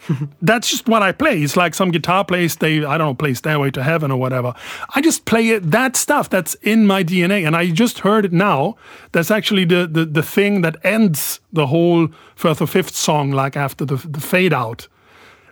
that's 0.41 0.69
just 0.69 0.87
what 0.87 1.01
I 1.01 1.11
play. 1.11 1.41
It's 1.41 1.55
like 1.55 1.73
some 1.73 1.91
guitar 1.91 2.25
plays, 2.25 2.57
they 2.57 2.83
I 2.83 2.97
don't 2.97 3.07
know, 3.07 3.13
play 3.13 3.33
Stairway 3.33 3.71
to 3.71 3.83
Heaven 3.83 4.11
or 4.11 4.17
whatever. 4.17 4.53
I 4.95 5.01
just 5.01 5.25
play 5.25 5.49
it, 5.49 5.71
that 5.71 5.95
stuff 5.95 6.29
that's 6.29 6.55
in 6.55 6.85
my 6.85 7.03
DNA. 7.03 7.45
And 7.45 7.55
I 7.55 7.71
just 7.71 7.99
heard 7.99 8.25
it 8.25 8.33
now. 8.33 8.75
That's 9.11 9.31
actually 9.31 9.65
the 9.65 9.87
the, 9.87 10.05
the 10.05 10.23
thing 10.23 10.61
that 10.61 10.77
ends 10.83 11.39
the 11.51 11.67
whole 11.67 12.09
Firth 12.35 12.61
of 12.61 12.69
Fifth 12.69 12.95
song, 12.95 13.31
like 13.31 13.55
after 13.55 13.85
the, 13.85 13.95
the 13.95 14.19
fade 14.19 14.53
out. 14.53 14.87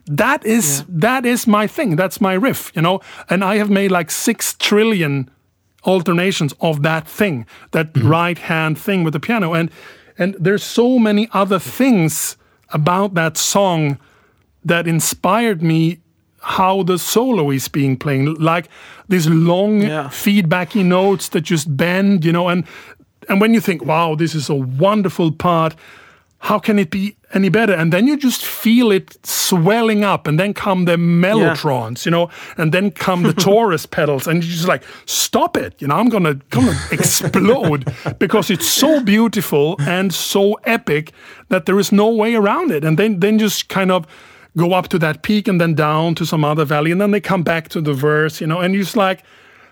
That 0.08 0.46
is 0.46 0.80
yeah. 0.80 0.86
that 0.90 1.26
is 1.26 1.48
my 1.48 1.68
thing. 1.68 1.96
That's 1.96 2.20
my 2.20 2.34
riff, 2.34 2.72
you 2.76 2.82
know. 2.82 3.00
And 3.30 3.44
I 3.44 3.58
have 3.58 3.70
made 3.70 3.92
like 3.92 4.12
six 4.12 4.56
trillion 4.60 5.30
alternations 5.84 6.54
of 6.62 6.84
that 6.84 7.08
thing, 7.08 7.46
that 7.72 7.94
mm-hmm. 7.94 8.08
right 8.08 8.38
hand 8.38 8.78
thing 8.78 9.04
with 9.04 9.14
the 9.14 9.20
piano. 9.20 9.54
And 9.54 9.72
and 10.18 10.36
there's 10.40 10.64
so 10.64 11.00
many 11.00 11.28
other 11.32 11.60
things 11.60 12.38
about 12.70 13.14
that 13.16 13.38
song 13.38 13.98
that 14.64 14.88
inspired 14.88 15.62
me 15.62 16.00
how 16.42 16.84
the 16.84 16.98
solo 16.98 17.52
is 17.52 17.68
being 17.68 17.96
played 17.96 18.28
like 18.40 18.68
these 19.08 19.28
long 19.28 19.82
yeah. 19.82 20.08
feedbacky 20.08 20.84
notes 20.84 21.30
that 21.30 21.42
just 21.42 21.76
bend 21.78 22.26
you 22.26 22.32
know 22.32 22.50
and 22.50 22.66
and 23.30 23.40
when 23.40 23.54
you 23.54 23.62
think 23.62 23.86
wow 23.86 24.16
this 24.16 24.34
is 24.34 24.50
a 24.50 24.56
wonderful 24.56 25.32
part 25.32 25.76
how 26.40 26.58
can 26.58 26.80
it 26.80 26.90
be 26.90 27.16
any 27.34 27.50
better? 27.50 27.74
And 27.74 27.92
then 27.92 28.08
you 28.08 28.18
just 28.18 28.46
feel 28.46 28.92
it 28.92 29.18
swelling 29.26 30.04
up, 30.04 30.28
and 30.28 30.40
then 30.40 30.54
come 30.54 30.86
the 30.86 30.96
mellotrons, 30.96 32.06
yeah. 32.06 32.10
you 32.10 32.12
know, 32.12 32.30
and 32.58 32.72
then 32.72 32.92
come 32.92 33.24
the 33.24 33.34
Taurus 33.48 33.86
pedals, 33.86 34.28
and 34.28 34.44
you're 34.44 34.54
just 34.54 34.68
like, 34.68 34.84
stop 35.06 35.58
it, 35.58 35.82
you 35.82 35.88
know, 35.88 35.96
I'm 35.96 36.10
gonna 36.10 36.36
gonna 36.50 36.78
explode 36.92 37.94
because 38.20 38.50
it's 38.50 38.68
so 38.68 39.02
beautiful 39.02 39.76
and 39.80 40.14
so 40.14 40.54
epic 40.64 41.12
that 41.50 41.66
there 41.66 41.80
is 41.80 41.92
no 41.92 42.10
way 42.10 42.36
around 42.36 42.72
it. 42.72 42.84
And 42.84 42.98
then 42.98 43.20
then 43.20 43.40
just 43.40 43.70
kind 43.70 43.92
of 43.92 44.08
go 44.58 44.74
up 44.74 44.90
to 44.90 45.00
that 45.00 45.22
peak 45.22 45.48
and 45.48 45.62
then 45.62 45.74
down 45.76 46.16
to 46.16 46.26
some 46.26 46.44
other 46.44 46.66
valley, 46.66 46.92
and 46.92 47.00
then 47.00 47.12
they 47.12 47.22
come 47.22 47.44
back 47.44 47.70
to 47.70 47.82
the 47.82 47.94
verse, 47.94 48.42
you 48.42 48.48
know, 48.48 48.60
and 48.60 48.74
you're 48.74 48.84
just 48.84 48.98
like, 48.98 49.24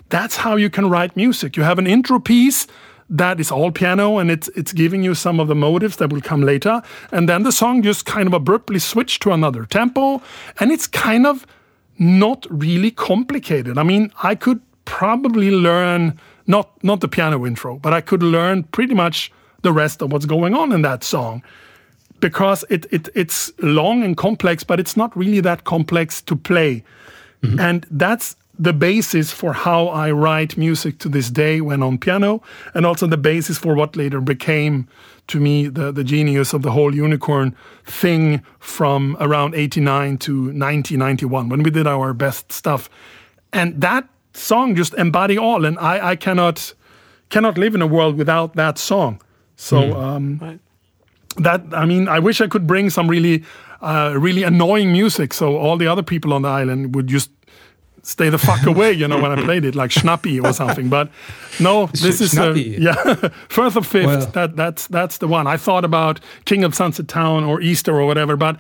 that's 0.10 0.38
how 0.38 0.56
you 0.56 0.70
can 0.70 0.90
write 0.90 1.16
music. 1.16 1.56
You 1.56 1.64
have 1.64 1.80
an 1.80 1.88
intro 1.88 2.20
piece 2.20 2.68
that 3.10 3.40
is 3.40 3.52
all 3.52 3.72
piano 3.72 4.18
and 4.20 4.30
it's 4.30 4.48
it's 4.50 4.72
giving 4.72 5.04
you 5.04 5.16
some 5.16 5.40
of 5.40 5.48
the 5.48 5.56
motives 5.56 5.98
that 5.98 6.12
will 6.12 6.22
come 6.22 6.44
later. 6.44 6.82
And 7.12 7.28
then 7.28 7.44
the 7.44 7.52
song 7.52 7.82
just 7.82 8.06
kind 8.06 8.28
of 8.28 8.34
abruptly 8.34 8.80
switched 8.80 9.22
to 9.24 9.32
another 9.32 9.66
tempo 9.66 10.22
and 10.60 10.72
it's 10.72 10.88
kind 10.88 11.26
of 11.26 11.46
not 11.98 12.46
really 12.50 12.92
complicated. 12.92 13.78
I 13.78 13.84
mean 13.84 14.12
i 14.24 14.36
could 14.36 14.62
probably 14.86 15.52
learn 15.52 16.20
not 16.48 16.84
not 16.84 17.00
the 17.02 17.08
piano 17.08 17.46
intro 17.46 17.78
but 17.78 17.94
i 17.94 18.02
could 18.02 18.24
learn 18.24 18.64
pretty 18.64 18.96
much 18.96 19.32
the 19.62 19.72
rest 19.72 20.02
of 20.02 20.12
what's 20.12 20.26
going 20.26 20.56
on 20.56 20.72
in 20.72 20.82
that 20.82 21.04
song 21.04 21.44
because 22.20 22.66
it, 22.70 22.86
it 22.92 23.10
it's 23.16 23.52
long 23.60 24.04
and 24.04 24.18
complex 24.18 24.64
but 24.64 24.80
it's 24.80 24.98
not 24.98 25.16
really 25.16 25.42
that 25.42 25.64
complex 25.64 26.22
to 26.22 26.36
play. 26.36 26.84
Mm 27.42 27.50
-hmm. 27.50 27.60
and 27.60 27.86
that's 28.00 28.36
the 28.60 28.74
basis 28.74 29.32
for 29.32 29.54
how 29.54 29.88
I 29.88 30.12
write 30.12 30.58
music 30.58 31.00
to 31.00 31.10
this 31.10 31.30
day 31.30 31.62
when 31.62 31.82
on 31.82 31.98
piano, 31.98 32.44
and 32.74 32.86
also 32.86 33.08
the 33.08 33.18
basis 33.18 33.58
for 33.58 33.74
what 33.74 33.96
later 33.96 34.20
became 34.20 34.88
to 35.28 35.40
me 35.40 35.68
the, 35.68 35.92
the 35.92 36.04
genius 36.04 36.54
of 36.54 36.62
the 36.62 36.72
whole 36.72 36.94
unicorn 36.94 37.56
thing 37.86 38.44
from 38.60 39.16
around 39.20 39.56
89 39.56 40.18
to 40.18 40.34
1991 40.34 41.50
when 41.50 41.64
we 41.64 41.72
did 41.72 41.88
our 41.88 42.14
best 42.14 42.52
stuff. 42.52 42.90
And 43.54 43.80
that 43.80 44.08
song 44.34 44.76
just 44.76 44.94
embody 44.96 45.38
all, 45.38 45.64
and 45.66 45.80
I, 45.80 46.10
I 46.10 46.16
cannot 46.18 46.74
cannot 47.30 47.58
live 47.58 47.76
in 47.76 47.82
a 47.82 47.88
world 47.88 48.18
without 48.18 48.56
that 48.56 48.78
song. 48.78 49.22
So 49.56 49.82
mm. 49.82 49.96
um, 49.96 50.38
right. 50.42 50.60
that 51.38 51.64
I 51.72 51.86
mean, 51.86 52.10
I 52.10 52.20
wish 52.20 52.42
I 52.42 52.48
could 52.48 52.68
bring 52.68 52.90
some 52.90 53.08
really 53.08 53.44
uh, 53.82 54.14
really 54.18 54.44
annoying 54.44 54.92
music, 54.92 55.34
so 55.34 55.56
all 55.58 55.78
the 55.78 55.88
other 55.88 56.04
people 56.04 56.34
on 56.34 56.42
the 56.42 56.50
island 56.50 56.94
would 56.96 57.08
just 57.08 57.30
stay 58.04 58.30
the 58.30 58.38
fuck 58.38 58.66
away, 58.66 58.92
you 58.92 59.08
know, 59.08 59.22
when 59.22 59.32
I 59.32 59.42
played 59.44 59.66
it, 59.66 59.76
like 59.76 59.92
Schnappi 59.92 60.44
or 60.44 60.54
something. 60.54 60.90
But 60.90 61.10
no, 61.60 61.88
this 61.94 62.22
is 62.22 62.38
a, 62.38 62.58
yeah, 62.58 62.94
Firth 63.50 63.76
of 63.76 63.88
Fifth. 63.88 64.06
Well. 64.06 64.26
That 64.28 64.56
that's 64.56 64.88
that's 64.88 65.18
the 65.18 65.28
one. 65.28 65.48
I 65.48 65.58
thought 65.58 65.86
about 65.86 66.20
King 66.46 66.64
of 66.64 66.76
Sunset 66.76 67.08
Town 67.08 67.44
or 67.44 67.62
Easter 67.62 68.00
or 68.00 68.06
whatever, 68.06 68.36
but 68.36 68.60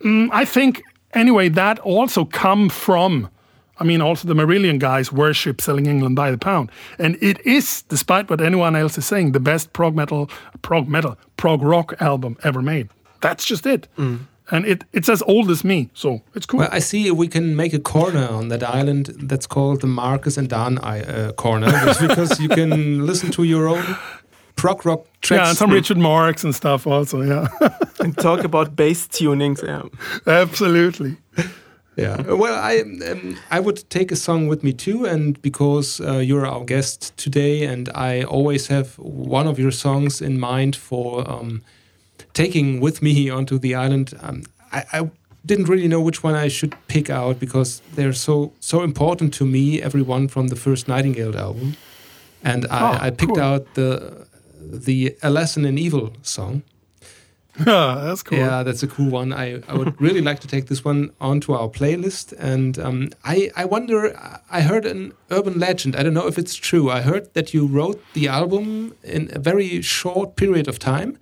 mm, 0.00 0.28
I 0.32 0.44
think 0.44 0.82
anyway 1.12 1.48
that 1.50 1.78
also 1.80 2.24
come 2.24 2.68
from. 2.68 3.30
I 3.76 3.82
mean, 3.82 4.00
also 4.00 4.28
the 4.28 4.34
Marillion 4.34 4.78
guys 4.78 5.10
worship 5.10 5.60
selling 5.60 5.86
England 5.86 6.14
by 6.14 6.30
the 6.30 6.38
pound, 6.38 6.70
and 6.98 7.16
it 7.20 7.44
is, 7.44 7.82
despite 7.82 8.30
what 8.30 8.40
anyone 8.40 8.76
else 8.76 8.96
is 8.96 9.04
saying, 9.04 9.32
the 9.32 9.40
best 9.40 9.72
prog 9.72 9.96
metal, 9.96 10.30
prog 10.62 10.86
metal, 10.86 11.18
prog 11.36 11.60
rock 11.60 11.94
album 12.00 12.36
ever 12.44 12.62
made. 12.62 12.88
That's 13.20 13.44
just 13.44 13.66
it. 13.66 13.88
Mm 13.98 14.26
and 14.50 14.66
it, 14.66 14.84
it's 14.92 15.08
as 15.08 15.22
old 15.22 15.50
as 15.50 15.64
me, 15.64 15.88
so 15.94 16.22
it's 16.34 16.46
cool. 16.46 16.60
Well, 16.60 16.68
I 16.70 16.78
see 16.78 17.10
we 17.10 17.28
can 17.28 17.56
make 17.56 17.72
a 17.72 17.78
corner 17.78 18.28
on 18.28 18.48
that 18.48 18.62
island 18.62 19.06
that's 19.22 19.46
called 19.46 19.80
the 19.80 19.86
Marcus 19.86 20.36
and 20.36 20.48
Dan 20.48 20.78
uh, 20.78 21.32
corner, 21.36 21.70
because 22.00 22.38
you 22.40 22.48
can 22.48 23.06
listen 23.06 23.30
to 23.32 23.44
your 23.44 23.68
own 23.68 23.96
prog 24.56 24.84
rock 24.84 25.06
tracks. 25.22 25.40
Yeah, 25.40 25.48
and 25.48 25.58
some 25.58 25.70
Richard 25.70 25.96
Marx 25.96 26.44
and 26.44 26.54
stuff 26.54 26.86
also, 26.86 27.22
yeah. 27.22 27.48
and 28.00 28.16
talk 28.18 28.44
about 28.44 28.76
bass 28.76 29.08
tunings, 29.08 29.62
yeah. 29.62 29.82
Absolutely. 30.26 31.16
yeah. 31.96 32.20
Well, 32.20 32.54
I 32.54 32.80
um, 33.10 33.38
I 33.50 33.60
would 33.60 33.88
take 33.88 34.12
a 34.12 34.16
song 34.16 34.46
with 34.46 34.62
me 34.62 34.74
too, 34.74 35.06
and 35.06 35.40
because 35.40 36.00
uh, 36.00 36.18
you're 36.18 36.46
our 36.46 36.64
guest 36.64 37.16
today, 37.16 37.64
and 37.64 37.88
I 37.94 38.24
always 38.24 38.66
have 38.66 38.98
one 38.98 39.46
of 39.46 39.58
your 39.58 39.72
songs 39.72 40.20
in 40.20 40.38
mind 40.38 40.76
for 40.76 41.28
um, 41.30 41.62
taking 42.34 42.80
with 42.80 43.00
me 43.00 43.30
onto 43.30 43.58
the 43.58 43.74
island. 43.74 44.12
Um, 44.20 44.42
I, 44.72 44.84
I, 44.92 45.10
didn't 45.46 45.68
really 45.68 45.88
know 45.88 46.00
which 46.00 46.22
one 46.22 46.34
I 46.34 46.48
should 46.48 46.74
pick 46.88 47.10
out 47.10 47.38
because 47.38 47.82
they're 47.96 48.14
so 48.14 48.52
so 48.60 48.82
important 48.82 49.34
to 49.34 49.44
me. 49.44 49.82
Everyone 49.82 50.26
from 50.26 50.48
the 50.48 50.56
first 50.56 50.88
Nightingale 50.88 51.36
album, 51.36 51.76
and 52.42 52.66
I, 52.70 52.80
oh, 52.80 52.98
I 53.06 53.10
picked 53.10 53.34
cool. 53.34 53.42
out 53.42 53.74
the 53.74 54.26
the 54.58 55.16
A 55.22 55.28
Lesson 55.28 55.66
in 55.66 55.76
Evil 55.76 56.12
song. 56.22 56.62
Yeah, 57.58 58.00
that's 58.04 58.22
cool. 58.22 58.38
Yeah, 58.38 58.62
that's 58.62 58.82
a 58.82 58.86
cool 58.86 59.10
one. 59.10 59.32
I, 59.32 59.62
I 59.68 59.74
would 59.74 60.00
really 60.00 60.20
like 60.20 60.40
to 60.40 60.48
take 60.48 60.66
this 60.66 60.84
one 60.84 61.10
onto 61.20 61.52
our 61.52 61.68
playlist. 61.68 62.32
And 62.38 62.78
um, 62.78 63.10
I, 63.24 63.50
I 63.54 63.64
wonder, 63.64 64.18
I 64.50 64.62
heard 64.62 64.84
an 64.84 65.12
urban 65.30 65.60
legend. 65.60 65.94
I 65.94 66.02
don't 66.02 66.14
know 66.14 66.26
if 66.26 66.36
it's 66.36 66.56
true. 66.56 66.90
I 66.90 67.02
heard 67.02 67.32
that 67.34 67.54
you 67.54 67.66
wrote 67.66 68.02
the 68.14 68.26
album 68.26 68.96
in 69.04 69.30
a 69.32 69.38
very 69.38 69.82
short 69.82 70.34
period 70.34 70.66
of 70.66 70.80
time 70.80 71.18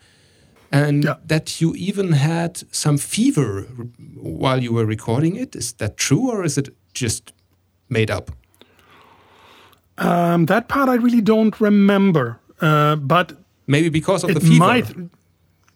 and 0.73 1.05
yeah. 1.05 1.17
that 1.27 1.61
you 1.61 1.75
even 1.75 2.13
had 2.13 2.63
some 2.75 2.99
fever 2.99 3.63
while 4.17 4.63
you 4.63 4.73
were 4.73 4.87
recording 4.87 5.37
it. 5.37 5.55
Is 5.55 5.75
that 5.75 5.97
true 5.97 6.31
or 6.31 6.45
is 6.45 6.57
it 6.57 6.75
just 6.95 7.33
made 7.89 8.11
up? 8.11 8.31
Um, 9.99 10.47
that 10.47 10.69
part 10.69 10.89
I 10.89 10.95
really 10.95 11.21
don't 11.21 11.61
remember. 11.61 12.41
Uh, 12.61 12.97
but 12.97 13.37
maybe 13.67 13.89
because 13.89 14.25
of 14.25 14.35
the 14.35 14.41
fever. 14.41 14.59
Might, 14.59 14.95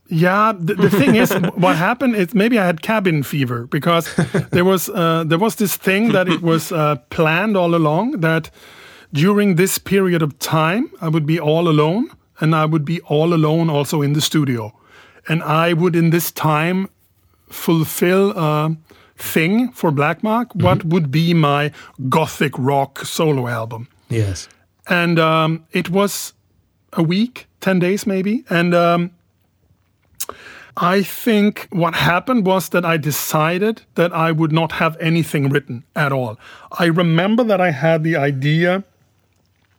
yeah, 0.08 0.52
the, 0.58 0.74
the 0.74 0.90
thing 0.90 1.16
is, 1.16 1.32
what 1.54 1.76
happened 1.76 2.16
is 2.16 2.34
maybe 2.34 2.58
I 2.58 2.64
had 2.64 2.80
cabin 2.80 3.22
fever 3.22 3.66
because 3.66 4.14
there 4.50 4.64
was 4.64 4.88
uh, 4.88 5.24
there 5.26 5.38
was 5.38 5.56
this 5.56 5.76
thing 5.76 6.12
that 6.12 6.28
it 6.28 6.42
was 6.42 6.72
uh, 6.72 6.96
planned 7.10 7.56
all 7.56 7.74
along 7.74 8.20
that 8.20 8.50
during 9.12 9.56
this 9.56 9.78
period 9.78 10.22
of 10.22 10.38
time 10.38 10.90
I 11.00 11.08
would 11.08 11.26
be 11.26 11.40
all 11.40 11.68
alone 11.68 12.10
and 12.40 12.54
I 12.54 12.66
would 12.66 12.84
be 12.84 13.00
all 13.02 13.34
alone 13.34 13.70
also 13.70 14.02
in 14.02 14.12
the 14.12 14.20
studio, 14.20 14.72
and 15.28 15.42
I 15.42 15.72
would 15.72 15.96
in 15.96 16.10
this 16.10 16.30
time 16.30 16.88
fulfill 17.48 18.32
a 18.36 18.76
thing 19.16 19.72
for 19.72 19.90
Black 19.90 20.22
Mark. 20.22 20.48
Mm 20.48 20.60
-hmm. 20.60 20.64
What 20.64 20.84
would 20.84 21.10
be 21.10 21.34
my 21.34 21.72
gothic 22.08 22.52
rock 22.58 23.04
solo 23.04 23.48
album? 23.48 23.88
Yes, 24.08 24.48
and 24.84 25.18
um, 25.18 25.64
it 25.70 25.88
was 25.88 26.34
a 26.90 27.02
week, 27.02 27.46
ten 27.58 27.78
days 27.78 28.04
maybe, 28.04 28.42
and. 28.48 28.74
Um, 28.74 29.10
I 30.76 31.02
think 31.02 31.68
what 31.70 31.94
happened 31.94 32.46
was 32.46 32.68
that 32.68 32.84
I 32.84 32.98
decided 32.98 33.82
that 33.94 34.12
I 34.12 34.30
would 34.30 34.52
not 34.52 34.72
have 34.72 34.96
anything 35.00 35.48
written 35.48 35.84
at 35.94 36.12
all. 36.12 36.36
I 36.78 36.86
remember 36.86 37.44
that 37.44 37.60
I 37.60 37.70
had 37.70 38.04
the 38.04 38.16
idea 38.16 38.84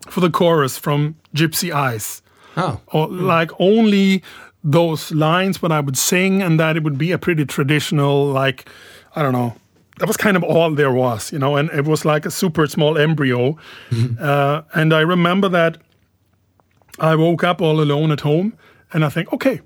for 0.09 0.21
the 0.21 0.31
chorus 0.31 0.77
from 0.77 1.15
Gypsy 1.33 1.71
Eyes. 1.71 2.21
Oh. 2.55 2.79
Or 2.87 3.07
like 3.07 3.51
only 3.59 4.23
those 4.67 5.11
lines 5.13 5.61
when 5.61 5.71
I 5.71 5.79
would 5.79 5.97
sing, 5.97 6.41
and 6.41 6.59
that 6.59 6.75
it 6.75 6.83
would 6.83 6.97
be 6.97 7.13
a 7.13 7.17
pretty 7.17 7.45
traditional, 7.45 8.25
like, 8.25 8.69
I 9.15 9.21
don't 9.21 9.31
know. 9.31 9.55
That 9.99 10.07
was 10.07 10.17
kind 10.17 10.35
of 10.35 10.43
all 10.43 10.75
there 10.75 10.91
was, 10.91 11.31
you 11.31 11.39
know, 11.39 11.55
and 11.55 11.69
it 11.71 11.85
was 11.85 12.03
like 12.03 12.25
a 12.25 12.31
super 12.31 12.67
small 12.67 12.97
embryo. 12.97 13.57
Mm-hmm. 13.89 14.23
Uh, 14.23 14.61
and 14.73 14.93
I 14.93 15.01
remember 15.01 15.49
that 15.49 15.77
I 16.99 17.15
woke 17.15 17.43
up 17.43 17.61
all 17.61 17.79
alone 17.79 18.11
at 18.11 18.21
home, 18.21 18.57
and 18.91 19.05
I 19.05 19.09
think, 19.09 19.31
okay, 19.31 19.61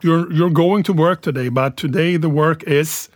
you're 0.00 0.32
you're 0.32 0.50
going 0.50 0.82
to 0.84 0.92
work 0.92 1.20
today, 1.20 1.48
but 1.50 1.76
today 1.76 2.16
the 2.16 2.28
work 2.28 2.62
is 2.64 3.08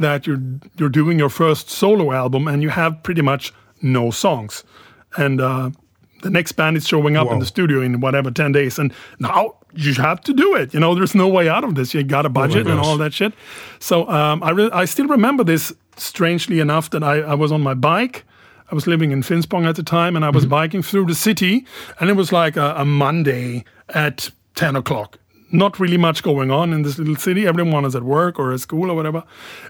that 0.00 0.26
you're 0.26 0.42
you're 0.78 0.88
doing 0.88 1.18
your 1.18 1.30
first 1.30 1.70
solo 1.70 2.12
album 2.12 2.48
and 2.48 2.62
you 2.62 2.70
have 2.70 3.02
pretty 3.02 3.22
much 3.22 3.52
no 3.82 4.10
songs, 4.10 4.64
and 5.16 5.40
uh, 5.40 5.70
the 6.22 6.30
next 6.30 6.52
band 6.52 6.76
is 6.76 6.88
showing 6.88 7.16
up 7.16 7.26
Whoa. 7.26 7.34
in 7.34 7.38
the 7.40 7.46
studio 7.46 7.80
in 7.80 8.00
whatever 8.00 8.30
ten 8.30 8.52
days, 8.52 8.78
and 8.78 8.92
now 9.18 9.54
you 9.74 9.94
have 9.94 10.20
to 10.22 10.32
do 10.32 10.54
it. 10.54 10.74
You 10.74 10.80
know, 10.80 10.94
there's 10.94 11.14
no 11.14 11.28
way 11.28 11.48
out 11.48 11.64
of 11.64 11.74
this. 11.74 11.94
You 11.94 12.02
got 12.02 12.26
a 12.26 12.28
budget 12.28 12.66
oh 12.66 12.70
and 12.70 12.80
all 12.80 12.96
that 12.98 13.12
shit. 13.12 13.32
So 13.78 14.08
um, 14.08 14.42
I 14.42 14.50
I 14.82 14.84
still 14.86 15.08
remember 15.08 15.44
this 15.44 15.72
strangely 15.96 16.60
enough 16.60 16.90
that 16.90 17.02
I, 17.02 17.20
I 17.20 17.34
was 17.34 17.52
on 17.52 17.60
my 17.60 17.74
bike. 17.74 18.24
I 18.70 18.74
was 18.74 18.86
living 18.86 19.12
in 19.12 19.22
Finspång 19.22 19.66
at 19.66 19.76
the 19.76 19.82
time, 19.82 20.16
and 20.16 20.24
I 20.24 20.30
was 20.30 20.44
mm 20.44 20.50
-hmm. 20.50 20.62
biking 20.62 20.82
through 20.82 21.06
the 21.06 21.14
city, 21.14 21.64
and 21.98 22.10
it 22.10 22.16
was 22.16 22.30
like 22.32 22.60
a, 22.60 22.74
a 22.76 22.84
Monday 22.84 23.64
at 23.86 24.32
ten 24.54 24.76
o'clock 24.76 25.18
not 25.52 25.78
really 25.78 25.98
much 25.98 26.22
going 26.22 26.50
on 26.50 26.72
in 26.72 26.82
this 26.82 26.98
little 26.98 27.16
city. 27.16 27.46
Everyone 27.46 27.84
is 27.86 27.94
at 27.94 28.02
work 28.02 28.38
or 28.38 28.52
at 28.52 28.60
school 28.60 28.90
or 28.90 28.94
whatever. 28.94 29.22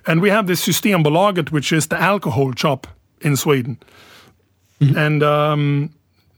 And 0.06 0.22
we 0.22 0.30
have 0.30 0.46
this 0.46 0.64
Systembolaget, 0.64 1.50
which 1.50 1.72
is 1.72 1.86
the 1.86 2.00
alcohol 2.00 2.52
shop 2.56 2.86
in 3.20 3.36
Sweden. 3.36 3.76
Mm-hmm. 4.80 4.96
And 4.96 5.22
um, 5.22 5.90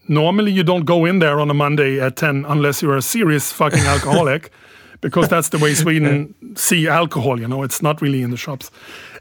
normally 0.09 0.52
you 0.52 0.62
don't 0.62 0.84
go 0.84 1.05
in 1.05 1.18
there 1.18 1.40
on 1.40 1.50
a 1.50 1.55
Monday 1.55 2.00
at 2.00 2.16
10 2.16 2.44
unless 2.46 2.82
you're 2.82 2.96
a 2.96 3.02
serious 3.02 3.52
fucking 3.52 3.84
alcoholic. 3.84 4.50
because 5.05 5.28
that's 5.28 5.50
the 5.50 5.59
way 5.59 5.74
Sweden 5.74 6.34
see 6.57 6.88
alcohol, 6.88 7.38
you 7.38 7.46
know, 7.46 7.62
it's 7.62 7.82
not 7.82 8.00
really 8.00 8.22
in 8.22 8.30
the 8.30 8.38
shops. 8.38 8.70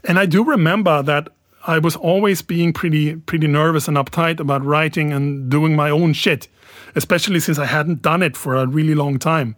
And 0.04 0.18
I 0.18 0.24
do 0.24 0.42
remember 0.42 1.02
that 1.02 1.28
I 1.66 1.78
was 1.78 1.94
always 1.94 2.40
being 2.40 2.72
pretty 2.72 3.16
pretty 3.16 3.46
nervous 3.46 3.86
and 3.86 3.98
uptight 3.98 4.40
about 4.40 4.64
writing 4.64 5.12
and 5.12 5.50
doing 5.50 5.76
my 5.76 5.90
own 5.90 6.14
shit, 6.14 6.48
especially 6.94 7.38
since 7.38 7.58
I 7.58 7.66
hadn't 7.66 8.00
done 8.00 8.22
it 8.22 8.34
for 8.34 8.56
a 8.56 8.66
really 8.66 8.94
long 8.94 9.18
time. 9.18 9.56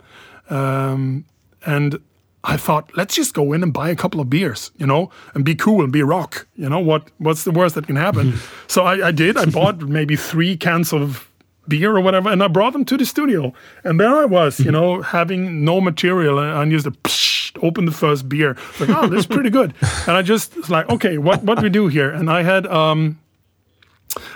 Um, 0.50 1.24
and 1.64 2.00
I 2.46 2.56
thought, 2.56 2.90
let's 2.96 3.14
just 3.16 3.34
go 3.34 3.52
in 3.52 3.62
and 3.62 3.72
buy 3.72 3.90
a 3.90 3.96
couple 3.96 4.20
of 4.20 4.30
beers, 4.30 4.70
you 4.76 4.86
know, 4.86 5.10
and 5.34 5.44
be 5.44 5.56
cool 5.56 5.82
and 5.82 5.92
be 5.92 6.02
rock. 6.02 6.46
You 6.54 6.68
know 6.68 6.78
what? 6.78 7.10
What's 7.18 7.42
the 7.42 7.50
worst 7.50 7.74
that 7.74 7.86
can 7.86 7.96
happen? 7.96 8.34
so 8.68 8.84
I, 8.84 9.08
I, 9.08 9.10
did. 9.10 9.36
I 9.36 9.46
bought 9.46 9.80
maybe 9.80 10.14
three 10.14 10.56
cans 10.56 10.92
of 10.92 11.28
beer 11.66 11.96
or 11.96 12.00
whatever, 12.00 12.30
and 12.30 12.42
I 12.44 12.48
brought 12.48 12.72
them 12.72 12.84
to 12.84 12.96
the 12.96 13.04
studio. 13.04 13.52
And 13.82 13.98
there 13.98 14.14
I 14.14 14.26
was, 14.26 14.60
you 14.60 14.70
know, 14.70 15.02
having 15.16 15.64
no 15.64 15.80
material, 15.80 16.38
and 16.38 16.50
I 16.50 16.64
used 16.64 16.84
to 16.84 16.92
psh, 16.92 17.58
open 17.62 17.84
the 17.84 17.92
first 17.92 18.28
beer. 18.28 18.56
Like, 18.78 18.90
oh, 18.90 19.08
this 19.08 19.20
is 19.20 19.26
pretty 19.26 19.50
good. 19.50 19.74
And 20.06 20.16
I 20.16 20.22
just 20.22 20.56
was 20.56 20.70
like, 20.70 20.88
okay, 20.88 21.18
what 21.18 21.42
what 21.42 21.56
do 21.56 21.62
we 21.62 21.70
do 21.70 21.88
here? 21.88 22.10
And 22.10 22.30
I 22.30 22.42
had 22.44 22.66
um, 22.68 23.18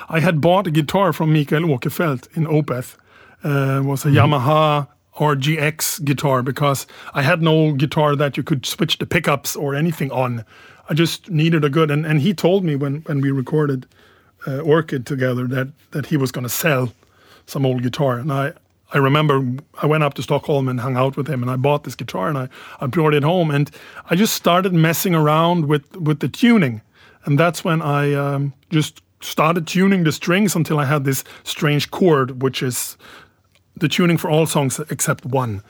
I 0.08 0.18
had 0.18 0.40
bought 0.40 0.66
a 0.66 0.70
guitar 0.72 1.12
from 1.12 1.32
Mikael 1.32 1.62
Åkerfeldt 1.62 2.36
in 2.36 2.46
Opeth. 2.46 2.96
Uh, 3.42 3.80
was 3.84 4.04
a 4.04 4.08
mm 4.08 4.14
-hmm. 4.14 4.16
Yamaha 4.16 4.86
RGX 5.16 6.04
guitar 6.04 6.42
because 6.42 6.86
I 7.14 7.22
had 7.22 7.42
no 7.42 7.72
guitar 7.72 8.16
that 8.16 8.36
you 8.36 8.42
could 8.42 8.64
switch 8.64 8.98
the 8.98 9.06
pickups 9.06 9.56
or 9.56 9.74
anything 9.74 10.10
on. 10.10 10.44
I 10.88 10.94
just 10.94 11.30
needed 11.30 11.64
a 11.64 11.70
good 11.70 11.90
and, 11.90 12.06
and 12.06 12.20
he 12.20 12.34
told 12.34 12.64
me 12.64 12.76
when 12.76 13.02
when 13.02 13.20
we 13.20 13.30
recorded 13.30 13.86
uh, 14.46 14.60
Orchid 14.60 15.06
together 15.06 15.46
that 15.48 15.68
that 15.90 16.06
he 16.06 16.16
was 16.16 16.32
going 16.32 16.44
to 16.44 16.48
sell 16.48 16.92
some 17.46 17.66
old 17.66 17.82
guitar 17.82 18.18
and 18.18 18.32
I 18.32 18.52
I 18.92 18.98
remember 18.98 19.46
I 19.80 19.86
went 19.86 20.02
up 20.02 20.14
to 20.14 20.22
Stockholm 20.22 20.68
and 20.68 20.80
hung 20.80 20.96
out 20.96 21.16
with 21.16 21.28
him 21.28 21.42
and 21.42 21.50
I 21.50 21.56
bought 21.56 21.84
this 21.84 21.94
guitar 21.94 22.28
and 22.28 22.36
I, 22.36 22.48
I 22.80 22.86
brought 22.86 23.14
it 23.14 23.22
home 23.22 23.50
and 23.50 23.70
I 24.08 24.16
just 24.16 24.34
started 24.34 24.72
messing 24.72 25.14
around 25.14 25.66
with 25.66 25.96
with 25.96 26.20
the 26.20 26.28
tuning 26.28 26.82
and 27.24 27.38
that's 27.38 27.64
when 27.64 27.82
I 27.82 28.14
um, 28.14 28.52
just 28.70 29.02
started 29.20 29.66
tuning 29.66 30.04
the 30.04 30.12
strings 30.12 30.56
until 30.56 30.78
I 30.78 30.86
had 30.86 31.04
this 31.04 31.24
strange 31.44 31.90
chord 31.90 32.42
which 32.42 32.62
is 32.62 32.96
the 33.80 33.88
tuning 33.88 34.16
for 34.16 34.30
all 34.30 34.46
songs 34.46 34.80
except 34.90 35.24
one 35.26 35.62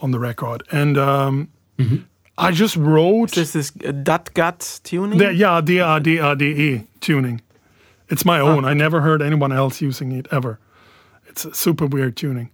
on 0.00 0.10
the 0.10 0.18
record. 0.18 0.62
And 0.70 0.98
um, 0.98 1.48
mm-hmm. 1.78 1.96
I 2.38 2.52
just 2.52 2.76
wrote. 2.76 3.32
This 3.32 3.56
is 3.56 3.72
that 3.80 4.32
gut 4.34 4.80
tuning? 4.84 5.18
The, 5.18 5.32
yeah, 5.34 5.60
D 5.60 5.80
R 5.80 6.00
D 6.00 6.18
R 6.18 6.34
D 6.36 6.44
E 6.46 6.86
tuning. 7.00 7.40
It's 8.08 8.24
my 8.24 8.38
own. 8.38 8.64
I 8.64 8.74
never 8.74 9.00
heard 9.00 9.20
anyone 9.20 9.52
else 9.52 9.80
using 9.80 10.12
it 10.12 10.28
ever. 10.30 10.58
It's 11.26 11.44
a 11.44 11.54
super 11.54 11.86
weird 11.86 12.16
tuning. 12.16 12.50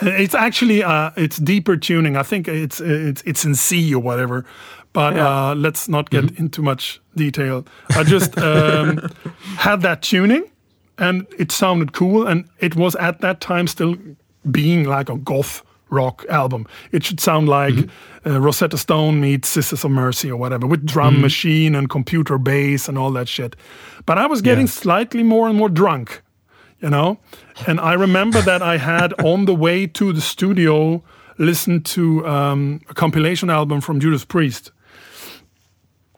It's 0.00 0.34
actually 0.34 0.82
uh, 0.82 1.10
it's 1.16 1.36
deeper 1.38 1.76
tuning. 1.76 2.16
I 2.16 2.22
think 2.22 2.48
it's 2.48 2.80
it's 2.80 3.22
it's 3.22 3.44
in 3.44 3.54
C 3.54 3.94
or 3.94 4.02
whatever. 4.02 4.44
But 4.92 5.14
yeah. 5.14 5.50
uh, 5.50 5.54
let's 5.54 5.88
not 5.88 6.10
get 6.10 6.24
mm-hmm. 6.24 6.44
into 6.44 6.62
much 6.62 7.00
detail. 7.16 7.64
I 7.90 8.02
just 8.02 8.36
um, 8.38 9.08
had 9.56 9.80
that 9.82 10.02
tuning, 10.02 10.44
and 10.98 11.26
it 11.38 11.50
sounded 11.50 11.92
cool. 11.92 12.26
And 12.26 12.48
it 12.58 12.76
was 12.76 12.94
at 12.96 13.20
that 13.20 13.40
time 13.40 13.66
still 13.66 13.96
being 14.50 14.84
like 14.84 15.08
a 15.08 15.16
goth 15.16 15.62
rock 15.92 16.24
album. 16.28 16.66
It 16.90 17.04
should 17.04 17.20
sound 17.20 17.48
like 17.48 17.74
mm-hmm. 17.74 18.30
uh, 18.30 18.38
Rosetta 18.38 18.78
Stone 18.78 19.20
meets 19.20 19.48
Sisters 19.48 19.84
of 19.84 19.90
Mercy 19.90 20.30
or 20.30 20.36
whatever, 20.36 20.66
with 20.66 20.84
drum 20.86 21.14
mm-hmm. 21.14 21.22
machine 21.22 21.74
and 21.74 21.88
computer 21.88 22.38
bass 22.38 22.88
and 22.88 22.98
all 22.98 23.12
that 23.12 23.28
shit. 23.28 23.54
But 24.06 24.18
I 24.18 24.26
was 24.26 24.42
getting 24.42 24.66
yeah. 24.66 24.72
slightly 24.72 25.22
more 25.22 25.48
and 25.48 25.56
more 25.56 25.68
drunk, 25.68 26.22
you 26.80 26.90
know? 26.90 27.18
And 27.66 27.78
I 27.78 27.92
remember 27.92 28.40
that 28.40 28.62
I 28.62 28.78
had 28.78 29.12
on 29.24 29.44
the 29.44 29.54
way 29.54 29.86
to 29.86 30.12
the 30.12 30.22
studio 30.22 31.02
listened 31.38 31.84
to 31.86 32.26
um, 32.26 32.80
a 32.88 32.94
compilation 32.94 33.50
album 33.50 33.80
from 33.80 34.00
Judas 34.00 34.24
Priest. 34.24 34.72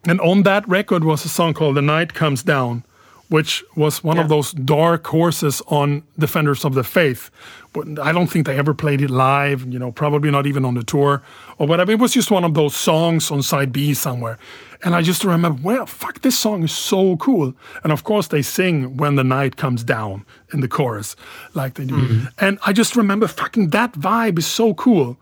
And 0.07 0.21
on 0.21 0.43
that 0.43 0.69
record 0.69 1.03
was 1.03 1.25
a 1.25 1.29
song 1.29 1.55
called 1.55 1.77
The 1.77 1.83
Night 1.83 2.15
Comes 2.15 2.43
Down, 2.43 2.85
which 3.29 3.65
was 3.75 4.05
one 4.05 4.17
Yeah. 4.17 4.23
of 4.23 4.29
those 4.29 4.53
dark 4.53 5.07
horses 5.07 5.63
on 5.69 6.03
Defenders 6.19 6.65
of 6.65 6.75
the 6.75 6.85
Faith. 6.85 7.31
But 7.73 7.99
I 7.99 8.13
don't 8.13 8.29
think 8.29 8.47
they 8.47 8.57
ever 8.57 8.75
played 8.75 9.01
it 9.01 9.11
live, 9.11 9.67
you 9.73 9.79
know, 9.79 9.91
probably 9.91 10.31
not 10.31 10.47
even 10.47 10.65
on 10.65 10.75
the 10.75 10.85
tour 10.85 11.23
or 11.59 11.67
whatever. 11.67 11.91
It 11.91 11.99
was 11.99 12.13
just 12.13 12.31
one 12.31 12.45
of 12.45 12.55
those 12.55 12.77
songs 12.77 13.31
on 13.31 13.43
side 13.43 13.73
B 13.73 13.95
somewhere. 13.95 14.39
And 14.85 14.95
I 14.95 15.03
just 15.03 15.25
remember, 15.25 15.59
well, 15.63 15.87
fuck, 15.87 16.21
this 16.21 16.39
song 16.39 16.63
is 16.63 16.71
so 16.73 17.17
cool. 17.17 17.55
And 17.83 17.93
of 17.93 18.05
course, 18.05 18.29
they 18.29 18.43
sing 18.43 18.97
When 18.99 19.17
the 19.17 19.25
Night 19.25 19.57
Comes 19.57 19.83
Down 19.83 20.25
in 20.53 20.61
the 20.61 20.69
chorus, 20.69 21.17
like 21.55 21.75
they 21.75 21.87
do. 21.87 21.95
Mm-hmm. 21.97 22.27
And 22.39 22.59
I 22.67 22.73
just 22.73 22.95
remember, 22.95 23.27
fucking, 23.27 23.71
that 23.71 23.93
vibe 23.95 24.39
is 24.39 24.47
so 24.47 24.75
cool. 24.75 25.17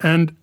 And, 0.00 0.34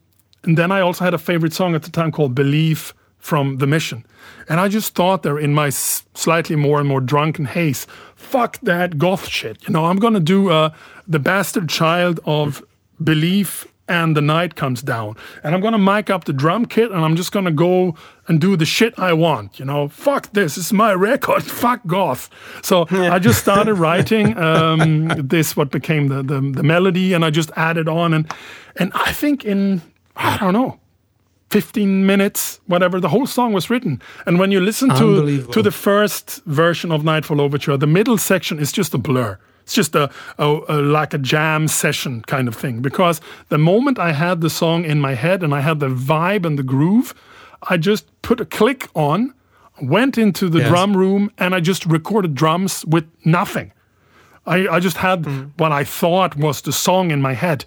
and 0.43 0.57
then 0.57 0.71
I 0.71 0.81
also 0.81 1.03
had 1.05 1.13
a 1.13 1.17
favorite 1.17 1.53
song 1.53 1.73
at 1.73 1.83
the 1.83 1.89
time 1.89 2.11
called 2.11 2.35
Believe 2.35 2.93
from 3.25 3.57
The 3.57 3.65
Mission. 3.65 4.05
And 4.47 4.59
I 4.59 4.67
just 4.67 4.93
thought 4.93 5.23
there 5.23 5.39
in 5.39 5.55
my 5.55 5.71
slightly 5.71 6.55
more 6.55 6.79
and 6.79 6.87
more 6.87 7.01
drunken 7.01 7.45
haze, 7.45 7.87
fuck 8.15 8.59
that 8.61 8.99
goth 8.99 9.27
shit. 9.27 9.67
You 9.67 9.73
know, 9.73 9.85
I'm 9.85 9.97
going 9.97 10.13
to 10.13 10.19
do 10.19 10.51
uh, 10.51 10.69
The 11.07 11.17
Bastard 11.17 11.67
Child 11.67 12.19
of 12.25 12.63
Believe 13.03 13.67
and 13.87 14.15
the 14.15 14.21
night 14.21 14.55
comes 14.55 14.81
down. 14.81 15.15
And 15.43 15.53
I'm 15.53 15.61
gonna 15.61 15.77
mic 15.77 16.09
up 16.09 16.23
the 16.23 16.33
drum 16.33 16.65
kit 16.65 16.89
and 16.91 17.05
I'm 17.05 17.15
just 17.15 17.31
gonna 17.31 17.51
go 17.51 17.95
and 18.27 18.41
do 18.41 18.55
the 18.57 18.65
shit 18.65 18.97
I 18.97 19.13
want. 19.13 19.59
You 19.59 19.65
know, 19.65 19.89
fuck 19.89 20.33
this, 20.33 20.57
it's 20.57 20.73
my 20.73 20.93
record, 20.93 21.43
fuck 21.61 21.81
goth. 21.85 22.27
So 22.63 22.87
I 22.89 23.19
just 23.19 23.39
started 23.39 23.75
writing 23.85 24.35
um, 24.39 25.09
this, 25.09 25.55
what 25.55 25.69
became 25.69 26.07
the, 26.07 26.23
the 26.23 26.41
the 26.41 26.63
melody, 26.63 27.13
and 27.13 27.23
I 27.23 27.29
just 27.29 27.51
added 27.55 27.87
on 27.87 28.11
and 28.15 28.33
and 28.75 28.91
I 28.95 29.13
think 29.13 29.45
in 29.45 29.83
I 30.15 30.37
don't 30.37 30.53
know. 30.53 30.79
15 31.49 32.05
minutes, 32.05 32.59
whatever, 32.65 32.99
the 32.99 33.09
whole 33.09 33.27
song 33.27 33.53
was 33.53 33.69
written. 33.69 34.01
And 34.25 34.39
when 34.39 34.51
you 34.51 34.59
listen 34.59 34.89
to, 34.89 35.45
to 35.51 35.61
the 35.61 35.71
first 35.71 36.43
version 36.45 36.91
of 36.91 37.03
Nightfall 37.03 37.39
Overture, 37.39 37.77
the 37.77 37.87
middle 37.87 38.17
section 38.17 38.59
is 38.59 38.71
just 38.71 38.93
a 38.93 38.97
blur. 38.97 39.37
It's 39.61 39.73
just 39.73 39.95
a, 39.95 40.11
a, 40.37 40.59
a 40.69 40.81
like 40.81 41.13
a 41.13 41.17
jam 41.17 41.67
session 41.67 42.21
kind 42.23 42.47
of 42.47 42.55
thing. 42.55 42.81
Because 42.81 43.19
the 43.49 43.57
moment 43.57 43.97
I 43.97 44.11
had 44.11 44.41
the 44.41 44.49
song 44.49 44.85
in 44.85 44.99
my 44.99 45.15
head 45.15 45.43
and 45.43 45.53
I 45.55 45.61
had 45.61 45.79
the 45.79 45.89
vibe 45.89 46.45
and 46.45 46.57
the 46.57 46.63
groove, 46.63 47.13
I 47.63 47.77
just 47.77 48.05
put 48.21 48.39
a 48.39 48.45
click 48.45 48.87
on, 48.93 49.33
went 49.81 50.17
into 50.17 50.49
the 50.49 50.59
Yes. 50.59 50.67
drum 50.67 50.95
room, 50.95 51.31
and 51.37 51.55
I 51.55 51.61
just 51.61 51.85
recorded 51.85 52.35
drums 52.35 52.85
with 52.85 53.05
nothing. 53.23 53.71
I, 54.45 54.67
I 54.67 54.79
just 54.79 54.97
had 54.97 55.23
mm. 55.23 55.51
what 55.57 55.71
I 55.71 55.83
thought 55.83 56.35
was 56.37 56.61
the 56.61 56.71
song 56.71 57.11
in 57.11 57.21
my 57.21 57.33
head. 57.33 57.65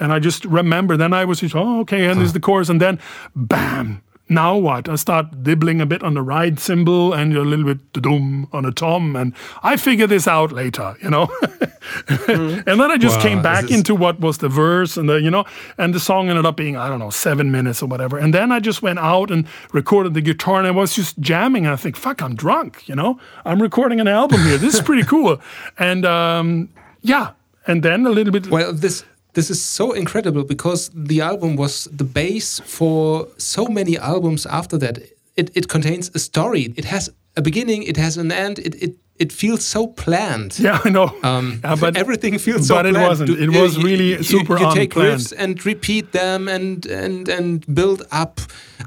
And 0.00 0.12
I 0.12 0.18
just 0.18 0.44
remember, 0.44 0.96
then 0.96 1.12
I 1.12 1.24
was 1.24 1.40
just, 1.40 1.54
oh, 1.54 1.80
okay, 1.80 2.06
and 2.06 2.20
there's 2.20 2.32
the 2.32 2.40
chorus. 2.40 2.68
And 2.68 2.80
then, 2.80 2.98
bam, 3.36 4.02
now 4.28 4.56
what? 4.56 4.88
I 4.88 4.96
start 4.96 5.42
dibbling 5.44 5.80
a 5.80 5.86
bit 5.86 6.02
on 6.02 6.14
the 6.14 6.22
ride 6.22 6.58
cymbal 6.58 7.12
and 7.12 7.30
you're 7.32 7.42
a 7.42 7.46
little 7.46 7.66
bit 7.66 7.92
dum 8.02 8.48
on 8.52 8.64
a 8.64 8.72
tom. 8.72 9.14
And 9.16 9.34
I 9.62 9.76
figure 9.76 10.06
this 10.06 10.26
out 10.26 10.50
later, 10.50 10.96
you 11.02 11.10
know? 11.10 11.28
and 12.08 12.64
then 12.64 12.90
I 12.90 12.96
just 12.96 13.16
Wow, 13.18 13.22
came 13.22 13.42
back 13.42 13.64
is- 13.64 13.70
into 13.72 13.94
what 13.94 14.20
was 14.20 14.38
the 14.38 14.48
verse 14.48 14.96
and 14.96 15.08
the, 15.08 15.20
you 15.20 15.30
know, 15.30 15.44
and 15.78 15.94
the 15.94 16.00
song 16.00 16.28
ended 16.30 16.46
up 16.46 16.56
being, 16.56 16.74
I 16.76 16.88
don't 16.88 16.98
know, 16.98 17.10
seven 17.10 17.52
minutes 17.52 17.82
or 17.82 17.86
whatever. 17.86 18.18
And 18.18 18.32
then 18.32 18.50
I 18.50 18.60
just 18.60 18.82
went 18.82 18.98
out 18.98 19.30
and 19.30 19.46
recorded 19.72 20.14
the 20.14 20.22
guitar 20.22 20.58
and 20.58 20.66
I 20.66 20.70
was 20.70 20.94
just 20.94 21.18
jamming. 21.20 21.66
And 21.66 21.72
I 21.72 21.76
think, 21.76 21.96
fuck, 21.96 22.22
I'm 22.22 22.34
drunk, 22.34 22.88
you 22.88 22.94
know? 22.94 23.18
I'm 23.44 23.60
recording 23.60 24.00
an 24.00 24.08
album 24.08 24.42
here. 24.42 24.56
This 24.58 24.74
is 24.74 24.80
pretty 24.80 25.04
cool. 25.04 25.40
And 25.78 26.04
um, 26.06 26.68
yeah. 27.02 27.32
And 27.66 27.82
then 27.82 28.06
a 28.06 28.10
little 28.10 28.32
bit. 28.32 28.48
Well, 28.48 28.72
this 28.72 29.04
this 29.34 29.50
is 29.50 29.62
so 29.62 29.92
incredible 29.92 30.44
because 30.44 30.90
the 30.94 31.20
album 31.20 31.56
was 31.56 31.84
the 31.92 32.04
base 32.04 32.60
for 32.60 33.28
so 33.36 33.66
many 33.66 33.98
albums 33.98 34.46
after 34.46 34.78
that. 34.78 34.98
It 35.36 35.50
it 35.54 35.68
contains 35.68 36.10
a 36.14 36.18
story. 36.18 36.72
It 36.76 36.84
has 36.84 37.10
a 37.36 37.42
beginning. 37.42 37.82
It 37.82 37.96
has 37.96 38.16
an 38.16 38.30
end. 38.32 38.58
It 38.58 38.74
it 38.82 38.96
it 39.18 39.32
feels 39.32 39.64
so 39.64 39.86
planned. 39.86 40.58
yeah, 40.66 40.80
I 40.84 40.90
know. 40.90 41.08
Um, 41.22 41.60
Yeah, 41.64 41.76
but 41.80 41.96
everything 41.96 42.38
feels 42.38 42.66
so 42.66 42.74
but 42.74 42.86
it 42.86 42.94
wasn't. 42.94 43.30
It 43.30 43.50
you- 43.52 43.62
was 43.62 43.76
really 43.78 44.10
you, 44.10 44.22
super 44.22 44.58
You 44.58 44.74
take 44.74 44.94
riffs 44.94 45.32
and 45.36 45.64
repeat 45.64 46.12
them 46.12 46.48
and 46.48 46.86
and 46.86 47.28
and 47.28 47.64
build 47.74 48.02
up 48.10 48.40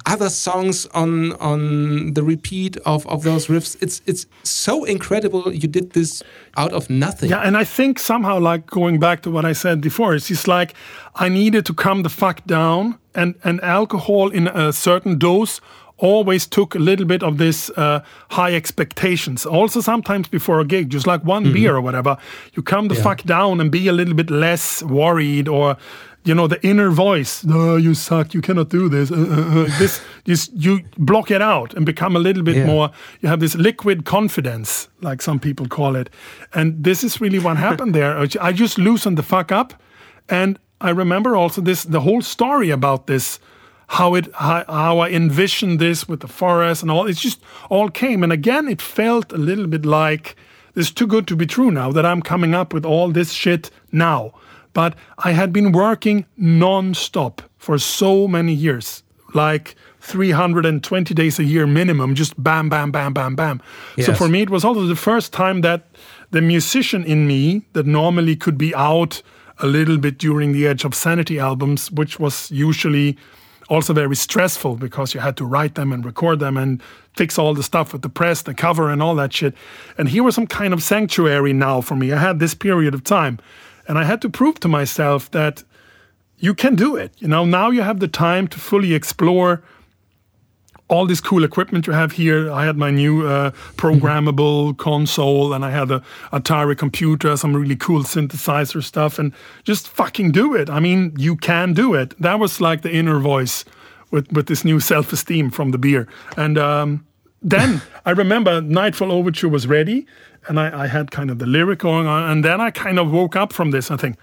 other 0.06 0.30
songs 0.30 0.86
on 0.94 1.34
on 1.40 2.14
the 2.14 2.24
repeat 2.24 2.78
of 2.86 3.06
of 3.08 3.24
those 3.24 3.48
riffs. 3.48 3.76
It's 3.82 4.02
it's 4.06 4.26
so 4.44 4.84
incredible. 4.86 5.54
You 5.54 5.68
did 5.70 5.92
this 5.92 6.24
out 6.58 6.74
of 6.74 6.90
nothing. 6.90 7.30
Yeah, 7.30 7.48
and 7.48 7.56
I 7.62 7.64
think 7.66 8.00
somehow, 8.00 8.40
like 8.40 8.66
going 8.68 9.00
back 9.00 9.22
to 9.22 9.32
what 9.32 9.46
I 9.46 9.54
said 9.54 9.82
before, 9.82 10.16
it's 10.16 10.28
just 10.28 10.48
like 10.48 10.74
I 11.16 11.30
needed 11.30 11.66
to 11.66 11.74
calm 11.74 12.04
the 12.04 12.10
fuck 12.10 12.42
down, 12.46 12.96
and 13.16 13.36
and 13.44 13.60
alcohol 13.64 14.30
in 14.34 14.48
a 14.48 14.72
certain 14.74 15.18
dose 15.18 15.62
always 15.98 16.48
took 16.48 16.76
a 16.76 16.80
little 16.80 17.06
bit 17.06 17.24
of 17.24 17.38
this 17.38 17.70
uh, 17.72 18.00
high 18.30 18.54
expectations. 18.56 19.46
Also, 19.46 19.82
sometimes 19.82 20.28
before 20.28 20.60
a 20.60 20.66
gig, 20.66 20.90
just 20.90 21.08
like 21.08 21.24
one 21.26 21.52
beer 21.54 21.76
or 21.76 21.82
whatever, 21.82 22.18
you 22.54 22.64
calm 22.64 22.88
the 22.88 22.96
Yeah. 22.96 23.04
fuck 23.04 23.24
down 23.24 23.60
and 23.62 23.72
be 23.72 23.88
a 23.88 23.94
little 23.94 24.14
bit 24.14 24.30
less 24.30 24.84
worried 24.84 25.48
or. 25.48 25.76
You 26.24 26.36
know 26.36 26.48
the 26.48 26.60
inner 26.62 26.90
voice. 26.92 27.46
No, 27.46 27.78
you 27.78 27.94
suck. 27.94 28.34
You 28.34 28.42
cannot 28.42 28.68
do 28.70 28.90
this. 28.90 29.12
Uh, 29.12 29.16
uh, 29.16 29.62
uh. 29.62 29.80
This, 29.80 30.02
this, 30.26 30.50
you 30.54 30.82
block 30.98 31.32
it 31.32 31.42
out 31.42 31.74
and 31.74 31.86
become 31.86 32.18
a 32.18 32.20
little 32.20 32.44
bit 32.44 32.56
Yeah. 32.58 32.66
more. 32.66 32.90
You 33.22 33.30
have 33.30 33.40
this 33.40 33.56
liquid 33.56 34.04
confidence, 34.04 34.90
like 35.02 35.22
some 35.22 35.40
people 35.40 35.68
call 35.68 35.96
it, 35.96 36.10
and 36.54 36.84
this 36.84 37.02
is 37.04 37.22
really 37.22 37.40
what 37.40 37.56
happened 37.68 37.96
there. 37.96 38.18
I 38.42 38.52
just 38.52 38.78
loosened 38.78 39.18
the 39.18 39.24
fuck 39.24 39.52
up, 39.54 39.74
and 40.28 40.60
I 40.82 40.90
remember 40.90 41.38
also 41.38 41.62
this 41.62 41.86
the 41.86 42.02
whole 42.02 42.22
story 42.22 42.72
about 42.72 43.06
this, 43.08 43.40
how 43.88 44.16
it 44.16 44.34
how, 44.36 44.64
how 44.68 45.00
I 45.00 45.10
envisioned 45.10 45.80
this 45.80 46.08
with 46.08 46.20
the 46.20 46.28
forest 46.28 46.82
and 46.82 46.92
all. 46.92 47.08
It's 47.08 47.22
just 47.22 47.42
all 47.70 47.90
came, 47.90 48.24
and 48.24 48.32
again, 48.32 48.68
it 48.68 48.82
felt 48.82 49.32
a 49.32 49.38
little 49.38 49.68
bit 49.68 49.86
like 49.86 50.36
this 50.74 50.88
is 50.88 50.94
too 50.94 51.08
good 51.08 51.28
to 51.28 51.36
be 51.36 51.46
true 51.46 51.72
now 51.72 51.92
that 51.92 52.06
I'm 52.06 52.22
coming 52.22 52.54
up 52.54 52.74
with 52.74 52.86
all 52.86 53.10
this 53.12 53.32
shit 53.32 53.72
now. 53.92 54.34
But 54.74 54.96
I 55.18 55.32
had 55.32 55.52
been 55.52 55.72
working 55.72 56.26
non-stop 56.38 57.42
for 57.58 57.80
so 57.80 58.28
many 58.28 58.54
years, 58.54 59.02
like 59.34 59.76
320 60.02 61.14
days 61.16 61.40
a 61.40 61.44
year 61.44 61.66
minimum, 61.66 62.14
just 62.14 62.42
bam, 62.42 62.70
bam, 62.70 62.92
bam, 62.92 63.12
bam, 63.12 63.36
bam. 63.36 63.62
So 64.00 64.14
for 64.14 64.30
me, 64.30 64.44
it 64.44 64.52
was 64.52 64.64
also 64.64 64.86
the 64.86 64.96
first 64.96 65.34
time 65.34 65.62
that 65.62 65.88
the 66.30 66.42
musician 66.42 67.04
in 67.04 67.26
me 67.26 67.64
that 67.74 67.88
normally 67.88 68.36
could 68.36 68.58
be 68.58 68.76
out 68.76 69.24
a 69.60 69.66
little 69.66 69.98
bit 69.98 70.20
during 70.20 70.52
the 70.52 70.68
Edge 70.68 70.86
of 70.86 70.94
Sanity 70.94 71.40
albums, 71.40 71.92
which 71.92 72.20
was 72.20 72.52
usually 72.52 73.18
also 73.70 73.94
very 73.94 74.16
stressful 74.16 74.76
because 74.76 75.14
you 75.14 75.20
had 75.20 75.38
to 75.38 75.46
write 75.46 75.76
them 75.76 75.92
and 75.92 76.06
record 76.06 76.40
them 76.40 76.58
and 76.58 76.82
fix 77.16 77.38
all 77.38 77.54
the 77.54 77.64
stuff 77.64 77.94
with 77.94 78.02
the 78.02 78.10
press, 78.10 78.42
the 78.42 78.54
cover, 78.54 78.90
and 78.90 79.02
all 79.02 79.16
that 79.16 79.34
shit. 79.34 79.54
And 79.98 80.10
here 80.10 80.24
was 80.24 80.36
some 80.36 80.48
kind 80.48 80.74
of 80.74 80.82
sanctuary 80.82 81.54
now 81.54 81.82
for 81.82 81.96
me. 81.96 82.12
I 82.14 82.18
had 82.18 82.40
this 82.40 82.54
period 82.54 82.94
of 82.94 83.04
time, 83.04 83.40
and 83.88 83.98
I 83.98 84.04
had 84.04 84.22
to 84.22 84.30
prove 84.30 84.60
to 84.62 84.68
myself 84.68 85.30
that 85.32 85.64
you 86.40 86.54
can 86.54 86.76
do 86.76 86.96
it. 86.96 87.12
You 87.18 87.28
know, 87.28 87.46
now 87.46 87.70
you 87.70 87.82
have 87.82 88.00
the 88.00 88.08
time 88.08 88.48
to 88.50 88.60
fully 88.60 88.94
explore 88.94 89.64
all 90.90 91.06
this 91.06 91.20
cool 91.20 91.44
equipment 91.44 91.86
you 91.86 91.94
have 91.94 92.14
here. 92.14 92.52
I 92.52 92.66
had 92.66 92.78
my 92.78 92.92
new 92.92 93.28
uh, 93.28 93.52
programmable 93.76 94.78
console 94.78 95.54
and 95.54 95.66
I 95.66 95.72
had 95.72 95.92
a 95.92 96.02
Atari 96.32 96.78
computer, 96.78 97.36
some 97.36 97.56
really 97.56 97.76
cool 97.76 98.04
synthesizer 98.04 98.84
stuff, 98.84 99.20
and 99.20 99.34
just 99.64 99.88
fucking 99.88 100.32
do 100.32 100.56
it. 100.56 100.70
I 100.70 100.80
mean, 100.80 101.14
you 101.18 101.36
can 101.36 101.74
do 101.74 101.94
it. 101.94 102.20
That 102.22 102.40
was 102.40 102.62
like 102.62 102.82
the 102.82 102.92
inner 102.92 103.20
voice 103.20 103.66
with, 104.12 104.32
with 104.32 104.48
this 104.48 104.64
new 104.64 104.80
self 104.80 105.12
esteem 105.12 105.50
from 105.50 105.72
the 105.72 105.78
beer. 105.78 106.08
And 106.38 106.58
um, 106.58 107.06
then 107.42 107.82
I 108.06 108.12
remember 108.12 108.62
Nightfall 108.62 109.12
Overture 109.12 109.50
was 109.50 109.68
ready 109.68 110.06
and 110.48 110.60
I, 110.60 110.84
I 110.84 110.88
had 110.88 111.12
kind 111.12 111.30
of 111.30 111.40
the 111.40 111.46
lyric 111.46 111.80
going 111.80 112.08
on. 112.08 112.32
And 112.32 112.46
then 112.46 112.62
I 112.62 112.72
kind 112.72 112.98
of 112.98 113.12
woke 113.12 113.36
up 113.36 113.52
from 113.52 113.72
this 113.72 113.90
and 113.90 114.00
think, 114.00 114.18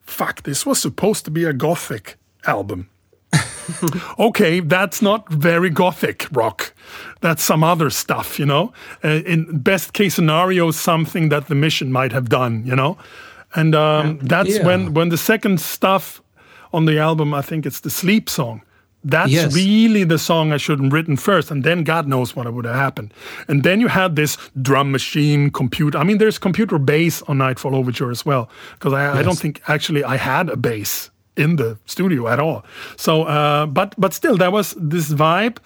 fuck, 0.00 0.42
this 0.42 0.66
was 0.66 0.80
supposed 0.80 1.24
to 1.26 1.30
be 1.30 1.44
a 1.44 1.52
gothic 1.52 2.16
album 2.44 2.88
okay, 4.18 4.60
that's 4.60 5.00
not 5.02 5.28
very 5.32 5.70
gothic 5.70 6.26
rock. 6.32 6.72
That's 7.20 7.42
some 7.42 7.64
other 7.64 7.90
stuff, 7.90 8.38
you 8.38 8.46
know. 8.46 8.72
Uh, 9.04 9.22
in 9.26 9.58
best 9.58 9.92
case 9.92 10.14
scenario, 10.14 10.70
something 10.70 11.28
that 11.30 11.46
the 11.48 11.54
Mission 11.54 11.92
might 11.92 12.12
have 12.12 12.28
done, 12.28 12.62
you 12.66 12.76
know. 12.76 12.96
And 13.54 13.74
um, 13.74 14.18
that's 14.22 14.56
Yeah. 14.56 14.66
when 14.66 14.94
when 14.94 15.08
the 15.10 15.16
second 15.18 15.60
stuff 15.60 16.20
on 16.72 16.86
the 16.86 16.98
album, 16.98 17.32
I 17.34 17.42
think 17.42 17.66
it's 17.66 17.80
the 17.80 17.90
Sleep 17.90 18.28
song. 18.28 18.60
That's 19.04 19.30
Yes. 19.30 19.54
really 19.54 20.04
the 20.04 20.18
song 20.18 20.52
I 20.52 20.58
should 20.58 20.80
have 20.80 20.92
written 20.92 21.16
first, 21.16 21.50
and 21.50 21.62
then 21.64 21.84
God 21.84 22.06
knows 22.06 22.34
what 22.36 22.52
would 22.52 22.64
have 22.66 22.74
happened. 22.74 23.12
And 23.48 23.62
then 23.62 23.80
you 23.80 23.88
had 23.88 24.16
this 24.16 24.36
drum 24.60 24.90
machine, 24.90 25.50
computer. 25.50 25.98
I 25.98 26.04
mean, 26.04 26.18
there's 26.18 26.38
computer 26.38 26.78
bass 26.78 27.22
on 27.28 27.38
Nightfall 27.38 27.74
Overture 27.74 28.10
as 28.10 28.26
well, 28.26 28.48
because 28.74 28.92
I, 28.92 29.20
I 29.20 29.22
don't 29.22 29.38
think 29.38 29.60
actually 29.68 30.02
I 30.04 30.16
had 30.18 30.50
a 30.50 30.56
bass 30.56 31.10
in 31.38 31.56
the 31.56 31.78
studio 31.86 32.28
at 32.28 32.38
all. 32.38 32.64
So, 32.96 33.22
uh, 33.22 33.66
but 33.66 33.94
but 33.96 34.12
still, 34.12 34.36
there 34.36 34.50
was 34.50 34.74
this 34.78 35.10
vibe, 35.10 35.58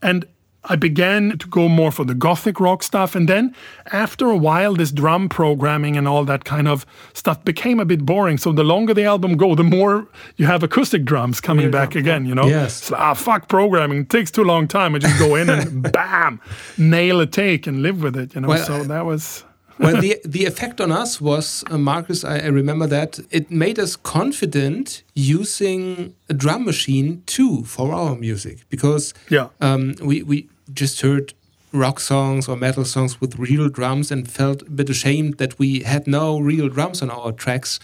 and 0.00 0.24
I 0.64 0.76
began 0.76 1.38
to 1.38 1.48
go 1.48 1.68
more 1.68 1.90
for 1.90 2.04
the 2.04 2.14
gothic 2.14 2.60
rock 2.60 2.82
stuff. 2.82 3.14
And 3.14 3.28
then 3.28 3.54
after 3.92 4.28
a 4.28 4.36
while, 4.36 4.74
this 4.74 4.92
drum 4.92 5.28
programming 5.28 5.96
and 5.96 6.06
all 6.06 6.24
that 6.24 6.44
kind 6.44 6.68
of 6.68 6.84
stuff 7.14 7.42
became 7.44 7.80
a 7.80 7.84
bit 7.84 8.04
boring. 8.04 8.38
So 8.38 8.52
the 8.52 8.64
longer 8.64 8.92
the 8.92 9.04
album 9.04 9.36
go, 9.36 9.54
the 9.54 9.64
more 9.64 10.06
you 10.36 10.46
have 10.46 10.62
acoustic 10.62 11.04
drums 11.04 11.40
coming 11.40 11.70
back 11.70 11.90
drum, 11.92 12.02
again, 12.02 12.26
you 12.26 12.34
know? 12.34 12.46
Yes. 12.46 12.90
Like, 12.90 13.00
ah, 13.00 13.14
fuck 13.14 13.48
programming. 13.48 14.00
It 14.00 14.10
takes 14.10 14.30
too 14.30 14.44
long 14.44 14.68
time. 14.68 14.94
I 14.94 14.98
just 14.98 15.18
go 15.18 15.36
in 15.36 15.48
and 15.48 15.90
bam, 15.92 16.40
nail 16.76 17.20
a 17.20 17.26
take 17.26 17.66
and 17.66 17.82
live 17.82 18.02
with 18.02 18.16
it, 18.16 18.34
you 18.34 18.42
know? 18.42 18.48
Well, 18.48 18.64
so 18.64 18.84
that 18.84 19.06
was. 19.06 19.44
Well, 19.78 20.00
the 20.00 20.20
the 20.24 20.44
effect 20.46 20.80
on 20.80 20.90
us 20.92 21.20
was, 21.20 21.64
uh, 21.70 21.78
Marcus, 21.78 22.24
I, 22.24 22.38
I 22.38 22.46
remember 22.48 22.86
that 22.88 23.18
it 23.30 23.50
made 23.50 23.78
us 23.78 23.96
confident 23.96 25.02
using 25.14 26.14
a 26.28 26.34
drum 26.34 26.64
machine 26.64 27.22
too 27.26 27.64
for 27.64 27.92
our 27.92 28.14
music 28.16 28.58
because 28.70 29.14
Yeah. 29.30 29.48
um, 29.60 29.94
we 30.02 30.22
we 30.22 30.48
just 30.72 31.00
heard 31.00 31.32
rock 31.72 32.00
songs 32.00 32.48
or 32.48 32.56
metal 32.56 32.84
songs 32.84 33.20
with 33.20 33.38
real 33.38 33.68
drums 33.68 34.10
and 34.10 34.30
felt 34.30 34.62
a 34.62 34.70
bit 34.70 34.88
ashamed 34.90 35.36
that 35.38 35.58
we 35.58 35.80
had 35.84 36.06
no 36.06 36.38
real 36.40 36.68
drums 36.68 37.02
on 37.02 37.10
our 37.10 37.32
tracks. 37.32 37.78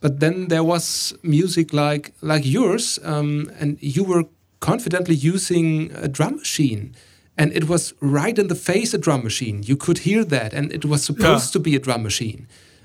But 0.00 0.20
then 0.20 0.48
there 0.48 0.64
was 0.64 1.14
music 1.22 1.72
like 1.72 2.12
like 2.20 2.44
yours, 2.46 2.98
um, 3.04 3.50
and 3.60 3.78
you 3.80 4.04
were 4.04 4.24
confidently 4.60 5.14
using 5.14 5.90
a 6.02 6.08
drum 6.08 6.36
machine. 6.36 6.94
And 7.40 7.52
it 7.52 7.64
was 7.68 7.94
right 8.00 8.38
in 8.38 8.48
the 8.48 8.54
face 8.54 8.90
a 8.94 8.98
drum 8.98 9.22
machine. 9.24 9.62
You 9.70 9.76
could 9.84 9.98
hear 10.08 10.24
that, 10.24 10.52
and 10.58 10.72
it 10.72 10.84
was 10.84 11.00
supposed 11.10 11.46
Yeah. 11.48 11.52
to 11.52 11.58
be 11.68 11.74
a 11.76 11.80
drum 11.86 12.02
machine. 12.02 12.40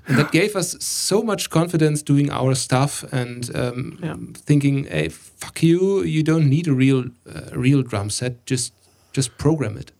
And 0.07 0.17
that 0.19 0.31
gave 0.31 0.55
us 0.55 0.75
so 0.79 1.17
much 1.31 1.49
confidence 1.49 2.03
doing 2.03 2.29
our 2.31 2.55
stuff 2.55 3.03
and 3.11 3.49
um, 3.55 3.97
Yeah. 4.03 4.15
thinking, 4.47 4.85
"Hey, 4.85 5.09
fuck 5.41 5.57
you! 5.63 6.03
You 6.15 6.23
don't 6.23 6.47
need 6.55 6.67
a 6.67 6.73
real, 6.73 7.01
uh, 7.35 7.41
real 7.65 7.81
drum 7.91 8.09
set. 8.09 8.33
Just, 8.51 8.71
just 9.17 9.29
program 9.37 9.77
it." 9.77 9.91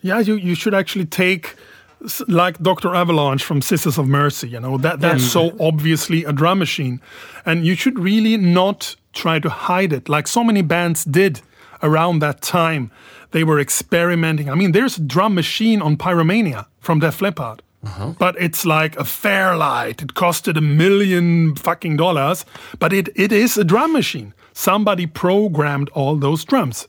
Yeah, 0.00 0.20
you, 0.28 0.36
you 0.48 0.54
should 0.54 0.74
actually 0.74 1.06
take 1.06 1.44
like 2.28 2.56
Dr. 2.62 2.94
Avalanche 2.94 3.42
from 3.44 3.60
Sisters 3.60 3.98
of 3.98 4.06
Mercy, 4.06 4.48
you 4.48 4.60
know, 4.60 4.78
that 4.78 5.00
that's 5.00 5.24
so 5.32 5.42
obviously 5.58 6.24
a 6.24 6.32
drum 6.32 6.58
machine. 6.58 7.00
And 7.44 7.66
you 7.66 7.74
should 7.74 7.98
really 7.98 8.36
not 8.36 8.96
try 9.12 9.40
to 9.40 9.48
hide 9.48 9.92
it 9.92 10.08
like 10.08 10.28
so 10.28 10.44
many 10.44 10.62
bands 10.62 11.04
did 11.04 11.40
around 11.82 12.20
that 12.20 12.40
time. 12.40 12.90
They 13.30 13.44
were 13.44 13.60
experimenting. 13.60 14.48
I 14.48 14.54
mean, 14.54 14.72
there's 14.72 14.98
a 14.98 15.02
drum 15.02 15.34
machine 15.34 15.82
on 15.82 15.96
Pyromania 15.96 16.66
from 16.80 17.00
Def 17.00 17.20
Leppard. 17.20 17.62
Uh-huh. 17.84 18.14
But 18.18 18.34
it's 18.40 18.64
like 18.64 18.96
a 18.96 19.04
Fairlight. 19.04 20.02
It 20.02 20.14
costed 20.14 20.56
a 20.56 20.60
million 20.60 21.54
fucking 21.54 21.96
dollars, 21.96 22.44
but 22.78 22.92
it, 22.92 23.08
it 23.14 23.30
is 23.30 23.56
a 23.56 23.64
drum 23.64 23.92
machine. 23.92 24.34
Somebody 24.52 25.06
programmed 25.06 25.88
all 25.90 26.16
those 26.16 26.44
drums. 26.44 26.88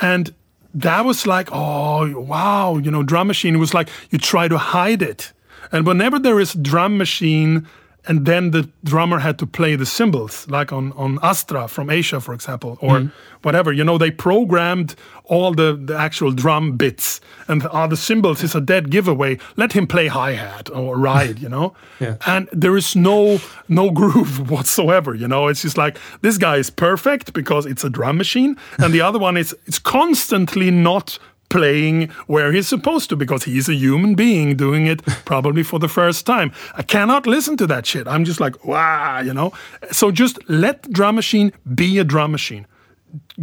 And 0.00 0.34
that 0.74 1.04
was 1.04 1.26
like, 1.26 1.48
oh, 1.52 2.20
wow, 2.20 2.76
you 2.76 2.90
know, 2.90 3.02
drum 3.02 3.26
machine 3.26 3.58
was 3.58 3.72
like, 3.72 3.88
you 4.10 4.18
try 4.18 4.48
to 4.48 4.58
hide 4.58 5.00
it. 5.00 5.32
And 5.70 5.86
whenever 5.86 6.18
there 6.18 6.40
is 6.40 6.52
drum 6.54 6.98
machine 6.98 7.66
and 8.06 8.26
then 8.26 8.50
the 8.50 8.68
drummer 8.84 9.20
had 9.20 9.38
to 9.38 9.46
play 9.46 9.76
the 9.76 9.86
cymbals, 9.86 10.48
like 10.48 10.72
on, 10.72 10.92
on 10.92 11.18
Astra 11.22 11.68
from 11.68 11.90
Asia, 11.90 12.20
for 12.20 12.34
example, 12.34 12.78
or 12.80 13.12
whatever, 13.42 13.72
you 13.72 13.84
know, 13.84 13.98
they 13.98 14.10
programmed 14.10 14.94
all 15.24 15.52
the, 15.54 15.78
the 15.80 15.96
actual 15.96 16.32
drum 16.32 16.76
bits 16.76 17.20
and 17.48 17.66
ah, 17.66 17.86
the 17.86 17.96
cymbals 17.96 18.42
is 18.42 18.54
a 18.54 18.60
dead 18.60 18.90
giveaway. 18.90 19.38
Let 19.56 19.72
him 19.72 19.86
play 19.86 20.06
hi-hat 20.08 20.70
or 20.70 20.96
ride, 20.96 21.38
you 21.38 21.48
know? 21.48 21.74
Yeah. 22.00 22.16
And 22.26 22.48
there 22.52 22.76
is 22.76 22.96
no 22.96 23.38
no 23.68 23.92
groove 23.92 24.50
whatsoever, 24.54 25.14
you 25.14 25.28
know? 25.28 25.46
It's 25.46 25.62
just 25.62 25.78
like 25.78 25.98
this 26.20 26.36
guy 26.36 26.56
is 26.56 26.68
perfect 26.68 27.32
because 27.32 27.64
it's 27.64 27.84
a 27.84 27.90
drum 27.90 28.16
machine, 28.16 28.56
and 28.78 28.92
the 28.92 29.02
other 29.02 29.20
one 29.20 29.36
is 29.36 29.54
it's 29.66 29.78
constantly 29.78 30.72
not 30.72 31.16
playing 31.52 32.08
where 32.26 32.50
he's 32.50 32.66
supposed 32.66 33.10
to 33.10 33.16
because 33.16 33.44
he's 33.44 33.68
a 33.68 33.74
human 33.74 34.14
being 34.14 34.56
doing 34.56 34.86
it 34.86 35.04
probably 35.26 35.62
for 35.62 35.78
the 35.78 35.88
first 35.88 36.24
time. 36.24 36.50
I 36.74 36.82
cannot 36.82 37.26
listen 37.26 37.58
to 37.58 37.66
that 37.66 37.84
shit. 37.84 38.08
I'm 38.08 38.24
just 38.24 38.40
like, 38.40 38.64
wow, 38.64 39.20
you 39.20 39.34
know? 39.34 39.52
So 39.90 40.10
just 40.10 40.38
let 40.48 40.82
the 40.82 40.88
drum 40.88 41.14
machine 41.14 41.52
be 41.74 41.98
a 41.98 42.04
drum 42.04 42.32
machine. 42.32 42.66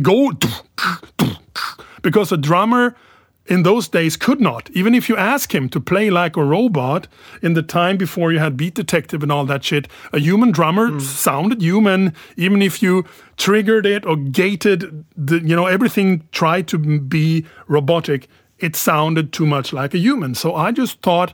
Go 0.02 0.32
because 2.02 2.32
a 2.32 2.38
drummer 2.38 2.96
in 3.50 3.64
those 3.64 3.88
days 3.88 4.16
could 4.16 4.40
not. 4.40 4.70
Even 4.72 4.94
if 4.94 5.10
you 5.10 5.18
ask 5.18 5.54
him 5.54 5.68
to 5.70 5.80
play 5.80 6.10
like 6.12 6.38
a 6.38 6.44
robot 6.44 7.08
in 7.42 7.56
the 7.56 7.64
time 7.64 7.98
before 7.98 8.32
you 8.32 8.40
had 8.40 8.56
Beat 8.56 8.76
Detective 8.76 9.24
and 9.24 9.32
all 9.32 9.46
that 9.46 9.64
shit, 9.64 9.88
a 10.14 10.20
human 10.20 10.52
drummer 10.52 10.90
mm. 10.90 11.02
sounded 11.02 11.62
human. 11.62 12.14
Even 12.38 12.62
if 12.62 12.82
you 12.84 13.06
triggered 13.38 13.88
it 13.88 14.06
or 14.06 14.16
gated, 14.16 15.04
the, 15.18 15.40
you 15.40 15.56
know, 15.56 15.66
everything 15.66 16.24
tried 16.32 16.68
to 16.68 16.78
be 16.78 17.46
robotic, 17.68 18.30
it 18.60 18.76
sounded 18.76 19.34
too 19.34 19.48
much 19.48 19.74
like 19.74 19.94
a 19.96 19.98
human. 19.98 20.36
So 20.36 20.56
I 20.56 20.72
just 20.72 21.02
thought. 21.02 21.34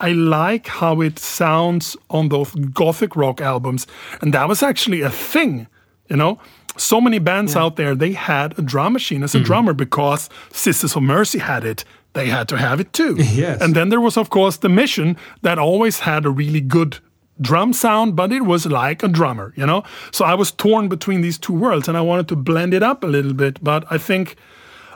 I 0.00 0.10
like 0.10 0.66
how 0.66 1.00
it 1.00 1.20
sounds 1.20 1.96
on 2.10 2.28
those 2.28 2.50
gothic 2.50 3.14
rock 3.14 3.40
albums. 3.40 3.86
And 4.20 4.34
that 4.34 4.48
was 4.48 4.60
actually 4.60 5.02
a 5.02 5.08
thing, 5.08 5.68
you 6.10 6.16
know? 6.16 6.40
So 6.76 7.00
many 7.00 7.18
bands 7.18 7.54
out 7.56 7.76
there, 7.76 7.94
they 7.94 8.12
had 8.12 8.58
a 8.58 8.62
drum 8.62 8.92
machine 8.92 9.22
as 9.22 9.34
a 9.34 9.38
mm-hmm. 9.38 9.44
drummer 9.46 9.72
because 9.72 10.28
Sisters 10.52 10.96
of 10.96 11.02
Mercy 11.02 11.38
had 11.38 11.64
it. 11.64 11.84
They 12.14 12.26
had 12.26 12.48
to 12.48 12.56
have 12.56 12.80
it 12.80 12.92
too. 12.92 13.16
Yes. 13.34 13.60
And 13.60 13.74
then 13.74 13.88
there 13.88 14.00
was, 14.00 14.16
of 14.16 14.30
course, 14.30 14.58
the 14.58 14.68
Mission 14.68 15.16
that 15.42 15.58
always 15.58 16.00
had 16.00 16.24
a 16.24 16.30
really 16.30 16.60
good 16.60 16.98
drum 17.40 17.72
sound, 17.72 18.14
but 18.14 18.32
it 18.32 18.42
was 18.42 18.66
like 18.66 19.02
a 19.02 19.08
drummer, 19.08 19.52
you 19.56 19.66
know? 19.66 19.82
So 20.12 20.24
I 20.24 20.34
was 20.34 20.52
torn 20.52 20.88
between 20.88 21.20
these 21.20 21.38
two 21.38 21.52
worlds 21.52 21.88
and 21.88 21.96
I 21.96 22.00
wanted 22.00 22.28
to 22.28 22.36
blend 22.36 22.74
it 22.74 22.82
up 22.82 23.02
a 23.02 23.08
little 23.08 23.34
bit. 23.34 23.62
But 23.62 23.84
I 23.90 23.98
think 23.98 24.36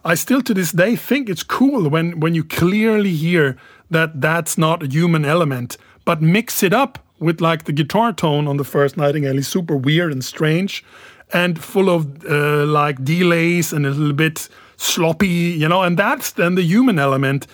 I 0.04 0.14
still 0.14 0.42
to 0.42 0.54
this 0.54 0.72
day 0.72 0.94
think 0.96 1.28
it's 1.28 1.42
cool 1.42 1.88
when, 1.88 2.20
when 2.20 2.34
you 2.34 2.44
clearly 2.44 3.14
hear 3.14 3.56
that 3.90 4.20
that's 4.20 4.56
not 4.56 4.82
a 4.82 4.86
human 4.86 5.24
element, 5.24 5.76
but 6.04 6.22
mix 6.22 6.62
it 6.62 6.72
up 6.72 7.04
with 7.18 7.40
like 7.40 7.64
the 7.64 7.72
guitar 7.72 8.12
tone 8.12 8.46
on 8.46 8.56
the 8.56 8.64
first 8.64 8.96
Nightingale 8.96 9.38
is 9.38 9.48
super 9.48 9.76
weird 9.76 10.12
and 10.12 10.24
strange 10.24 10.84
and 11.32 11.62
full 11.62 11.90
of 11.90 12.24
uh, 12.24 12.64
like 12.66 13.04
delays 13.04 13.72
and 13.72 13.86
a 13.86 13.90
little 13.90 14.12
bit 14.12 14.48
sloppy, 14.76 15.26
you 15.28 15.68
know, 15.68 15.82
and 15.82 15.98
that's 15.98 16.32
then 16.32 16.54
the 16.54 16.62
human 16.62 16.98
element 16.98 17.46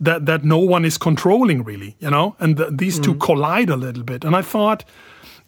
that 0.00 0.26
that 0.26 0.44
no 0.44 0.58
one 0.58 0.84
is 0.84 0.98
controlling 0.98 1.62
really, 1.62 1.94
you 1.98 2.10
know, 2.10 2.34
and 2.38 2.56
th- 2.56 2.70
these 2.72 2.98
two 2.98 3.14
collide 3.14 3.68
a 3.68 3.76
little 3.76 4.02
bit. 4.02 4.24
And 4.24 4.34
I 4.34 4.42
thought, 4.42 4.84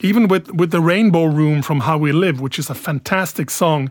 even 0.00 0.28
with 0.28 0.50
with 0.52 0.70
the 0.70 0.80
Rainbow 0.80 1.24
Room 1.24 1.62
from 1.62 1.80
How 1.80 1.98
We 1.98 2.12
Live, 2.12 2.40
which 2.40 2.58
is 2.58 2.70
a 2.70 2.74
fantastic 2.74 3.50
song, 3.50 3.90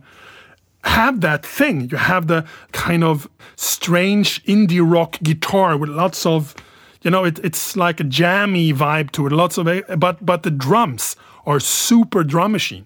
have 0.83 1.21
that 1.21 1.45
thing. 1.45 1.89
You 1.89 1.97
have 1.97 2.27
the 2.27 2.45
kind 2.71 3.03
of 3.03 3.27
strange 3.55 4.43
indie 4.45 4.81
rock 4.83 5.17
guitar 5.23 5.77
with 5.77 5.89
lots 5.89 6.25
of, 6.25 6.55
you 7.01 7.11
know, 7.11 7.25
it, 7.25 7.39
it's 7.43 7.75
like 7.75 7.99
a 7.99 8.03
jammy 8.03 8.73
vibe 8.73 9.11
to 9.11 9.27
it. 9.27 9.31
Lots 9.31 9.57
of, 9.57 9.65
but 9.97 10.25
but 10.25 10.43
the 10.43 10.51
drums 10.51 11.15
are 11.45 11.59
super 11.59 12.23
drum 12.23 12.51
machine, 12.51 12.85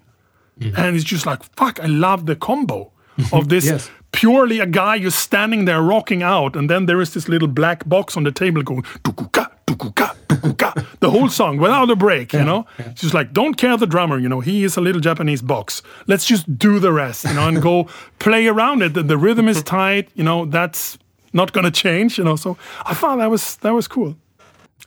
and 0.60 0.96
it's 0.96 1.04
just 1.04 1.26
like 1.26 1.42
fuck. 1.56 1.80
I 1.80 1.86
love 1.86 2.26
the 2.26 2.36
combo 2.36 2.92
of 3.32 3.48
this. 3.52 3.66
Yes. 3.66 3.90
Purely 4.12 4.60
a 4.60 4.66
guy 4.66 4.98
just 4.98 5.18
standing 5.18 5.66
there 5.66 5.82
rocking 5.82 6.22
out, 6.22 6.56
and 6.56 6.70
then 6.70 6.86
there 6.86 7.02
is 7.02 7.12
this 7.12 7.28
little 7.28 7.48
black 7.48 7.86
box 7.86 8.16
on 8.16 8.24
the 8.24 8.32
table 8.32 8.62
going 8.62 8.82
tukuka, 9.04 9.50
tukuka, 9.66 10.16
tukuka, 10.26 10.86
the 11.00 11.10
whole 11.10 11.28
song 11.28 11.58
without 11.58 11.90
a 11.90 11.96
break, 11.96 12.32
you 12.32 12.42
know? 12.42 12.64
It's 12.78 13.02
just 13.02 13.12
like, 13.12 13.34
don't 13.34 13.54
care 13.58 13.76
the 13.76 13.86
drummer, 13.86 14.18
you 14.18 14.28
know, 14.28 14.40
he 14.40 14.64
is 14.64 14.78
a 14.78 14.80
little 14.80 15.02
Japanese 15.02 15.42
box. 15.42 15.82
Let's 16.06 16.24
just 16.24 16.58
do 16.58 16.78
the 16.78 16.92
rest, 16.92 17.24
you 17.26 17.34
know, 17.34 17.46
and 17.46 17.60
go 17.60 17.88
play 18.18 18.46
around 18.46 18.80
it. 18.82 18.94
The, 18.94 19.02
the 19.02 19.18
rhythm 19.18 19.48
is 19.48 19.62
tight, 19.62 20.08
you 20.14 20.24
know, 20.24 20.46
that's 20.46 20.96
not 21.34 21.52
gonna 21.52 21.70
change, 21.70 22.16
you 22.16 22.24
know. 22.24 22.36
So 22.36 22.56
I 22.86 22.94
thought 22.94 23.16
that 23.16 23.30
was 23.30 23.56
that 23.56 23.74
was 23.74 23.86
cool. 23.86 24.16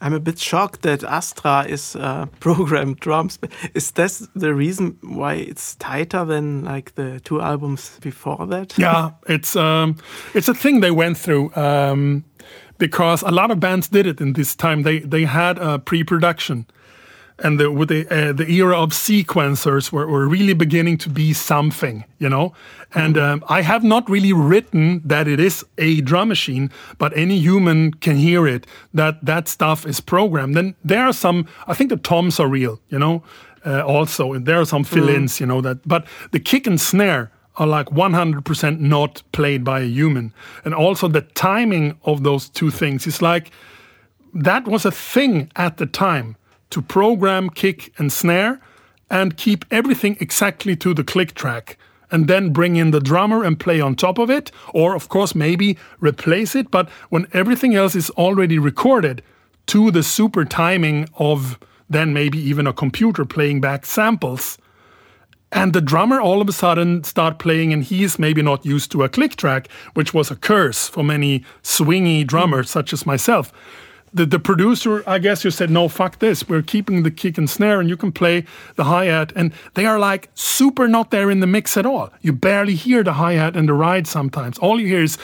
I'm 0.02 0.14
a 0.14 0.20
bit 0.20 0.40
shocked 0.40 0.84
that 0.84 1.04
Astra 1.04 1.66
is 1.68 1.96
uh, 1.96 2.28
programmed 2.40 3.00
drums. 3.00 3.38
Is 3.74 3.92
that 3.92 4.28
the 4.36 4.54
reason 4.54 4.98
why 5.02 5.34
it's 5.36 5.76
tighter 5.76 6.24
than 6.26 6.64
like 6.64 6.96
the 6.96 7.20
two 7.20 7.42
albums 7.42 8.00
before 8.02 8.48
that? 8.48 8.78
yeah, 8.78 9.12
it's 9.28 9.56
um, 9.56 9.98
it's 10.34 10.48
a 10.48 10.54
thing 10.54 10.80
they 10.80 10.92
went 10.92 11.18
through 11.18 11.54
um, 11.56 12.24
because 12.78 13.22
a 13.24 13.32
lot 13.32 13.52
of 13.52 13.60
bands 13.60 13.90
did 13.90 14.08
it 14.08 14.22
in 14.22 14.34
this 14.34 14.56
time. 14.56 14.84
They 14.84 15.00
they 15.00 15.26
had 15.26 15.58
a 15.58 15.80
pre-production, 15.80 16.66
and 17.44 17.60
the, 17.60 17.72
with 17.72 17.90
the 17.90 18.08
uh, 18.10 18.34
the 18.34 18.50
era 18.50 18.78
of 18.78 18.92
sequencers 18.92 19.92
were, 19.92 20.08
were 20.08 20.28
really 20.28 20.54
beginning 20.54 20.98
to 21.00 21.10
be 21.10 21.34
something, 21.34 22.04
you 22.18 22.30
know. 22.30 22.54
And 22.94 23.18
um, 23.18 23.44
I 23.48 23.62
have 23.62 23.84
not 23.84 24.10
really 24.10 24.34
written 24.34 25.02
that 25.06 25.28
it 25.28 25.40
is 25.40 25.66
a 25.78 26.02
drum 26.02 26.30
machine, 26.30 26.72
but 26.98 27.16
any 27.16 27.38
human 27.38 27.94
can 27.94 28.18
hear 28.18 28.48
it. 28.48 28.66
That 28.94 29.24
that 29.26 29.48
stuff 29.48 29.86
is 29.86 30.00
programmed. 30.02 30.56
Then 30.56 30.76
there 30.84 31.06
are 31.06 31.14
some. 31.14 31.48
I 31.68 31.74
think 31.74 31.90
the 31.90 31.98
toms 31.98 32.40
are 32.40 32.48
real, 32.48 32.80
you 32.90 33.00
know. 33.00 33.24
Uh, 33.66 33.82
also, 33.82 34.32
and 34.34 34.46
there 34.46 34.60
are 34.60 34.66
some 34.66 34.86
fill-ins, 34.86 35.42
you 35.42 35.46
know 35.46 35.60
that. 35.62 35.86
But 35.86 36.08
the 36.32 36.40
kick 36.40 36.66
and 36.66 36.80
snare 36.80 37.30
are 37.58 37.68
like 37.68 37.88
100% 37.88 38.80
not 38.80 39.22
played 39.34 39.66
by 39.66 39.82
a 39.82 39.86
human. 39.86 40.34
And 40.64 40.74
also 40.74 41.10
the 41.10 41.22
timing 41.22 41.98
of 42.04 42.24
those 42.24 42.48
two 42.48 42.72
things 42.72 43.06
is 43.06 43.22
like 43.22 43.52
that 44.34 44.66
was 44.66 44.86
a 44.86 44.92
thing 44.92 45.52
at 45.58 45.76
the 45.76 45.86
time 45.86 46.38
to 46.70 46.82
program 46.82 47.50
kick 47.50 47.94
and 47.98 48.12
snare 48.12 48.60
and 49.10 49.38
keep 49.38 49.66
everything 49.72 50.18
exactly 50.20 50.76
to 50.76 50.94
the 50.94 51.04
click 51.04 51.34
track 51.34 51.78
and 52.12 52.28
then 52.28 52.52
bring 52.52 52.76
in 52.76 52.92
the 52.92 53.00
drummer 53.00 53.44
and 53.44 53.60
play 53.60 53.80
on 53.80 53.96
top 53.96 54.18
of 54.18 54.30
it, 54.30 54.52
or 54.74 54.96
of 54.96 55.10
course, 55.10 55.36
maybe 55.36 55.78
replace 56.00 56.56
it. 56.56 56.72
But 56.72 56.90
when 57.10 57.28
everything 57.34 57.76
else 57.76 57.96
is 57.96 58.10
already 58.12 58.58
recorded 58.58 59.22
to 59.68 59.92
the 59.92 60.04
super 60.04 60.46
timing 60.46 61.08
of 61.16 61.60
then 61.92 62.14
maybe 62.14 62.38
even 62.38 62.68
a 62.68 62.74
computer 62.74 63.26
playing 63.26 63.62
back 63.62 63.86
samples, 63.86 64.60
and 65.52 65.74
the 65.74 65.82
drummer 65.82 66.22
all 66.22 66.42
of 66.42 66.50
a 66.50 66.54
sudden 66.54 67.04
start 67.04 67.40
playing 67.40 67.74
and 67.74 67.84
he's 67.84 68.20
maybe 68.20 68.42
not 68.42 68.66
used 68.66 68.92
to 68.92 69.04
a 69.04 69.10
click 69.10 69.36
track 69.36 69.68
which 69.96 70.14
was 70.14 70.30
a 70.30 70.36
curse 70.36 70.88
for 70.88 71.04
many 71.04 71.44
swingy 71.64 72.26
drummers 72.26 72.70
such 72.70 72.94
as 72.94 73.06
myself 73.06 73.52
the, 74.14 74.26
the 74.26 74.40
producer, 74.40 75.04
I 75.08 75.20
guess, 75.20 75.44
you 75.44 75.52
said, 75.52 75.70
no, 75.70 75.88
fuck 75.88 76.20
this. 76.20 76.48
We're 76.48 76.62
keeping 76.62 77.04
the 77.04 77.12
kick 77.12 77.38
and 77.38 77.50
snare, 77.50 77.80
and 77.80 77.90
you 77.90 77.98
can 77.98 78.12
play 78.12 78.46
the 78.76 78.86
hi 78.86 79.06
hat. 79.06 79.32
And 79.36 79.54
they 79.76 79.86
are 79.86 80.00
like 80.00 80.30
super 80.34 80.88
not 80.88 81.12
there 81.12 81.30
in 81.30 81.40
the 81.40 81.48
mix 81.48 81.78
at 81.78 81.86
all. 81.86 82.12
You 82.22 82.34
barely 82.34 82.76
hear 82.76 83.04
the 83.04 83.14
hi 83.14 83.34
hat 83.34 83.56
and 83.56 83.68
the 83.68 83.74
ride 83.74 84.08
sometimes. 84.08 84.58
All 84.60 84.80
you 84.80 84.88
hear 84.88 85.04
is 85.04 85.18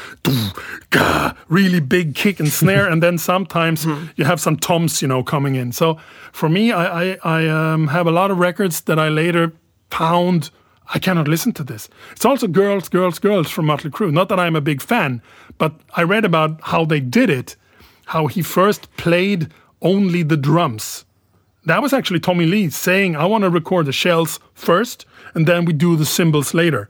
really 1.48 1.80
big 1.80 2.16
kick 2.16 2.40
and 2.40 2.50
snare, 2.50 2.88
and 2.88 3.02
then 3.02 3.18
sometimes 3.18 3.84
hmm. 3.86 4.06
you 4.16 4.26
have 4.26 4.40
some 4.40 4.58
toms, 4.58 5.02
you 5.02 5.08
know, 5.08 5.24
coming 5.24 5.56
in. 5.56 5.72
So 5.72 5.98
for 6.32 6.50
me, 6.50 6.72
I, 6.72 7.14
I, 7.14 7.18
I 7.24 7.48
um, 7.48 7.88
have 7.88 8.08
a 8.08 8.12
lot 8.12 8.32
of 8.32 8.38
records 8.38 8.82
that 8.82 9.00
I 9.00 9.10
later 9.10 9.54
found. 9.90 10.52
I 10.94 11.00
cannot 11.00 11.28
listen 11.28 11.52
to 11.54 11.64
this. 11.64 11.90
It's 12.12 12.26
also 12.26 12.48
Girls, 12.48 12.90
Girls, 12.90 13.18
Girls 13.18 13.50
from 13.50 13.66
Motley 13.66 13.90
Crue. 13.90 14.12
Not 14.12 14.30
that 14.30 14.40
I'm 14.40 14.56
a 14.56 14.62
big 14.62 14.84
fan, 14.84 15.20
but 15.58 15.74
I 15.96 16.04
read 16.04 16.26
about 16.26 16.60
how 16.62 16.86
they 16.86 17.00
did 17.00 17.32
it 17.32 17.56
how 18.06 18.28
he 18.28 18.42
first 18.42 18.96
played 18.98 19.52
only 19.82 20.24
the 20.24 20.38
drums. 20.38 21.06
That 21.66 21.82
was 21.82 21.94
actually 21.94 22.20
Tommy 22.20 22.46
Lee 22.46 22.70
saying, 22.70 23.16
I 23.16 23.26
want 23.26 23.44
to 23.44 23.50
record 23.50 23.88
the 23.88 23.92
shells 23.92 24.40
first 24.54 25.06
and 25.34 25.48
then 25.48 25.66
we 25.66 25.74
do 25.74 25.96
the 25.96 26.06
cymbals 26.06 26.54
later. 26.54 26.90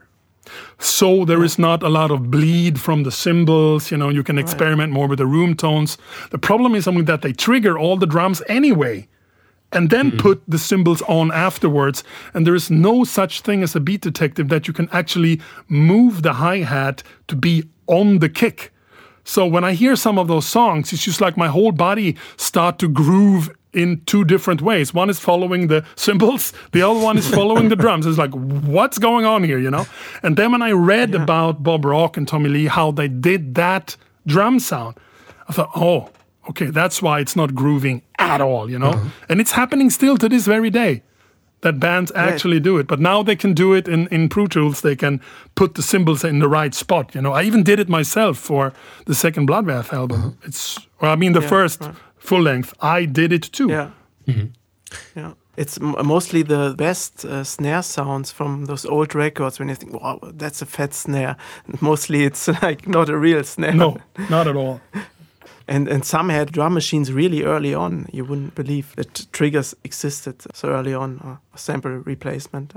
So 0.78 1.24
there 1.24 1.42
is 1.42 1.58
not 1.58 1.82
a 1.82 1.88
lot 1.88 2.10
of 2.10 2.30
bleed 2.30 2.80
from 2.80 3.02
the 3.02 3.10
cymbals, 3.10 3.90
you 3.90 3.96
know, 3.96 4.10
you 4.10 4.22
can 4.22 4.38
experiment 4.38 4.92
more 4.92 5.08
with 5.08 5.18
the 5.18 5.26
room 5.26 5.56
tones. 5.56 5.98
The 6.30 6.38
problem 6.38 6.74
is 6.74 6.86
only 6.86 7.02
that 7.02 7.22
they 7.22 7.32
trigger 7.32 7.78
all 7.78 7.96
the 7.96 8.06
drums 8.06 8.42
anyway 8.48 9.08
and 9.72 9.90
then 9.90 10.10
mm-hmm. 10.10 10.20
put 10.20 10.42
the 10.46 10.58
cymbals 10.58 11.02
on 11.02 11.32
afterwards. 11.32 12.04
And 12.34 12.46
there 12.46 12.54
is 12.54 12.70
no 12.70 13.04
such 13.04 13.40
thing 13.40 13.62
as 13.62 13.74
a 13.74 13.80
beat 13.80 14.02
detective 14.02 14.48
that 14.48 14.68
you 14.68 14.74
can 14.74 14.88
actually 14.92 15.40
move 15.68 16.22
the 16.22 16.34
hi 16.34 16.58
hat 16.58 17.02
to 17.28 17.36
be 17.36 17.64
on 17.86 18.20
the 18.20 18.28
kick. 18.28 18.72
So 19.26 19.44
when 19.44 19.64
I 19.64 19.72
hear 19.72 19.96
some 19.96 20.18
of 20.20 20.28
those 20.28 20.46
songs, 20.46 20.92
it's 20.92 21.04
just 21.04 21.20
like 21.20 21.36
my 21.36 21.48
whole 21.48 21.72
body 21.72 22.16
start 22.36 22.78
to 22.78 22.88
groove 22.88 23.50
in 23.72 24.00
two 24.06 24.24
different 24.24 24.62
ways. 24.62 24.94
One 24.94 25.10
is 25.10 25.18
following 25.18 25.66
the 25.66 25.84
cymbals, 25.96 26.52
the 26.70 26.82
other 26.82 27.00
one 27.00 27.18
is 27.18 27.28
following 27.28 27.68
the 27.68 27.76
drums. 27.76 28.06
It's 28.06 28.18
like, 28.18 28.30
what's 28.30 28.98
going 28.98 29.26
on 29.26 29.42
here, 29.42 29.58
you 29.58 29.70
know? 29.70 29.84
And 30.22 30.36
then 30.36 30.52
when 30.52 30.62
I 30.62 30.70
read 30.70 31.10
yeah. 31.10 31.22
about 31.22 31.64
Bob 31.64 31.84
Rock 31.84 32.16
and 32.16 32.26
Tommy 32.26 32.48
Lee, 32.48 32.66
how 32.66 32.92
they 32.92 33.08
did 33.08 33.56
that 33.56 33.96
drum 34.26 34.60
sound, 34.60 34.96
I 35.48 35.52
thought, 35.52 35.70
oh, 35.74 36.10
okay, 36.48 36.66
that's 36.66 37.02
why 37.02 37.18
it's 37.18 37.34
not 37.34 37.52
grooving 37.52 38.02
at 38.20 38.40
all, 38.40 38.70
you 38.70 38.78
know? 38.78 38.90
Uh-huh. 38.90 39.08
And 39.28 39.40
it's 39.40 39.52
happening 39.52 39.90
still 39.90 40.16
to 40.18 40.28
this 40.28 40.46
very 40.46 40.70
day 40.70 41.02
that 41.62 41.80
bands 41.80 42.12
actually 42.14 42.60
do 42.60 42.78
it. 42.78 42.86
But 42.86 43.00
now 43.00 43.22
they 43.22 43.36
can 43.36 43.54
do 43.54 43.72
it 43.72 43.88
in, 43.88 44.08
in 44.08 44.28
Pro 44.28 44.46
Tools. 44.46 44.80
They 44.80 44.96
can 44.96 45.20
put 45.54 45.74
the 45.74 45.82
cymbals 45.82 46.24
in 46.24 46.38
the 46.38 46.48
right 46.48 46.74
spot. 46.74 47.14
You 47.14 47.22
know, 47.22 47.32
I 47.32 47.42
even 47.42 47.62
did 47.62 47.80
it 47.80 47.88
myself 47.88 48.38
for 48.38 48.72
the 49.06 49.14
second 49.14 49.48
Bloodbath 49.48 49.92
album. 49.92 50.20
Uh-huh. 50.20 50.30
It's, 50.44 50.78
well, 51.00 51.12
I 51.12 51.16
mean, 51.16 51.32
the 51.32 51.40
yeah, 51.40 51.48
first 51.48 51.80
right. 51.80 51.94
full 52.18 52.42
length. 52.42 52.74
I 52.80 53.04
did 53.06 53.32
it 53.32 53.42
too. 53.42 53.68
Yeah. 53.68 53.90
Mm-hmm. 54.26 54.46
Yeah. 55.18 55.32
It's 55.56 55.80
mostly 55.80 56.42
the 56.42 56.74
best 56.76 57.24
uh, 57.24 57.42
snare 57.42 57.82
sounds 57.82 58.30
from 58.30 58.66
those 58.66 58.84
old 58.84 59.14
records 59.14 59.58
when 59.58 59.68
you 59.68 59.74
think, 59.74 59.94
wow, 59.94 60.20
that's 60.34 60.60
a 60.60 60.66
fat 60.66 60.92
snare. 60.92 61.36
And 61.66 61.80
mostly 61.82 62.24
it's 62.24 62.48
like 62.62 62.86
not 62.86 63.08
a 63.08 63.16
real 63.16 63.42
snare. 63.42 63.74
No, 63.74 63.96
not 64.28 64.46
at 64.46 64.56
all. 64.56 64.80
And, 65.68 65.88
and 65.88 66.04
some 66.04 66.28
had 66.28 66.52
drum 66.52 66.74
machines 66.74 67.12
really 67.12 67.42
early 67.42 67.74
on. 67.74 68.06
You 68.12 68.24
wouldn't 68.24 68.54
believe 68.54 68.94
that 68.96 69.26
triggers 69.32 69.74
existed 69.82 70.44
so 70.54 70.68
early 70.68 70.94
on, 70.94 71.20
or 71.24 71.40
sample 71.56 71.90
replacement. 71.90 72.72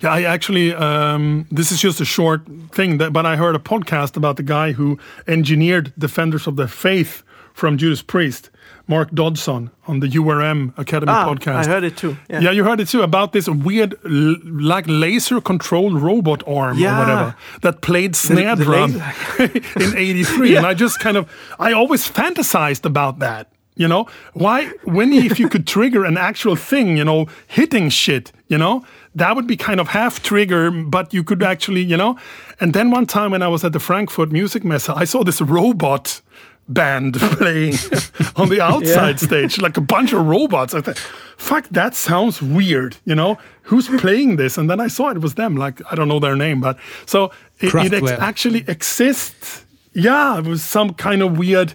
Yeah, 0.00 0.12
I 0.12 0.22
actually, 0.22 0.74
um, 0.74 1.46
this 1.50 1.70
is 1.70 1.80
just 1.80 2.00
a 2.00 2.04
short 2.04 2.46
thing, 2.72 2.98
that, 2.98 3.12
but 3.12 3.26
I 3.26 3.36
heard 3.36 3.54
a 3.54 3.58
podcast 3.58 4.16
about 4.16 4.36
the 4.36 4.42
guy 4.42 4.72
who 4.72 4.98
engineered 5.26 5.92
Defenders 5.98 6.46
of 6.46 6.56
the 6.56 6.66
Faith 6.66 7.22
from 7.52 7.76
Judas 7.76 8.02
Priest. 8.02 8.50
Mark 8.88 9.10
Dodson 9.12 9.70
on 9.86 10.00
the 10.00 10.08
URM 10.08 10.72
Academy 10.78 11.12
ah, 11.12 11.28
podcast. 11.28 11.66
I 11.66 11.66
heard 11.66 11.84
it 11.84 11.96
too. 11.96 12.16
Yeah. 12.30 12.40
yeah, 12.40 12.50
you 12.50 12.64
heard 12.64 12.80
it 12.80 12.88
too 12.88 13.02
about 13.02 13.32
this 13.32 13.46
weird, 13.46 13.94
like 14.02 14.86
laser 14.88 15.40
controlled 15.42 16.00
robot 16.00 16.42
arm 16.48 16.78
yeah. 16.78 16.96
or 16.96 16.98
whatever 16.98 17.36
that 17.60 17.82
played 17.82 18.16
snare 18.16 18.56
the, 18.56 18.64
the 18.64 18.70
drum 18.70 18.94
in 19.84 19.96
'83, 19.96 20.50
yeah. 20.52 20.58
and 20.58 20.66
I 20.66 20.72
just 20.72 21.00
kind 21.00 21.18
of, 21.18 21.30
I 21.58 21.72
always 21.72 22.08
fantasized 22.08 22.86
about 22.86 23.18
that. 23.18 23.52
You 23.76 23.86
know, 23.86 24.08
why, 24.32 24.66
when 24.82 25.12
if 25.12 25.38
you 25.38 25.48
could 25.48 25.64
trigger 25.64 26.04
an 26.04 26.16
actual 26.16 26.56
thing, 26.56 26.96
you 26.96 27.04
know, 27.04 27.28
hitting 27.46 27.90
shit, 27.90 28.32
you 28.48 28.58
know, 28.58 28.84
that 29.14 29.36
would 29.36 29.46
be 29.46 29.56
kind 29.56 29.78
of 29.78 29.88
half 29.88 30.20
trigger, 30.20 30.72
but 30.72 31.14
you 31.14 31.22
could 31.22 31.44
actually, 31.44 31.82
you 31.82 31.96
know. 31.96 32.18
And 32.58 32.74
then 32.74 32.90
one 32.90 33.06
time 33.06 33.30
when 33.30 33.42
I 33.42 33.46
was 33.46 33.64
at 33.64 33.72
the 33.72 33.78
Frankfurt 33.78 34.32
Music 34.32 34.64
Messe, 34.64 34.88
I 34.88 35.04
saw 35.04 35.22
this 35.22 35.40
robot 35.40 36.22
band 36.68 37.14
playing 37.18 37.74
on 38.36 38.48
the 38.48 38.60
outside 38.60 39.20
yeah. 39.20 39.26
stage, 39.26 39.58
like 39.58 39.76
a 39.76 39.80
bunch 39.80 40.12
of 40.12 40.26
robots. 40.26 40.74
I 40.74 40.80
thought, 40.80 40.98
fuck, 41.36 41.68
that 41.70 41.94
sounds 41.94 42.42
weird. 42.42 42.96
You 43.04 43.14
know, 43.14 43.38
who's 43.62 43.88
playing 44.00 44.36
this? 44.36 44.58
And 44.58 44.68
then 44.70 44.80
I 44.80 44.88
saw 44.88 45.10
it 45.10 45.20
was 45.20 45.34
them. 45.34 45.56
Like 45.56 45.80
I 45.90 45.94
don't 45.94 46.08
know 46.08 46.20
their 46.20 46.36
name, 46.36 46.60
but 46.60 46.78
so 47.06 47.32
it, 47.60 47.74
it 47.74 47.92
ex 47.94 48.10
actually 48.12 48.64
exists. 48.68 49.64
Yeah, 49.92 50.38
it 50.38 50.46
was 50.46 50.62
some 50.62 50.94
kind 50.94 51.22
of 51.22 51.38
weird, 51.38 51.74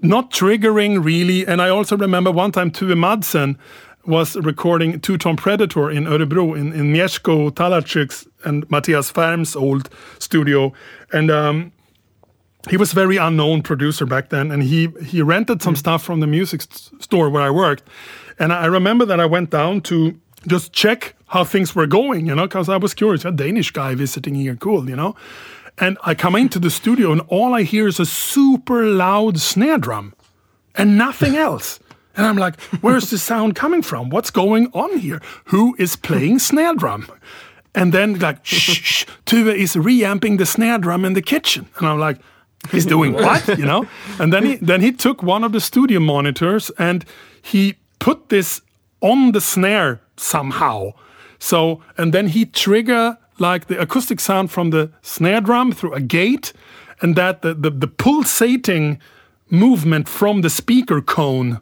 not 0.00 0.30
triggering 0.30 1.04
really. 1.04 1.46
And 1.46 1.60
I 1.62 1.68
also 1.68 1.96
remember 1.96 2.32
one 2.32 2.52
time 2.52 2.70
Tue 2.70 2.94
Madsen 2.94 3.56
was 4.04 4.34
recording 4.36 4.98
Two 5.00 5.16
Tone 5.16 5.36
Predator 5.36 5.88
in 5.90 6.04
Örebro 6.04 6.58
in, 6.58 6.72
in 6.72 6.92
Mieszko 6.92 7.50
Talarczyk's 7.52 8.26
and 8.44 8.68
Matthias 8.70 9.12
Färm's 9.12 9.54
old 9.54 9.88
studio. 10.18 10.72
And 11.12 11.30
um, 11.30 11.72
he 12.70 12.76
was 12.76 12.92
a 12.92 12.94
very 12.94 13.16
unknown 13.16 13.62
producer 13.62 14.06
back 14.06 14.28
then, 14.28 14.50
and 14.50 14.62
he 14.62 14.88
he 15.04 15.22
rented 15.22 15.62
some 15.62 15.74
mm. 15.74 15.78
stuff 15.78 16.02
from 16.02 16.20
the 16.20 16.26
music 16.26 16.62
st 16.62 17.02
store 17.02 17.28
where 17.28 17.42
I 17.42 17.50
worked. 17.50 17.82
And 18.38 18.52
I 18.52 18.66
remember 18.66 19.04
that 19.06 19.20
I 19.20 19.26
went 19.26 19.50
down 19.50 19.80
to 19.82 20.18
just 20.46 20.72
check 20.72 21.14
how 21.26 21.44
things 21.44 21.74
were 21.74 21.86
going, 21.86 22.26
you 22.26 22.34
know, 22.34 22.46
because 22.46 22.68
I 22.68 22.76
was 22.76 22.94
curious. 22.94 23.24
A 23.24 23.32
Danish 23.32 23.70
guy 23.70 23.94
visiting 23.94 24.34
here, 24.34 24.56
cool, 24.56 24.88
you 24.88 24.96
know. 24.96 25.14
And 25.78 25.96
I 26.04 26.14
come 26.14 26.36
into 26.36 26.58
the 26.58 26.70
studio, 26.70 27.12
and 27.12 27.22
all 27.28 27.54
I 27.54 27.62
hear 27.62 27.88
is 27.88 27.98
a 27.98 28.06
super 28.06 28.86
loud 28.86 29.40
snare 29.40 29.78
drum, 29.78 30.14
and 30.74 30.96
nothing 30.96 31.36
else. 31.48 31.80
And 32.14 32.26
I'm 32.26 32.36
like, 32.36 32.60
where's 32.82 33.10
the 33.10 33.18
sound 33.18 33.54
coming 33.54 33.82
from? 33.82 34.10
What's 34.10 34.30
going 34.30 34.68
on 34.74 34.98
here? 34.98 35.20
Who 35.46 35.74
is 35.78 35.96
playing 35.96 36.40
snare 36.40 36.74
drum? 36.74 37.06
And 37.74 37.92
then 37.92 38.18
like, 38.18 38.38
shh, 38.44 39.06
shh, 39.06 39.06
is 39.32 39.76
reamping 39.76 40.36
the 40.36 40.46
snare 40.46 40.78
drum 40.78 41.04
in 41.04 41.14
the 41.14 41.22
kitchen. 41.22 41.68
And 41.78 41.86
I'm 41.86 41.98
like, 41.98 42.18
he's 42.70 42.86
doing 42.86 43.12
what 43.26 43.46
you 43.58 43.64
know? 43.64 43.86
And 44.18 44.32
then 44.32 44.44
he 44.44 44.56
then 44.56 44.80
he 44.80 44.92
took 44.92 45.22
one 45.22 45.44
of 45.44 45.52
the 45.52 45.60
studio 45.60 46.00
monitors 46.00 46.70
and 46.78 47.04
he 47.40 47.74
put 47.98 48.28
this 48.28 48.62
on 49.00 49.32
the 49.32 49.40
snare 49.40 50.00
somehow. 50.16 50.92
So 51.38 51.82
and 51.96 52.12
then 52.12 52.28
he 52.28 52.46
trigger 52.46 53.18
like 53.38 53.66
the 53.66 53.80
acoustic 53.80 54.20
sound 54.20 54.50
from 54.50 54.70
the 54.70 54.90
snare 55.02 55.40
drum 55.40 55.72
through 55.72 55.94
a 55.94 56.00
gate 56.00 56.52
and 57.00 57.16
that 57.16 57.42
the, 57.42 57.54
the, 57.54 57.70
the 57.70 57.88
pulsating 57.88 59.00
movement 59.50 60.08
from 60.08 60.42
the 60.42 60.50
speaker 60.50 61.00
cone 61.00 61.60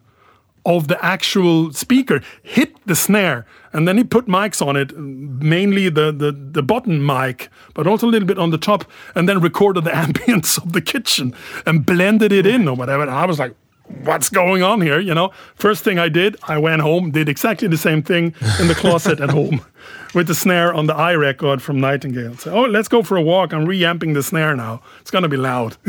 of 0.65 0.87
the 0.87 1.03
actual 1.03 1.73
speaker 1.73 2.21
hit 2.43 2.75
the 2.85 2.95
snare 2.95 3.45
and 3.73 3.87
then 3.87 3.97
he 3.97 4.03
put 4.03 4.27
mics 4.27 4.65
on 4.65 4.75
it 4.75 4.95
mainly 4.97 5.89
the, 5.89 6.11
the 6.11 6.31
the 6.31 6.61
bottom 6.61 7.03
mic 7.05 7.49
but 7.73 7.87
also 7.87 8.07
a 8.07 8.11
little 8.11 8.27
bit 8.27 8.37
on 8.37 8.51
the 8.51 8.57
top 8.57 8.85
and 9.15 9.27
then 9.27 9.39
recorded 9.39 9.83
the 9.83 9.89
ambience 10.05 10.61
of 10.63 10.73
the 10.73 10.81
kitchen 10.81 11.33
and 11.65 11.85
blended 11.85 12.31
it 12.31 12.45
in 12.45 12.67
or 12.67 12.75
whatever. 12.75 13.03
And 13.03 13.11
i 13.11 13.25
was 13.25 13.39
like 13.39 13.55
what's 14.03 14.29
going 14.29 14.63
on 14.63 14.81
here 14.81 14.99
you 14.99 15.13
know? 15.13 15.31
First 15.55 15.83
thing 15.83 15.99
i 15.99 16.09
did 16.09 16.37
i 16.43 16.57
went 16.57 16.81
home 16.81 17.11
did 17.11 17.29
exactly 17.29 17.67
the 17.67 17.77
same 17.77 18.01
thing 18.01 18.33
in 18.59 18.67
the 18.67 18.75
closet 18.75 19.19
at 19.19 19.29
home 19.29 19.61
with 20.13 20.27
the 20.27 20.35
snare 20.35 20.73
on 20.73 20.87
the 20.87 20.95
i 20.95 21.13
record 21.13 21.61
from 21.61 21.79
nightingale. 21.79 22.35
So 22.37 22.53
oh 22.53 22.65
let's 22.65 22.87
go 22.87 23.03
for 23.03 23.17
a 23.17 23.21
walk. 23.21 23.53
I'm 23.53 23.65
reamping 23.65 24.13
the 24.13 24.23
snare 24.23 24.55
now. 24.55 24.81
It's 25.01 25.11
gonna 25.11 25.29
be 25.29 25.37
loud. 25.37 25.77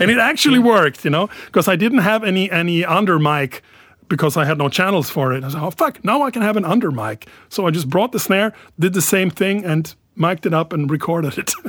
And 0.00 0.10
it 0.10 0.18
actually 0.18 0.58
worked 0.58 1.04
you 1.04 1.10
know? 1.10 1.28
Because 1.46 1.68
i 1.68 1.76
didn't 1.76 1.98
have 1.98 2.24
any 2.24 2.50
any 2.50 2.84
under 2.84 3.18
mic 3.18 3.62
because 4.08 4.36
I 4.36 4.44
had 4.44 4.58
no 4.58 4.68
channels 4.68 5.08
for 5.08 5.32
it. 5.32 5.42
I 5.42 5.48
said, 5.48 5.62
oh, 5.62 5.70
fuck, 5.70 6.04
now 6.04 6.20
I 6.22 6.30
can 6.30 6.42
have 6.42 6.58
an 6.58 6.66
under 6.66 6.90
mic. 6.90 7.28
So 7.48 7.66
I 7.66 7.70
just 7.70 7.88
brought 7.88 8.12
the 8.12 8.20
snare, 8.20 8.52
did 8.78 8.92
the 8.92 9.00
same 9.00 9.30
thing, 9.30 9.64
and 9.64 9.94
mic'd 10.16 10.46
it 10.46 10.54
up 10.54 10.72
and 10.72 10.90
recorded 10.90 11.38
it. 11.38 11.52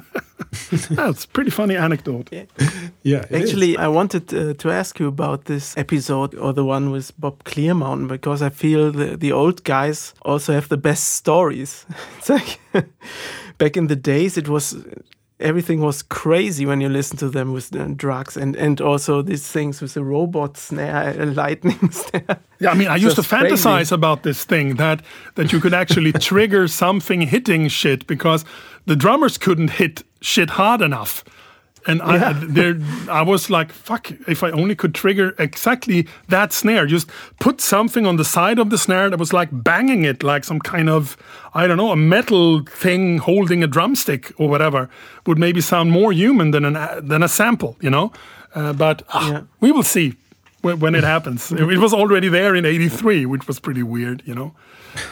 That's 0.89 1.25
a 1.25 1.27
pretty 1.27 1.51
funny 1.51 1.75
anecdote. 1.75 2.29
Yeah. 2.31 2.45
Yeah, 3.03 3.25
it 3.29 3.31
is. 3.31 3.49
Actually, 3.49 3.77
I 3.77 3.87
wanted 3.87 4.33
uh, 4.33 4.53
to 4.53 4.71
ask 4.71 4.99
you 4.99 5.07
about 5.07 5.45
this 5.45 5.77
episode 5.77 6.35
or 6.35 6.53
the 6.53 6.63
one 6.63 6.91
with 6.91 7.11
Bob 7.19 7.43
Clearmountain 7.43 8.07
because 8.07 8.41
I 8.41 8.49
feel 8.49 8.91
the, 8.91 9.17
the 9.17 9.31
old 9.31 9.63
guys 9.63 10.13
also 10.21 10.53
have 10.53 10.69
the 10.69 10.77
best 10.77 11.11
stories. 11.11 11.85
it's 12.17 12.29
like 12.29 12.59
back 13.57 13.77
in 13.77 13.87
the 13.87 13.95
days, 13.95 14.37
it 14.37 14.47
was 14.47 14.75
everything 15.43 15.81
was 15.81 16.01
crazy 16.01 16.65
when 16.65 16.81
you 16.81 16.89
listen 16.89 17.17
to 17.17 17.29
them 17.29 17.53
with 17.53 17.75
uh, 17.75 17.87
drugs 17.95 18.37
and 18.37 18.55
and 18.55 18.81
also 18.81 19.21
these 19.21 19.47
things 19.47 19.81
with 19.81 19.93
the 19.93 20.03
robot 20.03 20.57
snare, 20.57 21.15
a 21.19 21.25
lightning 21.41 21.91
snare. 21.91 22.39
Yeah, 22.59 22.71
I 22.71 22.75
mean, 22.75 22.87
I 22.87 22.95
used 22.95 23.15
to 23.17 23.23
crazy. 23.23 23.53
fantasize 23.53 23.91
about 23.91 24.23
this 24.23 24.45
thing 24.45 24.75
that 24.77 25.01
that 25.35 25.51
you 25.51 25.59
could 25.59 25.73
actually 25.73 26.11
trigger 26.31 26.67
something 26.67 27.21
hitting 27.21 27.67
shit 27.67 28.07
because 28.07 28.45
the 28.85 28.95
drummers 28.95 29.37
couldn't 29.37 29.71
hit 29.71 30.03
shit 30.21 30.51
hard 30.51 30.81
enough. 30.81 31.23
And 31.86 32.01
I, 32.01 32.34
there, 32.47 32.75
I 33.09 33.21
was 33.23 33.49
like, 33.49 33.71
"Fuck! 33.71 34.11
If 34.27 34.43
I 34.43 34.51
only 34.51 34.75
could 34.75 34.93
trigger 34.95 35.34
exactly 35.38 36.07
that 36.29 36.53
snare, 36.53 36.86
just 36.88 37.09
put 37.39 37.61
something 37.61 38.05
on 38.07 38.15
the 38.17 38.23
side 38.25 38.59
of 38.59 38.69
the 38.69 38.77
snare 38.77 39.09
that 39.09 39.19
was 39.19 39.34
like 39.34 39.49
banging 39.51 40.05
it, 40.05 40.23
like 40.23 40.43
some 40.45 40.59
kind 40.59 40.89
of, 40.89 41.17
I 41.53 41.67
don't 41.67 41.77
know, 41.77 41.91
a 41.91 41.95
metal 41.97 42.63
thing 42.65 43.19
holding 43.19 43.63
a 43.63 43.67
drumstick 43.67 44.31
or 44.38 44.47
whatever, 44.49 44.89
would 45.25 45.38
maybe 45.38 45.61
sound 45.61 45.91
more 45.91 46.13
human 46.13 46.51
than 46.51 46.65
an 46.65 46.77
than 47.07 47.23
a 47.23 47.27
sample, 47.27 47.75
you 47.81 47.89
know." 47.89 48.11
Uh, 48.55 48.71
but 48.73 49.01
ah, 49.09 49.29
Yeah. 49.31 49.41
we 49.61 49.71
will 49.71 49.84
see 49.84 50.13
when, 50.61 50.79
when 50.79 50.95
it 50.95 51.03
happens. 51.03 51.51
it 51.51 51.79
was 51.79 51.93
already 51.93 52.29
there 52.29 52.55
in 52.55 52.65
'83, 52.65 53.25
which 53.25 53.47
was 53.47 53.59
pretty 53.59 53.84
weird, 53.84 54.21
you 54.25 54.36
know. 54.36 54.53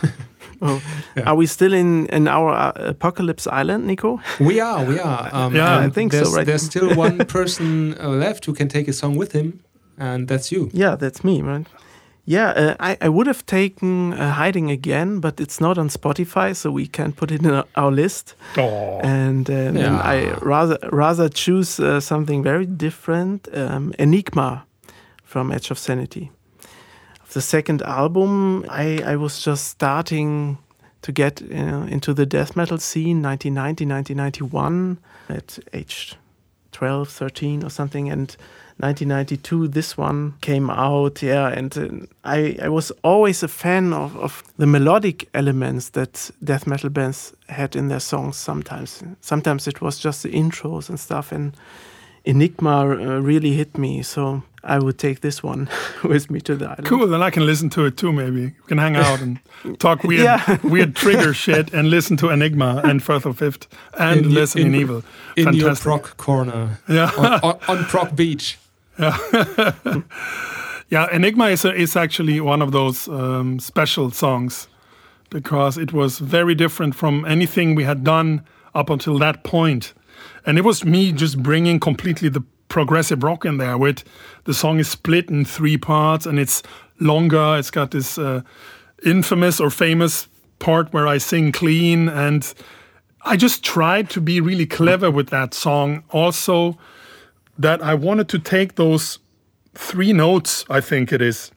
Oh, 0.62 0.80
Are 1.26 1.36
we 1.36 1.46
still 1.48 1.74
in 1.74 2.06
in 2.08 2.28
our 2.28 2.54
uh, 2.54 2.90
apocalypse 2.90 3.48
island, 3.62 3.86
Nico? 3.88 4.20
We 4.40 4.62
are, 4.62 4.86
we 4.86 5.00
are. 5.00 5.30
Um, 5.34 5.56
Yeah, 5.56 5.86
I 5.86 5.90
think 5.90 6.12
so, 6.14 6.18
there's, 6.20 6.34
right? 6.36 6.46
There's 6.46 6.64
still 6.66 6.96
one 7.08 7.18
person 7.26 7.96
uh, 8.00 8.10
left 8.10 8.46
who 8.46 8.54
can 8.54 8.68
take 8.68 8.88
a 8.90 8.94
song 8.94 9.18
with 9.20 9.32
him, 9.34 9.60
and 9.98 10.28
that's 10.28 10.52
you. 10.52 10.70
Yeah, 10.74 10.96
that's 10.98 11.24
me, 11.24 11.42
right? 11.42 11.68
Yeah, 12.26 12.50
uh, 12.56 12.76
I, 12.80 12.98
I 13.02 13.10
would 13.10 13.28
have 13.28 13.44
taken 13.46 14.14
uh, 14.14 14.18
Hiding 14.34 14.70
Again, 14.72 15.20
but 15.20 15.40
it's 15.40 15.60
not 15.60 15.78
on 15.78 15.90
Spotify, 15.90 16.54
so 16.56 16.70
we 16.72 16.86
can't 16.88 17.16
put 17.16 17.32
it 17.32 17.42
in 17.42 17.52
our- 17.52 17.66
our 17.76 17.92
list. 17.92 18.36
Oh, 18.58 19.00
And 19.04 19.50
um, 19.50 19.74
then 19.74 19.96
I 19.96 20.34
rather 20.42 20.78
rather 20.92 21.30
choose 21.30 21.80
uh, 21.84 22.00
something 22.00 22.44
very 22.44 22.66
different, 22.68 23.48
um, 23.54 23.94
Enigma 23.98 24.64
from 25.26 25.52
Edge 25.52 25.72
of 25.72 25.78
Sanity. 25.80 26.30
The 27.32 27.42
second 27.42 27.82
album, 27.84 28.66
I, 28.68 29.02
I 29.06 29.16
was 29.16 29.42
just 29.42 29.70
starting 29.70 30.58
to 31.02 31.12
get 31.14 31.42
uh, 31.42 31.88
into 31.90 32.14
the 32.14 32.26
death 32.26 32.58
metal 32.58 32.78
scene, 32.78 33.22
1990, 33.22 33.86
1991, 33.86 34.98
at 35.30 35.58
age 35.72 36.18
12, 36.74 37.10
13 37.10 37.64
or 37.64 37.70
something. 37.70 38.10
And 38.10 38.36
1992, 38.80 39.70
this 39.70 39.98
one 39.98 40.34
came 40.42 40.70
out, 40.70 41.22
yeah. 41.22 41.48
And 41.48 41.78
uh, 41.78 41.90
I, 42.26 42.58
I 42.64 42.68
was 42.68 42.92
always 43.02 43.44
a 43.44 43.48
fan 43.48 43.94
of, 43.94 44.18
of 44.18 44.44
the 44.58 44.68
melodic 44.68 45.30
elements 45.34 45.90
that 45.92 46.32
death 46.44 46.68
metal 46.68 46.90
bands 46.90 47.34
had 47.48 47.78
in 47.78 47.88
their 47.88 48.02
songs 48.02 48.36
sometimes. 48.36 49.04
Sometimes 49.22 49.68
it 49.68 49.80
was 49.80 50.00
just 50.00 50.24
the 50.24 50.34
intros 50.34 50.90
and 50.90 51.00
stuff. 51.00 51.32
And 51.32 51.56
Enigma 52.26 52.82
uh, 52.82 53.20
really 53.22 53.54
hit 53.54 53.78
me. 53.78 54.04
So 54.04 54.44
I 54.64 54.78
would 54.80 54.98
take 55.00 55.22
this 55.22 55.42
one 55.44 55.68
with 56.04 56.30
me 56.30 56.40
to 56.42 56.56
the 56.56 56.66
island. 56.66 56.86
cool. 56.86 57.08
Then 57.08 57.22
I 57.24 57.30
can 57.32 57.46
listen 57.46 57.70
to 57.72 57.86
it 57.86 57.98
too. 57.98 58.12
Maybe 58.12 58.46
we 58.46 58.68
can 58.68 58.78
hang 58.78 58.96
out 58.96 59.20
and 59.22 59.40
talk 59.80 60.04
weird, 60.04 60.24
Yeah. 60.24 60.58
weird 60.64 60.96
trigger 60.96 61.34
shit, 61.34 61.74
and 61.74 61.90
listen 61.90 62.18
to 62.18 62.30
Enigma 62.30 62.82
and 62.84 63.02
Firth 63.02 63.26
of 63.26 63.38
Fifth, 63.40 63.68
and 63.98 64.26
In- 64.26 64.34
listen 64.34 64.62
in, 64.62 64.68
in- 64.76 64.76
Evil. 64.82 65.04
In 65.36 65.54
your 65.54 65.74
Fantastic. 65.76 65.84
proc 65.84 66.18
corner 66.18 66.80
Yeah. 66.88 67.12
on, 67.18 67.40
on, 67.44 67.60
on 67.68 67.86
Proc 67.86 68.16
Beach. 68.16 68.58
Yeah, 70.90 71.08
Enigma 71.10 71.46
is, 71.46 71.64
a, 71.64 71.74
is 71.74 71.96
actually 71.96 72.42
one 72.42 72.62
of 72.62 72.74
those 72.74 73.08
um, 73.08 73.60
special 73.60 74.12
songs 74.12 74.68
because 75.30 75.78
it 75.78 75.94
was 75.94 76.20
very 76.20 76.54
different 76.54 76.96
from 76.96 77.24
anything 77.24 77.76
we 77.76 77.86
had 77.86 78.04
done 78.04 78.42
up 78.76 78.90
until 78.90 79.18
that 79.20 79.46
point. 79.46 79.94
And 80.46 80.58
it 80.58 80.64
was 80.64 80.84
me 80.84 81.12
just 81.12 81.42
bringing 81.42 81.80
completely 81.80 82.30
the 82.30 82.44
progressive 82.68 83.22
rock 83.24 83.46
in 83.46 83.58
there 83.58 83.78
with 83.78 84.04
the 84.46 84.54
song 84.54 84.80
is 84.80 84.90
split 84.90 85.30
in 85.30 85.46
three 85.46 85.78
parts 85.78 86.26
and 86.26 86.40
it's 86.40 86.64
longer. 87.00 87.58
It's 87.58 87.72
got 87.72 87.92
this 87.92 88.18
uh, 88.18 88.42
infamous 89.04 89.60
or 89.60 89.70
famous 89.70 90.28
part 90.60 90.94
where 90.94 91.08
I 91.08 91.18
sing 91.18 91.52
clean. 91.52 92.08
And 92.08 92.52
I 93.24 93.36
just 93.36 93.64
tried 93.64 94.10
to 94.12 94.22
be 94.22 94.40
really 94.40 94.66
clever 94.66 95.12
with 95.12 95.30
that 95.30 95.54
song. 95.54 96.04
Also, 96.12 96.78
that 97.58 97.82
I 97.84 97.94
wanted 97.94 98.30
to 98.30 98.40
take 98.40 98.76
those 98.76 99.20
three 99.76 100.14
notes, 100.14 100.66
I 100.70 100.82
think 100.82 101.12
it 101.12 101.22
is. 101.22 101.52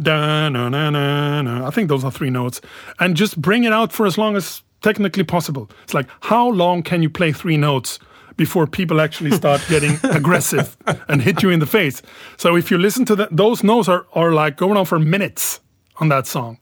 Da, 0.00 0.48
na, 0.48 0.68
na, 0.68 0.90
na, 0.90 1.42
na. 1.42 1.66
I 1.66 1.70
think 1.70 1.88
those 1.88 2.02
are 2.02 2.10
three 2.10 2.30
notes. 2.30 2.60
And 2.98 3.16
just 3.16 3.40
bring 3.40 3.64
it 3.64 3.72
out 3.72 3.92
for 3.92 4.06
as 4.06 4.18
long 4.18 4.34
as 4.34 4.62
technically 4.84 5.24
possible. 5.24 5.68
It's 5.84 5.94
like, 5.94 6.08
how 6.20 6.48
long 6.50 6.82
can 6.82 7.02
you 7.02 7.10
play 7.10 7.32
three 7.32 7.56
notes 7.56 7.98
before 8.36 8.66
people 8.66 9.00
actually 9.00 9.30
start 9.32 9.60
getting 9.68 9.98
aggressive 10.04 10.76
and 11.08 11.22
hit 11.22 11.42
you 11.42 11.50
in 11.50 11.60
the 11.60 11.66
face? 11.66 12.02
So 12.36 12.56
if 12.56 12.70
you 12.70 12.78
listen 12.78 13.04
to 13.06 13.16
that, 13.16 13.28
those 13.36 13.64
notes 13.64 13.88
are, 13.88 14.06
are 14.12 14.32
like 14.32 14.56
going 14.56 14.76
on 14.76 14.84
for 14.86 14.98
minutes 14.98 15.60
on 16.00 16.08
that 16.10 16.26
song. 16.26 16.58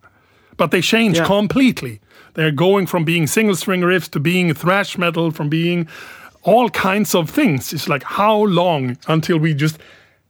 But 0.57 0.71
they 0.71 0.81
change 0.83 1.17
Yeah. 1.19 1.27
completely. 1.27 2.01
They're 2.35 2.53
going 2.57 2.87
from 2.87 3.05
being 3.05 3.27
single 3.27 3.57
string 3.57 3.83
riffs 3.83 4.09
to 4.11 4.21
being 4.21 4.55
thrash 4.55 4.97
metal, 4.99 5.31
from 5.33 5.49
being 5.49 5.89
all 6.43 6.69
kinds 6.71 7.15
of 7.15 7.29
things. 7.31 7.73
It's 7.73 7.89
like 7.89 8.03
how 8.05 8.45
long 8.47 8.97
until 9.09 9.39
we 9.39 9.55
just 9.55 9.79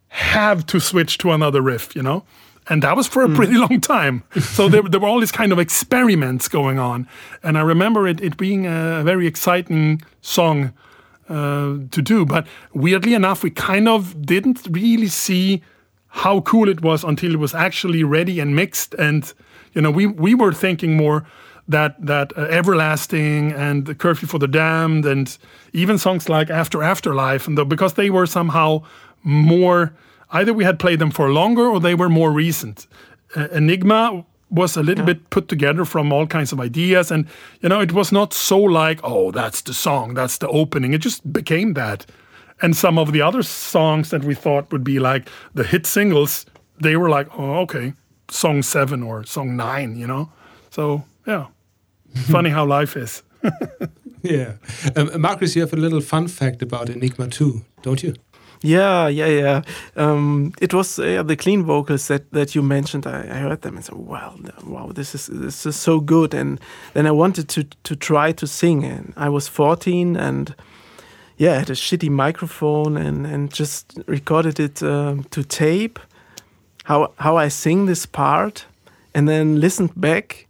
have 0.08 0.64
to 0.66 0.78
switch 0.80 1.18
to 1.18 1.30
another 1.32 1.60
riff, 1.62 1.94
you 1.96 2.02
know? 2.02 2.24
And 2.68 2.82
that 2.82 2.96
was 2.96 3.06
for 3.06 3.24
a 3.24 3.28
pretty 3.28 3.54
long 3.66 3.80
time. 3.80 4.22
So 4.40 4.68
there, 4.68 4.82
there 4.82 5.00
were 5.00 5.08
all 5.08 5.20
these 5.20 5.32
kind 5.32 5.52
of 5.52 5.58
experiments 5.58 6.48
going 6.48 6.78
on. 6.78 7.08
And 7.42 7.58
I 7.58 7.62
remember 7.62 8.06
it, 8.06 8.20
it 8.20 8.36
being 8.36 8.66
a 8.66 9.02
very 9.04 9.26
exciting 9.26 10.02
song 10.20 10.72
uh, 11.28 11.78
to 11.90 12.02
do. 12.02 12.24
But 12.24 12.46
weirdly 12.72 13.14
enough, 13.14 13.42
we 13.42 13.50
kind 13.50 13.88
of 13.88 14.24
didn't 14.24 14.66
really 14.70 15.08
see 15.08 15.62
how 16.08 16.40
cool 16.42 16.68
it 16.68 16.82
was 16.82 17.04
until 17.04 17.32
it 17.32 17.38
was 17.38 17.54
actually 17.54 18.04
ready 18.04 18.38
and 18.38 18.54
mixed. 18.54 18.94
And, 18.94 19.32
you 19.72 19.80
know, 19.80 19.90
we, 19.90 20.06
we 20.06 20.34
were 20.34 20.52
thinking 20.52 20.96
more 20.96 21.26
that 21.68 21.94
that 22.04 22.36
uh, 22.36 22.42
everlasting 22.42 23.52
and 23.52 23.86
the 23.86 23.94
curfew 23.94 24.26
for 24.26 24.38
the 24.38 24.48
damned 24.48 25.06
and 25.06 25.38
even 25.72 25.96
songs 25.96 26.28
like 26.28 26.50
after 26.50 26.82
afterlife 26.82 27.46
and 27.46 27.56
the, 27.56 27.64
because 27.64 27.94
they 27.94 28.10
were 28.10 28.26
somehow 28.26 28.82
more 29.22 29.94
either 30.32 30.52
we 30.52 30.64
had 30.64 30.78
played 30.78 30.98
them 30.98 31.10
for 31.10 31.30
longer 31.30 31.66
or 31.66 31.80
they 31.80 31.94
were 31.94 32.08
more 32.08 32.30
recent. 32.30 32.86
Uh, 33.36 33.48
enigma 33.52 34.24
was 34.50 34.76
a 34.76 34.82
little 34.82 35.04
bit 35.04 35.30
put 35.30 35.48
together 35.48 35.84
from 35.84 36.12
all 36.12 36.26
kinds 36.26 36.52
of 36.52 36.60
ideas 36.60 37.10
and 37.10 37.26
you 37.62 37.68
know 37.70 37.80
it 37.80 37.92
was 37.92 38.12
not 38.12 38.34
so 38.34 38.58
like 38.58 39.00
oh 39.02 39.30
that's 39.30 39.62
the 39.62 39.72
song 39.72 40.14
that's 40.14 40.38
the 40.38 40.48
opening. 40.48 40.92
It 40.92 40.98
just 40.98 41.32
became 41.32 41.74
that. 41.74 42.06
And 42.60 42.76
some 42.76 42.98
of 42.98 43.12
the 43.12 43.22
other 43.22 43.42
songs 43.42 44.10
that 44.10 44.24
we 44.24 44.34
thought 44.34 44.70
would 44.70 44.84
be 44.84 44.98
like 44.98 45.28
the 45.54 45.64
hit 45.64 45.86
singles 45.86 46.46
they 46.78 46.96
were 46.96 47.08
like 47.08 47.28
oh 47.38 47.60
okay 47.60 47.94
song 48.28 48.62
7 48.62 49.02
or 49.02 49.24
song 49.24 49.56
9 49.56 49.96
you 49.96 50.06
know? 50.06 50.30
So 50.70 51.04
yeah. 51.26 51.46
Funny 52.30 52.50
how 52.50 52.66
life 52.66 52.96
is. 52.96 53.22
Yeah. 54.22 54.54
Um, 54.94 55.20
Marcus, 55.20 55.56
you 55.56 55.62
have 55.62 55.72
a 55.72 55.76
little 55.76 56.00
fun 56.00 56.28
fact 56.28 56.62
about 56.62 56.88
Enigma 56.88 57.28
too, 57.28 57.64
don't 57.82 58.02
you? 58.02 58.14
Yeah, 58.64 59.08
yeah, 59.08 59.26
yeah. 59.26 59.62
Um, 59.96 60.52
it 60.60 60.72
was 60.72 60.98
uh, 60.98 61.24
the 61.24 61.36
clean 61.36 61.64
vocals 61.64 62.06
that, 62.06 62.30
that 62.32 62.54
you 62.54 62.62
mentioned. 62.62 63.06
I, 63.06 63.22
I 63.22 63.38
heard 63.38 63.62
them 63.62 63.76
and 63.76 63.84
said, 63.84 63.96
"Wow, 63.96 64.36
wow, 64.64 64.92
this 64.94 65.14
is 65.14 65.26
this 65.26 65.66
is 65.66 65.76
so 65.76 66.00
good." 66.00 66.34
And 66.34 66.60
then 66.92 67.06
I 67.06 67.10
wanted 67.10 67.48
to 67.48 67.64
to 67.82 67.96
try 67.96 68.32
to 68.32 68.46
sing. 68.46 68.84
And 68.84 69.12
I 69.16 69.28
was 69.28 69.48
14, 69.48 70.16
and 70.16 70.54
yeah, 71.36 71.54
I 71.54 71.58
had 71.58 71.70
a 71.70 71.74
shitty 71.74 72.08
microphone 72.08 72.96
and 72.96 73.26
and 73.26 73.52
just 73.52 73.98
recorded 74.06 74.60
it 74.60 74.82
um, 74.82 75.24
to 75.30 75.42
tape. 75.42 75.98
How 76.84 77.12
how 77.16 77.36
I 77.36 77.48
sing 77.48 77.86
this 77.86 78.06
part, 78.06 78.66
and 79.12 79.28
then 79.28 79.60
listened 79.60 79.90
back, 79.96 80.46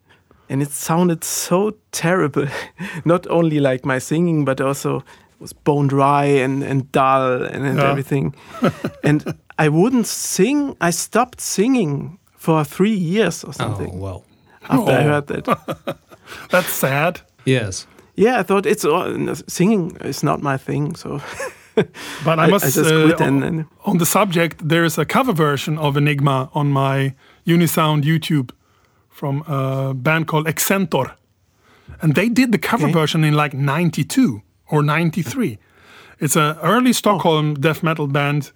and 0.51 0.63
it 0.63 0.71
sounded 0.73 1.25
so 1.25 1.75
terrible. 1.93 2.47
Not 3.05 3.27
only 3.31 3.59
like 3.59 3.87
my 3.87 4.01
singing, 4.01 4.45
but 4.45 4.61
also 4.61 5.03
was 5.43 5.53
bone 5.53 5.89
dry 5.89 6.25
and, 6.45 6.63
and 6.65 6.91
dull 6.93 7.43
and, 7.45 7.65
and 7.67 7.79
Yeah. 7.79 7.91
everything. 7.91 8.35
and 9.05 9.23
I 9.59 9.69
wouldn't 9.69 10.07
sing. 10.07 10.77
I 10.81 10.91
stopped 10.93 11.41
singing 11.41 12.19
for 12.37 12.65
three 12.65 12.95
years 13.15 13.45
or 13.45 13.53
something 13.53 13.91
Oh 13.95 13.99
well. 14.03 14.25
after 14.63 14.93
I 14.93 15.05
Oh. 15.05 15.09
heard 15.11 15.27
that. 15.27 15.97
that's 16.51 16.73
sad 16.73 17.21
Yes. 17.47 17.87
yeah, 18.17 18.41
I 18.41 18.43
thought 18.45 18.67
it's 18.67 18.85
all, 18.85 19.35
singing 19.49 19.97
is 20.05 20.23
not 20.23 20.41
my 20.43 20.57
thing. 20.59 20.95
So 20.97 21.21
But 22.25 22.39
I 22.39 22.45
I- 22.45 22.51
must 22.51 22.65
I 22.65 22.69
just 22.71 22.93
uh, 22.93 23.25
and- 23.25 23.37
on- 23.37 23.43
and- 23.43 23.65
on 23.85 23.99
the 23.99 24.07
subject. 24.07 24.69
There's 24.69 24.99
a 24.99 25.05
cover 25.05 25.33
version 25.35 25.79
of 25.79 25.97
Enigma 25.97 26.49
on 26.53 26.71
my 26.71 27.15
Unisound 27.47 28.05
YouTube 28.05 28.51
from 29.09 29.43
a 29.47 29.93
band 29.95 30.27
called 30.27 30.47
Accentor, 30.47 31.11
and 32.01 32.15
they 32.15 32.29
did 32.29 32.53
the 32.53 32.59
cover 32.59 32.85
Okay. 32.87 32.93
version 33.01 33.25
in 33.25 33.35
like 33.35 33.55
'92 33.57 34.43
or 34.73 34.83
93. 34.83 35.59
It's 36.19 36.35
an 36.35 36.57
early 36.63 36.93
Stockholm 36.93 37.55
death 37.55 37.83
metal 37.83 38.09
band. 38.09 38.51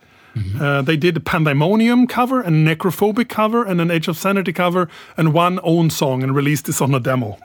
Uh, 0.60 0.82
they 0.82 0.96
did 0.96 1.16
a 1.16 1.20
Pan.Thy.Monium 1.20 2.06
cover, 2.06 2.42
a 2.42 2.48
Necrophobic 2.48 3.28
cover, 3.28 3.64
and 3.64 3.80
an 3.80 3.90
Edge 3.90 4.06
of 4.06 4.18
Sanity 4.18 4.52
cover, 4.52 4.88
and 5.16 5.32
one 5.32 5.58
own 5.62 5.88
song, 5.88 6.22
and 6.22 6.34
released 6.34 6.66
this 6.66 6.82
on 6.82 6.94
a 6.94 7.00
demo. 7.00 7.38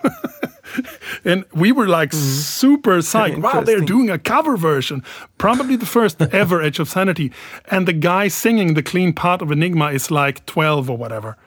and 1.26 1.46
we 1.54 1.72
were 1.72 1.88
like 1.88 2.12
super 2.12 2.98
psyched. 2.98 3.42
Wow, 3.42 3.62
they're 3.62 3.80
doing 3.80 4.10
a 4.10 4.20
cover 4.20 4.58
version. 4.58 5.04
Probably 5.38 5.78
the 5.78 5.86
first 5.86 6.22
ever 6.34 6.62
Edge 6.62 6.80
of 6.80 6.90
Sanity. 6.90 7.32
And 7.70 7.88
the 7.88 7.94
guy 7.94 8.28
singing 8.28 8.74
the 8.74 8.84
clean 8.84 9.14
part 9.14 9.42
of 9.42 9.52
Enigma 9.52 9.92
is 9.92 10.12
like 10.12 10.46
12 10.46 10.90
or 10.90 10.98
whatever. 10.98 11.38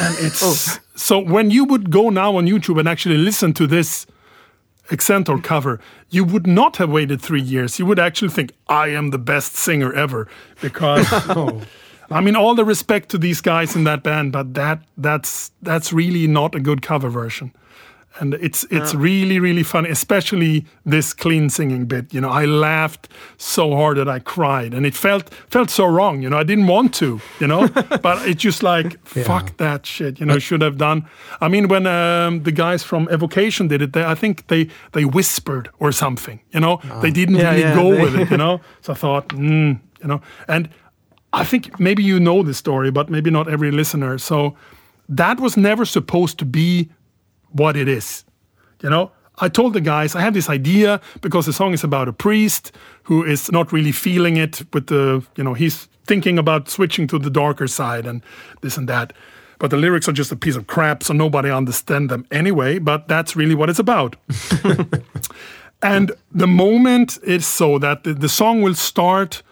And 0.00 0.16
it's 0.18 0.80
so 0.96 1.18
when 1.20 1.50
you 1.50 1.64
would 1.64 1.90
go 1.90 2.10
now 2.10 2.36
on 2.36 2.46
YouTube 2.46 2.80
and 2.80 2.88
actually 2.88 3.18
listen 3.18 3.52
to 3.54 3.66
this 3.66 4.06
Accentor 4.90 5.42
cover, 5.42 5.80
you 6.10 6.24
would 6.24 6.46
not 6.46 6.76
have 6.76 6.90
waited 6.90 7.20
three 7.20 7.40
years. 7.40 7.78
You 7.78 7.86
would 7.86 7.98
actually 7.98 8.28
think, 8.28 8.52
I 8.68 8.88
am 8.88 9.10
the 9.10 9.18
best 9.18 9.54
singer 9.54 9.92
ever. 9.92 10.28
Because 10.60 11.06
Oh, 11.12 11.62
I 12.10 12.20
mean, 12.20 12.36
all 12.36 12.54
the 12.54 12.64
respect 12.64 13.08
to 13.10 13.18
these 13.18 13.40
guys 13.40 13.74
in 13.74 13.84
that 13.84 14.02
band, 14.02 14.32
but 14.32 14.54
that 14.54 14.82
that's 14.98 15.50
that's 15.62 15.92
really 15.92 16.26
not 16.26 16.54
a 16.54 16.60
good 16.60 16.82
cover 16.82 17.08
version. 17.08 17.52
And 18.20 18.34
it's 18.34 18.64
it's 18.70 18.94
really 18.94 19.40
really 19.40 19.64
funny, 19.64 19.90
especially 19.90 20.64
this 20.86 21.12
clean 21.14 21.50
singing 21.50 21.86
bit. 21.86 22.14
You 22.14 22.20
know, 22.20 22.30
I 22.30 22.44
laughed 22.44 23.08
so 23.36 23.74
hard 23.74 23.96
that 23.96 24.08
I 24.08 24.20
cried, 24.20 24.72
and 24.74 24.86
it 24.86 24.94
felt 24.94 25.34
felt 25.50 25.70
so 25.70 25.86
wrong. 25.86 26.22
You 26.22 26.30
know, 26.30 26.38
I 26.38 26.44
didn't 26.44 26.68
want 26.68 26.94
to. 26.94 27.20
You 27.40 27.46
know, 27.48 27.68
but 28.02 28.28
it's 28.28 28.40
just 28.44 28.62
like 28.62 29.04
fuck 29.04 29.56
that 29.56 29.84
shit. 29.86 30.20
You 30.20 30.26
know, 30.26 30.38
should 30.38 30.62
have 30.62 30.76
done. 30.76 31.08
I 31.40 31.48
mean, 31.48 31.66
when 31.68 31.86
um, 31.86 32.42
the 32.44 32.52
guys 32.52 32.84
from 32.84 33.08
Evocation 33.10 33.68
did 33.68 33.82
it, 33.82 33.92
they, 33.92 34.04
I 34.04 34.14
think 34.14 34.46
they 34.46 34.68
they 34.92 35.04
whispered 35.04 35.68
or 35.80 35.92
something. 35.92 36.38
You 36.52 36.60
know, 36.60 36.80
they 37.02 37.10
didn't 37.10 37.36
Yeah, 37.36 37.50
really 37.50 37.62
yeah, 37.62 37.74
go 37.74 37.88
with 37.88 38.14
it. 38.14 38.30
You 38.30 38.36
know, 38.36 38.60
so 38.80 38.92
I 38.92 38.96
thought, 38.96 39.28
mm, 39.30 39.80
you 40.00 40.08
know, 40.08 40.20
and 40.46 40.68
I 41.32 41.44
think 41.44 41.80
maybe 41.80 42.02
you 42.04 42.20
know 42.20 42.44
the 42.44 42.54
story, 42.54 42.90
but 42.92 43.08
maybe 43.08 43.30
not 43.30 43.48
every 43.48 43.72
listener. 43.72 44.18
So 44.18 44.54
that 45.08 45.40
was 45.40 45.56
never 45.56 45.84
supposed 45.84 46.38
to 46.38 46.44
be 46.44 46.88
what 47.54 47.76
it 47.76 47.88
is. 47.88 48.24
You 48.82 48.90
know, 48.90 49.10
I 49.38 49.48
told 49.48 49.72
the 49.72 49.80
guys 49.80 50.14
I 50.14 50.20
have 50.20 50.34
this 50.34 50.50
idea 50.50 51.00
because 51.20 51.46
the 51.46 51.52
song 51.52 51.72
is 51.72 51.82
about 51.82 52.08
a 52.08 52.12
priest 52.12 52.72
who 53.04 53.24
is 53.24 53.50
not 53.50 53.72
really 53.72 53.92
feeling 53.92 54.36
it 54.36 54.62
with 54.72 54.86
the, 54.86 55.24
you 55.36 55.44
know, 55.44 55.54
he's 55.54 55.88
thinking 56.06 56.38
about 56.38 56.68
switching 56.68 57.06
to 57.08 57.18
the 57.18 57.30
darker 57.30 57.66
side 57.66 58.06
and 58.06 58.22
this 58.60 58.76
and 58.76 58.88
that. 58.88 59.12
But 59.58 59.70
the 59.70 59.76
lyrics 59.76 60.08
are 60.08 60.12
just 60.12 60.32
a 60.32 60.36
piece 60.36 60.56
of 60.56 60.66
crap, 60.66 61.02
so 61.02 61.14
nobody 61.14 61.50
understand 61.50 62.10
them 62.10 62.26
anyway. 62.30 62.78
But 62.78 63.08
that's 63.08 63.34
really 63.34 63.54
what 63.54 63.70
it's 63.70 63.78
about. 63.78 64.16
and 65.82 66.12
the 66.32 66.46
moment 66.46 67.18
is 67.22 67.46
so 67.46 67.78
that 67.78 68.04
the, 68.04 68.14
the 68.14 68.28
song 68.28 68.62
will 68.62 68.74
start 68.74 69.42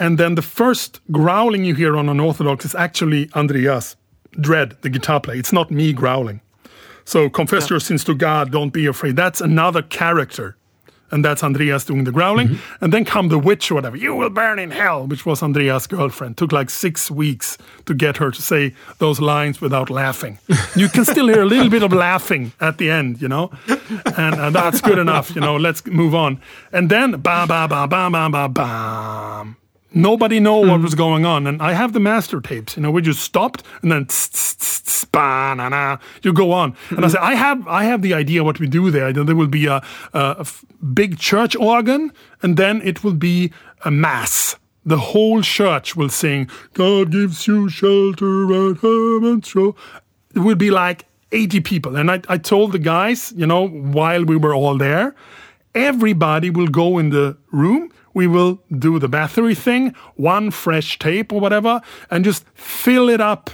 and 0.00 0.18
then 0.18 0.34
the 0.34 0.42
first 0.42 1.00
growling 1.12 1.64
you 1.64 1.74
hear 1.74 1.96
on 1.96 2.08
Unorthodox 2.08 2.64
is 2.64 2.74
actually 2.74 3.28
Andreas 3.34 3.96
Dread, 4.40 4.76
the 4.80 4.88
guitar 4.88 5.20
player. 5.20 5.38
It's 5.38 5.52
not 5.52 5.70
me 5.70 5.92
growling. 5.92 6.40
So 7.04 7.28
confess 7.30 7.70
your 7.70 7.80
sins 7.80 8.04
to 8.04 8.14
God, 8.14 8.50
don't 8.50 8.72
be 8.72 8.86
afraid. 8.86 9.16
That's 9.16 9.40
another 9.40 9.82
character. 9.82 10.56
And 11.12 11.24
that's 11.24 11.42
Andreas 11.42 11.84
doing 11.84 12.04
the 12.04 12.12
growling. 12.12 12.58
And 12.80 12.92
then 12.92 13.04
come 13.04 13.28
the 13.28 13.38
witch 13.38 13.70
or 13.70 13.74
whatever. 13.74 13.96
You 13.96 14.14
will 14.14 14.30
burn 14.30 14.60
in 14.60 14.70
hell, 14.70 15.06
which 15.06 15.26
was 15.26 15.42
Andreas' 15.42 15.88
girlfriend. 15.88 16.36
Took 16.36 16.52
like 16.52 16.70
six 16.70 17.10
weeks 17.10 17.58
to 17.86 17.94
get 17.94 18.18
her 18.18 18.30
to 18.30 18.42
say 18.42 18.74
those 18.98 19.20
lines 19.20 19.60
without 19.60 19.90
laughing. 19.90 20.38
you 20.76 20.88
can 20.88 21.04
still 21.04 21.26
hear 21.26 21.42
a 21.42 21.46
little 21.46 21.68
bit 21.68 21.82
of 21.82 21.92
laughing 22.08 22.52
at 22.60 22.78
the 22.78 22.90
end, 22.90 23.20
you 23.20 23.28
know? 23.28 23.50
And 24.16 24.36
uh, 24.36 24.50
that's 24.50 24.80
good 24.80 24.98
enough, 24.98 25.34
you 25.34 25.40
know? 25.40 25.56
Let's 25.56 25.84
move 25.84 26.14
on. 26.14 26.40
And 26.72 26.88
then 26.88 27.12
ba 27.12 27.44
ba 27.46 27.66
ba 27.68 27.88
ba 27.88 28.08
ba 28.08 28.30
ba 28.30 28.48
bam. 28.48 29.56
Nobody 29.92 30.38
know 30.38 30.58
what 30.58 30.76
hmm. 30.76 30.82
was 30.82 30.94
going 30.94 31.24
on, 31.24 31.46
and 31.46 31.60
I 31.60 31.72
have 31.72 31.92
the 31.92 32.00
master 32.00 32.40
tapes. 32.40 32.76
You 32.76 32.82
know, 32.82 32.90
we 32.90 33.02
just 33.02 33.20
stopped, 33.20 33.62
and 33.82 33.90
then 33.90 34.06
you 36.22 36.32
go 36.32 36.52
on. 36.52 36.76
And 36.90 37.00
I 37.00 37.02
hmm. 37.02 37.08
said, 37.08 37.20
I 37.20 37.34
have, 37.34 37.66
I 37.66 37.84
have 37.84 38.02
the 38.02 38.14
idea 38.14 38.44
what 38.44 38.60
we 38.60 38.68
do 38.68 38.90
there. 38.90 39.12
There 39.12 39.34
will 39.34 39.48
be 39.48 39.66
a, 39.66 39.82
a, 40.12 40.18
a 40.20 40.40
f- 40.40 40.64
big 40.94 41.18
church 41.18 41.56
organ, 41.56 42.12
and 42.42 42.56
then 42.56 42.80
it 42.82 43.02
will 43.02 43.14
be 43.14 43.52
a 43.84 43.90
mass. 43.90 44.56
The 44.84 44.98
whole 44.98 45.42
church 45.42 45.96
will 45.96 46.08
sing, 46.08 46.48
"God 46.72 47.10
gives 47.10 47.46
you 47.46 47.68
shelter 47.68 48.70
at 48.70 48.78
heaven's 48.78 49.48
shore." 49.48 49.74
It 50.34 50.40
will 50.40 50.54
be 50.54 50.70
like 50.70 51.04
80 51.32 51.60
people, 51.60 51.96
and 51.96 52.10
I, 52.10 52.20
I 52.28 52.38
told 52.38 52.72
the 52.72 52.78
guys, 52.78 53.32
you 53.36 53.46
know, 53.46 53.68
while 53.68 54.24
we 54.24 54.36
were 54.36 54.54
all 54.54 54.78
there, 54.78 55.14
everybody 55.74 56.50
will 56.50 56.68
go 56.68 56.98
in 56.98 57.10
the 57.10 57.36
room. 57.50 57.92
We 58.12 58.26
will 58.26 58.60
do 58.76 58.98
the 58.98 59.08
battery 59.08 59.54
thing 59.54 59.94
one 60.16 60.50
fresh 60.50 60.98
tape 60.98 61.32
or 61.32 61.40
whatever 61.40 61.80
and 62.10 62.24
just 62.24 62.44
fill 62.54 63.08
it 63.08 63.20
up. 63.20 63.50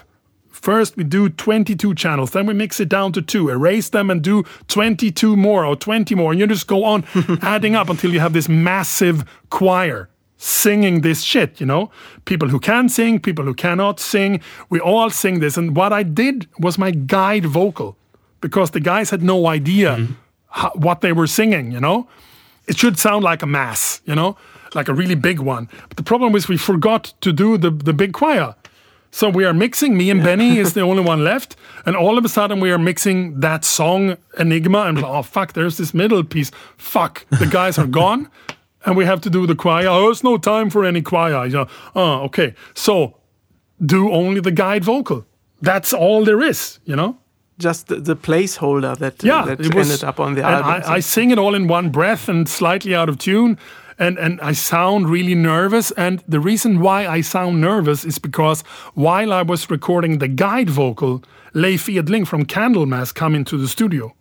First 0.48 0.96
we 0.96 1.04
do 1.04 1.28
22 1.28 1.94
channels. 1.94 2.30
Then 2.30 2.46
we 2.46 2.54
mix 2.54 2.80
it 2.80 2.88
down 2.88 3.12
to 3.12 3.22
two. 3.22 3.50
Erase 3.50 3.90
them 3.90 4.10
and 4.10 4.22
do 4.22 4.44
22 4.68 5.36
more 5.36 5.64
or 5.64 5.76
20 5.76 6.14
more. 6.14 6.32
And 6.32 6.40
you 6.40 6.46
just 6.46 6.66
go 6.66 6.84
on 6.84 7.04
adding 7.42 7.74
up 7.74 7.90
until 7.90 8.12
you 8.12 8.20
have 8.20 8.32
this 8.32 8.48
massive 8.48 9.24
choir 9.50 10.08
singing 10.38 11.00
this 11.00 11.22
shit 11.22 11.60
you 11.60 11.66
know? 11.66 11.90
People 12.24 12.48
who 12.48 12.58
can 12.58 12.88
sing 12.88 13.20
people 13.20 13.44
who 13.44 13.54
cannot 13.54 14.00
sing. 14.00 14.40
We 14.68 14.80
all 14.80 15.10
sing 15.10 15.40
this. 15.40 15.56
And 15.56 15.76
what 15.76 15.92
i 15.92 16.02
did 16.02 16.48
was 16.58 16.78
my 16.78 16.90
guide 16.90 17.44
vocal 17.44 17.96
because 18.40 18.70
the 18.70 18.80
guys 18.80 19.10
had 19.10 19.22
no 19.22 19.46
idea 19.46 19.96
mm-hmm. 19.96 20.12
How, 20.56 20.70
what 20.70 21.02
they 21.02 21.12
were 21.12 21.26
singing, 21.26 21.70
you 21.70 21.80
know? 21.80 22.08
It 22.66 22.78
should 22.78 22.98
sound 22.98 23.22
like 23.22 23.42
a 23.42 23.46
mass, 23.46 24.00
you 24.06 24.14
know, 24.14 24.36
like 24.74 24.88
a 24.88 24.94
really 24.94 25.14
big 25.14 25.38
one. 25.38 25.68
But 25.88 25.96
the 25.98 26.02
problem 26.02 26.34
is 26.34 26.48
we 26.48 26.56
forgot 26.56 27.12
to 27.20 27.32
do 27.32 27.58
the, 27.58 27.70
the 27.70 27.92
big 27.92 28.12
choir. 28.12 28.54
So 29.10 29.28
we 29.28 29.44
are 29.44 29.52
mixing, 29.54 29.96
me 29.96 30.10
and 30.10 30.22
Benny 30.22 30.58
is 30.58 30.72
the 30.72 30.80
only 30.90 31.02
one 31.02 31.22
left. 31.22 31.56
And 31.84 31.94
all 31.94 32.18
of 32.18 32.24
a 32.24 32.28
sudden 32.28 32.58
we 32.58 32.72
are 32.72 32.78
mixing 32.78 33.40
that 33.40 33.64
song, 33.64 34.16
Enigma, 34.38 34.82
and 34.82 34.98
oh, 35.04 35.22
fuck, 35.22 35.52
there's 35.52 35.76
this 35.76 35.92
middle 35.94 36.24
piece. 36.24 36.50
Fuck, 36.76 37.26
the 37.30 37.46
guys 37.46 37.78
are 37.78 37.86
gone. 37.86 38.28
And 38.84 38.96
we 38.96 39.04
have 39.04 39.20
to 39.22 39.30
do 39.30 39.48
the 39.48 39.56
choir. 39.56 39.88
Oh, 39.88 40.10
it's 40.10 40.22
no 40.22 40.38
time 40.38 40.70
for 40.70 40.84
any 40.84 41.02
choir. 41.02 41.44
You 41.44 41.52
know, 41.52 41.66
oh, 41.96 42.20
okay. 42.26 42.54
So 42.72 43.18
do 43.84 44.12
only 44.12 44.40
the 44.40 44.52
guide 44.52 44.84
vocal. 44.84 45.26
That's 45.60 45.92
all 45.92 46.24
there 46.24 46.40
is, 46.40 46.78
you 46.84 46.94
know? 46.94 47.18
Just 47.58 47.86
the, 47.88 47.96
the 47.96 48.16
placeholder 48.16 48.98
that, 48.98 49.22
yeah, 49.24 49.46
that 49.46 49.60
it 49.60 49.74
was, 49.74 49.90
ended 49.90 50.04
up 50.04 50.20
on 50.20 50.34
the 50.34 50.42
album. 50.42 50.70
I, 50.70 50.96
I 50.96 51.00
sing 51.00 51.30
it 51.30 51.38
all 51.38 51.54
in 51.54 51.68
one 51.68 51.88
breath 51.88 52.28
and 52.28 52.46
slightly 52.46 52.94
out 52.94 53.08
of 53.08 53.18
tune, 53.18 53.58
and 53.98 54.18
and 54.18 54.38
I 54.42 54.52
sound 54.52 55.08
really 55.08 55.34
nervous. 55.34 55.90
And 55.92 56.22
the 56.28 56.40
reason 56.40 56.80
why 56.80 57.06
I 57.06 57.22
sound 57.22 57.60
nervous 57.60 58.04
is 58.04 58.18
because 58.18 58.62
while 58.94 59.32
I 59.32 59.42
was 59.42 59.70
recording 59.70 60.18
the 60.18 60.28
guide 60.28 60.68
vocal, 60.68 61.22
Leif 61.54 61.86
Edling 61.86 62.26
from 62.26 62.44
Candlemass 62.44 63.14
come 63.14 63.34
into 63.34 63.56
the 63.56 63.68
studio. 63.68 64.14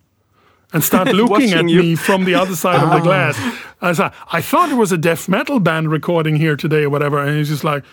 And 0.72 0.82
start 0.82 1.08
looking 1.14 1.52
at 1.52 1.68
you. 1.68 1.80
me 1.80 1.94
from 1.94 2.24
the 2.24 2.34
other 2.34 2.56
side 2.56 2.82
of 2.82 2.90
the 2.90 2.96
ah. 2.96 3.00
glass. 3.00 3.38
I 3.80 3.88
was 3.90 3.98
like, 3.98 4.12
I 4.32 4.40
thought 4.40 4.70
it 4.70 4.74
was 4.74 4.90
a 4.90 4.98
death 4.98 5.28
metal 5.28 5.60
band 5.60 5.92
recording 5.92 6.36
here 6.36 6.56
today 6.56 6.82
or 6.82 6.90
whatever. 6.90 7.18
And 7.18 7.36
he's 7.36 7.48
just 7.48 7.62
like, 7.62 7.84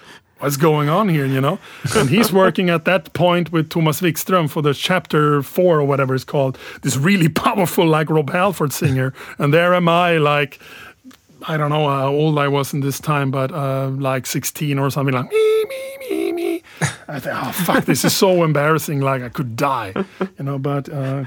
what's 0.43 0.57
going 0.57 0.89
on 0.89 1.07
here, 1.07 1.25
you 1.25 1.39
know? 1.39 1.57
And 1.95 2.09
he's 2.09 2.33
working 2.43 2.69
at 2.69 2.83
that 2.83 3.13
point 3.13 3.53
with 3.53 3.69
Thomas 3.69 4.01
Vikström 4.01 4.49
for 4.49 4.61
the 4.61 4.73
chapter 4.73 5.41
four 5.41 5.79
or 5.79 5.85
whatever 5.85 6.13
it's 6.13 6.25
called. 6.25 6.57
This 6.81 6.97
really 6.97 7.29
powerful, 7.29 7.87
like 7.87 8.09
Rob 8.09 8.29
Halford 8.29 8.73
singer. 8.73 9.13
And 9.37 9.53
there 9.53 9.73
am 9.73 9.87
I, 9.87 10.17
like, 10.17 10.59
I 11.47 11.55
don't 11.55 11.69
know 11.69 11.87
how 11.87 12.09
old 12.09 12.37
I 12.37 12.49
was 12.49 12.73
in 12.73 12.81
this 12.81 12.99
time, 12.99 13.31
but 13.31 13.53
uh, 13.53 13.87
like 13.91 14.25
16 14.25 14.77
or 14.79 14.89
something, 14.89 15.15
like, 15.15 15.31
me, 15.31 15.65
me, 15.65 15.97
me, 16.09 16.31
me. 16.33 16.63
I 17.07 17.21
thought, 17.21 17.47
oh, 17.47 17.51
fuck, 17.53 17.85
this 17.85 18.03
is 18.03 18.13
so 18.13 18.43
embarrassing. 18.49 18.99
Like, 18.99 19.21
I 19.21 19.29
could 19.29 19.55
die, 19.55 19.93
you 20.37 20.43
know? 20.43 20.59
But 20.59 20.89
uh, 20.89 21.23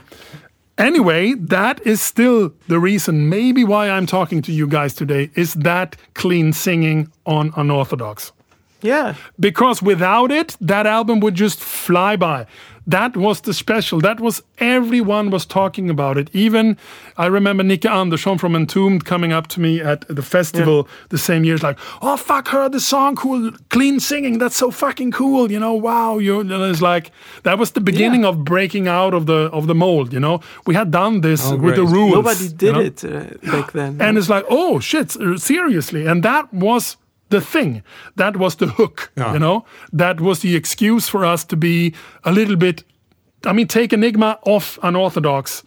anyway, 0.76 1.32
that 1.32 1.80
is 1.86 2.02
still 2.02 2.52
the 2.68 2.78
reason, 2.78 3.30
maybe 3.30 3.64
why 3.64 3.88
I'm 3.88 4.04
talking 4.04 4.42
to 4.42 4.52
you 4.52 4.66
guys 4.66 4.92
today, 4.92 5.30
is 5.34 5.54
that 5.54 5.96
clean 6.12 6.52
singing 6.52 7.10
on 7.24 7.54
Unorthodox 7.56 8.32
yeah, 8.82 9.14
because 9.38 9.82
without 9.82 10.30
it 10.30 10.56
that 10.60 10.86
album 10.86 11.20
would 11.20 11.34
just 11.34 11.60
fly 11.60 12.16
by 12.16 12.46
that 12.88 13.16
was 13.16 13.40
the 13.40 13.52
special 13.52 14.00
that 14.00 14.20
was 14.20 14.40
everyone 14.58 15.28
was 15.30 15.44
talking 15.44 15.90
about 15.90 16.16
it 16.16 16.30
even 16.32 16.76
i 17.16 17.26
remember 17.26 17.64
Nicke 17.64 17.90
Andersson 17.90 18.38
from 18.38 18.54
Entombed 18.54 19.04
coming 19.04 19.32
up 19.32 19.48
to 19.48 19.60
me 19.60 19.80
at 19.80 20.04
the 20.08 20.22
festival 20.22 20.86
the 21.08 21.18
same 21.18 21.42
year 21.44 21.56
like 21.58 21.78
oh 22.00 22.16
fuck 22.16 22.46
heard 22.48 22.70
the 22.70 22.78
song 22.78 23.16
cool 23.16 23.50
clean 23.70 23.98
singing 23.98 24.38
that's 24.38 24.56
so 24.56 24.70
fucking 24.70 25.10
cool 25.10 25.50
you 25.50 25.58
know 25.58 25.74
wow 25.74 26.18
you 26.18 26.38
and 26.40 26.52
it's 26.52 26.80
like 26.80 27.10
that 27.42 27.58
was 27.58 27.72
the 27.72 27.80
beginning 27.80 28.24
of 28.24 28.44
breaking 28.44 28.86
out 28.86 29.14
of 29.14 29.26
the 29.26 29.50
of 29.52 29.66
the 29.66 29.74
mold 29.74 30.12
you 30.12 30.20
know 30.20 30.40
we 30.66 30.74
had 30.76 30.90
done 30.92 31.22
this 31.22 31.40
Oh, 31.50 31.56
with 31.56 31.74
the 31.76 31.82
great. 31.84 31.94
rules 31.94 32.14
nobody 32.14 32.44
you 32.44 32.50
did 32.50 32.72
know? 32.74 32.80
it 32.80 33.04
uh, 33.04 33.50
back 33.50 33.72
then. 33.72 34.00
And 34.00 34.16
it's 34.18 34.28
like, 34.28 34.44
oh 34.48 34.80
shit, 34.80 35.10
seriously. 35.40 36.06
And 36.06 36.22
that 36.22 36.52
was 36.52 36.96
the 37.28 37.40
thing. 37.40 37.82
That 38.16 38.36
was 38.36 38.56
the 38.56 38.66
hook, 38.66 39.10
Yeah. 39.16 39.32
you 39.32 39.38
know? 39.38 39.64
That 39.92 40.20
was 40.20 40.40
the 40.40 40.54
excuse 40.56 41.08
for 41.08 41.24
us 41.24 41.44
to 41.46 41.56
be 41.56 41.92
a 42.24 42.32
little 42.32 42.56
bit. 42.56 42.84
I 43.44 43.52
mean, 43.52 43.66
take 43.66 43.92
Enigma 43.92 44.38
off 44.44 44.78
Unorthodox, 44.82 45.62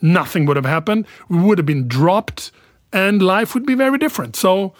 nothing 0.00 0.46
would 0.46 0.56
have 0.56 0.66
happened. 0.66 1.06
We 1.28 1.38
would 1.38 1.58
have 1.58 1.66
been 1.66 1.88
dropped 1.88 2.52
and 2.92 3.22
life 3.22 3.54
would 3.54 3.66
be 3.66 3.74
very 3.74 3.98
different. 3.98 4.36
So, 4.36 4.72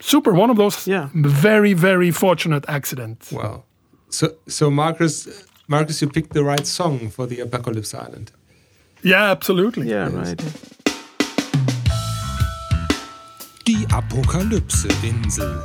super, 0.00 0.32
one 0.32 0.50
of 0.50 0.56
those 0.56 0.86
Yeah. 0.86 1.08
very, 1.14 1.74
very 1.74 2.10
fortunate 2.10 2.64
accidents. 2.68 3.32
Wow. 3.32 3.64
So, 4.10 4.26
so 4.46 4.70
Marcus, 4.70 5.28
Marcus, 5.68 6.00
you 6.02 6.08
picked 6.08 6.32
the 6.34 6.44
right 6.44 6.66
song 6.66 7.08
for 7.10 7.26
the 7.26 7.40
Apocalypse 7.40 7.94
Island. 7.94 8.30
Yeah, 9.02 9.30
absolutely. 9.30 9.88
Yeah, 9.90 10.08
right. 10.12 10.40
Die 13.72 13.86
Apokalypse-Insel. 13.90 15.62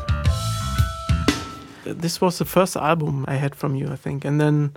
This 1.83 2.21
was 2.21 2.37
the 2.37 2.45
first 2.45 2.77
album 2.77 3.25
I 3.27 3.33
had 3.35 3.53
from 3.53 3.75
you, 3.75 3.89
I 3.91 3.97
think. 3.97 4.23
And 4.23 4.39
then 4.39 4.71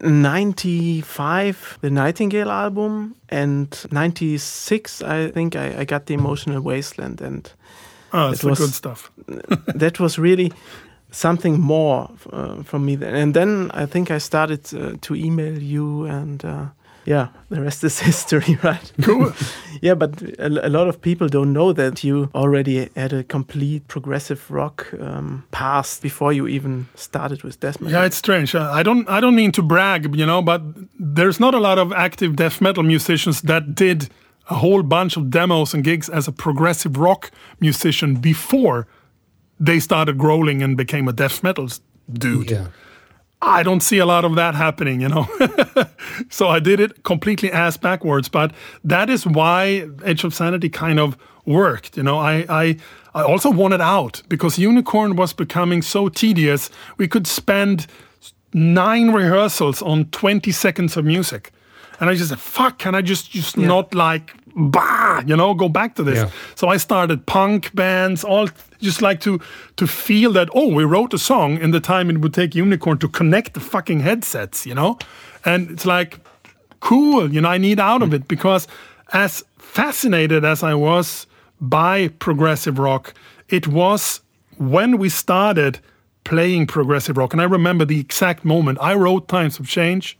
95, 0.00 1.78
the 1.80 1.90
Nightingale 1.90 2.50
album. 2.50 3.16
And 3.28 3.76
96, 3.90 5.02
I 5.02 5.30
think 5.32 5.56
I, 5.56 5.80
I 5.80 5.84
got 5.84 6.06
the 6.06 6.14
Emotional 6.14 6.60
Wasteland. 6.60 7.20
And 7.20 7.50
Oh, 8.12 8.30
it's 8.30 8.44
It 8.44 8.48
was- 8.50 8.58
good 8.60 8.74
stuff. 8.74 9.10
that 9.74 9.98
was 9.98 10.18
really 10.20 10.52
something 11.10 11.60
more 11.60 12.10
uh, 12.32 12.62
from 12.62 12.84
me. 12.86 12.94
Then. 12.96 13.14
And 13.14 13.34
then 13.34 13.70
I 13.74 13.86
think 13.86 14.10
I 14.12 14.18
started 14.18 14.72
uh, 14.72 14.92
to 15.00 15.14
email 15.16 15.58
you, 15.60 16.04
and 16.04 16.44
uh, 16.44 16.66
yeah, 17.08 17.28
the 17.48 17.62
rest 17.62 17.82
is 17.84 18.00
history, 18.10 18.58
right? 18.62 18.92
Cool. 19.00 19.32
yeah, 19.80 19.94
but 19.94 20.20
a, 20.38 20.66
a 20.66 20.68
lot 20.68 20.88
of 20.88 21.00
people 21.00 21.26
don't 21.28 21.54
know 21.54 21.72
that 21.72 22.04
you 22.04 22.30
already 22.34 22.90
had 22.94 23.12
a 23.14 23.24
complete 23.24 23.88
progressive 23.88 24.50
rock 24.50 24.92
um, 25.00 25.44
past 25.50 26.02
before 26.02 26.34
you 26.34 26.46
even 26.46 26.86
started 26.94 27.42
with 27.42 27.60
death 27.60 27.80
metal. 27.80 27.98
Yeah, 27.98 28.04
it's 28.04 28.16
strange. 28.16 28.54
Uh, 28.54 28.70
I 28.70 28.82
don't 28.82 29.08
I 29.08 29.20
don't 29.20 29.34
mean 29.34 29.52
to 29.52 29.62
brag, 29.62 30.14
you 30.14 30.26
know, 30.26 30.42
but 30.42 30.60
there's 30.98 31.40
not 31.40 31.54
a 31.54 31.60
lot 31.60 31.78
of 31.78 31.92
active 31.92 32.36
death 32.36 32.60
metal 32.60 32.82
musicians 32.82 33.40
that 33.42 33.74
did 33.74 34.10
a 34.50 34.56
whole 34.56 34.82
bunch 34.82 35.16
of 35.16 35.30
demos 35.30 35.74
and 35.74 35.84
gigs 35.84 36.10
as 36.10 36.28
a 36.28 36.32
progressive 36.32 36.98
rock 36.98 37.30
musician 37.60 38.16
before 38.16 38.86
they 39.58 39.80
started 39.80 40.18
growling 40.18 40.62
and 40.62 40.76
became 40.76 41.08
a 41.08 41.12
death 41.12 41.42
metal 41.42 41.68
dude. 42.12 42.50
Yeah. 42.50 42.66
I 43.40 43.62
don't 43.62 43.80
see 43.80 43.98
a 43.98 44.06
lot 44.06 44.24
of 44.24 44.34
that 44.34 44.54
happening, 44.54 45.00
you 45.00 45.08
know. 45.08 45.28
so 46.28 46.48
I 46.48 46.58
did 46.58 46.80
it 46.80 47.04
completely 47.04 47.52
ass 47.52 47.76
backwards, 47.76 48.28
but 48.28 48.52
that 48.82 49.08
is 49.08 49.26
why 49.26 49.88
Edge 50.04 50.24
of 50.24 50.34
Sanity 50.34 50.68
kind 50.68 50.98
of 50.98 51.16
worked. 51.46 51.96
You 51.96 52.02
know, 52.02 52.18
I 52.18 52.44
I 52.48 52.76
I 53.14 53.22
also 53.22 53.50
wanted 53.50 53.80
out 53.80 54.22
because 54.28 54.58
Unicorn 54.58 55.16
was 55.16 55.32
becoming 55.32 55.82
so 55.82 56.08
tedious. 56.08 56.70
We 56.96 57.06
could 57.06 57.26
spend 57.26 57.86
nine 58.52 59.10
rehearsals 59.10 59.82
on 59.82 60.06
20 60.06 60.50
seconds 60.52 60.96
of 60.96 61.04
music. 61.04 61.52
And 62.00 62.08
I 62.08 62.14
just 62.14 62.30
said, 62.30 62.38
fuck, 62.38 62.78
can 62.78 62.94
I 62.94 63.02
just 63.02 63.30
just 63.30 63.56
not 63.56 63.94
like 63.94 64.34
bah, 64.58 65.22
you 65.26 65.36
know, 65.36 65.54
go 65.54 65.68
back 65.68 65.94
to 65.94 66.02
this. 66.02 66.18
Yeah. 66.18 66.30
So 66.54 66.68
I 66.68 66.76
started 66.76 67.26
punk 67.26 67.74
bands, 67.74 68.24
all 68.24 68.48
just 68.80 69.00
like 69.00 69.20
to 69.20 69.40
to 69.76 69.86
feel 69.86 70.32
that 70.32 70.48
oh, 70.54 70.74
we 70.74 70.84
wrote 70.84 71.14
a 71.14 71.18
song 71.18 71.58
in 71.58 71.70
the 71.70 71.80
time 71.80 72.10
it 72.10 72.18
would 72.18 72.34
take 72.34 72.54
Unicorn 72.54 72.98
to 72.98 73.08
connect 73.08 73.54
the 73.54 73.60
fucking 73.60 74.00
headsets, 74.00 74.66
you 74.66 74.74
know, 74.74 74.98
and 75.44 75.70
it's 75.70 75.86
like 75.86 76.20
cool, 76.80 77.32
you 77.32 77.40
know, 77.40 77.48
I 77.48 77.58
need 77.58 77.80
out 77.80 78.02
of 78.02 78.10
mm. 78.10 78.14
it 78.14 78.28
because 78.28 78.66
as 79.12 79.44
fascinated 79.58 80.44
as 80.44 80.62
I 80.62 80.74
was 80.74 81.26
by 81.60 82.08
progressive 82.08 82.78
rock, 82.78 83.14
it 83.48 83.66
was 83.66 84.20
when 84.58 84.98
we 84.98 85.08
started 85.08 85.80
playing 86.24 86.66
progressive 86.66 87.16
rock, 87.16 87.32
and 87.32 87.40
I 87.40 87.44
remember 87.44 87.84
the 87.84 88.00
exact 88.00 88.44
moment. 88.44 88.78
I 88.80 88.94
wrote 88.94 89.28
Times 89.28 89.58
of 89.58 89.66
Change 89.66 90.17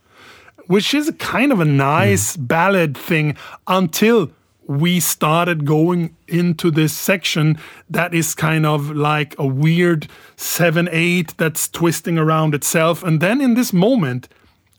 which 0.69 0.95
is 0.95 1.13
kind 1.19 1.51
of 1.51 1.59
a 1.59 1.65
nice 1.65 2.37
hmm. 2.37 2.45
ballad 2.45 2.97
thing 2.97 3.37
until 3.67 4.31
we 4.67 5.01
started 5.01 5.65
going 5.65 6.15
into 6.29 6.71
this 6.71 6.93
section 6.93 7.59
that 7.89 8.13
is 8.13 8.35
kind 8.35 8.67
of 8.67 8.91
like 8.91 9.35
a 9.39 9.47
weird 9.47 10.07
7 10.37 10.89
8 10.93 11.35
that's 11.39 11.69
twisting 11.69 12.19
around 12.19 12.55
itself. 12.55 13.03
And 13.03 13.21
then 13.21 13.41
in 13.41 13.55
this 13.55 13.73
moment, 13.73 14.29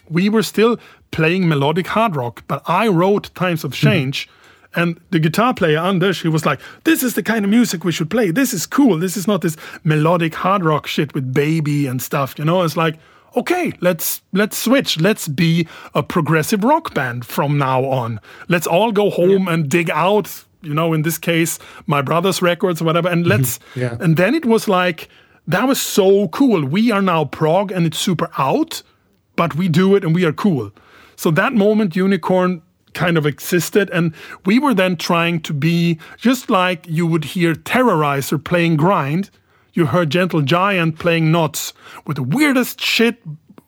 we 0.07 0.30
were 0.30 0.44
still 0.44 0.78
playing 1.10 1.49
melodic 1.49 1.88
hard 1.88 2.16
rock, 2.16 2.44
but 2.48 2.61
I 2.68 2.88
wrote 2.88 3.34
Times 3.36 3.64
of 3.64 3.72
hmm. 3.72 3.88
Change. 3.88 4.30
And 4.76 5.02
the 5.10 5.18
guitar 5.18 5.56
player, 5.56 5.80
Anders, 5.80 6.22
he 6.22 6.28
was 6.28 6.45
like, 6.45 6.60
This 6.84 7.02
is 7.02 7.16
the 7.16 7.24
kind 7.24 7.44
of 7.44 7.49
music 7.49 7.84
we 7.84 7.91
should 7.91 8.11
play. 8.11 8.30
This 8.30 8.53
is 8.53 8.68
cool. 8.68 8.99
This 8.99 9.18
is 9.18 9.26
not 9.26 9.41
this 9.41 9.57
melodic 9.84 10.36
hard 10.36 10.64
rock 10.64 10.86
shit 10.86 11.16
with 11.16 11.34
baby 11.34 11.88
and 11.88 11.99
stuff. 11.99 12.38
You 12.38 12.45
know, 12.45 12.61
it's 12.61 12.78
like, 12.78 12.99
okay, 13.35 13.73
let's 13.81 14.22
let's 14.34 14.57
switch. 14.57 14.99
Let's 14.99 15.27
be 15.27 15.68
a 15.93 16.03
progressive 16.03 16.64
rock 16.64 16.93
band 16.93 17.26
from 17.26 17.57
now 17.57 17.85
on. 17.85 18.19
Let's 18.47 18.68
all 18.68 18.91
go 18.91 19.10
home 19.10 19.47
and 19.47 19.69
dig 19.69 19.89
out, 19.89 20.45
you 20.61 20.73
know, 20.73 20.93
in 20.93 21.03
this 21.03 21.18
case, 21.18 21.60
my 21.85 22.01
brother's 22.01 22.41
records 22.41 22.81
or 22.81 22.85
whatever, 22.85 23.10
and 23.10 23.26
mm-hmm. 23.26 23.41
let's 23.41 23.60
Yeah. 23.76 23.97
and 23.99 24.18
then 24.18 24.35
it 24.35 24.45
was 24.45 24.68
like 24.68 25.10
that 25.47 25.68
was 25.68 25.81
so 25.81 26.27
cool. 26.30 26.64
We 26.64 26.91
are 26.91 27.01
now 27.01 27.26
prog 27.26 27.72
and 27.72 27.85
it's 27.85 27.97
super 27.97 28.30
out, 28.38 28.84
but 29.35 29.56
we 29.56 29.68
do 29.68 29.95
it 29.95 30.03
and 30.03 30.14
we 30.14 30.26
are 30.26 30.34
cool. 30.34 30.72
So 31.15 31.31
that 31.31 31.53
moment 31.53 31.95
Unicorn 31.95 32.61
kind 32.93 33.18
of 33.18 33.26
existed 33.26 33.89
and 33.91 34.14
we 34.45 34.60
were 34.60 34.73
then 34.73 34.95
trying 34.95 35.41
to 35.41 35.53
be 35.53 35.99
just 36.18 36.49
like 36.49 36.88
you 36.88 37.06
would 37.07 37.23
hear 37.23 37.53
Terrorizer 37.53 38.43
playing 38.43 38.77
grind 38.77 39.30
you 39.74 39.88
heard 39.88 40.10
Gentle 40.10 40.41
Giant 40.41 41.00
playing 41.00 41.32
notes 41.32 41.74
with 42.06 42.18
the 42.18 42.24
weirdest 42.24 42.82
shit, 42.82 43.22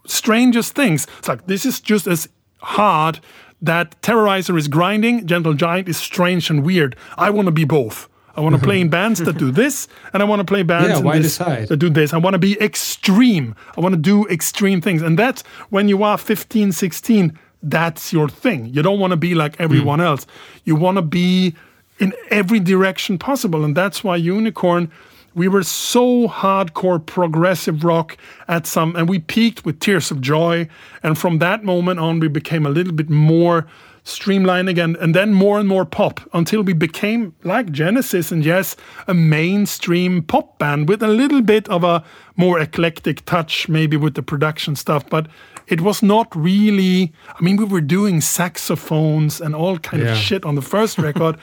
strangest 0.05 0.73
things. 0.73 1.07
It's 1.19 1.27
like 1.27 1.47
this 1.47 1.65
is 1.65 1.79
just 1.79 2.07
as 2.07 2.29
hard 2.59 3.19
that 3.61 4.01
Terrorizer 4.01 4.57
is 4.57 4.67
grinding, 4.67 5.27
Gentle 5.27 5.53
Giant 5.53 5.87
is 5.87 5.97
strange 5.97 6.49
and 6.49 6.63
weird. 6.65 6.95
I 7.17 7.29
want 7.29 7.45
to 7.45 7.51
be 7.51 7.65
both. 7.65 8.09
I 8.35 8.41
want 8.41 8.55
to 8.55 8.61
play 8.61 8.79
in 8.79 8.89
bands 8.89 9.19
that 9.19 9.37
do 9.37 9.51
this, 9.51 9.89
and 10.13 10.23
I 10.23 10.25
want 10.25 10.39
to 10.39 10.45
play 10.45 10.63
bands 10.63 10.89
Yeah, 10.89 10.99
why 10.99 11.17
this- 11.17 11.37
decide? 11.37 11.67
that 11.67 11.77
do 11.77 11.89
this. 11.89 12.13
I 12.13 12.17
want 12.17 12.33
to 12.33 12.39
be 12.39 12.59
extreme. 12.61 13.55
I 13.77 13.81
want 13.81 13.93
to 13.93 13.99
do 13.99 14.25
extreme 14.27 14.79
things. 14.81 15.01
And 15.01 15.19
that's 15.19 15.43
when 15.69 15.89
you 15.89 16.03
are 16.03 16.17
15, 16.17 16.71
16, 16.71 17.37
that's 17.61 18.13
your 18.13 18.29
thing. 18.29 18.67
You 18.73 18.81
don't 18.81 18.99
want 18.99 19.11
to 19.11 19.17
be 19.17 19.35
like 19.35 19.59
everyone 19.59 19.99
hmm. 19.99 20.05
else. 20.05 20.25
You 20.63 20.75
want 20.75 20.97
to 20.97 21.01
be 21.01 21.55
in 21.99 22.13
every 22.29 22.59
direction 22.59 23.17
possible. 23.17 23.63
And 23.63 23.75
that's 23.75 24.03
why 24.03 24.15
Unicorn, 24.15 24.91
we 25.33 25.47
were 25.47 25.63
so 25.63 26.27
hardcore 26.27 27.03
progressive 27.05 27.83
rock 27.83 28.17
at 28.47 28.67
some, 28.67 28.95
and 28.95 29.07
we 29.09 29.19
peaked 29.19 29.65
with 29.65 29.79
Tears 29.79 30.11
of 30.11 30.21
Joy. 30.21 30.67
And 31.03 31.17
from 31.17 31.39
that 31.39 31.63
moment 31.63 31.99
on, 31.99 32.19
we 32.19 32.27
became 32.27 32.65
a 32.65 32.69
little 32.69 32.93
bit 32.93 33.09
more 33.09 33.65
streamlined 34.03 34.67
again, 34.67 34.97
and 34.99 35.13
then 35.13 35.31
more 35.33 35.59
and 35.59 35.69
more 35.69 35.85
pop 35.85 36.19
until 36.33 36.63
we 36.63 36.73
became 36.73 37.33
like 37.43 37.71
Genesis 37.71 38.31
and 38.31 38.43
yes, 38.43 38.75
a 39.07 39.13
mainstream 39.13 40.23
pop 40.23 40.57
band 40.57 40.89
with 40.89 41.03
a 41.03 41.07
little 41.07 41.41
bit 41.41 41.69
of 41.69 41.83
a 41.83 42.03
more 42.35 42.59
eclectic 42.59 43.23
touch, 43.25 43.69
maybe 43.69 43.95
with 43.97 44.15
the 44.15 44.23
production 44.23 44.75
stuff. 44.75 45.07
But 45.09 45.27
it 45.67 45.81
was 45.81 46.01
not 46.01 46.35
really. 46.35 47.13
I 47.29 47.41
mean, 47.43 47.57
we 47.57 47.65
were 47.65 47.79
doing 47.81 48.21
saxophones 48.21 49.39
and 49.39 49.55
all 49.55 49.77
kind 49.77 50.01
Yeah. 50.03 50.13
of 50.13 50.17
shit 50.17 50.45
on 50.45 50.55
the 50.55 50.61
first 50.63 50.97
record. 51.07 51.37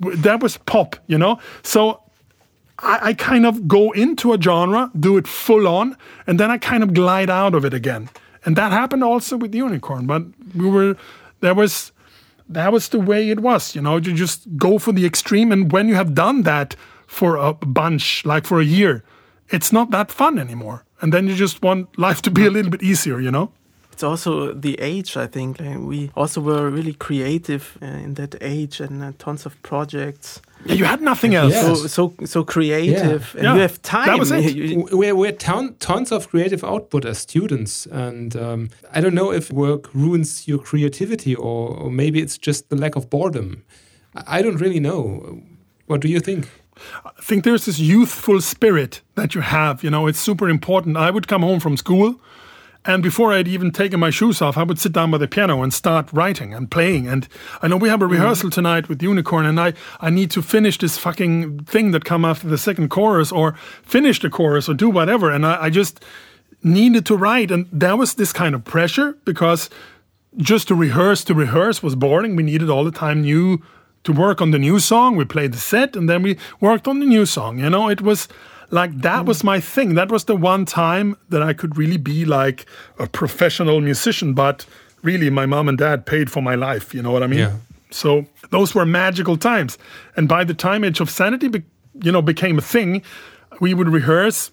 That 0.00 0.40
was 0.42 0.56
pop, 0.58 0.96
you 1.08 1.18
know. 1.18 1.38
So 1.62 2.00
I, 2.78 2.98
I 3.02 3.14
kind 3.14 3.46
of 3.46 3.68
go 3.68 3.92
into 3.92 4.32
a 4.32 4.40
genre, 4.40 4.90
do 4.98 5.16
it 5.16 5.26
full 5.26 5.66
on, 5.68 5.96
and 6.26 6.40
then 6.40 6.50
I 6.50 6.58
kind 6.58 6.82
of 6.82 6.92
glide 6.92 7.30
out 7.30 7.54
of 7.54 7.64
it 7.64 7.74
again. 7.74 8.08
And 8.44 8.56
that 8.56 8.72
happened 8.72 9.04
also 9.04 9.36
with 9.36 9.54
Unicorn. 9.54 10.06
But 10.06 10.24
we 10.54 10.68
were 10.68 10.96
there 11.40 11.54
was 11.54 11.92
that 12.48 12.72
was 12.72 12.88
the 12.88 13.00
way 13.00 13.30
it 13.30 13.40
was. 13.40 13.74
You 13.74 13.82
know, 13.82 13.96
you 13.96 14.12
just 14.12 14.56
go 14.56 14.78
for 14.78 14.92
the 14.92 15.06
extreme, 15.06 15.52
and 15.52 15.72
when 15.72 15.88
you 15.88 15.94
have 15.94 16.14
done 16.14 16.42
that 16.42 16.76
for 17.06 17.36
a 17.36 17.54
bunch, 17.54 18.24
like 18.24 18.44
for 18.46 18.60
a 18.60 18.64
year, 18.64 19.02
it's 19.48 19.72
not 19.72 19.90
that 19.90 20.10
fun 20.10 20.38
anymore. 20.38 20.84
And 21.00 21.12
then 21.12 21.26
you 21.26 21.34
just 21.34 21.62
want 21.62 21.98
life 21.98 22.22
to 22.22 22.30
be 22.30 22.46
a 22.46 22.50
little 22.50 22.70
bit 22.70 22.82
easier. 22.82 23.20
You 23.20 23.30
know. 23.30 23.50
It's 23.92 24.02
also 24.02 24.52
the 24.52 24.74
age, 24.80 25.16
I 25.16 25.28
think. 25.28 25.60
Uh, 25.60 25.78
we 25.78 26.10
also 26.16 26.40
were 26.40 26.68
really 26.68 26.94
creative 26.94 27.78
uh, 27.80 27.86
in 27.86 28.14
that 28.14 28.34
age 28.40 28.80
and 28.80 29.00
uh, 29.00 29.12
tons 29.18 29.46
of 29.46 29.62
projects. 29.62 30.42
Yeah, 30.66 30.74
you 30.74 30.84
had 30.84 31.00
nothing 31.00 31.34
else. 31.34 31.52
Yes. 31.52 31.64
So, 31.64 31.86
so, 31.86 32.14
so 32.24 32.44
creative, 32.44 33.34
and 33.34 33.44
Yeah. 33.44 33.54
you 33.54 33.60
have 33.60 33.80
time. 33.82 34.06
That 34.06 34.18
was 34.18 34.30
it. 34.30 34.54
You- 34.54 34.88
we 34.92 35.12
we 35.12 35.26
had 35.26 35.38
ton, 35.38 35.74
tons 35.78 36.12
of 36.12 36.28
creative 36.30 36.64
output 36.64 37.04
as 37.04 37.18
students, 37.18 37.86
and 37.86 38.34
um, 38.36 38.68
I 38.96 39.00
don't 39.00 39.14
know 39.14 39.32
if 39.32 39.50
work 39.52 39.92
ruins 39.94 40.46
your 40.48 40.58
creativity 40.58 41.34
or, 41.34 41.76
or 41.82 41.90
maybe 41.90 42.18
it's 42.20 42.38
just 42.38 42.68
the 42.70 42.76
lack 42.76 42.96
of 42.96 43.08
boredom. 43.10 43.62
I 44.16 44.38
I 44.38 44.42
don't 44.42 44.60
really 44.60 44.80
know. 44.80 45.40
What 45.86 46.00
do 46.02 46.08
you 46.08 46.20
think? 46.20 46.46
I 47.04 47.22
think 47.22 47.44
there's 47.44 47.64
this 47.64 47.78
youthful 47.78 48.40
spirit 48.40 49.02
that 49.14 49.34
you 49.34 49.42
have. 49.42 49.84
You 49.84 49.90
know, 49.90 50.08
it's 50.08 50.18
super 50.24 50.48
important. 50.48 50.96
I 50.96 51.10
would 51.10 51.26
come 51.28 51.42
home 51.46 51.60
from 51.60 51.76
school, 51.76 52.14
and 52.84 53.02
before 53.02 53.32
I'd 53.32 53.48
even 53.48 53.70
taken 53.70 53.98
my 53.98 54.10
shoes 54.10 54.42
off, 54.42 54.58
I 54.58 54.62
would 54.62 54.78
sit 54.78 54.92
down 54.92 55.10
by 55.10 55.18
the 55.18 55.26
piano 55.26 55.62
and 55.62 55.72
start 55.72 56.12
writing 56.12 56.52
and 56.52 56.70
playing. 56.70 57.08
And 57.08 57.26
I 57.62 57.68
know 57.68 57.76
we 57.76 57.88
have 57.88 58.02
a 58.02 58.06
mm. 58.06 58.10
rehearsal 58.10 58.50
tonight 58.50 58.88
with 58.88 59.02
Unicorn, 59.02 59.46
and 59.46 59.58
I, 59.58 59.72
I 60.00 60.10
need 60.10 60.30
to 60.32 60.42
finish 60.42 60.76
this 60.78 60.98
fucking 60.98 61.64
thing 61.64 61.92
that 61.92 62.04
come 62.04 62.24
after 62.24 62.46
the 62.46 62.58
second 62.58 62.90
chorus, 62.90 63.32
or 63.32 63.54
finish 63.82 64.20
the 64.20 64.28
chorus, 64.28 64.68
or 64.68 64.74
do 64.74 64.90
whatever. 64.90 65.30
And 65.30 65.46
I, 65.46 65.64
I 65.64 65.70
just 65.70 66.04
needed 66.62 67.06
to 67.06 67.16
write, 67.16 67.50
and 67.50 67.66
there 67.72 67.96
was 67.96 68.14
this 68.14 68.32
kind 68.32 68.54
of 68.54 68.64
pressure 68.64 69.16
because 69.24 69.70
just 70.36 70.68
to 70.68 70.74
rehearse 70.74 71.24
to 71.24 71.34
rehearse 71.34 71.82
was 71.82 71.94
boring. 71.94 72.36
We 72.36 72.42
needed 72.42 72.68
all 72.68 72.84
the 72.84 72.90
time 72.90 73.22
new 73.22 73.62
to 74.02 74.12
work 74.12 74.42
on 74.42 74.50
the 74.50 74.58
new 74.58 74.78
song. 74.78 75.16
We 75.16 75.24
played 75.24 75.52
the 75.52 75.58
set 75.58 75.96
and 75.96 76.08
then 76.08 76.22
we 76.22 76.36
worked 76.60 76.86
on 76.86 77.00
the 77.00 77.06
new 77.06 77.24
song. 77.24 77.58
You 77.58 77.70
know, 77.70 77.88
it 77.88 78.02
was 78.02 78.28
like 78.70 78.96
that 79.02 79.26
was 79.26 79.42
mm. 79.42 79.44
my 79.44 79.60
thing. 79.60 79.94
That 79.94 80.10
was 80.10 80.24
the 80.24 80.36
one 80.36 80.64
time 80.64 81.16
that 81.28 81.42
I 81.42 81.52
could 81.52 81.76
really 81.76 81.96
be 81.96 82.24
like 82.24 82.66
a 82.98 83.06
professional 83.06 83.80
musician. 83.80 84.34
But 84.34 84.66
really, 85.02 85.30
my 85.30 85.46
mom 85.46 85.68
and 85.68 85.78
dad 85.78 86.06
paid 86.06 86.30
for 86.30 86.42
my 86.42 86.54
life. 86.54 86.94
You 86.94 87.02
know 87.02 87.12
what 87.12 87.22
I 87.22 87.26
mean? 87.26 87.40
Yeah. 87.40 87.56
So 87.90 88.26
those 88.50 88.74
were 88.74 88.84
magical 88.84 89.36
times. 89.36 89.78
And 90.16 90.28
by 90.28 90.44
the 90.44 90.54
time 90.54 90.84
Edge 90.84 91.00
of 91.00 91.08
Sanity, 91.08 91.48
be, 91.48 91.62
you 92.02 92.10
know, 92.10 92.22
became 92.22 92.58
a 92.58 92.62
thing, 92.62 93.02
we 93.60 93.74
would 93.74 93.88
rehearse 93.88 94.50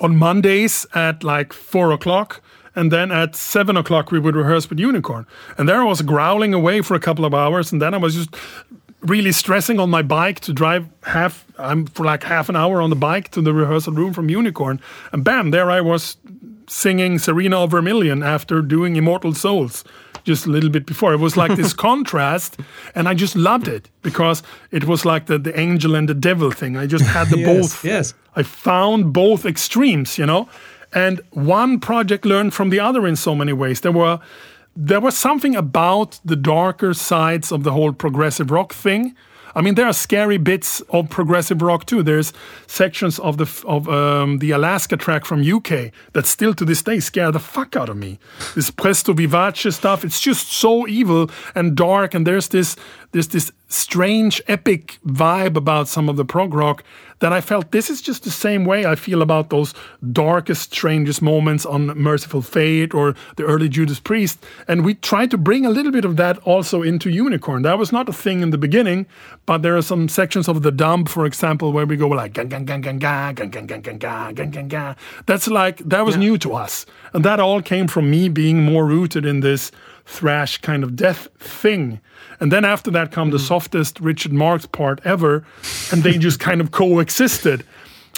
on 0.00 0.16
Mondays 0.16 0.86
at 0.94 1.22
like 1.22 1.52
four 1.52 1.92
o'clock. 1.92 2.42
And 2.74 2.90
then 2.90 3.12
at 3.12 3.36
seven 3.36 3.76
o'clock, 3.76 4.10
we 4.10 4.18
would 4.18 4.34
rehearse 4.34 4.68
with 4.70 4.80
Unicorn. 4.80 5.26
And 5.58 5.68
there 5.68 5.82
I 5.82 5.84
was 5.84 6.00
growling 6.02 6.54
away 6.54 6.80
for 6.80 6.94
a 6.94 7.00
couple 7.00 7.24
of 7.24 7.34
hours. 7.34 7.70
And 7.70 7.82
then 7.82 7.92
I 7.92 7.98
was 7.98 8.14
just 8.14 8.34
really 9.02 9.32
stressing 9.32 9.78
on 9.80 9.90
my 9.90 10.02
bike 10.02 10.40
to 10.40 10.52
drive 10.52 10.88
half, 11.04 11.44
I'm 11.58 11.86
for 11.86 12.04
like 12.04 12.22
half 12.22 12.48
an 12.48 12.56
hour 12.56 12.80
on 12.80 12.90
the 12.90 12.96
bike 12.96 13.30
to 13.32 13.40
the 13.42 13.52
rehearsal 13.52 13.92
room 13.92 14.12
from 14.12 14.28
Unicorn. 14.28 14.80
And 15.12 15.24
bam, 15.24 15.50
there 15.50 15.70
I 15.70 15.80
was 15.80 16.16
singing 16.68 17.18
Serena 17.18 17.58
of 17.58 17.70
Vermilion 17.72 18.22
after 18.22 18.62
doing 18.62 18.96
Immortal 18.96 19.34
Souls 19.34 19.84
just 20.24 20.46
a 20.46 20.50
little 20.50 20.70
bit 20.70 20.86
before. 20.86 21.12
It 21.12 21.18
was 21.18 21.36
like 21.36 21.56
this 21.56 21.72
contrast, 21.88 22.60
and 22.94 23.08
I 23.08 23.14
just 23.14 23.34
loved 23.34 23.66
it 23.68 23.88
because 24.02 24.42
it 24.70 24.84
was 24.84 25.04
like 25.04 25.26
the, 25.26 25.38
the 25.38 25.58
angel 25.58 25.94
and 25.96 26.08
the 26.08 26.14
devil 26.14 26.50
thing. 26.52 26.76
I 26.76 26.86
just 26.86 27.04
had 27.04 27.28
the 27.28 27.38
Yes, 27.40 27.46
both. 27.60 27.84
yes. 27.84 28.14
I 28.36 28.44
found 28.44 29.12
both 29.12 29.44
extremes, 29.44 30.16
you 30.18 30.26
know, 30.26 30.48
and 30.94 31.20
one 31.32 31.80
project 31.80 32.24
learned 32.24 32.54
from 32.54 32.70
the 32.70 32.78
other 32.78 33.06
in 33.06 33.16
so 33.16 33.34
many 33.34 33.52
ways. 33.52 33.80
There 33.80 33.92
were 33.92 34.20
there 34.74 35.00
was 35.00 35.16
something 35.16 35.54
about 35.54 36.20
the 36.24 36.36
darker 36.36 36.94
sides 36.94 37.52
of 37.52 37.62
the 37.62 37.72
whole 37.72 37.92
progressive 37.92 38.50
rock 38.50 38.72
thing. 38.72 39.14
I 39.54 39.60
mean, 39.60 39.74
there 39.74 39.86
are 39.86 39.92
scary 39.92 40.38
bits 40.38 40.80
of 40.88 41.10
progressive 41.10 41.60
rock 41.60 41.84
too. 41.84 42.02
There's 42.02 42.32
sections 42.66 43.18
of 43.18 43.36
the 43.36 43.64
of 43.66 43.88
um, 43.88 44.38
the 44.38 44.50
Alaska 44.50 44.96
track 44.96 45.24
from 45.26 45.42
UK 45.42 45.92
that 46.12 46.26
still 46.26 46.54
to 46.54 46.64
this 46.64 46.82
day 46.82 47.00
scare 47.00 47.30
the 47.30 47.38
fuck 47.38 47.76
out 47.76 47.88
of 47.88 47.96
me. 47.96 48.18
This 48.54 48.70
Presto 48.70 49.12
Vivace 49.12 49.74
stuff, 49.74 50.04
it's 50.04 50.20
just 50.20 50.50
so 50.50 50.88
evil 50.88 51.30
and 51.54 51.76
dark, 51.76 52.14
and 52.14 52.26
there's 52.26 52.48
this 52.48 52.76
there's 53.12 53.28
this 53.28 53.52
strange 53.72 54.42
epic 54.48 54.98
vibe 55.06 55.56
about 55.56 55.88
some 55.88 56.08
of 56.08 56.16
the 56.16 56.24
prog 56.24 56.54
rock 56.54 56.84
that 57.22 57.32
I 57.32 57.40
felt 57.40 57.70
this 57.70 57.88
is 57.88 58.02
just 58.02 58.24
the 58.24 58.32
same 58.32 58.64
way 58.64 58.84
I 58.84 58.96
feel 58.96 59.22
about 59.22 59.48
those 59.48 59.74
darkest, 60.12 60.74
strangest 60.74 61.22
moments 61.22 61.64
on 61.64 61.86
Mercyful 61.96 62.42
Fate 62.42 62.92
or 62.92 63.14
the 63.36 63.44
early 63.44 63.68
Judas 63.68 64.00
Priest. 64.00 64.44
And 64.66 64.84
we 64.84 64.94
tried 64.94 65.30
to 65.30 65.38
bring 65.38 65.64
a 65.64 65.70
little 65.70 65.92
bit 65.92 66.04
of 66.04 66.16
that 66.16 66.38
also 66.38 66.82
into 66.82 67.10
Unicorn. 67.10 67.62
That 67.62 67.78
was 67.78 67.92
not 67.92 68.08
a 68.08 68.12
thing 68.12 68.42
in 68.42 68.50
the 68.50 68.58
beginning, 68.58 69.06
but 69.46 69.62
there 69.62 69.76
are 69.76 69.82
some 69.82 70.08
sections 70.08 70.48
of 70.48 70.62
the 70.62 70.72
dump, 70.72 71.08
for 71.08 71.24
example, 71.24 71.72
where 71.72 71.86
we 71.86 71.96
go 71.96 72.08
like 72.08 72.32
gang 72.32 72.48
gang 72.48 72.64
gang 72.64 72.80
gang 72.80 72.98
gang 72.98 73.34
gang 73.34 73.50
gang 73.50 73.66
gang 73.66 73.82
gang 73.82 73.98
gang 73.98 74.34
gang 74.34 74.50
gang 74.50 74.68
gang. 74.68 74.96
That's 75.26 75.46
like 75.46 75.78
that 75.78 76.04
was 76.04 76.16
new 76.16 76.36
to 76.38 76.54
us. 76.54 76.86
And 77.12 77.24
that 77.24 77.38
all 77.38 77.62
came 77.62 77.86
from 77.86 78.10
me 78.10 78.28
being 78.28 78.64
more 78.64 78.84
rooted 78.84 79.24
in 79.24 79.40
this 79.40 79.70
thrash 80.04 80.58
kind 80.58 80.84
of 80.84 80.96
death 80.96 81.28
thing. 81.38 82.00
And 82.40 82.50
then 82.50 82.64
after 82.64 82.90
that 82.90 83.12
come 83.12 83.30
the 83.30 83.38
softest 83.38 84.00
Richard 84.00 84.32
Marx 84.32 84.66
part 84.66 85.00
ever, 85.04 85.44
and 85.92 86.02
they 86.02 86.18
just 86.18 86.40
kind 86.40 86.60
of 86.60 86.70
coexisted. 86.70 87.64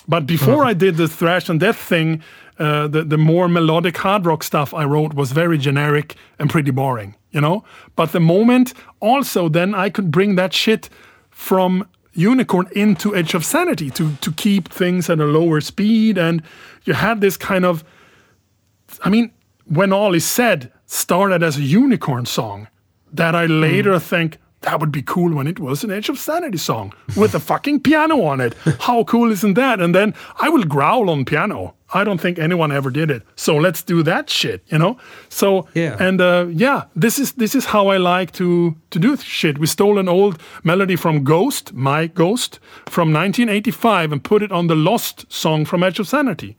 But 0.09 0.27
before 0.27 0.65
I 0.65 0.74
did 0.74 0.97
the 0.97 1.09
thrash 1.09 1.48
and 1.48 1.61
death 1.61 1.77
thing, 1.77 2.23
uh, 2.59 2.86
the 2.89 3.02
the 3.05 3.19
more 3.19 3.48
melodic 3.48 3.97
hard 3.97 4.27
rock 4.27 4.43
stuff 4.43 4.73
I 4.73 4.85
wrote 4.85 5.15
was 5.15 5.32
very 5.32 5.59
generic 5.59 6.15
and 6.39 6.48
pretty 6.48 6.70
boring, 6.70 7.16
you 7.32 7.40
know. 7.40 7.65
But 7.97 8.12
the 8.12 8.20
moment 8.20 8.74
also 9.01 9.48
then 9.48 9.74
I 9.74 9.90
could 9.90 10.11
bring 10.11 10.36
that 10.36 10.52
shit 10.52 10.89
from 11.31 11.89
Unicorn 12.12 12.69
into 12.73 13.15
Edge 13.16 13.35
of 13.35 13.44
Sanity 13.44 13.90
to 13.90 14.16
to 14.20 14.32
keep 14.32 14.69
things 14.69 15.11
at 15.11 15.19
a 15.19 15.24
lower 15.24 15.61
speed, 15.61 16.19
and 16.19 16.43
you 16.85 16.94
had 16.94 17.20
this 17.20 17.36
kind 17.36 17.65
of 17.65 17.82
I 19.02 19.11
mean, 19.11 19.32
when 19.66 19.93
all 19.93 20.15
is 20.15 20.24
said, 20.24 20.73
started 20.86 21.43
as 21.43 21.57
a 21.57 21.62
unicorn 21.62 22.27
song 22.27 22.69
that 23.12 23.35
I 23.35 23.47
later 23.47 23.99
think 23.99 24.39
that 24.61 24.81
would 24.81 24.93
be 24.93 25.03
cool 25.03 25.35
when 25.35 25.47
it 25.47 25.59
was 25.61 25.85
an 25.85 25.91
Edge 25.91 26.09
of 26.09 26.19
Sanity 26.19 26.57
song 26.59 26.93
with 27.16 27.35
a 27.35 27.41
fucking 27.41 27.81
piano 27.81 28.23
on 28.23 28.41
it. 28.41 28.55
How 28.81 29.05
cool 29.05 29.31
isn't 29.31 29.55
that? 29.55 29.78
And 29.81 29.95
then 29.95 30.15
I 30.41 30.49
will 30.49 30.65
growl 30.65 31.11
on 31.11 31.24
piano. 31.24 31.74
I 31.93 32.03
don't 32.03 32.20
think 32.20 32.39
anyone 32.39 32.73
ever 32.73 32.91
did 32.91 33.11
it. 33.11 33.23
So 33.36 33.57
let's 33.57 33.82
do 33.82 34.03
that 34.03 34.31
shit, 34.31 34.62
you 34.73 34.78
know? 34.78 34.97
So 35.28 35.69
Yeah. 35.74 35.97
and 36.01 36.20
uh, 36.20 36.47
yeah, 36.51 36.85
this 36.97 37.19
is 37.19 37.32
this 37.32 37.55
is 37.55 37.66
how 37.66 37.89
I 37.89 37.99
like 37.99 38.32
to 38.32 38.74
to 38.91 38.99
do 38.99 39.16
shit. 39.16 39.59
We 39.59 39.66
stole 39.66 39.99
an 39.99 40.09
old 40.09 40.39
melody 40.62 40.97
from 40.97 41.24
Ghost, 41.24 41.73
my 41.74 42.07
Ghost, 42.09 42.59
from 42.86 43.12
1985 43.12 44.12
and 44.12 44.23
put 44.24 44.43
it 44.43 44.51
on 44.51 44.66
the 44.69 44.74
Lost 44.77 45.24
song 45.32 45.66
from 45.66 45.82
Edge 45.82 46.01
of 46.01 46.09
Sanity 46.09 46.57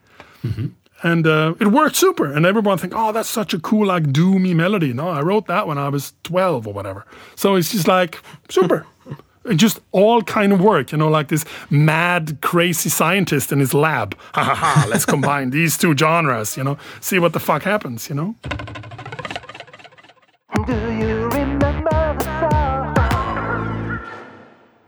and 1.05 1.27
uh, 1.27 1.53
it 1.59 1.67
worked 1.67 1.95
super. 1.95 2.25
And 2.25 2.47
everyone 2.47 2.79
think, 2.79 2.93
oh, 2.95 3.11
that's 3.11 3.29
such 3.29 3.53
a 3.53 3.59
cool 3.59 3.85
like 3.85 4.05
doomy 4.05 4.55
melody. 4.55 4.91
No, 4.91 5.09
I 5.09 5.21
wrote 5.21 5.45
that 5.45 5.67
when 5.67 5.77
I 5.77 5.87
was 5.89 6.13
twelve 6.23 6.67
or 6.67 6.73
whatever. 6.73 7.05
So 7.35 7.55
it's 7.55 7.71
just 7.71 7.87
like 7.87 8.21
super. 8.49 8.85
It 9.47 9.57
just 9.57 9.79
all 9.91 10.23
kind 10.23 10.51
of 10.51 10.59
work, 10.59 10.91
you 10.91 10.97
know, 10.97 11.07
like 11.07 11.27
this 11.27 11.45
mad, 11.69 12.39
crazy 12.41 12.89
scientist 12.89 13.51
in 13.51 13.59
his 13.59 13.75
lab. 13.75 14.17
Ha 14.33 14.43
ha 14.43 14.55
ha! 14.55 14.87
Let's 14.89 15.05
combine 15.05 15.49
these 15.51 15.77
two 15.77 15.95
genres, 15.95 16.57
you 16.57 16.63
know, 16.63 16.79
see 16.99 17.19
what 17.19 17.33
the 17.33 17.39
fuck 17.39 17.61
happens, 17.61 18.09
you 18.09 18.15
know. 18.15 18.35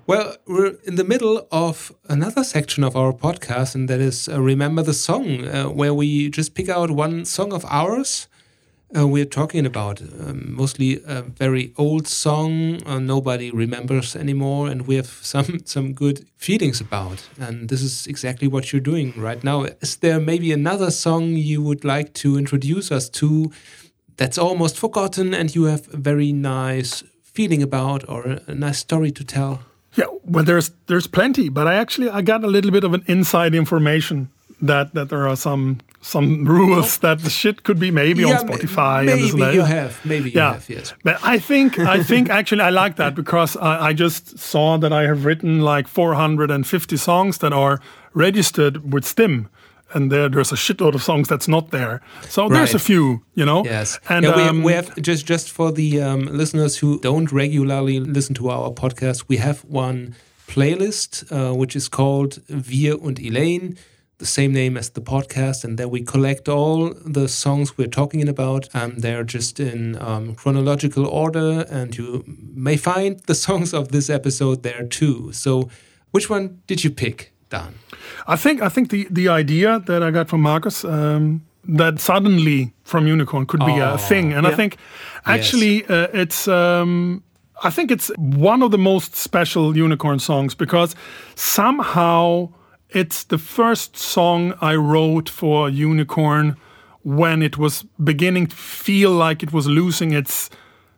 Well, 0.07 0.37
we're 0.47 0.77
in 0.85 0.95
the 0.95 1.03
middle 1.03 1.49
of 1.51 1.91
another 2.07 2.45
section 2.45 2.85
of 2.85 2.95
our 2.95 3.11
podcast, 3.11 3.75
and 3.75 3.89
that 3.89 3.99
is 3.99 4.29
uh, 4.29 4.41
Remember 4.41 4.81
the 4.81 4.93
Song, 4.93 5.45
uh, 5.45 5.65
where 5.65 5.93
we 5.93 6.29
just 6.29 6.55
pick 6.55 6.69
out 6.69 6.91
one 6.91 7.25
song 7.25 7.51
of 7.51 7.65
ours. 7.65 8.29
Uh, 8.97 9.05
we're 9.05 9.25
talking 9.25 9.65
about 9.65 10.01
um, 10.01 10.55
mostly 10.55 11.01
a 11.05 11.23
very 11.23 11.73
old 11.77 12.07
song 12.07 12.81
uh, 12.85 12.99
nobody 12.99 13.51
remembers 13.51 14.15
anymore, 14.15 14.69
and 14.69 14.87
we 14.87 14.95
have 14.95 15.07
some 15.21 15.59
some 15.65 15.91
good 15.91 16.25
feelings 16.37 16.79
about. 16.79 17.27
And 17.37 17.67
this 17.67 17.81
is 17.81 18.07
exactly 18.07 18.47
what 18.47 18.71
you're 18.71 18.91
doing 18.93 19.11
right 19.17 19.43
now. 19.43 19.65
Is 19.81 19.97
there 19.97 20.21
maybe 20.21 20.53
another 20.53 20.89
song 20.89 21.35
you 21.35 21.61
would 21.61 21.83
like 21.83 22.13
to 22.21 22.37
introduce 22.37 22.93
us 22.93 23.09
to 23.09 23.51
that's 24.15 24.37
almost 24.37 24.77
forgotten, 24.77 25.33
and 25.33 25.53
you 25.53 25.65
have 25.65 25.93
a 25.93 25.97
very 25.97 26.31
nice 26.31 27.03
feeling 27.23 27.61
about, 27.61 28.07
or 28.07 28.23
a, 28.23 28.41
a 28.47 28.55
nice 28.55 28.79
story 28.79 29.11
to 29.11 29.25
tell? 29.25 29.59
Yeah, 29.97 30.05
well, 30.23 30.43
there's 30.43 30.71
there's 30.85 31.07
plenty, 31.07 31.49
but 31.49 31.67
I 31.67 31.75
actually 31.75 32.09
I 32.09 32.21
got 32.21 32.43
a 32.43 32.47
little 32.47 32.71
bit 32.71 32.83
of 32.83 32.93
an 32.93 33.03
inside 33.07 33.55
information 33.55 34.29
that 34.61 34.93
that 34.93 35.09
there 35.09 35.27
are 35.27 35.35
some 35.35 35.79
some 36.01 36.45
rules 36.45 36.97
oh. 36.97 37.01
that 37.01 37.23
the 37.23 37.29
shit 37.29 37.63
could 37.63 37.79
be 37.79 37.91
maybe 37.91 38.23
on 38.23 38.29
Yeah, 38.29 38.43
ma- 38.43 38.55
Spotify. 38.55 39.05
Maybe 39.05 39.11
and 39.11 39.23
this 39.23 39.33
and 39.33 39.41
that. 39.41 39.53
you 39.53 39.61
have. 39.61 40.05
Maybe 40.05 40.29
you 40.29 40.37
yeah. 40.37 40.53
have. 40.53 40.69
Yes. 40.69 40.93
But 41.03 41.19
I 41.23 41.39
think 41.39 41.79
I 41.79 42.03
think 42.03 42.29
actually 42.29 42.61
I 42.61 42.69
like 42.69 42.95
that 42.97 43.15
because 43.15 43.57
I, 43.57 43.87
I 43.89 43.93
just 43.93 44.37
saw 44.37 44.77
that 44.77 44.93
I 44.93 45.03
have 45.03 45.25
written 45.25 45.61
like 45.61 45.87
450 45.87 46.97
songs 46.97 47.39
that 47.39 47.53
are 47.53 47.79
registered 48.13 48.93
with 48.93 49.05
Stim. 49.05 49.49
And 49.93 50.11
there, 50.11 50.29
there's 50.29 50.51
a 50.51 50.55
shitload 50.55 50.95
of 50.95 51.03
songs 51.03 51.27
that's 51.27 51.47
not 51.47 51.71
there. 51.71 52.01
So 52.29 52.49
there's 52.49 52.73
a 52.73 52.79
few, 52.79 53.23
you 53.35 53.45
know. 53.45 53.63
Yes. 53.63 53.99
And 54.09 54.25
yeah, 54.25 54.35
we, 54.35 54.43
um, 54.43 54.63
we 54.63 54.73
have 54.73 54.95
just 55.01 55.25
just 55.25 55.49
for 55.49 55.71
the 55.71 56.01
um, 56.01 56.25
listeners 56.25 56.77
who 56.77 56.99
don't 56.99 57.31
regularly 57.31 57.99
listen 57.99 58.35
to 58.35 58.49
our 58.49 58.71
podcast, 58.71 59.25
we 59.27 59.37
have 59.37 59.63
one 59.63 60.15
playlist 60.47 61.31
uh, 61.31 61.53
which 61.53 61.75
is 61.75 61.87
called 61.87 62.39
Wir 62.47 62.95
und 62.95 63.19
Elaine, 63.19 63.77
the 64.17 64.25
same 64.25 64.51
name 64.51 64.77
as 64.77 64.89
the 64.89 65.01
podcast, 65.01 65.63
and 65.63 65.77
there 65.77 65.87
we 65.87 66.01
collect 66.01 66.49
all 66.49 66.93
the 67.05 67.27
songs 67.27 67.77
we're 67.77 67.87
talking 67.87 68.27
about. 68.27 68.67
Um, 68.73 68.95
they're 68.97 69.23
just 69.23 69.59
in 69.59 70.01
um, 70.01 70.33
chronological 70.35 71.05
order, 71.05 71.65
and 71.69 71.95
you 71.95 72.23
may 72.25 72.77
find 72.77 73.19
the 73.27 73.35
songs 73.45 73.73
of 73.73 73.89
this 73.89 74.09
episode 74.09 74.63
there 74.63 74.87
too. 74.87 75.31
So, 75.33 75.69
which 76.11 76.29
one 76.29 76.61
did 76.65 76.83
you 76.83 76.89
pick, 76.89 77.33
Dan? 77.49 77.75
I 78.27 78.35
think 78.35 78.61
I 78.61 78.69
think 78.69 78.89
the 78.89 79.07
the 79.11 79.29
idea 79.29 79.79
that 79.85 80.01
I 80.01 80.11
got 80.11 80.29
from 80.29 80.41
Marcus 80.41 80.83
um, 80.83 81.41
that 81.77 81.99
suddenly 81.99 82.71
from 82.83 83.07
Unicorn 83.07 83.45
could 83.45 83.59
be 83.65 83.81
Oh, 83.81 83.93
a 83.93 83.97
thing, 83.97 84.33
and 84.33 84.47
I 84.47 84.55
think 84.55 84.77
actually 85.25 85.85
uh, 85.85 86.07
it's. 86.13 86.47
Um, 86.47 87.23
I 87.63 87.71
think 87.71 87.89
it's 87.91 88.11
one 88.17 88.61
of 88.65 88.69
the 88.69 88.77
most 88.77 89.15
special 89.15 89.75
Unicorn 89.75 90.19
songs 90.19 90.55
because 90.55 90.95
somehow 91.35 92.49
it's 92.89 93.23
the 93.25 93.37
first 93.37 93.97
song 93.97 94.53
I 94.61 94.75
wrote 94.75 95.27
for 95.29 95.67
Unicorn 95.69 96.55
when 97.03 97.41
it 97.41 97.57
was 97.57 97.83
beginning 98.03 98.47
to 98.47 98.55
feel 98.55 99.11
like 99.11 99.41
it 99.43 99.51
was 99.51 99.65
losing 99.67 100.11
its 100.13 100.49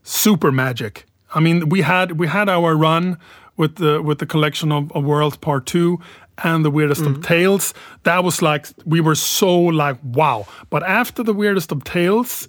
super 0.04 0.52
magic. 0.52 1.06
I 1.34 1.40
mean, 1.40 1.70
we 1.70 1.82
had 1.82 2.20
we 2.20 2.28
had 2.28 2.50
our 2.50 2.76
run 2.76 3.18
with 3.60 3.76
the 3.76 4.02
with 4.02 4.18
the 4.18 4.26
collection 4.26 4.72
of, 4.72 4.92
of 4.94 5.04
Worlds 5.04 5.38
Part 5.38 5.68
Two 5.68 6.00
and 6.44 6.64
the 6.64 6.72
Weirdest 6.72 7.02
of 7.02 7.14
mm-hmm. 7.14 7.22
Tales. 7.22 7.74
That 8.04 8.24
was 8.24 8.42
like 8.42 8.68
we 8.86 9.02
were 9.02 9.16
so 9.16 9.56
like 9.60 9.98
wow. 10.02 10.48
But 10.72 10.82
after 10.84 11.22
the 11.22 11.34
Weirdest 11.34 11.72
of 11.72 11.84
Tales, 11.84 12.48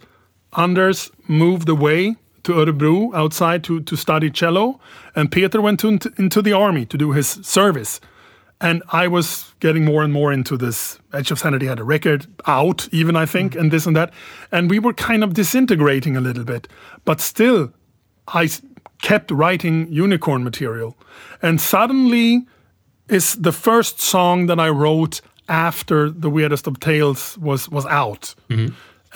Anders 0.57 1.11
moved 1.27 1.69
away 1.69 2.17
to 2.45 2.53
Örebro 2.53 3.13
outside 3.15 3.63
to, 3.65 3.81
to 3.83 3.97
study 3.97 4.31
cello, 4.31 4.81
and 5.15 5.31
Peter 5.31 5.61
went 5.61 5.81
to, 5.81 5.99
into 6.17 6.41
the 6.41 6.53
army 6.53 6.87
to 6.87 6.97
do 6.97 7.13
his 7.13 7.29
service. 7.43 8.01
And 8.63 8.83
I 8.93 9.09
was 9.09 9.55
getting 9.61 9.85
more 9.85 10.03
and 10.05 10.13
more 10.13 10.33
into 10.33 10.57
this. 10.57 10.99
Edge 11.13 11.31
of 11.31 11.39
Sanity 11.39 11.67
had 11.67 11.81
a 11.81 11.85
record 11.85 12.27
out, 12.47 12.89
even 12.93 13.17
I 13.17 13.27
think, 13.27 13.53
mm-hmm. 13.53 13.61
and 13.61 13.71
this 13.73 13.87
and 13.87 13.97
that. 13.97 14.13
And 14.53 14.71
we 14.71 14.79
were 14.79 14.93
kind 14.93 15.25
of 15.25 15.35
disintegrating 15.35 16.17
a 16.17 16.21
little 16.21 16.45
bit. 16.45 16.69
But 17.05 17.21
still, 17.21 17.73
I 18.29 18.49
kept 19.03 19.31
writing 19.31 19.87
unicorn 19.91 20.45
material. 20.45 20.97
And 21.43 21.61
suddenly, 21.61 22.47
is 23.09 23.35
the 23.35 23.53
first 23.53 24.01
song 24.01 24.47
that 24.47 24.61
I 24.61 24.69
wrote 24.69 25.21
after 25.49 26.11
the 26.11 26.31
weirdest 26.31 26.67
of 26.67 26.79
tales 26.79 27.37
was 27.39 27.69
was 27.69 27.85
out, 27.87 28.35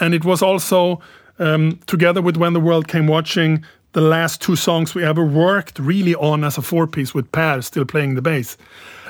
and 0.01 0.15
it 0.15 0.25
was 0.25 0.43
also 0.43 1.01
um, 1.39 1.79
together 1.87 2.21
with 2.21 2.37
when 2.37 2.53
the 2.53 2.61
world 2.61 2.89
came 2.89 3.07
watching 3.07 3.65
the 3.93 4.01
last 4.01 4.43
two 4.43 4.57
songs 4.57 4.95
we 4.95 5.05
ever 5.05 5.25
worked 5.25 5.79
really 5.79 6.17
on 6.17 6.43
as 6.43 6.59
a 6.59 6.63
four 6.63 6.89
piece 6.89 7.15
with 7.15 7.31
Per 7.31 7.63
still 7.63 7.85
playing 7.85 8.17
the 8.17 8.23
bass, 8.23 8.57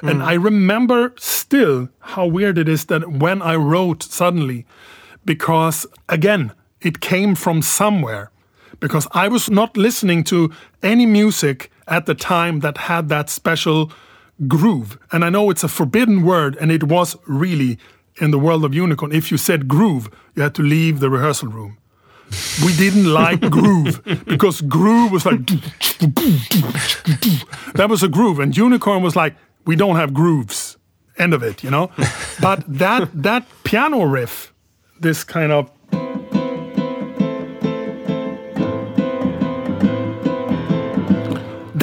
and 0.03 0.23
I 0.23 0.35
remember 0.35 1.15
still 1.19 1.89
how 2.01 2.27
weird 2.27 2.59
it 2.59 2.69
is 2.69 2.85
that 2.87 3.11
when 3.11 3.41
I 3.41 3.55
wrote 3.57 4.03
suddenly, 4.03 4.67
because 5.25 5.87
again 6.09 6.53
it 6.83 7.01
came 7.01 7.35
from 7.35 7.63
somewhere 7.63 8.31
because 8.81 9.07
I 9.13 9.29
was 9.29 9.51
not 9.51 9.77
listening 9.77 10.25
to 10.25 10.53
any 10.83 11.07
music 11.07 11.71
at 11.87 12.07
the 12.07 12.15
time 12.15 12.61
that 12.61 12.79
had 12.79 13.09
that 13.09 13.31
special 13.31 13.93
groove. 14.47 14.99
And 15.13 15.25
I 15.25 15.31
know 15.31 15.51
it's 15.51 15.65
a 15.65 15.69
forbidden 15.69 16.23
word, 16.25 16.57
and 16.61 16.73
it 16.73 16.85
was 16.85 17.17
really 17.27 17.79
in 18.21 18.31
the 18.31 18.39
world 18.39 18.65
of 18.65 18.75
Unicorn. 18.75 19.13
If 19.13 19.31
you 19.31 19.37
said 19.37 19.69
groove, 19.69 20.09
you 20.35 20.43
had 20.43 20.55
to 20.57 20.63
leave 20.63 21.01
the 21.01 21.11
rehearsal 21.11 21.49
room. 21.49 21.79
We 22.65 22.75
didn't 22.77 23.13
like 23.13 23.41
groove 23.51 24.03
because 24.27 24.61
groove 24.63 25.13
was 25.13 25.27
like 25.27 25.47
that 27.75 27.87
was 27.89 28.03
a 28.03 28.09
groove, 28.09 28.41
and 28.41 28.57
Unicorn 28.57 29.03
was 29.03 29.15
like 29.15 29.37
we 29.67 29.77
don't 29.77 29.97
have 29.97 30.13
grooves. 30.15 30.77
End 31.17 31.33
of 31.33 31.43
it, 31.43 31.63
you 31.63 31.71
know. 31.71 31.91
but 32.41 32.65
that 32.67 33.11
that 33.23 33.47
piano 33.63 34.05
riff, 34.05 34.53
this 34.99 35.23
kind 35.23 35.53
of 35.53 35.71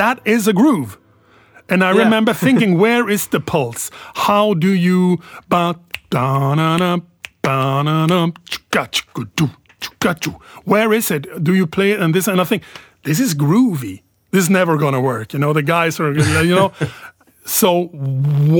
that 0.02 0.18
is 0.26 0.48
a 0.48 0.54
groove. 0.62 0.92
And 1.70 1.80
I 1.84 1.92
Yeah. 1.92 2.04
remember 2.04 2.34
thinking, 2.46 2.72
where 2.84 3.06
is 3.16 3.24
the 3.28 3.40
pulse? 3.40 3.84
How 4.28 4.46
do 4.66 4.72
you 4.88 5.02
ba 5.50 5.64
da 6.10 6.56
na 6.60 6.78
na 6.84 6.92
ba 7.46 7.84
na 7.88 8.06
na 8.12 8.20
chka 8.54 8.84
chka 8.96 9.22
do 9.38 9.46
chka 9.82 10.12
choo. 10.22 10.36
Where 10.72 10.92
is 11.00 11.12
it? 11.12 11.24
Do 11.48 11.54
you 11.60 11.68
play 11.68 11.90
it 11.94 12.00
and 12.04 12.14
this 12.16 12.28
and 12.28 12.40
I 12.42 12.46
think 12.52 12.64
this 13.04 13.20
is 13.20 13.32
groovy. 13.36 13.96
This 14.32 14.44
is 14.46 14.50
never 14.50 14.78
gonna 14.78 15.02
work. 15.14 15.28
You 15.34 15.40
know, 15.44 15.54
the 15.54 15.64
guys 15.76 16.00
are 16.00 16.14
you 16.50 16.56
know. 16.56 16.72
So 17.44 17.70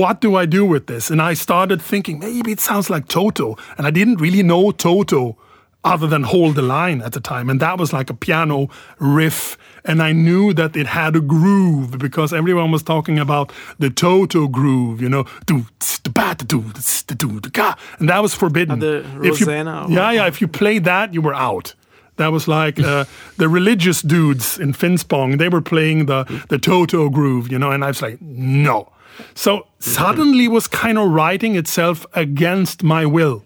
what 0.02 0.20
do 0.20 0.30
I 0.42 0.44
do 0.58 0.62
with 0.72 0.84
this? 0.86 1.10
And 1.10 1.20
I 1.30 1.34
started 1.34 1.80
thinking 1.80 2.18
maybe 2.18 2.50
it 2.52 2.60
sounds 2.60 2.90
like 2.90 3.04
Toto, 3.06 3.56
and 3.78 3.86
I 3.86 3.90
didn't 3.98 4.20
really 4.20 4.42
know 4.42 4.72
Toto 4.72 5.36
other 5.84 6.08
than 6.08 6.22
hold 6.24 6.54
the 6.56 6.62
line 6.62 7.00
at 7.06 7.12
the 7.12 7.20
time, 7.20 7.48
and 7.50 7.60
that 7.60 7.78
was 7.78 7.92
like 7.92 8.10
a 8.10 8.14
piano 8.14 8.68
riff, 8.98 9.56
and 9.84 10.02
I 10.02 10.12
knew 10.12 10.52
that 10.54 10.76
it 10.76 10.86
had 10.86 11.16
a 11.16 11.20
groove 11.20 11.98
because 11.98 12.32
everyone 12.32 12.70
was 12.70 12.82
talking 12.82 13.18
about 13.18 13.52
the 13.78 13.90
Toto 13.90 14.48
groove, 14.48 15.02
you 15.02 15.08
know, 15.08 15.24
do 15.46 15.66
tss, 15.80 15.98
da, 16.02 16.10
ba, 16.12 16.34
da, 16.36 16.44
do 16.46 16.62
tss, 16.72 17.02
da, 17.06 17.14
do 17.14 17.40
da, 17.40 17.74
and 17.98 18.08
that 18.08 18.22
was 18.22 18.34
forbidden. 18.34 18.78
the 18.80 19.04
If 19.22 19.40
you- 19.40 19.46
yeah, 19.90 20.12
yeah. 20.12 20.26
If 20.28 20.40
you 20.40 20.48
played 20.48 20.84
that, 20.84 21.12
you 21.14 21.20
were 21.22 21.34
out. 21.34 21.74
That 22.16 22.30
was 22.32 22.46
like 22.46 22.78
uh, 22.78 23.04
the 23.38 23.48
religious 23.48 24.02
dudes 24.02 24.58
in 24.58 24.72
Finspång. 24.74 25.38
They 25.38 25.48
were 25.48 25.62
playing 25.62 26.06
the 26.06 26.24
the 26.48 26.58
Toto 26.58 27.08
groove, 27.10 27.50
you 27.50 27.58
know, 27.58 27.70
and 27.72 27.82
I 27.84 27.88
was 27.88 28.02
like, 28.02 28.18
no. 28.20 28.86
So 29.34 29.66
suddenly 29.78 30.44
it 30.44 30.50
was 30.52 30.68
kind 30.68 30.98
of 30.98 31.10
writing 31.10 31.56
itself 31.56 32.06
against 32.14 32.82
my 32.82 33.04
will, 33.06 33.42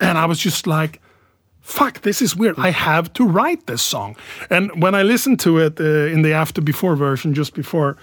and 0.00 0.16
I 0.18 0.26
was 0.26 0.38
just 0.38 0.66
like, 0.66 1.00
fuck, 1.62 2.02
this 2.02 2.20
is 2.20 2.36
weird. 2.36 2.58
I 2.58 2.70
have 2.70 3.12
to 3.14 3.26
write 3.26 3.66
this 3.66 3.82
song. 3.82 4.16
And 4.50 4.82
when 4.82 4.94
I 4.94 5.02
listened 5.02 5.40
to 5.40 5.58
it 5.58 5.80
uh, 5.80 6.12
in 6.12 6.22
the 6.22 6.32
after 6.32 6.60
before 6.60 6.96
version, 6.96 7.34
just 7.34 7.54
before 7.54 7.96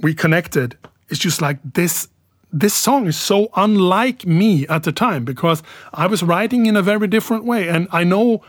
we 0.00 0.14
connected, 0.14 0.76
it's 1.08 1.20
just 1.20 1.40
like 1.40 1.58
this. 1.74 2.08
This 2.50 2.72
song 2.72 3.06
is 3.06 3.20
so 3.20 3.50
unlike 3.56 4.26
me 4.26 4.66
at 4.68 4.82
the 4.82 4.92
time 4.92 5.26
because 5.26 5.62
I 5.92 6.06
was 6.06 6.22
writing 6.22 6.64
in 6.64 6.76
a 6.76 6.82
very 6.82 7.06
different 7.06 7.44
way, 7.44 7.68
and 7.68 7.88
I 7.92 8.04
know 8.04 8.42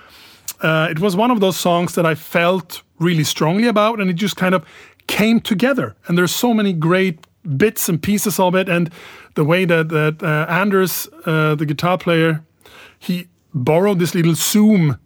uh, 0.61 0.87
it 0.89 0.99
was 0.99 1.17
one 1.17 1.31
of 1.31 1.41
those 1.41 1.57
songs 1.57 1.95
that 1.95 2.05
I 2.05 2.15
felt 2.15 2.81
really 2.97 3.25
strongly 3.25 3.67
about, 3.67 3.99
and 3.99 4.09
it 4.09 4.13
just 4.13 4.37
kind 4.37 4.55
of 4.55 4.65
came 5.07 5.41
together. 5.41 5.97
And 6.07 6.17
there's 6.17 6.33
so 6.33 6.53
many 6.53 6.71
great 6.71 7.19
bits 7.57 7.89
and 7.89 8.01
pieces 8.01 8.39
of 8.39 8.55
it, 8.55 8.69
and 8.69 8.89
the 9.35 9.43
way 9.43 9.65
that 9.65 9.89
that 9.89 10.23
uh, 10.23 10.45
Anders, 10.49 11.09
uh, 11.25 11.55
the 11.55 11.65
guitar 11.65 11.97
player, 11.97 12.41
he 12.97 13.27
borrowed 13.53 13.99
this 13.99 14.15
little 14.15 14.35
Zoom 14.35 14.97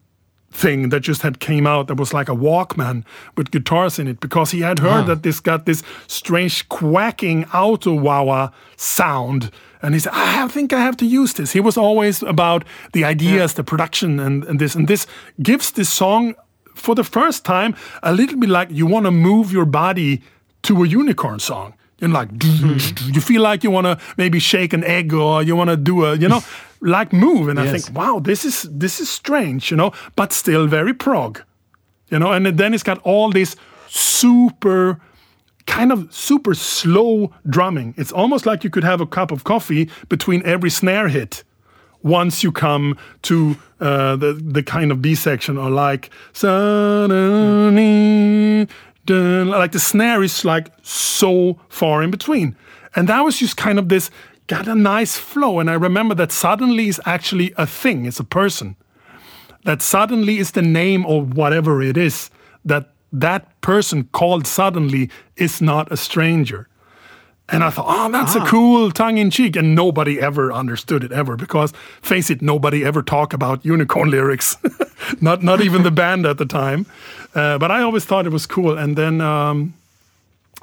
thing 0.54 0.90
that 0.90 1.02
just 1.02 1.24
had 1.24 1.40
came 1.40 1.66
out 1.66 1.88
that 1.88 1.96
was 1.96 2.14
like 2.14 2.30
a 2.30 2.36
Walkman 2.36 3.04
with 3.36 3.52
guitars 3.52 3.98
in 4.00 4.08
it 4.08 4.20
because 4.20 4.52
he 4.52 4.62
had 4.62 4.80
heard 4.80 5.04
ah. 5.04 5.04
that 5.04 5.24
this 5.24 5.40
got 5.40 5.66
this 5.66 5.84
strange 6.08 6.68
quacking 6.70 7.46
auto 7.46 7.94
wah 7.94 8.52
sound. 8.78 9.52
And 9.82 9.94
he 9.94 10.00
said 10.00 10.14
I 10.14 10.48
think 10.48 10.72
I 10.72 10.80
have 10.80 10.96
to 10.98 11.06
use 11.06 11.34
this. 11.34 11.52
He 11.52 11.60
was 11.60 11.78
always 11.78 12.24
about 12.24 12.64
the 12.94 13.04
ideas 13.04 13.56
the 13.56 13.64
production 13.64 14.20
and, 14.20 14.44
and 14.46 14.60
this. 14.60 14.76
And 14.76 14.88
this 14.88 15.08
gives 15.42 15.72
this 15.72 15.90
song 15.90 16.36
for 16.76 16.96
the 16.96 17.04
first 17.04 17.44
time 17.44 17.76
a 18.02 18.14
little 18.14 18.38
bit 18.38 18.50
like 18.50 18.70
you 18.72 18.86
want 18.86 19.06
to 19.06 19.12
move 19.12 19.52
your 19.52 19.66
body 19.66 20.22
to 20.64 20.84
a 20.84 20.88
unicorn 20.88 21.40
song. 21.40 21.74
And 22.02 22.12
like 22.12 22.30
hmm. 22.42 22.78
you 23.14 23.22
feel 23.22 23.42
like 23.42 23.64
you 23.64 23.72
want 23.72 23.86
to 23.86 23.98
maybe 24.18 24.40
shake 24.40 24.74
an 24.74 24.84
egg 24.84 25.14
or 25.14 25.42
you 25.42 25.56
want 25.56 25.70
to 25.70 25.78
do 25.78 26.06
a 26.06 26.16
you 26.16 26.28
know 26.28 26.44
like 26.84 27.14
move 27.14 27.48
and 27.48 27.60
i 27.60 27.68
think 27.68 27.98
wow 27.98 28.20
this 28.20 28.46
is 28.46 28.64
this 28.72 29.00
is 29.00 29.10
strange 29.10 29.72
you 29.72 29.78
know 29.78 29.92
but 30.16 30.34
still 30.34 30.68
very 30.68 30.94
prog 30.94 31.42
you 32.10 32.20
know 32.20 32.32
and 32.32 32.46
then 32.46 32.74
it's 32.74 32.84
got 32.84 33.00
all 33.00 33.32
this 33.32 33.56
super 33.88 35.00
kind 35.66 35.92
of 35.92 36.14
super 36.14 36.54
slow 36.54 37.32
drumming. 37.50 37.94
It's 37.98 38.12
almost 38.12 38.46
like 38.46 38.64
you 38.64 38.70
could 38.70 38.84
have 38.84 39.02
a 39.02 39.06
cup 39.06 39.32
of 39.32 39.44
coffee 39.44 39.90
between 40.10 40.46
every 40.46 40.70
snare 40.70 41.08
hit 41.08 41.44
once 42.02 42.44
you 42.44 42.52
come 42.52 42.98
to 43.24 43.56
uh, 43.80 44.16
the 44.16 44.34
the 44.34 44.64
kind 44.64 44.92
of 44.92 45.02
B 45.02 45.16
section 45.16 45.58
or 45.58 45.70
like 45.70 46.10
like 49.08 49.72
the 49.72 49.80
snare 49.80 50.24
is 50.24 50.44
like 50.44 50.72
so 50.82 51.60
far 51.70 52.04
in 52.04 52.12
between, 52.12 52.56
and 52.96 53.08
that 53.08 53.22
was 53.22 53.38
just 53.38 53.58
kind 53.58 53.80
of 53.80 53.90
this 53.90 54.12
got 54.48 54.68
a 54.68 54.76
nice 54.76 55.18
flow. 55.18 55.60
And 55.60 55.70
I 55.70 55.74
remember 55.74 56.16
that 56.16 56.32
suddenly 56.32 56.88
is 56.88 57.02
actually 57.06 57.54
a 57.58 57.66
thing; 57.66 58.06
it's 58.06 58.20
a 58.20 58.24
person. 58.24 58.76
That 59.66 59.82
suddenly 59.82 60.40
is 60.40 60.52
the 60.52 60.62
name 60.62 61.06
of 61.06 61.36
whatever 61.38 61.82
it 61.82 61.98
is. 61.98 62.30
That 62.66 62.94
that 63.12 63.62
person 63.62 64.06
called 64.12 64.48
suddenly 64.48 65.10
is 65.38 65.62
not 65.62 65.92
a 65.92 65.98
stranger. 65.98 66.68
And 67.50 67.64
I 67.64 67.70
thought, 67.70 67.86
oh, 67.88 68.10
that's 68.10 68.36
a 68.36 68.46
cool 68.46 68.90
tongue 68.92 69.18
in 69.18 69.30
cheek. 69.30 69.56
And 69.56 69.76
nobody 69.76 70.20
ever 70.20 70.52
understood 70.52 71.04
it 71.04 71.12
ever 71.12 71.36
because, 71.36 71.74
face 72.02 72.30
it, 72.30 72.42
nobody 72.42 72.86
ever 72.86 73.04
talked 73.04 73.34
about 73.34 73.66
unicorn 73.66 74.10
lyrics. 74.18 74.58
not, 75.22 75.44
not 75.44 75.62
even 75.62 75.84
the 75.84 75.92
band 75.92 76.26
at 76.26 76.38
the 76.38 76.46
time. 76.46 76.86
Uh, 77.36 77.58
but 77.58 77.70
I 77.70 77.82
always 77.82 78.06
thought 78.06 78.26
it 78.26 78.32
was 78.32 78.46
cool. 78.46 78.78
And 78.78 78.96
then, 78.96 79.20
um, 79.20 79.74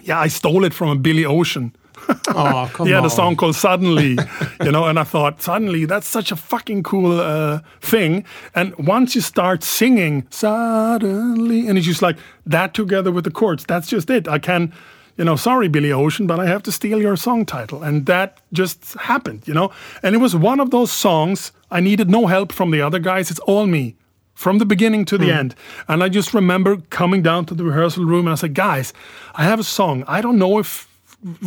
yeah, 0.03 0.19
I 0.19 0.29
stole 0.29 0.65
it 0.65 0.73
from 0.73 0.89
a 0.89 0.97
Billy 0.97 1.25
Ocean. 1.25 1.75
Oh, 2.33 2.71
come 2.73 2.87
he 2.87 2.93
had 2.93 3.01
on. 3.01 3.07
a 3.07 3.11
song 3.11 3.35
called 3.37 3.57
Suddenly, 3.57 4.17
you 4.63 4.71
know, 4.71 4.87
and 4.87 4.99
I 4.99 5.05
thought, 5.05 5.43
Suddenly, 5.43 5.85
that's 5.85 6.07
such 6.07 6.31
a 6.31 6.37
fucking 6.37 6.83
cool 6.83 7.21
uh, 7.21 7.61
thing. 7.81 8.25
And 8.55 8.77
once 8.79 9.15
you 9.15 9.21
start 9.21 9.65
singing, 9.65 10.27
Suddenly, 10.31 11.67
and 11.67 11.77
it's 11.77 11.87
just 11.87 12.03
like 12.03 12.17
that 12.47 12.75
together 12.75 13.11
with 13.11 13.25
the 13.25 13.31
chords, 13.31 13.65
that's 13.65 13.89
just 13.89 14.11
it. 14.11 14.29
I 14.29 14.39
can, 14.39 14.73
you 15.17 15.25
know, 15.25 15.37
sorry, 15.37 15.69
Billy 15.69 15.93
Ocean, 15.93 16.27
but 16.27 16.39
I 16.39 16.47
have 16.47 16.63
to 16.65 16.73
steal 16.73 17.01
your 17.01 17.17
song 17.17 17.45
title. 17.45 17.83
And 17.83 18.07
that 18.07 18.41
just 18.53 18.95
happened, 18.95 19.47
you 19.47 19.55
know. 19.55 19.71
And 20.03 20.15
it 20.15 20.19
was 20.19 20.37
one 20.37 20.61
of 20.61 20.71
those 20.71 20.93
songs 20.93 21.53
I 21.71 21.81
needed 21.81 22.11
no 22.11 22.27
help 22.27 22.53
from 22.53 22.71
the 22.71 22.81
other 22.81 22.99
guys. 22.99 23.31
It's 23.31 23.41
all 23.41 23.67
me 23.67 23.97
from 24.35 24.59
the 24.59 24.65
beginning 24.67 25.05
to 25.05 25.19
the 25.19 25.31
end. 25.31 25.55
And 25.87 26.03
I 26.03 26.09
just 26.09 26.33
remember 26.33 26.79
coming 26.91 27.23
down 27.23 27.45
to 27.47 27.55
the 27.55 27.65
rehearsal 27.65 28.05
room 28.07 28.27
and 28.27 28.33
I 28.33 28.37
said, 28.37 28.55
guys, 28.55 28.93
I 29.35 29.45
have 29.45 29.61
a 29.61 29.65
song. 29.65 30.05
I 30.09 30.21
don't 30.23 30.39
know 30.39 30.59
if 30.59 30.89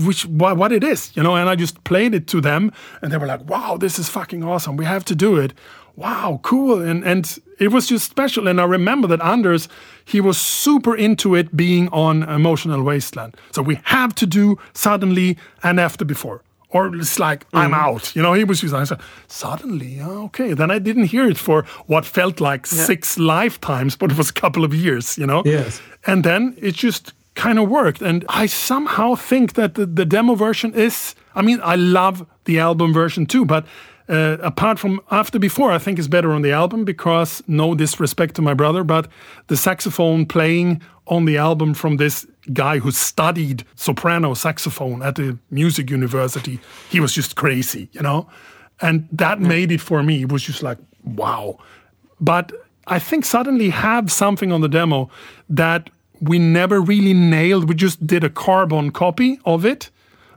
which 0.06 0.26
what, 0.26 0.58
what 0.58 0.72
it 0.72 0.84
is, 0.84 1.12
you 1.16 1.24
know, 1.24 1.36
and 1.36 1.50
I 1.50 1.56
just 1.56 1.84
played 1.84 2.14
it 2.14 2.28
to 2.28 2.42
them 2.42 2.72
and 3.02 3.12
they 3.12 3.18
were 3.18 3.28
like, 3.28 3.50
wow, 3.50 3.78
this 3.78 3.98
is 3.98 4.08
fucking 4.10 4.44
awesome. 4.44 4.78
We 4.78 4.86
have 4.86 5.04
to 5.06 5.16
do 5.16 5.38
it. 5.38 5.54
Wow, 5.96 6.40
cool. 6.44 6.82
And 6.82 7.04
and 7.04 7.40
it 7.60 7.72
was 7.72 7.88
just 7.88 8.10
special. 8.10 8.48
And 8.48 8.60
I 8.60 8.66
remember 8.66 9.08
that 9.08 9.22
Anders, 9.22 9.68
he 10.06 10.22
was 10.22 10.38
super 10.40 10.96
into 10.96 11.36
it 11.36 11.56
being 11.56 11.88
on 11.90 12.24
Emotional 12.24 12.82
Wasteland. 12.84 13.36
So 13.52 13.62
we 13.62 13.80
have 13.84 14.14
to 14.16 14.26
do 14.26 14.58
suddenly 14.74 15.38
and 15.62 15.80
after 15.80 16.06
before. 16.06 16.42
or 16.74 16.96
it's 16.96 17.20
like 17.20 17.46
I'm 17.54 17.72
mm. 17.72 17.76
out. 17.76 18.16
You 18.16 18.22
know, 18.22 18.34
he 18.34 18.44
was 18.44 18.62
just. 18.62 18.74
Said 18.74 19.00
suddenly, 19.28 20.02
okay. 20.02 20.54
Then 20.54 20.72
I 20.72 20.80
didn't 20.80 21.06
hear 21.06 21.30
it 21.30 21.38
for 21.38 21.64
what 21.86 22.06
felt 22.06 22.42
like 22.42 22.66
six 22.66 23.18
lifetimes, 23.18 23.96
but 23.96 24.12
it 24.12 24.18
was 24.18 24.30
a 24.30 24.34
couple 24.34 24.66
of 24.66 24.74
years. 24.74 25.18
You 25.18 25.28
know. 25.28 25.44
Yes. 25.46 25.82
And 26.06 26.24
then 26.24 26.56
it 26.58 26.74
just 26.74 27.14
kind 27.36 27.60
of 27.60 27.70
worked, 27.70 28.02
and 28.02 28.26
I 28.30 28.46
somehow 28.46 29.16
think 29.16 29.54
that 29.54 29.76
the, 29.76 29.86
the 29.86 30.06
demo 30.06 30.36
version 30.36 30.74
is. 30.74 31.16
I 31.36 31.42
mean, 31.42 31.60
I 31.64 31.76
love 31.76 32.26
the 32.46 32.60
album 32.60 32.94
version 32.94 33.26
too, 33.26 33.46
but. 33.46 33.66
Uh, 34.10 34.36
apart 34.42 34.78
from 34.78 35.00
after 35.12 35.40
before, 35.40 35.72
I 35.72 35.78
think 35.78 35.98
is 35.98 36.10
better 36.10 36.34
on 36.34 36.42
the 36.42 36.52
album 36.52 36.84
because 36.84 37.42
no 37.48 37.74
disrespect 37.74 38.36
to 38.36 38.42
my 38.42 38.54
brother, 38.54 38.84
but 38.84 39.08
the 39.48 39.56
saxophone 39.56 40.26
playing 40.26 40.82
on 41.08 41.24
the 41.24 41.38
album 41.38 41.74
from 41.74 41.96
this 41.96 42.28
guy 42.52 42.80
who 42.80 42.92
studied 42.92 43.64
soprano 43.76 44.34
saxophone 44.34 45.02
at 45.02 45.16
the 45.16 45.38
music 45.52 45.90
university, 45.90 46.60
he 46.90 47.00
was 47.00 47.14
just 47.14 47.38
crazy, 47.38 47.88
you 47.94 48.02
know, 48.02 48.28
and 48.82 49.08
that 49.10 49.40
made 49.40 49.72
it 49.72 49.80
for 49.80 50.04
me. 50.04 50.24
It 50.24 50.32
was 50.34 50.44
just 50.44 50.62
like 50.62 50.80
wow, 51.06 51.58
but 52.20 52.52
I 52.88 53.00
think 53.00 53.24
suddenly 53.24 53.70
have 53.70 54.12
something 54.12 54.52
on 54.52 54.62
the 54.62 54.70
demo 54.70 55.10
that 55.50 55.90
we 56.24 56.40
never 56.40 56.80
really 56.82 57.14
nailed. 57.14 57.68
We 57.70 57.76
just 57.76 58.06
did 58.06 58.24
a 58.24 58.30
carbon 58.30 58.92
copy 58.92 59.40
of 59.46 59.66
it 59.66 59.90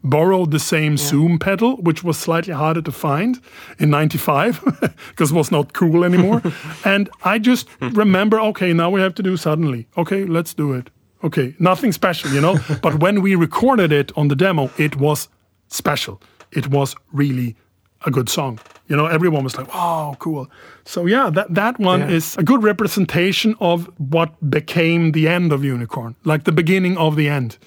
borrowed 0.03 0.51
the 0.51 0.59
same 0.59 0.97
Zoom 0.97 1.39
pedal, 1.39 1.77
which 1.77 2.05
was 2.05 2.17
slightly 2.17 2.55
harder 2.55 2.83
to 2.83 2.93
find 2.93 3.41
in 3.79 3.91
95 3.91 4.63
because 5.09 5.33
it 5.33 5.35
was 5.35 5.51
not 5.51 5.73
cool 5.73 6.05
anymore. 6.05 6.43
and 6.85 7.11
I 7.25 7.39
just 7.39 7.69
remember, 7.81 8.41
okay, 8.41 8.73
now 8.73 8.91
we 8.91 9.01
have 9.01 9.15
to 9.17 9.23
do 9.23 9.37
suddenly. 9.37 9.89
Okay, 9.97 10.25
let's 10.25 10.55
do 10.55 10.73
it. 10.73 10.91
Okay, 11.25 11.55
nothing 11.59 11.93
special, 11.93 12.31
you 12.31 12.41
know? 12.41 12.59
but 12.83 13.01
when 13.01 13.21
we 13.21 13.35
recorded 13.35 13.93
it 13.93 14.13
on 14.17 14.29
the 14.29 14.37
demo, 14.37 14.71
it 14.79 14.97
was 14.97 15.29
special. 15.69 16.23
It 16.53 16.69
was 16.69 16.95
really 17.13 17.57
a 18.05 18.10
good 18.10 18.28
song. 18.28 18.59
You 18.89 18.97
know, 18.97 19.06
everyone 19.06 19.43
was 19.44 19.56
like, 19.56 19.73
"Wow, 19.74 20.16
cool." 20.18 20.48
So 20.85 21.06
yeah, 21.06 21.31
that 21.31 21.55
that 21.55 21.78
one 21.78 22.01
Yeah. 22.01 22.16
is 22.16 22.36
a 22.36 22.43
good 22.43 22.62
representation 22.62 23.55
of 23.60 23.90
what 23.98 24.31
became 24.51 25.12
the 25.12 25.28
end 25.28 25.52
of 25.52 25.64
Unicorn, 25.64 26.14
like 26.24 26.44
the 26.44 26.52
beginning 26.52 26.97
of 26.98 27.16
the 27.16 27.28
end. 27.28 27.59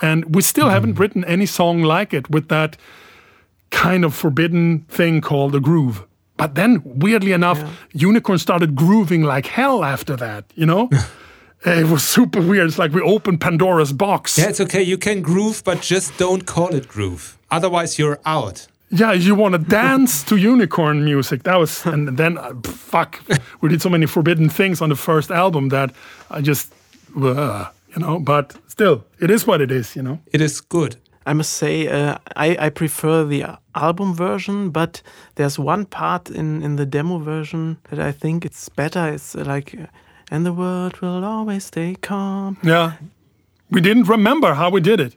And 0.00 0.34
we 0.34 0.42
still 0.42 0.68
haven't 0.68 0.92
mm-hmm. 0.92 1.00
written 1.00 1.24
any 1.24 1.46
song 1.46 1.82
like 1.82 2.12
it 2.12 2.30
with 2.30 2.48
that 2.48 2.76
kind 3.70 4.04
of 4.04 4.14
forbidden 4.14 4.84
thing 4.88 5.20
called 5.20 5.54
a 5.54 5.60
groove. 5.60 6.04
But 6.36 6.54
then, 6.54 6.82
weirdly 6.84 7.32
enough, 7.32 7.62
Unicorn 7.92 8.38
started 8.38 8.74
grooving 8.74 9.22
like 9.22 9.46
hell 9.46 9.82
after 9.82 10.16
that. 10.16 10.44
You 10.54 10.66
know, 10.66 10.90
it 11.64 11.86
was 11.86 12.04
super 12.04 12.42
weird. 12.42 12.68
It's 12.68 12.78
like 12.78 12.92
we 12.92 13.00
opened 13.00 13.40
Pandora's 13.40 13.92
box. 13.92 14.36
Yeah, 14.36 14.48
it's 14.48 14.60
okay. 14.60 14.82
You 14.82 14.98
can 14.98 15.22
groove, 15.22 15.62
but 15.64 15.80
just 15.80 16.16
don't 16.18 16.44
call 16.44 16.74
it 16.74 16.88
groove. 16.88 17.38
Otherwise, 17.50 17.98
you're 17.98 18.18
out. 18.26 18.66
Yeah, 18.90 19.12
you 19.12 19.34
want 19.34 19.52
to 19.52 19.58
dance 19.58 20.22
to 20.24 20.36
unicorn 20.36 21.04
music. 21.04 21.42
That 21.42 21.58
was, 21.58 21.84
and 21.86 22.16
then 22.16 22.38
uh, 22.38 22.54
fuck, 22.64 23.20
we 23.60 23.68
did 23.68 23.82
so 23.82 23.88
many 23.88 24.06
forbidden 24.06 24.48
things 24.48 24.80
on 24.80 24.88
the 24.90 24.96
first 24.96 25.30
album 25.30 25.70
that 25.70 25.90
I 26.30 26.40
just, 26.40 26.72
uh, 27.16 27.68
you 27.94 28.00
know. 28.00 28.20
But 28.20 28.56
still, 28.68 29.04
it 29.20 29.30
is 29.30 29.46
what 29.46 29.60
it 29.60 29.70
is, 29.70 29.96
you 29.96 30.02
know. 30.02 30.20
It 30.32 30.40
is 30.40 30.60
good. 30.60 30.96
I 31.28 31.32
must 31.32 31.54
say, 31.54 31.88
uh, 31.88 32.18
I, 32.36 32.66
I 32.66 32.70
prefer 32.70 33.24
the 33.24 33.58
album 33.74 34.14
version, 34.14 34.70
but 34.70 35.02
there's 35.34 35.58
one 35.58 35.84
part 35.84 36.30
in, 36.30 36.62
in 36.62 36.76
the 36.76 36.86
demo 36.86 37.18
version 37.18 37.78
that 37.90 37.98
I 37.98 38.12
think 38.12 38.44
it's 38.44 38.68
better. 38.68 39.08
It's 39.08 39.34
uh, 39.34 39.42
like, 39.44 39.74
uh, 39.74 39.86
and 40.30 40.46
the 40.46 40.52
world 40.52 41.00
will 41.00 41.24
always 41.24 41.64
stay 41.64 41.96
calm. 42.00 42.56
Yeah, 42.62 42.92
we 43.68 43.80
didn't 43.80 44.08
remember 44.08 44.54
how 44.54 44.70
we 44.70 44.80
did 44.80 45.00
it. 45.00 45.16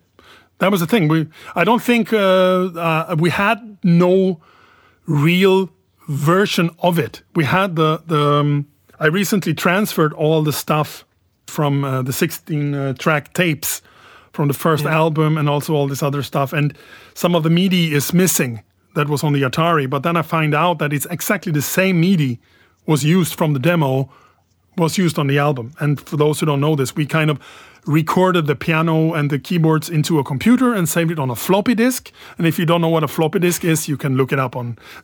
That 0.59 0.71
was 0.71 0.81
the 0.81 0.87
thing. 0.87 1.07
We, 1.07 1.27
I 1.55 1.63
don't 1.63 1.81
think 1.81 2.13
uh, 2.13 2.17
uh, 2.17 3.15
we 3.17 3.29
had 3.29 3.77
no 3.83 4.41
real 5.07 5.69
version 6.07 6.69
of 6.79 6.99
it. 6.99 7.23
We 7.35 7.45
had 7.45 7.75
the 7.75 8.01
the. 8.05 8.39
Um, 8.39 8.67
I 9.01 9.07
recently 9.07 9.53
transferred 9.53 10.11
all 10.13 10.43
the 10.43 10.51
stuff 10.51 11.05
from 11.47 11.83
uh, 11.85 12.01
the 12.01 12.11
16 12.11 12.75
uh, 12.75 12.93
track 12.93 13.33
tapes 13.33 13.81
from 14.33 14.49
the 14.49 14.53
first 14.53 14.85
album 14.85 15.37
and 15.37 15.49
also 15.49 15.73
all 15.73 15.87
this 15.87 16.03
other 16.03 16.21
stuff. 16.21 16.51
And 16.51 16.77
some 17.13 17.33
of 17.33 17.43
the 17.43 17.49
MIDI 17.49 17.93
is 17.93 18.13
missing 18.13 18.61
that 18.95 19.07
was 19.07 19.23
on 19.23 19.33
the 19.33 19.41
Atari. 19.41 19.89
But 19.89 20.03
then 20.03 20.17
I 20.17 20.21
find 20.21 20.53
out 20.53 20.79
that 20.79 20.91
it's 20.91 21.05
exactly 21.05 21.51
the 21.51 21.61
same 21.61 22.01
MIDI 22.01 22.39
was 22.85 23.03
used 23.03 23.35
from 23.35 23.53
the 23.53 23.59
demo 23.59 24.09
was 24.77 24.97
used 24.97 25.19
on 25.19 25.27
the 25.27 25.37
album. 25.37 25.73
And 25.79 25.99
for 25.99 26.17
those 26.17 26.39
who 26.39 26.45
don't 26.45 26.61
know 26.61 26.75
this, 26.75 26.95
we 26.95 27.05
kind 27.05 27.29
of 27.29 27.39
recorded 27.85 28.45
the 28.47 28.55
piano 28.55 29.13
and 29.13 29.29
the 29.29 29.39
keyboards 29.39 29.89
into 29.89 30.19
a 30.19 30.23
computer 30.23 30.73
and 30.73 30.87
saved 30.87 31.11
it 31.11 31.19
on 31.19 31.29
a 31.29 31.35
floppy 31.35 31.75
disk. 31.75 32.11
And 32.37 32.45
if 32.47 32.59
you 32.59 32.65
don't 32.65 32.81
know 32.81 32.89
what 32.89 33.03
a 33.03 33.07
floppy 33.07 33.39
disk 33.39 33.63
is, 33.63 33.87
you 33.87 33.97
can 33.97 34.15
look 34.15 34.31
it 34.31 34.39
up 34.39 34.55
on 34.55 34.77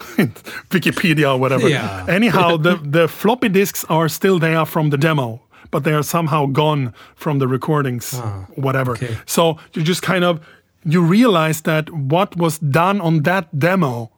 Wikipedia 0.70 1.34
or 1.34 1.40
whatever. 1.40 1.68
Yeah. 1.70 2.06
Anyhow, 2.08 2.58
the, 2.58 2.76
the 2.76 3.08
floppy 3.08 3.50
disks 3.50 3.86
are 3.90 4.10
still 4.10 4.40
there 4.40 4.66
from 4.66 4.90
the 4.90 4.98
demo, 4.98 5.42
but 5.72 5.84
they 5.84 5.94
are 5.94 6.04
somehow 6.04 6.46
gone 6.48 6.94
from 7.16 7.40
the 7.40 7.48
recordings, 7.48 8.14
ah, 8.16 8.46
whatever. 8.56 8.94
okay. 8.94 9.18
So 9.26 9.58
you 9.74 9.84
just 9.84 10.02
kind 10.02 10.24
of 10.24 10.40
you 10.86 11.02
realize 11.02 11.62
that 11.62 11.90
what 11.92 12.36
was 12.38 12.60
done 12.60 13.02
on 13.02 13.24
that 13.24 13.58
demo 13.58 14.12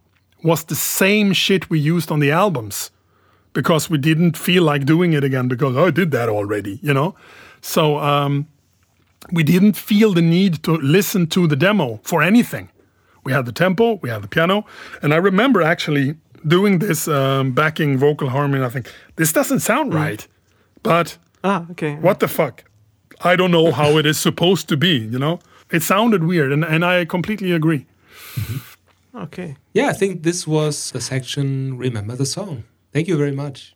was 0.44 0.66
the 0.66 0.76
same 0.76 1.34
shit 1.34 1.70
we 1.70 1.80
used 1.80 2.12
on 2.12 2.20
the 2.20 2.30
albums 2.32 2.92
because 3.54 3.90
we 3.90 3.98
didn't 3.98 4.38
feel 4.38 4.64
like 4.64 4.86
doing 4.86 5.14
it 5.14 5.24
again 5.24 5.48
because 5.48 5.76
"Oh, 5.78 5.88
I 5.88 5.92
did 5.92 6.12
that 6.12 6.30
already, 6.30 6.80
you 6.84 6.94
know. 6.94 7.16
So 7.62 7.98
um, 8.00 8.48
we 9.32 9.44
didn't 9.44 9.74
feel 9.78 10.14
the 10.14 10.22
need 10.22 10.64
to 10.64 10.72
listen 10.78 11.28
to 11.28 11.48
the 11.48 11.56
demo 11.56 12.00
for 12.04 12.22
anything. 12.22 12.70
We 13.24 13.34
had 13.34 13.46
the 13.46 13.52
tempo, 13.52 14.00
we 14.02 14.10
had 14.10 14.22
the 14.22 14.28
piano, 14.28 14.66
and 15.02 15.14
I 15.14 15.18
remember 15.18 15.62
actually 15.62 16.16
doing 16.48 16.80
this 16.80 17.08
um, 17.08 17.52
backing 17.52 17.98
vocal 17.98 18.30
harmony. 18.30 18.64
I 18.64 18.70
think 18.70 18.92
this 19.18 19.34
doesn't 19.34 19.60
sound 19.60 19.94
right, 19.94 20.26
but 20.82 21.18
Ah, 21.44 21.66
okay. 21.72 21.96
what 21.96 22.20
the 22.20 22.28
fuck? 22.28 22.64
I 23.22 23.36
don't 23.36 23.52
know 23.52 23.72
how 23.74 23.98
it 23.98 24.06
is 24.06 24.18
supposed 24.20 24.70
to 24.70 24.78
be. 24.78 24.98
You 25.12 25.20
know, 25.20 25.40
it 25.72 25.84
sounded 25.84 26.24
weird, 26.24 26.52
and, 26.54 26.64
and 26.64 26.86
I 26.86 27.04
completely 27.06 27.52
agree. 27.52 27.86
Okay. 29.16 29.56
Yeah, 29.74 29.88
I 29.90 29.94
think 29.94 30.24
this 30.24 30.46
was 30.48 30.92
the 30.92 31.02
section 31.02 31.78
Remember 31.78 32.16
the 32.16 32.26
Song. 32.26 32.64
Thank 32.94 33.08
you 33.08 33.18
very 33.18 33.32
much. 33.36 33.76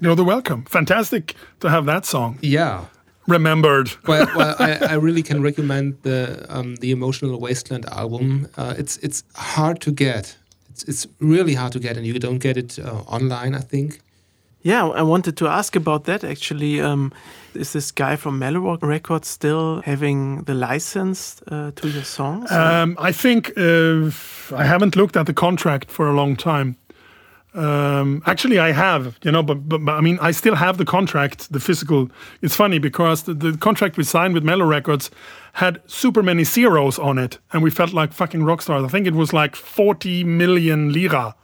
You're 0.00 0.16
the 0.16 0.24
welcome. 0.24 0.64
Fantastic 0.64 1.34
to 1.60 1.68
have 1.70 1.86
that 1.86 2.04
song 2.04 2.38
Yeah. 2.42 2.86
Remembered. 3.32 3.90
well, 4.06 4.26
well 4.36 4.54
I, 4.58 4.94
I 4.94 4.94
really 4.94 5.22
can 5.22 5.42
recommend 5.42 5.96
the 6.02 6.46
um, 6.48 6.76
the 6.76 6.90
Emotional 6.90 7.40
Wasteland 7.40 7.86
album. 7.86 8.46
Uh, 8.56 8.74
it's 8.78 8.98
it's 8.98 9.24
hard 9.34 9.80
to 9.80 9.92
get. 9.92 10.36
It's 10.70 10.82
it's 10.84 11.06
really 11.18 11.54
hard 11.54 11.72
to 11.72 11.80
get, 11.80 11.96
and 11.96 12.06
you 12.06 12.18
don't 12.18 12.42
get 12.42 12.56
it 12.56 12.78
uh, 12.78 13.16
online. 13.16 13.54
I 13.54 13.60
think. 13.60 14.00
Yeah, 14.64 14.86
I 14.88 15.02
wanted 15.02 15.36
to 15.36 15.48
ask 15.48 15.76
about 15.76 16.04
that 16.04 16.24
actually. 16.24 16.80
Um, 16.80 17.12
is 17.54 17.72
this 17.72 17.92
guy 17.92 18.16
from 18.16 18.38
Mellow 18.38 18.78
Records 18.80 19.28
still 19.28 19.82
having 19.84 20.44
the 20.44 20.54
license 20.54 21.42
uh, 21.48 21.72
to 21.74 21.88
your 21.88 22.04
songs? 22.04 22.50
Um, 22.50 22.96
I 22.98 23.12
think 23.12 23.52
uh, 23.56 24.10
I 24.56 24.64
haven't 24.64 24.96
looked 24.96 25.16
at 25.16 25.26
the 25.26 25.34
contract 25.34 25.90
for 25.90 26.08
a 26.08 26.12
long 26.12 26.36
time. 26.36 26.76
Um, 27.54 28.22
actually, 28.24 28.58
I 28.58 28.72
have, 28.72 29.18
you 29.22 29.30
know, 29.30 29.42
but, 29.42 29.68
but, 29.68 29.84
but 29.84 29.92
I 29.92 30.00
mean, 30.00 30.18
I 30.22 30.30
still 30.30 30.54
have 30.54 30.78
the 30.78 30.84
contract, 30.84 31.52
the 31.52 31.60
physical. 31.60 32.10
It's 32.40 32.56
funny 32.56 32.78
because 32.78 33.24
the, 33.24 33.34
the 33.34 33.58
contract 33.58 33.96
we 33.96 34.04
signed 34.04 34.32
with 34.32 34.42
Mellow 34.42 34.64
Records 34.64 35.10
had 35.54 35.82
super 35.86 36.22
many 36.22 36.44
zeros 36.44 36.98
on 36.98 37.18
it, 37.18 37.38
and 37.52 37.62
we 37.62 37.70
felt 37.70 37.92
like 37.92 38.12
fucking 38.12 38.42
rock 38.44 38.62
stars. 38.62 38.84
I 38.84 38.88
think 38.88 39.06
it 39.06 39.14
was 39.14 39.32
like 39.32 39.54
40 39.54 40.24
million 40.24 40.92
lira. 40.92 41.34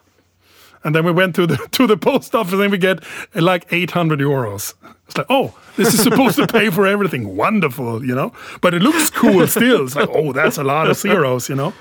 And 0.85 0.94
then 0.94 1.05
we 1.05 1.12
went 1.12 1.35
to 1.35 1.47
the 1.47 1.56
to 1.72 1.86
the 1.86 1.97
post 1.97 2.35
office 2.35 2.55
and 2.55 2.70
we 2.70 2.78
get 2.78 3.02
uh, 3.35 3.43
like 3.43 3.66
800 3.70 4.20
euros. 4.20 4.74
It's 5.06 5.18
like, 5.18 5.26
oh, 5.28 5.59
this 5.76 5.93
is 5.93 6.02
supposed 6.02 6.36
to 6.36 6.47
pay 6.47 6.70
for 6.70 6.86
everything. 6.86 7.36
Wonderful, 7.36 8.05
you 8.05 8.14
know. 8.14 8.32
But 8.60 8.74
it 8.74 8.82
looks 8.82 9.10
cool 9.10 9.47
still. 9.47 9.85
It's 9.85 9.97
like, 9.97 10.09
oh, 10.12 10.32
that's 10.32 10.56
a 10.56 10.64
lot 10.64 10.89
of 10.89 10.97
zeros, 10.97 11.48
you 11.48 11.56
know. 11.56 11.74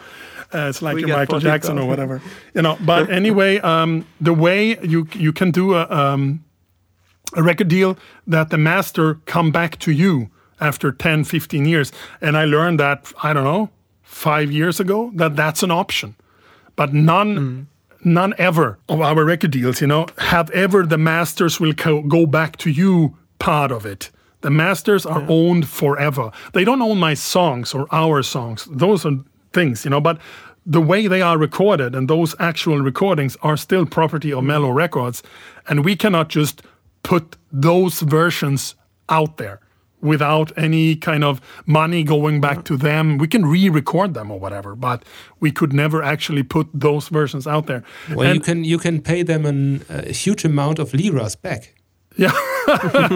Uh, 0.54 0.70
it's 0.70 0.82
like 0.82 0.96
We 0.96 1.02
your 1.02 1.18
Michael 1.18 1.40
Jackson 1.40 1.78
or 1.78 1.86
whatever, 1.86 2.22
you 2.54 2.62
know. 2.62 2.78
But 2.86 3.10
anyway, 3.22 3.60
um, 3.60 4.06
the 4.22 4.34
way 4.34 4.78
you 4.82 5.08
you 5.14 5.34
can 5.34 5.52
do 5.52 5.74
a 5.74 5.90
um, 5.90 6.44
a 7.36 7.44
record 7.44 7.68
deal 7.68 7.98
that 8.26 8.50
the 8.50 8.58
master 8.58 9.16
come 9.26 9.52
back 9.52 9.78
to 9.80 9.92
you 9.92 10.30
after 10.60 10.92
10 10.92 11.24
15 11.24 11.66
years. 11.66 11.92
And 12.22 12.38
i 12.38 12.46
learned 12.46 12.80
that 12.80 13.12
i 13.22 13.34
don't 13.34 13.44
know 13.44 13.70
five 14.02 14.52
years 14.52 14.80
ago 14.80 15.12
that 15.16 15.36
that's 15.36 15.64
an 15.64 15.72
option. 15.72 16.16
But 16.76 16.94
none 16.94 17.68
none 18.04 18.34
ever 18.38 18.78
of 18.88 19.02
our 19.02 19.26
record 19.26 19.52
deals 19.52 19.82
you 19.82 19.88
know 19.88 20.06
have 20.18 20.50
ever 20.52 20.86
the 20.86 20.98
masters 20.98 21.60
will 21.60 21.74
co- 21.74 22.04
go 22.04 22.26
back 22.26 22.58
to 22.58 22.70
you 22.70 23.18
part 23.40 23.72
of 23.72 23.86
it. 23.86 24.12
The 24.42 24.52
masters 24.52 25.06
are 25.06 25.26
owned 25.28 25.68
forever. 25.68 26.32
They 26.54 26.64
don't 26.64 26.82
own 26.82 27.00
my 27.00 27.16
songs 27.16 27.74
or 27.74 27.88
our 27.92 28.24
songs. 28.24 28.68
Those 28.72 29.06
are 29.06 29.18
things 29.54 29.84
you 29.86 29.92
know 29.92 30.02
but 30.02 30.20
the 30.66 30.82
way 30.82 31.08
they 31.08 31.22
are 31.22 31.38
recorded 31.38 31.96
and 31.96 32.10
those 32.10 32.36
actual 32.40 32.80
recordings 32.80 33.38
are 33.42 33.56
still 33.56 33.86
property 33.86 34.34
of 34.34 34.44
mellow 34.44 34.70
records 34.70 35.24
and 35.70 35.86
we 35.86 35.96
cannot 35.96 36.28
just 36.28 36.62
put 37.04 37.38
those 37.52 38.02
versions 38.02 38.76
out 39.08 39.38
there 39.38 39.62
without 40.02 40.52
any 40.58 40.96
kind 40.96 41.24
of 41.24 41.42
money 41.66 42.04
going 42.04 42.40
back 42.40 42.64
to 42.66 42.78
them. 42.78 43.18
We 43.18 43.28
can 43.28 43.46
re-record 43.46 44.14
them 44.14 44.30
or 44.30 44.40
whatever, 44.40 44.76
but 44.76 45.04
we 45.40 45.52
could 45.52 45.74
never 45.74 46.04
actually 46.04 46.44
put 46.44 46.68
those 46.74 47.08
versions 47.08 47.48
out 47.48 47.66
there. 47.68 47.84
Well, 48.14 48.28
And- 48.28 48.36
you 48.36 48.42
can 48.42 48.64
you 48.64 48.78
can 48.78 49.02
pay 49.02 49.24
them 49.24 49.46
an, 49.46 49.84
a 49.90 50.12
huge 50.12 50.46
amount 50.46 50.80
of 50.80 50.94
liras 50.94 51.36
back. 51.36 51.74
Yeah, 52.18 52.32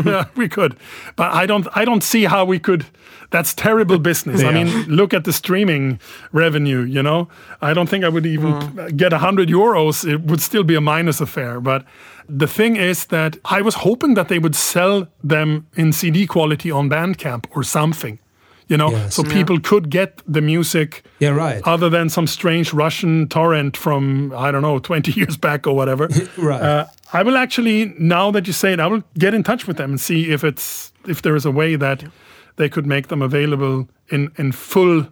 Yeah, 0.05 0.25
we 0.35 0.47
could, 0.47 0.75
but 1.15 1.31
I 1.33 1.45
don't. 1.45 1.67
I 1.75 1.85
don't 1.85 2.03
see 2.03 2.25
how 2.25 2.45
we 2.45 2.59
could. 2.59 2.85
That's 3.31 3.53
terrible 3.53 3.97
business. 3.99 4.43
I 4.43 4.51
mean, 4.51 4.67
look 4.95 5.13
at 5.13 5.23
the 5.23 5.31
streaming 5.33 5.99
revenue. 6.33 6.81
You 6.83 7.01
know, 7.01 7.27
I 7.61 7.73
don't 7.73 7.89
think 7.89 8.03
I 8.03 8.09
would 8.09 8.25
even 8.25 8.95
get 8.97 9.13
a 9.13 9.17
hundred 9.17 9.49
euros. 9.49 10.03
It 10.05 10.21
would 10.21 10.41
still 10.41 10.63
be 10.63 10.75
a 10.75 10.81
minus 10.81 11.21
affair. 11.21 11.61
But 11.61 11.85
the 12.29 12.47
thing 12.47 12.75
is 12.77 13.05
that 13.05 13.37
I 13.45 13.61
was 13.61 13.75
hoping 13.75 14.15
that 14.15 14.27
they 14.27 14.39
would 14.39 14.55
sell 14.55 15.07
them 15.23 15.65
in 15.75 15.93
CD 15.93 16.27
quality 16.27 16.71
on 16.71 16.89
Bandcamp 16.89 17.45
or 17.55 17.63
something. 17.63 18.19
You 18.67 18.77
know, 18.77 18.91
Yes. 18.91 19.15
so 19.15 19.23
people 19.23 19.59
could 19.59 19.89
get 19.89 20.21
the 20.33 20.41
music 20.41 21.03
Yeah, 21.19 21.35
right. 21.35 21.61
other 21.67 21.89
than 21.89 22.09
some 22.09 22.25
strange 22.27 22.73
Russian 22.73 23.27
torrent 23.27 23.75
from 23.77 24.31
I 24.35 24.51
don't 24.51 24.61
know 24.61 24.79
20 24.79 25.11
years 25.19 25.37
back 25.37 25.67
or 25.67 25.75
whatever. 25.75 26.07
Right. 26.37 26.61
Uh, 26.61 26.85
I 27.13 27.23
will 27.23 27.37
actually 27.37 27.93
now 27.99 28.31
that 28.31 28.47
you 28.47 28.53
say 28.53 28.73
it, 28.73 28.79
I 28.79 28.87
will 28.87 29.03
get 29.17 29.33
in 29.33 29.43
touch 29.43 29.67
with 29.67 29.77
them 29.77 29.91
and 29.91 29.99
see 29.99 30.31
if 30.31 30.43
it's 30.43 30.93
if 31.07 31.21
there 31.21 31.35
is 31.35 31.45
a 31.45 31.51
way 31.51 31.77
that 31.77 32.03
they 32.55 32.69
could 32.69 32.85
make 32.85 33.07
them 33.07 33.21
available 33.21 33.87
in 34.09 34.31
in 34.37 34.51
full 34.51 35.05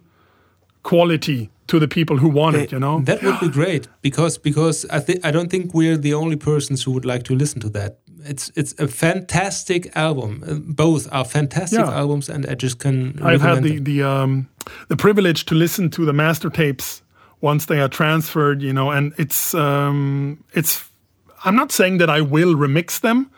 quality 0.82 1.50
to 1.66 1.78
the 1.78 1.86
people 1.88 2.16
who 2.16 2.28
want 2.28 2.56
it. 2.56 2.72
You 2.72 2.78
know. 2.80 3.00
That 3.04 3.22
would 3.22 3.40
be 3.40 3.48
great 3.60 3.88
because 4.02 4.38
because 4.38 4.86
I 4.90 5.00
think 5.00 5.24
I 5.24 5.30
don't 5.30 5.48
think 5.50 5.74
we're 5.74 5.98
the 5.98 6.14
only 6.14 6.36
persons 6.36 6.82
who 6.84 6.92
would 6.92 7.04
like 7.04 7.22
to 7.24 7.34
listen 7.34 7.60
to 7.60 7.68
that. 7.70 7.98
It's 8.24 8.50
it's 8.56 8.74
a 8.78 8.86
fantastic 8.88 9.96
album. 9.96 10.42
Uh, 10.46 10.54
Both 10.54 11.08
are 11.12 11.24
fantastic 11.24 11.78
Yeah. 11.78 12.00
albums, 12.00 12.28
and 12.28 12.44
I 12.46 12.54
just 12.54 12.78
can. 12.78 13.18
I've 13.22 13.40
had 13.42 13.62
the 13.62 13.74
them. 13.76 13.84
the 13.84 14.02
um, 14.02 14.48
the 14.88 14.96
privilege 14.96 15.44
to 15.44 15.54
listen 15.54 15.90
to 15.90 16.04
the 16.04 16.12
master 16.12 16.50
tapes 16.50 17.02
once 17.40 17.66
they 17.66 17.80
are 17.80 17.88
transferred, 17.88 18.62
you 18.62 18.72
know, 18.72 18.90
and 18.90 19.12
it's 19.18 19.54
um, 19.54 20.44
it's. 20.54 20.89
I'm 21.44 21.56
not 21.56 21.72
saying 21.72 21.98
that 21.98 22.10
I 22.10 22.20
will 22.20 22.54
remix 22.54 23.00
them, 23.00 23.30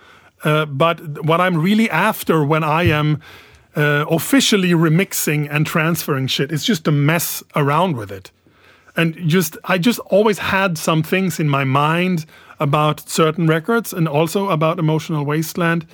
uh, 0.45 0.67
but 0.67 1.25
what 1.25 1.41
I'm 1.41 1.57
really 1.57 1.89
after 1.91 2.45
when 2.45 2.65
I 2.65 2.85
am 2.85 3.21
uh, 3.77 4.05
officially 4.11 4.71
remixing 4.71 5.49
and 5.51 5.67
transferring 5.67 6.27
shit 6.27 6.53
is 6.53 6.65
just 6.65 6.85
to 6.85 6.93
mess 6.93 7.43
around 7.55 7.97
with 7.97 8.11
it 8.11 8.31
and 8.97 9.17
just 9.29 9.57
I 9.65 9.79
just 9.79 9.99
always 10.01 10.39
had 10.39 10.79
some 10.79 11.03
things 11.03 11.41
in 11.41 11.49
my 11.49 11.65
mind 11.65 12.27
about 12.61 13.09
certain 13.09 13.47
records 13.47 13.93
and 13.93 14.07
also 14.07 14.51
about 14.51 14.79
Emotional 14.79 15.25
Wasteland. 15.25 15.87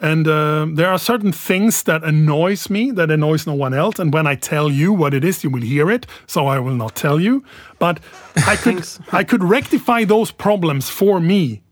And 0.00 0.28
uh, 0.28 0.66
there 0.70 0.88
are 0.88 0.98
certain 0.98 1.32
things 1.32 1.82
that 1.84 2.04
annoys 2.04 2.70
me 2.70 2.92
that 2.92 3.10
annoys 3.10 3.46
no 3.46 3.54
one 3.54 3.74
else. 3.74 3.98
And 3.98 4.12
when 4.12 4.28
I 4.28 4.36
tell 4.36 4.70
you 4.70 4.92
what 4.92 5.12
it 5.12 5.24
is, 5.24 5.42
you 5.42 5.50
will 5.50 5.62
hear 5.62 5.90
it. 5.90 6.06
So 6.26 6.46
I 6.46 6.60
will 6.60 6.74
not 6.74 6.94
tell 6.94 7.20
you. 7.20 7.42
But 7.78 7.98
I 8.46 8.56
could 8.56 8.86
I 9.12 9.24
could 9.24 9.42
rectify 9.42 10.04
those 10.04 10.30
problems 10.30 10.88
for 10.88 11.20
me 11.20 11.62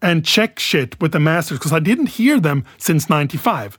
and 0.00 0.24
check 0.24 0.58
shit 0.58 0.98
with 1.00 1.12
the 1.12 1.20
masters 1.20 1.58
because 1.58 1.72
I 1.72 1.80
didn't 1.80 2.08
hear 2.10 2.40
them 2.40 2.64
since 2.78 3.10
'95. 3.10 3.78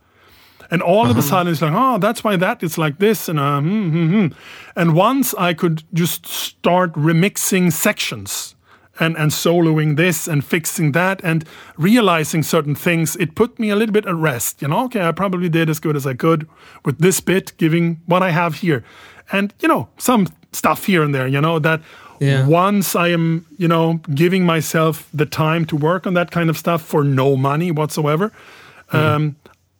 And 0.71 0.83
all 0.83 1.09
of 1.09 1.17
a 1.17 1.23
sudden, 1.23 1.51
it's 1.51 1.63
like, 1.63 1.73
oh, 1.75 1.97
that's 1.97 2.23
why 2.23 2.35
that 2.35 2.61
is 2.61 2.77
like 2.77 2.99
this. 2.99 3.27
And, 3.27 3.39
uh, 3.39 3.59
hmm, 3.59 3.89
hmm, 3.89 4.07
hmm. 4.07 4.27
and 4.75 4.93
once 4.93 5.33
I 5.33 5.55
could 5.55 5.81
just 5.95 6.27
start 6.27 6.93
remixing 6.93 7.73
sections 7.73 8.53
and, 8.99 9.17
and 9.17 9.31
soloing 9.31 9.95
this 9.95 10.27
and 10.27 10.43
fixing 10.43 10.91
that 10.93 11.21
and 11.23 11.45
realizing 11.77 12.43
certain 12.43 12.75
things, 12.75 13.15
it 13.15 13.35
put 13.35 13.57
me 13.59 13.69
a 13.69 13.75
little 13.75 13.93
bit 13.93 14.05
at 14.05 14.15
rest. 14.15 14.61
You 14.61 14.67
know, 14.67 14.85
okay, 14.85 15.01
I 15.01 15.11
probably 15.11 15.49
did 15.49 15.69
as 15.69 15.79
good 15.79 15.95
as 15.95 16.05
I 16.05 16.13
could 16.13 16.47
with 16.85 16.99
this 16.99 17.21
bit, 17.21 17.53
giving 17.57 18.01
what 18.05 18.21
I 18.21 18.31
have 18.31 18.55
here. 18.55 18.83
And, 19.31 19.53
you 19.61 19.67
know, 19.67 19.87
some 19.97 20.27
stuff 20.51 20.85
here 20.85 21.03
and 21.03 21.13
there, 21.13 21.27
you 21.27 21.39
know, 21.41 21.59
that 21.59 21.81
Yeah. 22.19 22.45
once 22.47 22.95
I 22.95 23.07
am, 23.13 23.45
you 23.57 23.67
know, 23.67 24.01
giving 24.13 24.45
myself 24.45 25.07
the 25.13 25.25
time 25.25 25.65
to 25.65 25.75
work 25.77 26.05
on 26.05 26.13
that 26.15 26.31
kind 26.31 26.49
of 26.49 26.57
stuff 26.57 26.81
for 26.81 27.03
no 27.03 27.37
money 27.37 27.71
whatsoever, 27.71 28.31
um, 28.91 29.35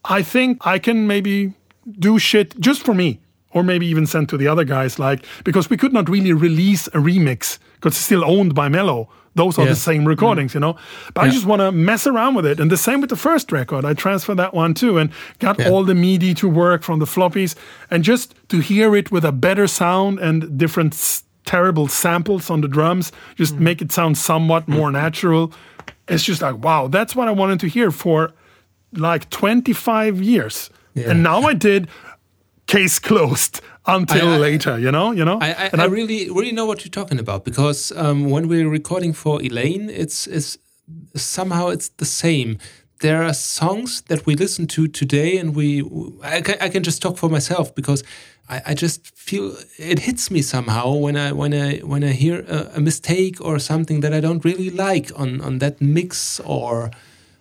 I 0.06 0.22
think 0.24 0.66
I 0.66 0.80
can 0.80 1.06
maybe 1.08 1.54
do 2.00 2.18
shit 2.20 2.58
just 2.60 2.86
for 2.86 2.94
me, 2.94 3.20
or 3.52 3.64
maybe 3.64 3.86
even 3.88 4.06
send 4.06 4.30
to 4.30 4.38
the 4.38 4.48
other 4.48 4.64
guys. 4.64 4.98
Like 5.00 5.26
because 5.44 5.70
we 5.70 5.76
could 5.78 5.92
not 5.92 6.08
really 6.08 6.32
release 6.32 6.88
a 6.88 7.00
remix 7.00 7.58
because 7.80 7.94
it's 7.94 8.06
still 8.06 8.24
owned 8.26 8.54
by 8.54 8.68
Mello. 8.70 9.10
Those 9.36 9.58
are 9.58 9.66
the 9.66 9.76
same 9.76 10.06
recordings, 10.06 10.54
you 10.54 10.60
know. 10.60 10.76
But 11.14 11.22
I 11.26 11.30
just 11.30 11.46
want 11.46 11.62
to 11.62 11.72
mess 11.72 12.06
around 12.06 12.36
with 12.36 12.46
it. 12.46 12.60
And 12.60 12.70
the 12.70 12.76
same 12.78 13.00
with 13.00 13.10
the 13.10 13.16
first 13.16 13.52
record. 13.54 13.86
I 13.86 13.94
transferred 13.94 14.36
that 14.38 14.54
one 14.54 14.74
too 14.74 14.98
and 14.98 15.12
got 15.40 15.58
Yeah. 15.60 15.70
all 15.70 15.86
the 15.86 15.96
MIDI 15.96 16.34
to 16.36 16.50
work 16.50 16.84
from 16.84 17.00
the 17.00 17.06
floppies. 17.06 17.56
And 17.90 18.04
just 18.04 18.36
to 18.50 18.60
hear 18.60 18.96
it 18.96 19.12
with 19.12 19.24
a 19.24 19.32
better 19.32 19.66
sound 19.68 20.20
and 20.20 20.58
different 20.58 21.22
terrible 21.46 21.88
samples 21.88 22.50
on 22.50 22.62
the 22.62 22.68
drums, 22.68 23.12
just 23.38 23.56
Mm. 23.56 23.60
make 23.62 23.82
it 23.82 23.92
sound 23.94 24.18
somewhat 24.18 24.68
more 24.68 24.92
natural. 24.92 25.54
It's 26.10 26.24
just 26.24 26.42
like, 26.42 26.58
wow, 26.64 26.88
that's 26.88 27.16
what 27.16 27.28
I 27.28 27.32
wanted 27.32 27.60
to 27.62 27.68
hear 27.68 27.92
for 27.92 28.32
like 28.94 29.30
25 29.30 30.22
years. 30.22 30.70
Yeah. 30.96 31.12
And 31.12 31.24
now 31.24 31.44
I 31.44 31.54
did 31.54 31.88
case 32.70 33.00
closed 33.00 33.62
until 33.86 34.28
I- 34.30 34.36
I- 34.36 34.38
later, 34.50 34.80
you 34.80 34.92
know, 34.92 35.12
you 35.12 35.26
know? 35.26 35.40
I, 35.42 35.50
I, 35.64 35.70
and 35.74 35.82
I 35.82 35.86
really 35.86 36.30
really 36.30 36.52
know 36.52 36.66
what 36.68 36.80
you're 36.84 37.04
talking 37.04 37.20
about 37.20 37.44
because 37.44 37.92
um, 38.04 38.30
when 38.34 38.48
we're 38.48 38.70
recording 38.70 39.14
for 39.14 39.42
Elaine, 39.42 39.90
it's 40.04 40.28
it's 40.28 40.58
somehow 41.16 41.70
it's 41.74 41.90
the 41.98 42.06
same. 42.06 42.58
There 43.02 43.24
are 43.24 43.34
songs 43.34 44.02
that 44.08 44.26
we 44.26 44.36
listen 44.36 44.68
to 44.68 44.88
today, 44.88 45.40
and 45.40 45.56
we 45.56 45.84
I 46.38 46.42
can, 46.42 46.56
I 46.66 46.70
can 46.70 46.84
just 46.84 47.02
talk 47.02 47.18
for 47.18 47.30
myself 47.30 47.74
because 47.76 48.04
I, 48.50 48.62
I 48.72 48.74
just 48.74 49.02
feel 49.16 49.56
it 49.78 50.00
hits 50.00 50.30
me 50.32 50.42
somehow 50.42 50.94
when 51.06 51.16
I 51.16 51.32
when 51.32 51.54
I 51.54 51.80
when 51.92 52.04
I 52.04 52.12
hear 52.24 52.46
a, 52.48 52.78
a 52.78 52.80
mistake 52.82 53.36
or 53.42 53.60
something 53.60 54.02
that 54.02 54.14
I 54.14 54.20
don't 54.22 54.44
really 54.46 54.70
like 54.70 55.12
on 55.16 55.42
on 55.42 55.60
that 55.60 55.80
mix 55.82 56.40
or 56.46 56.92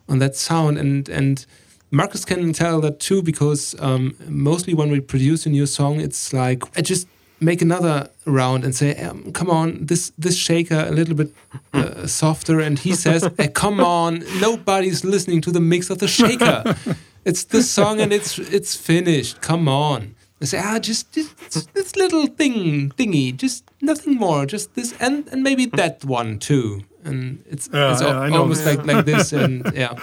on 0.08 0.18
that 0.18 0.36
sound 0.36 0.78
and 0.78 1.08
and 1.08 1.46
Marcus 1.90 2.24
can 2.24 2.52
tell 2.52 2.80
that 2.80 3.00
too 3.00 3.22
because 3.22 3.74
um, 3.80 4.14
mostly 4.28 4.74
when 4.74 4.90
we 4.90 5.00
produce 5.00 5.46
a 5.46 5.50
new 5.50 5.66
song, 5.66 6.00
it's 6.00 6.32
like 6.32 6.62
I 6.76 6.82
just 6.82 7.06
make 7.40 7.62
another 7.62 8.10
round 8.26 8.64
and 8.64 8.74
say, 8.74 8.94
um, 8.96 9.32
"Come 9.32 9.50
on, 9.50 9.86
this 9.86 10.12
this 10.18 10.36
shaker 10.36 10.86
a 10.88 10.90
little 10.92 11.14
bit 11.14 11.32
uh, 11.72 12.06
softer," 12.06 12.60
and 12.60 12.78
he 12.78 12.94
says, 12.94 13.22
"Eh, 13.38 13.46
"Come 13.48 13.80
on, 13.80 14.24
nobody's 14.40 15.04
listening 15.04 15.40
to 15.42 15.50
the 15.50 15.60
mix 15.60 15.90
of 15.90 15.98
the 15.98 16.08
shaker. 16.08 16.76
it's 17.24 17.44
the 17.44 17.62
song 17.62 18.00
and 18.00 18.12
it's 18.12 18.38
it's 18.38 18.74
finished. 18.76 19.40
Come 19.40 19.68
on." 19.68 20.14
I 20.40 20.44
say, 20.44 20.58
"Ah, 20.62 20.78
just, 20.78 21.12
just 21.12 21.74
this 21.74 21.96
little 21.96 22.26
thing 22.26 22.90
thingy, 22.96 23.34
just 23.36 23.64
nothing 23.80 24.14
more, 24.14 24.46
just 24.46 24.74
this 24.74 24.94
and 25.00 25.26
and 25.32 25.42
maybe 25.42 25.66
that 25.66 26.04
one 26.04 26.38
too." 26.38 26.82
And 27.04 27.42
it's, 27.50 27.68
Yeah, 27.72 27.92
it's 27.92 28.02
yeah, 28.02 28.24
al- 28.24 28.36
almost 28.36 28.66
like 28.66 28.84
like 28.84 29.04
this, 29.06 29.32
and 29.32 29.62
yeah. 29.74 29.94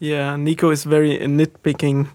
Yeah, 0.00 0.36
Nico 0.36 0.70
is 0.70 0.84
very 0.84 1.18
nitpicking 1.18 2.06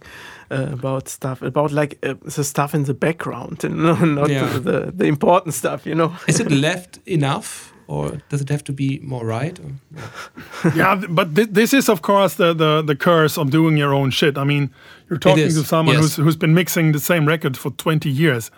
uh, 0.52 0.74
about 0.74 1.07
stuff, 1.07 1.41
about 1.41 1.72
like 1.72 1.98
uh, 2.03 2.16
the 2.36 2.44
stuff 2.44 2.74
in 2.74 2.84
the 2.84 2.94
background, 2.94 3.64
and 3.64 3.78
no, 3.84 3.94
not 3.94 4.30
Yeah. 4.30 4.48
the, 4.53 4.60
the 4.60 4.91
the 4.91 5.06
important 5.06 5.53
stuff, 5.53 5.86
you 5.86 5.95
know. 5.95 6.12
Is 6.28 6.40
it 6.40 6.52
left 6.68 6.99
enough, 7.06 7.74
or 7.88 8.22
does 8.30 8.41
it 8.41 8.49
have 8.49 8.64
to 8.64 8.74
be 8.74 8.99
more 9.03 9.26
right? 9.26 9.60
Yeah, 10.76 11.02
but 11.10 11.36
thi- 11.36 11.52
this 11.53 11.74
is, 11.74 11.90
of 11.90 12.02
course, 12.02 12.36
the, 12.36 12.53
the, 12.53 12.82
the 12.82 12.95
curse 12.95 13.38
of 13.38 13.52
doing 13.52 13.78
your 13.78 13.94
own 13.94 14.10
shit. 14.12 14.38
I 14.38 14.44
mean, 14.44 14.70
you're 15.10 15.20
talking 15.20 15.48
to 15.48 15.64
someone 15.64 15.95
yes. 15.95 16.02
who's, 16.03 16.16
who's 16.16 16.36
been 16.38 16.53
mixing 16.56 16.91
the 16.91 16.99
same 16.99 17.28
record 17.28 17.56
for 17.56 17.70
20 17.72 18.10
years 18.10 18.52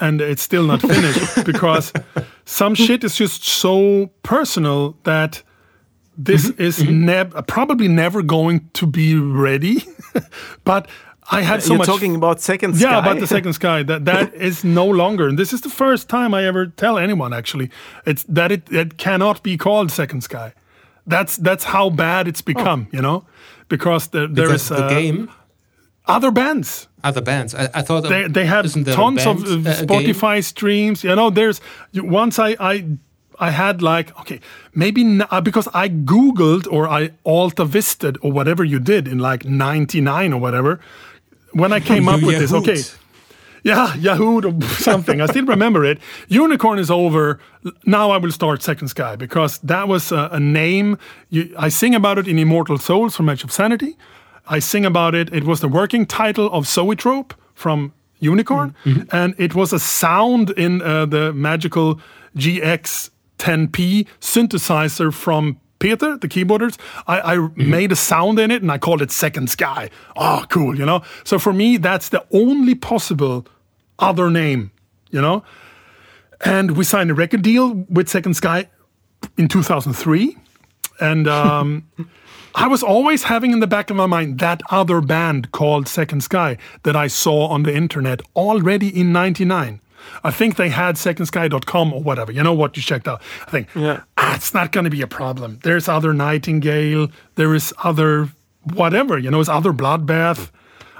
and 0.00 0.20
it's 0.20 0.42
still 0.42 0.64
not 0.64 0.80
finished 0.80 1.44
because 1.44 1.92
some 2.44 2.74
shit 2.74 3.04
is 3.04 3.16
just 3.16 3.44
so 3.44 4.10
personal 4.22 4.96
that 5.04 5.42
this 6.18 6.50
Mm-hmm, 6.50 6.62
is 6.62 6.82
nev- 6.82 7.34
probably 7.46 7.88
never 7.88 8.22
going 8.22 8.68
to 8.72 8.86
be 8.86 9.14
ready. 9.18 9.84
but 10.64 10.88
I 11.30 11.42
had 11.42 11.62
so 11.62 11.68
You're 11.70 11.78
much. 11.78 11.86
talking 11.88 12.14
about 12.16 12.40
second 12.40 12.76
Sky. 12.76 12.90
yeah, 12.90 12.98
about 12.98 13.18
the 13.20 13.26
second 13.26 13.52
sky. 13.54 13.82
That 13.82 14.04
that 14.04 14.32
is 14.48 14.62
no 14.64 14.86
longer, 14.86 15.28
and 15.28 15.36
this 15.38 15.52
is 15.52 15.60
the 15.60 15.68
first 15.70 16.08
time 16.08 16.34
I 16.34 16.44
ever 16.46 16.66
tell 16.66 16.98
anyone 16.98 17.32
actually. 17.36 17.70
It's 18.06 18.24
that 18.34 18.50
it 18.52 18.62
it 18.70 18.96
cannot 18.96 19.42
be 19.42 19.56
called 19.56 19.90
second 19.90 20.22
sky. 20.22 20.52
That's 21.10 21.36
that's 21.36 21.64
how 21.64 21.90
bad 21.90 22.26
it's 22.28 22.42
become, 22.44 22.86
you 22.92 23.00
know, 23.02 23.24
because 23.68 24.08
there, 24.08 24.26
there 24.28 24.46
Because 24.46 24.62
is 24.62 24.68
the 24.68 24.84
uh, 24.84 24.88
game, 24.88 25.28
other 26.06 26.30
bands. 26.32 26.88
other 27.04 27.22
bands. 27.22 27.54
I, 27.54 27.68
I 27.74 27.82
thought 27.82 28.08
They 28.08 28.28
they 28.28 28.46
have 28.46 28.64
isn't 28.66 28.86
tons 28.86 29.26
of 29.26 29.36
band, 29.44 29.66
uh, 29.66 29.70
uh? 29.70 29.82
Spotify 29.84 30.42
streams. 30.42 31.02
You 31.04 31.14
know, 31.16 31.30
there's 31.30 31.60
once 31.94 32.38
I 32.38 32.56
I. 32.60 32.84
I 33.38 33.50
had 33.50 33.82
like 33.82 34.18
okay 34.20 34.40
maybe 34.74 35.20
uh, 35.30 35.40
because 35.40 35.68
I 35.74 35.88
googled 35.88 36.66
or 36.70 36.88
I 36.88 37.10
alta 37.24 37.64
visted 37.64 38.18
or 38.22 38.32
whatever 38.32 38.64
you 38.64 38.78
did 38.80 39.06
in 39.08 39.18
like 39.18 39.44
99 39.44 40.32
or 40.32 40.40
whatever 40.40 40.80
when 41.52 41.72
I 41.72 41.80
came 41.90 42.08
up 42.08 42.22
with 42.22 42.38
this 42.38 42.52
okay 42.52 42.82
yeah, 43.66 43.96
Yahoo 43.96 44.40
or 44.42 44.62
something. 44.78 45.20
I 45.20 45.26
still 45.26 45.44
remember 45.44 45.84
it. 45.84 45.98
Unicorn 46.28 46.78
is 46.78 46.88
over. 46.88 47.40
Now 47.84 48.12
I 48.12 48.16
will 48.16 48.30
start 48.30 48.62
Second 48.62 48.88
Sky 48.88 49.16
because 49.16 49.58
that 49.58 49.88
was 49.88 50.12
a, 50.12 50.28
a 50.30 50.38
name. 50.38 50.98
You, 51.30 51.52
I 51.58 51.68
sing 51.68 51.92
about 51.92 52.16
it 52.16 52.28
in 52.28 52.38
Immortal 52.38 52.78
Souls 52.78 53.16
from 53.16 53.28
Edge 53.28 53.42
of 53.42 53.50
Sanity. 53.50 53.96
I 54.46 54.60
sing 54.60 54.86
about 54.86 55.16
it. 55.16 55.34
It 55.34 55.42
was 55.42 55.58
the 55.60 55.68
working 55.68 56.06
title 56.06 56.48
of 56.52 56.68
Zoetrope 56.68 57.34
from 57.54 57.92
Unicorn, 58.20 58.76
and 59.10 59.34
it 59.36 59.56
was 59.56 59.72
a 59.72 59.80
sound 59.80 60.50
in 60.50 60.80
uh, 60.80 61.04
the 61.04 61.32
magical 61.32 62.00
GX 62.36 63.10
10P 63.38 64.06
synthesizer 64.20 65.12
from 65.12 65.60
Peter, 65.78 66.16
the 66.16 66.28
keyboarders. 66.28 66.78
I, 67.06 67.34
I 67.34 67.48
made 67.54 67.92
a 67.92 67.96
sound 67.96 68.38
in 68.38 68.50
it 68.50 68.62
and 68.62 68.72
I 68.72 68.78
called 68.78 69.02
it 69.02 69.10
Second 69.10 69.50
Sky. 69.50 69.90
Oh, 70.16 70.44
cool, 70.48 70.78
you 70.78 70.86
know? 70.86 71.02
So 71.24 71.38
for 71.38 71.52
me, 71.52 71.76
that's 71.76 72.08
the 72.08 72.24
only 72.32 72.74
possible 72.74 73.46
other 73.98 74.30
name, 74.30 74.70
you 75.10 75.20
know? 75.20 75.44
And 76.44 76.76
we 76.76 76.84
signed 76.84 77.10
a 77.10 77.14
record 77.14 77.42
deal 77.42 77.86
with 77.88 78.08
Second 78.08 78.34
Sky 78.34 78.68
in 79.36 79.48
2003. 79.48 80.36
And 81.00 81.28
um, 81.28 81.88
I 82.54 82.68
was 82.68 82.82
always 82.82 83.24
having 83.24 83.52
in 83.52 83.60
the 83.60 83.66
back 83.66 83.90
of 83.90 83.96
my 83.96 84.06
mind 84.06 84.38
that 84.38 84.62
other 84.70 85.00
band 85.00 85.52
called 85.52 85.88
Second 85.88 86.22
Sky 86.22 86.56
that 86.84 86.96
I 86.96 87.06
saw 87.06 87.48
on 87.48 87.64
the 87.64 87.74
internet 87.74 88.22
already 88.34 88.88
in 88.88 89.12
99. 89.12 89.80
I 90.24 90.30
think 90.30 90.56
they 90.56 90.68
had 90.68 90.96
secondsky.com 90.96 91.92
or 91.92 92.02
whatever. 92.02 92.32
You 92.32 92.42
know 92.42 92.54
what 92.54 92.76
you 92.76 92.82
checked 92.82 93.08
out. 93.08 93.22
I 93.46 93.50
think 93.50 93.68
Yeah. 93.74 94.02
ah, 94.16 94.34
it's 94.36 94.52
not 94.54 94.72
going 94.72 94.84
to 94.84 94.90
be 94.90 95.02
a 95.02 95.06
problem. 95.06 95.58
There's 95.62 95.88
other 95.88 96.12
Nightingale. 96.12 97.08
There 97.36 97.54
is 97.54 97.72
other 97.84 98.28
whatever. 98.74 99.18
You 99.18 99.30
know, 99.30 99.40
it's 99.40 99.48
other 99.48 99.72
Bloodbath. 99.72 100.50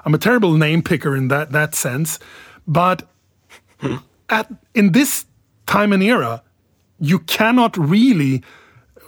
I'm 0.04 0.14
a 0.14 0.18
terrible 0.18 0.52
name 0.56 0.82
picker 0.82 1.16
in 1.16 1.28
that 1.28 1.52
that 1.52 1.74
sense, 1.74 2.18
but 2.66 3.02
at 4.28 4.50
in 4.74 4.92
this 4.92 5.24
time 5.66 5.92
and 5.92 6.02
era, 6.02 6.42
you 7.00 7.18
cannot 7.20 7.76
really, 7.76 8.42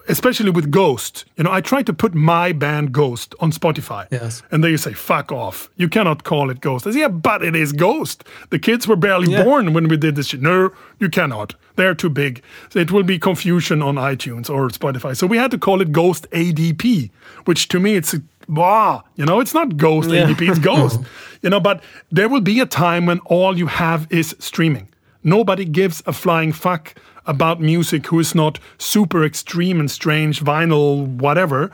especially 0.08 0.50
with 0.50 0.70
Ghost. 0.70 1.24
You 1.36 1.44
know, 1.44 1.52
I 1.52 1.60
tried 1.60 1.86
to 1.86 1.92
put 1.92 2.14
my 2.14 2.52
band 2.52 2.92
Ghost 2.92 3.34
on 3.40 3.52
Spotify, 3.52 4.06
Yes. 4.10 4.42
and 4.50 4.62
they 4.64 4.76
say 4.76 4.92
fuck 4.92 5.30
off. 5.32 5.68
You 5.76 5.88
cannot 5.88 6.24
call 6.24 6.50
it 6.50 6.60
Ghost. 6.60 6.86
I 6.86 6.90
say, 6.92 7.00
yeah, 7.00 7.08
but 7.08 7.42
it 7.44 7.54
is 7.54 7.72
Ghost. 7.72 8.24
The 8.50 8.58
kids 8.58 8.88
were 8.88 8.96
barely 8.96 9.28
born 9.44 9.72
when 9.72 9.88
we 9.88 9.96
did 9.96 10.16
this 10.16 10.28
shit. 10.28 10.42
No, 10.42 10.70
you 10.98 11.08
cannot. 11.08 11.54
They're 11.76 11.94
too 11.94 12.10
big. 12.10 12.42
So 12.70 12.78
it 12.80 12.90
will 12.90 13.04
be 13.04 13.18
confusion 13.18 13.82
on 13.82 13.94
iTunes 13.96 14.50
or 14.50 14.68
Spotify. 14.68 15.16
So 15.16 15.26
we 15.26 15.36
had 15.36 15.50
to 15.52 15.58
call 15.58 15.80
it 15.80 15.92
Ghost 15.92 16.26
ADP, 16.32 17.10
which 17.44 17.68
to 17.68 17.78
me 17.80 17.94
it's 17.96 18.14
a 18.14 18.22
Wow, 18.50 19.04
you 19.16 19.26
know, 19.26 19.40
it's 19.40 19.52
not 19.52 19.76
Ghost 19.76 20.08
ADP, 20.08 20.48
it's 20.48 20.58
Ghost. 20.72 21.00
You 21.42 21.50
know, 21.50 21.60
but 21.60 21.82
there 22.10 22.30
will 22.30 22.40
be 22.40 22.60
a 22.60 22.66
time 22.66 23.04
when 23.04 23.18
all 23.26 23.58
you 23.58 23.66
have 23.66 24.06
is 24.10 24.34
streaming. 24.38 24.88
Nobody 25.22 25.66
gives 25.66 26.02
a 26.06 26.14
flying 26.14 26.52
fuck 26.52 26.94
about 27.28 27.60
music 27.60 28.06
who 28.06 28.18
is 28.18 28.34
not 28.34 28.58
super 28.78 29.24
extreme 29.24 29.78
and 29.78 29.90
strange, 29.90 30.42
vinyl, 30.42 31.06
whatever. 31.06 31.70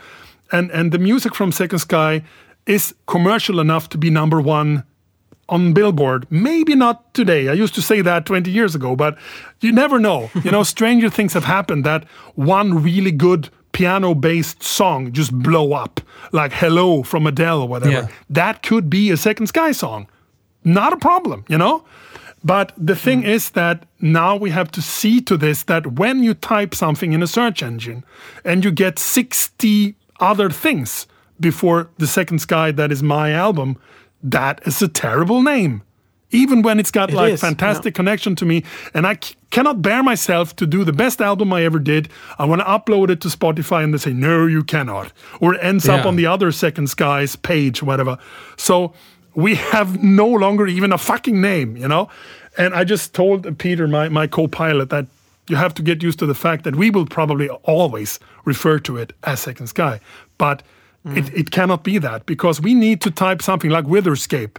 And 0.52 0.70
and 0.70 0.92
the 0.92 0.98
music 0.98 1.34
from 1.34 1.52
Second 1.52 1.78
Sky 1.78 2.22
is 2.66 2.94
commercial 3.06 3.60
enough 3.60 3.88
to 3.90 3.98
be 3.98 4.10
number 4.10 4.40
one 4.40 4.84
on 5.48 5.72
Billboard. 5.72 6.26
Maybe 6.30 6.74
not 6.74 7.12
today. 7.14 7.48
I 7.48 7.52
used 7.52 7.74
to 7.74 7.82
say 7.82 8.00
that 8.02 8.26
20 8.26 8.50
years 8.50 8.74
ago, 8.74 8.96
but 8.96 9.18
you 9.60 9.72
never 9.72 9.98
know. 9.98 10.30
You 10.44 10.50
know, 10.50 10.62
stranger 10.62 11.10
things 11.10 11.32
have 11.32 11.44
happened 11.44 11.84
that 11.84 12.04
one 12.34 12.82
really 12.82 13.12
good 13.12 13.48
piano 13.72 14.14
based 14.14 14.62
song 14.62 15.12
just 15.12 15.32
blow 15.32 15.72
up, 15.72 16.00
like 16.32 16.52
Hello 16.52 17.02
from 17.02 17.26
Adele 17.26 17.62
or 17.62 17.68
whatever. 17.68 17.92
Yeah. 17.92 18.08
That 18.30 18.62
could 18.62 18.88
be 18.88 19.10
a 19.10 19.16
Second 19.16 19.46
Sky 19.48 19.72
song. 19.72 20.06
Not 20.64 20.92
a 20.92 20.96
problem, 20.96 21.44
you 21.48 21.58
know? 21.58 21.84
But 22.44 22.72
the 22.76 22.94
thing 22.94 23.22
mm. 23.22 23.28
is 23.28 23.50
that 23.50 23.86
now 24.00 24.36
we 24.36 24.50
have 24.50 24.70
to 24.72 24.82
see 24.82 25.22
to 25.22 25.36
this 25.38 25.62
that 25.64 25.94
when 25.94 26.22
you 26.22 26.34
type 26.34 26.74
something 26.74 27.14
in 27.14 27.22
a 27.22 27.26
search 27.26 27.62
engine 27.62 28.04
and 28.44 28.62
you 28.62 28.70
get 28.70 28.98
60 28.98 29.96
other 30.20 30.50
things 30.50 31.06
before 31.40 31.88
the 31.96 32.06
second 32.06 32.40
sky 32.40 32.70
that 32.72 32.92
is 32.92 33.02
my 33.02 33.32
album, 33.32 33.78
that 34.22 34.60
is 34.66 34.82
a 34.82 34.88
terrible 34.88 35.42
name. 35.42 35.82
Even 36.30 36.62
when 36.62 36.80
it's 36.80 36.90
got 36.90 37.10
It 37.10 37.16
like 37.16 37.34
is, 37.34 37.40
fantastic 37.40 37.94
connection 37.94 38.34
to 38.36 38.44
me, 38.44 38.64
and 38.92 39.06
I 39.06 39.16
c- 39.22 39.36
cannot 39.50 39.82
bear 39.82 40.02
myself 40.02 40.56
to 40.56 40.66
do 40.66 40.82
the 40.82 40.92
best 40.92 41.20
album 41.20 41.52
I 41.52 41.62
ever 41.62 41.78
did. 41.78 42.08
I 42.38 42.44
want 42.44 42.60
to 42.60 42.66
upload 42.66 43.08
it 43.08 43.20
to 43.20 43.28
Spotify, 43.28 43.84
and 43.84 43.94
they 43.94 43.98
say 43.98 44.12
no, 44.12 44.46
you 44.46 44.64
cannot, 44.64 45.12
or 45.40 45.54
it 45.54 45.60
ends 45.62 45.88
up 45.88 46.04
on 46.04 46.16
the 46.16 46.26
other 46.26 46.50
Second 46.50 46.88
Skies 46.88 47.36
page, 47.36 47.84
whatever. 47.84 48.18
So 48.56 48.94
we 49.34 49.54
have 49.56 50.02
no 50.02 50.26
longer 50.26 50.66
even 50.66 50.92
a 50.92 50.98
fucking 50.98 51.40
name, 51.40 51.76
you 51.76 51.88
know. 51.88 52.08
And 52.56 52.74
I 52.74 52.84
just 52.84 53.14
told 53.14 53.58
Peter, 53.58 53.88
my 53.88 54.08
my 54.08 54.26
co-pilot, 54.26 54.90
that 54.90 55.06
you 55.48 55.56
have 55.56 55.74
to 55.74 55.82
get 55.82 56.02
used 56.02 56.18
to 56.20 56.26
the 56.26 56.34
fact 56.34 56.64
that 56.64 56.76
we 56.76 56.90
will 56.90 57.06
probably 57.06 57.48
always 57.64 58.18
refer 58.44 58.78
to 58.80 58.96
it 58.96 59.12
as 59.22 59.40
Second 59.40 59.66
Sky, 59.66 60.00
but 60.38 60.62
mm. 61.06 61.16
it, 61.16 61.34
it 61.34 61.50
cannot 61.50 61.84
be 61.84 61.98
that 61.98 62.26
because 62.26 62.60
we 62.60 62.74
need 62.74 63.00
to 63.02 63.10
type 63.10 63.42
something 63.42 63.70
like 63.70 63.84
Witherscape. 63.84 64.56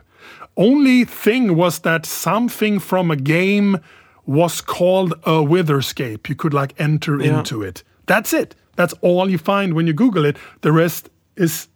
Only 0.58 1.06
thing 1.06 1.56
was 1.56 1.80
that 1.80 2.06
something 2.06 2.80
from 2.80 3.12
a 3.12 3.16
game 3.16 3.80
was 4.26 4.62
called 4.62 5.14
a 5.24 5.44
Witherscape. 5.44 6.30
You 6.30 6.36
could 6.36 6.54
like 6.54 6.74
enter 6.80 7.20
Yeah. 7.22 7.40
into 7.40 7.62
it. 7.62 7.84
That's 8.06 8.34
it. 8.34 8.56
That's 8.76 8.94
all 9.02 9.30
you 9.30 9.38
find 9.38 9.74
when 9.74 9.88
you 9.88 9.94
Google 9.94 10.26
it. 10.26 10.38
The 10.62 10.72
rest 10.72 11.10
is 11.36 11.68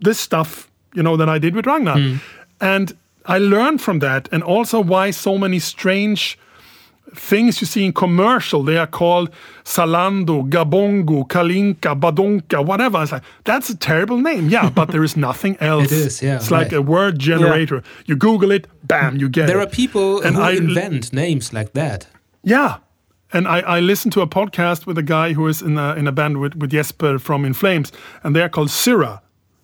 this 0.00 0.20
stuff, 0.20 0.70
you 0.94 1.02
know, 1.02 1.16
that 1.16 1.28
I 1.28 1.38
did 1.38 1.54
with 1.54 1.66
Ragnar. 1.66 1.96
Mm. 1.96 2.20
And 2.60 2.96
I 3.26 3.38
learned 3.38 3.80
from 3.80 3.98
that, 4.00 4.28
and 4.32 4.42
also 4.42 4.80
why 4.80 5.10
so 5.12 5.38
many 5.38 5.58
strange 5.58 6.38
things 7.14 7.60
you 7.60 7.66
see 7.66 7.84
in 7.86 7.92
commercial. 7.92 8.62
They 8.62 8.76
are 8.76 8.86
called 8.86 9.30
Zalando, 9.64 10.48
Gabongo, 10.48 11.26
Kalinka, 11.26 11.98
Badonka, 11.98 12.64
whatever. 12.64 13.02
It's 13.02 13.12
like, 13.12 13.22
that's 13.44 13.70
a 13.70 13.76
terrible 13.76 14.18
name. 14.18 14.48
Yeah, 14.48 14.70
but 14.74 14.90
there 14.90 15.02
is 15.04 15.16
nothing 15.16 15.56
else. 15.60 15.90
is, 15.92 16.22
yeah, 16.22 16.36
It's 16.36 16.50
like 16.50 16.72
a 16.72 16.82
word 16.82 17.18
generator. 17.18 17.82
You 18.06 18.16
Google 18.16 18.50
it, 18.50 18.66
bam, 18.86 19.16
you 19.16 19.28
get 19.28 19.46
There 19.46 19.60
it. 19.60 19.68
are 19.68 19.70
people 19.70 20.20
And 20.20 20.36
who 20.36 20.42
I- 20.42 20.52
invent 20.52 21.12
names 21.12 21.52
like 21.52 21.72
that. 21.72 22.06
Yeah. 22.42 22.76
And 23.32 23.46
I, 23.46 23.60
I 23.60 23.80
listened 23.80 24.12
to 24.14 24.20
a 24.22 24.26
podcast 24.26 24.86
with 24.86 24.96
a 24.98 25.02
guy 25.02 25.34
who 25.34 25.46
is 25.48 25.60
in 25.62 25.76
a, 25.78 25.94
in 25.94 26.06
a 26.06 26.12
band 26.12 26.38
with, 26.40 26.54
with 26.56 26.70
Jesper 26.70 27.18
from 27.18 27.44
In 27.44 27.52
Flames, 27.54 27.92
and 28.22 28.34
they 28.34 28.40
are 28.42 28.48
called 28.48 28.68
Cyhra, 28.68 29.20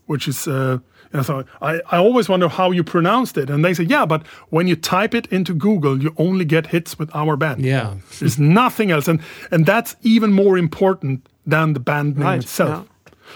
which 0.06 0.28
is, 0.28 0.46
uh, 0.46 0.78
and 1.14 1.24
so 1.24 1.44
I, 1.62 1.80
I 1.90 1.96
always 1.96 2.28
wonder 2.28 2.48
how 2.48 2.72
you 2.72 2.84
pronounced 2.84 3.38
it. 3.38 3.48
And 3.48 3.64
they 3.64 3.72
say, 3.72 3.84
yeah, 3.84 4.04
but 4.04 4.26
when 4.50 4.66
you 4.68 4.76
type 4.76 5.14
it 5.14 5.26
into 5.32 5.54
Google, 5.54 6.02
you 6.02 6.12
only 6.18 6.44
get 6.44 6.66
hits 6.66 6.98
with 6.98 7.10
our 7.14 7.36
band. 7.36 7.64
Yeah. 7.64 7.94
There's 8.18 8.38
nothing 8.38 8.90
else. 8.90 9.08
And, 9.08 9.20
and 9.50 9.64
that's 9.64 9.96
even 10.02 10.32
more 10.32 10.58
important 10.58 11.26
than 11.46 11.72
the 11.72 11.80
band 11.80 12.16
name 12.16 12.26
Right, 12.26 12.42
itself. 12.42 12.86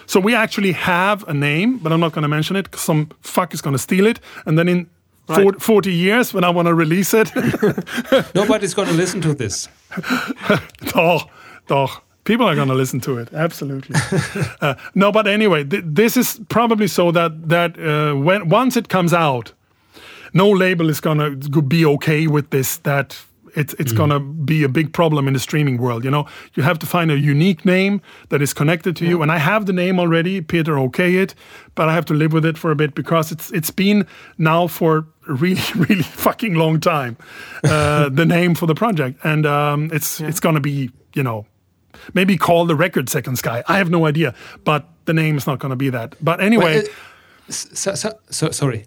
So 0.06 0.20
we 0.20 0.34
actually 0.34 0.72
have 0.72 1.26
a 1.28 1.32
name, 1.32 1.78
but 1.78 1.92
I'm 1.92 2.00
not 2.00 2.12
going 2.12 2.22
to 2.22 2.28
mention 2.28 2.56
it 2.56 2.64
because 2.64 2.80
some 2.82 3.08
fuck 3.20 3.54
is 3.54 3.62
going 3.62 3.74
to 3.74 3.78
steal 3.82 4.06
it. 4.06 4.20
And 4.44 4.58
then 4.58 4.68
in 4.68 4.90
Right. 5.28 5.42
40, 5.42 5.58
40 5.58 5.92
years, 5.92 6.32
when 6.32 6.42
I 6.42 6.48
want 6.48 6.68
to 6.68 6.74
release 6.74 7.12
it, 7.12 7.30
Nobody's 8.34 8.72
going 8.72 8.88
to 8.88 8.94
listen 8.94 9.20
to 9.20 9.34
this. 9.34 9.68
Doch, 10.86 11.28
doch. 11.66 12.02
People 12.28 12.46
are 12.46 12.54
going 12.54 12.68
to 12.68 12.74
listen 12.74 13.00
to 13.00 13.16
it. 13.16 13.32
Absolutely. 13.32 13.96
uh, 14.60 14.74
no, 14.94 15.10
but 15.10 15.26
anyway, 15.26 15.64
th- 15.64 15.84
this 15.86 16.14
is 16.14 16.38
probably 16.50 16.86
so 16.86 17.10
that 17.10 17.48
that 17.48 17.78
uh, 17.78 18.14
when 18.14 18.50
once 18.50 18.76
it 18.76 18.90
comes 18.90 19.14
out, 19.14 19.54
no 20.34 20.50
label 20.50 20.90
is 20.90 21.00
going 21.00 21.40
to 21.40 21.62
be 21.62 21.86
okay 21.86 22.26
with 22.26 22.50
this. 22.50 22.76
That 22.82 23.16
it's 23.54 23.72
it's 23.78 23.92
going 23.92 24.10
to 24.10 24.20
be 24.20 24.62
a 24.62 24.68
big 24.68 24.92
problem 24.92 25.26
in 25.26 25.32
the 25.32 25.40
streaming 25.40 25.78
world. 25.78 26.04
You 26.04 26.10
know, 26.10 26.26
you 26.52 26.62
have 26.62 26.78
to 26.80 26.86
find 26.86 27.10
a 27.10 27.18
unique 27.18 27.64
name 27.64 28.02
that 28.28 28.42
is 28.42 28.52
connected 28.52 28.94
to 28.96 29.06
you. 29.06 29.22
And 29.22 29.32
I 29.32 29.38
have 29.38 29.64
the 29.64 29.72
name 29.72 29.98
already, 29.98 30.42
Peter 30.42 30.78
Okay 30.78 31.16
it, 31.16 31.34
but 31.74 31.88
I 31.88 31.94
have 31.94 32.04
to 32.04 32.14
live 32.14 32.34
with 32.34 32.44
it 32.44 32.58
for 32.58 32.70
a 32.70 32.76
bit 32.76 32.94
because 32.94 33.32
it's 33.32 33.50
it's 33.52 33.70
been 33.70 34.06
now 34.36 34.66
for 34.68 35.06
a 35.28 35.32
really 35.32 35.62
really 35.88 36.02
fucking 36.02 36.56
long 36.56 36.78
time. 36.78 37.16
Uh, 37.64 38.10
the 38.10 38.26
name 38.26 38.54
for 38.54 38.66
the 38.66 38.74
project, 38.74 39.18
and 39.24 39.46
um, 39.46 39.90
it's 39.94 40.20
it's 40.20 40.40
going 40.40 40.56
to 40.56 40.60
be 40.60 40.90
you 41.14 41.22
know 41.22 41.46
maybe 42.14 42.36
call 42.36 42.66
the 42.66 42.76
record 42.76 43.08
Second 43.08 43.36
Sky. 43.36 43.62
I 43.66 43.78
have 43.78 43.90
no 43.90 44.06
idea, 44.06 44.34
but 44.64 44.88
the 45.04 45.14
name 45.14 45.36
is 45.36 45.46
not 45.46 45.58
going 45.58 45.70
to 45.70 45.76
be 45.76 45.90
that. 45.90 46.14
But 46.20 46.40
anyway. 46.40 46.82
Well, 46.82 46.86
uh, 46.86 47.52
So, 47.52 47.94
so, 47.94 48.10
so, 48.30 48.50
sorry. 48.50 48.84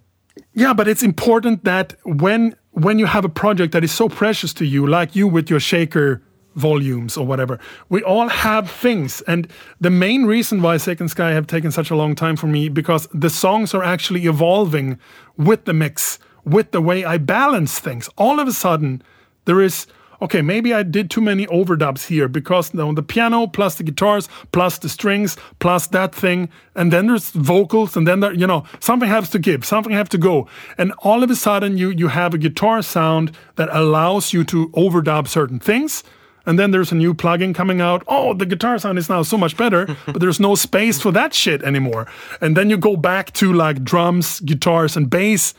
Yeah, 0.53 0.73
but 0.73 0.87
it's 0.87 1.03
important 1.03 1.63
that 1.63 1.95
when 2.03 2.55
when 2.71 2.99
you 2.99 3.07
have 3.07 3.25
a 3.25 3.29
project 3.29 3.73
that 3.73 3.83
is 3.83 3.91
so 3.91 4.07
precious 4.07 4.53
to 4.53 4.65
you, 4.65 4.87
like 4.87 5.15
you 5.15 5.27
with 5.27 5.49
your 5.49 5.59
shaker 5.59 6.21
volumes 6.55 7.17
or 7.17 7.25
whatever, 7.25 7.59
we 7.89 8.03
all 8.03 8.29
have 8.29 8.69
things. 8.69 9.21
And 9.27 9.47
the 9.79 9.89
main 9.89 10.25
reason 10.25 10.61
why 10.61 10.77
Second 10.77 11.09
Sky 11.09 11.31
have 11.31 11.47
taken 11.47 11.71
such 11.71 11.91
a 11.91 11.95
long 11.95 12.15
time 12.15 12.35
for 12.35 12.47
me 12.47 12.69
because 12.69 13.07
the 13.13 13.29
songs 13.29 13.73
are 13.73 13.83
actually 13.83 14.25
evolving 14.25 14.99
with 15.37 15.65
the 15.65 15.73
mix, 15.73 16.19
with 16.45 16.71
the 16.71 16.81
way 16.81 17.03
I 17.03 17.17
balance 17.17 17.79
things. 17.79 18.09
All 18.15 18.39
of 18.39 18.47
a 18.47 18.53
sudden, 18.53 19.01
there 19.45 19.61
is 19.61 19.87
okay, 20.22 20.41
maybe 20.41 20.73
I 20.73 20.84
did 20.84 21.10
too 21.10 21.22
many 21.22 21.48
overdubs 21.48 22.07
here 22.07 22.27
because 22.27 22.73
you 22.73 22.80
know, 22.80 22.93
the 22.93 23.03
piano 23.03 23.48
plus 23.48 23.76
the 23.76 23.84
guitars 23.84 24.30
plus 24.52 24.77
the 24.77 24.89
strings 24.89 25.38
plus 25.60 25.88
that 25.88 26.14
thing, 26.14 26.49
and 26.76 26.91
then 26.91 27.07
there's 27.07 27.31
vocals, 27.31 27.98
and 27.98 28.07
then 28.07 28.19
there, 28.19 28.34
you 28.34 28.48
know 28.48 28.64
something 28.80 29.10
has 29.10 29.30
to 29.31 29.39
give, 29.39 29.65
something 29.65 29.93
has 29.93 30.10
to 30.10 30.18
go, 30.18 30.48
and 30.77 30.93
all 30.99 31.23
of 31.23 31.30
a 31.30 31.35
sudden 31.35 31.77
you 31.77 31.89
you 31.89 32.07
have 32.07 32.34
a 32.34 32.38
guitar 32.38 32.81
sound 32.81 33.31
that 33.56 33.69
allows 33.72 34.34
you 34.34 34.43
to 34.45 34.69
overdub 34.69 35.27
certain 35.27 35.60
things, 35.60 36.03
and 36.45 36.57
then 36.57 36.72
there's 36.72 36.91
a 36.91 36.95
new 36.95 37.14
plugin 37.14 37.53
coming 37.53 37.81
out. 37.81 38.03
Oh, 38.07 38.34
the 38.34 38.45
guitar 38.45 38.77
sound 38.80 38.98
is 38.98 39.10
now 39.10 39.23
so 39.23 39.38
much 39.38 39.57
better, 39.57 39.85
but 40.06 40.19
there's 40.19 40.39
no 40.39 40.56
space 40.56 41.02
for 41.02 41.11
that 41.11 41.34
shit 41.34 41.64
anymore. 41.64 42.07
And 42.39 42.56
then 42.56 42.69
you 42.69 42.77
go 42.77 42.95
back 42.95 43.34
to 43.34 43.53
like 43.53 43.84
drums, 43.84 44.39
guitars, 44.39 44.98
and 44.98 45.10
bass, 45.10 45.53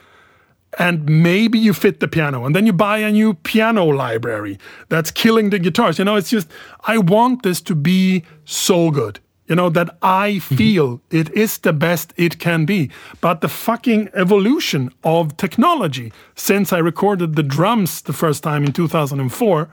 and 0.79 1.05
maybe 1.09 1.59
you 1.59 1.73
fit 1.73 2.01
the 2.01 2.09
piano. 2.09 2.45
And 2.45 2.55
then 2.55 2.67
you 2.67 2.73
buy 2.73 2.99
a 2.99 3.13
new 3.13 3.35
piano 3.35 3.85
library 3.85 4.59
that's 4.89 5.11
killing 5.11 5.51
the 5.51 5.59
guitars. 5.59 5.99
You 5.99 6.05
know, 6.05 6.17
it's 6.17 6.31
just, 6.31 6.49
I 6.85 6.99
want 6.99 7.43
this 7.43 7.61
to 7.63 7.75
be 7.75 8.25
so 8.45 8.91
good. 8.91 9.21
You 9.47 9.57
know, 9.57 9.69
that 9.71 9.99
I 10.01 10.31
mm-hmm. 10.37 10.57
feel 10.57 11.01
it 11.11 11.29
is 11.31 11.59
the 11.59 11.73
best 11.73 12.15
it 12.17 12.39
can 12.39 12.65
be. 12.65 12.91
But 13.21 13.41
the 13.41 13.49
fucking 13.49 14.09
evolution 14.15 14.91
of 15.05 15.37
technology 15.37 16.13
since 16.37 16.73
I 16.73 16.79
recorded 16.79 17.37
the 17.37 17.43
drums 17.43 18.01
the 18.01 18.13
first 18.15 18.43
time 18.43 18.65
in 18.65 18.73
2004 18.73 19.69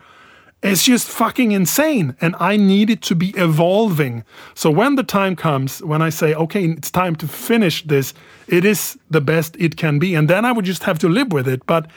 it's 0.61 0.83
just 0.83 1.07
fucking 1.07 1.51
insane. 1.51 2.15
And 2.19 2.35
I 2.39 2.57
need 2.57 2.89
it 2.89 3.01
to 3.03 3.15
be 3.15 3.29
evolving. 3.37 4.23
So 4.55 4.69
when 4.69 4.95
the 4.95 5.03
time 5.03 5.35
comes, 5.35 5.81
when 5.81 6.01
I 6.01 6.09
say, 6.09 6.33
okay, 6.33 6.65
it's 6.65 6.91
time 6.91 7.15
to 7.17 7.27
finish 7.27 7.83
this, 7.83 8.13
it 8.47 8.65
is 8.65 8.97
the 9.09 9.21
best 9.21 9.55
it 9.57 9.77
can 9.77 9.99
be. 9.99 10.15
And 10.15 10.29
then 10.29 10.45
I 10.45 10.51
would 10.51 10.65
just 10.65 10.83
have 10.83 10.99
to 10.99 11.09
live 11.09 11.31
with 11.31 11.47
it. 11.47 11.65
But 11.65 11.89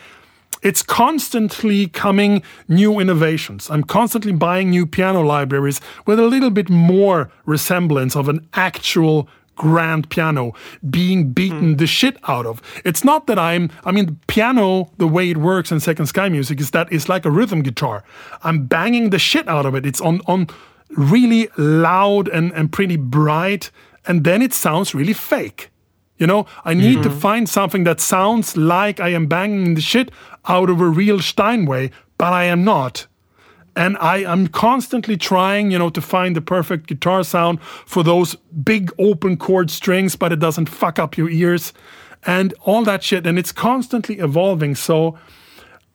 it's 0.62 0.82
constantly 0.82 1.88
coming 1.88 2.42
new 2.68 3.00
innovations. 3.00 3.68
I'm 3.68 3.82
constantly 3.82 4.32
buying 4.32 4.70
new 4.70 4.86
piano 4.86 5.22
libraries 5.22 5.80
with 6.06 6.20
a 6.20 6.26
little 6.26 6.50
bit 6.50 6.70
more 6.70 7.32
resemblance 7.44 8.14
of 8.14 8.28
an 8.28 8.46
actual 8.54 9.28
grand 9.56 10.08
piano 10.10 10.52
being 10.88 11.32
beaten 11.32 11.72
hmm. 11.72 11.76
the 11.76 11.86
shit 11.86 12.16
out 12.28 12.46
of. 12.46 12.62
It's 12.84 13.04
not 13.04 13.26
that 13.26 13.38
I'm, 13.38 13.70
I 13.84 13.92
mean, 13.92 14.18
piano, 14.26 14.90
the 14.98 15.06
way 15.06 15.30
it 15.30 15.36
works 15.36 15.72
in 15.72 15.80
Second 15.80 16.06
Sky 16.06 16.28
music 16.28 16.60
is 16.60 16.70
that 16.70 16.92
it's 16.92 17.08
like 17.08 17.24
a 17.24 17.30
rhythm 17.30 17.62
guitar. 17.62 18.04
I'm 18.42 18.66
banging 18.66 19.10
the 19.10 19.18
shit 19.18 19.48
out 19.48 19.66
of 19.66 19.74
it. 19.74 19.86
It's 19.86 20.00
on, 20.00 20.20
on 20.26 20.48
really 20.90 21.48
loud 21.56 22.28
and, 22.28 22.52
and 22.52 22.72
pretty 22.72 22.96
bright, 22.96 23.70
and 24.06 24.24
then 24.24 24.42
it 24.42 24.52
sounds 24.52 24.94
really 24.94 25.12
fake. 25.12 25.70
You 26.18 26.26
know, 26.26 26.46
I 26.64 26.74
need 26.74 27.02
to 27.02 27.08
hmm. 27.08 27.18
find 27.18 27.48
something 27.48 27.84
that 27.84 28.00
sounds 28.00 28.56
like 28.56 29.00
I 29.00 29.08
am 29.08 29.26
banging 29.26 29.74
the 29.74 29.80
shit 29.80 30.10
out 30.46 30.70
of 30.70 30.80
a 30.80 30.86
real 30.86 31.18
Steinway, 31.20 31.90
but 32.16 32.32
I 32.32 32.44
am 32.44 32.62
not 32.62 33.06
and 33.74 33.96
I 33.98 34.18
am 34.18 34.48
constantly 34.48 35.16
trying, 35.16 35.70
you 35.70 35.78
know, 35.78 35.90
to 35.90 36.00
find 36.00 36.36
the 36.36 36.40
perfect 36.40 36.86
guitar 36.86 37.24
sound 37.24 37.62
for 37.62 38.02
those 38.02 38.34
big 38.64 38.92
open 38.98 39.36
chord 39.36 39.70
strings, 39.70 40.16
but 40.16 40.32
it 40.32 40.40
doesn't 40.40 40.68
fuck 40.68 40.98
up 40.98 41.16
your 41.16 41.30
ears 41.30 41.72
and 42.24 42.54
all 42.62 42.84
that 42.84 43.02
shit. 43.02 43.26
And 43.26 43.38
it's 43.38 43.52
constantly 43.52 44.18
evolving. 44.18 44.74
So 44.74 45.18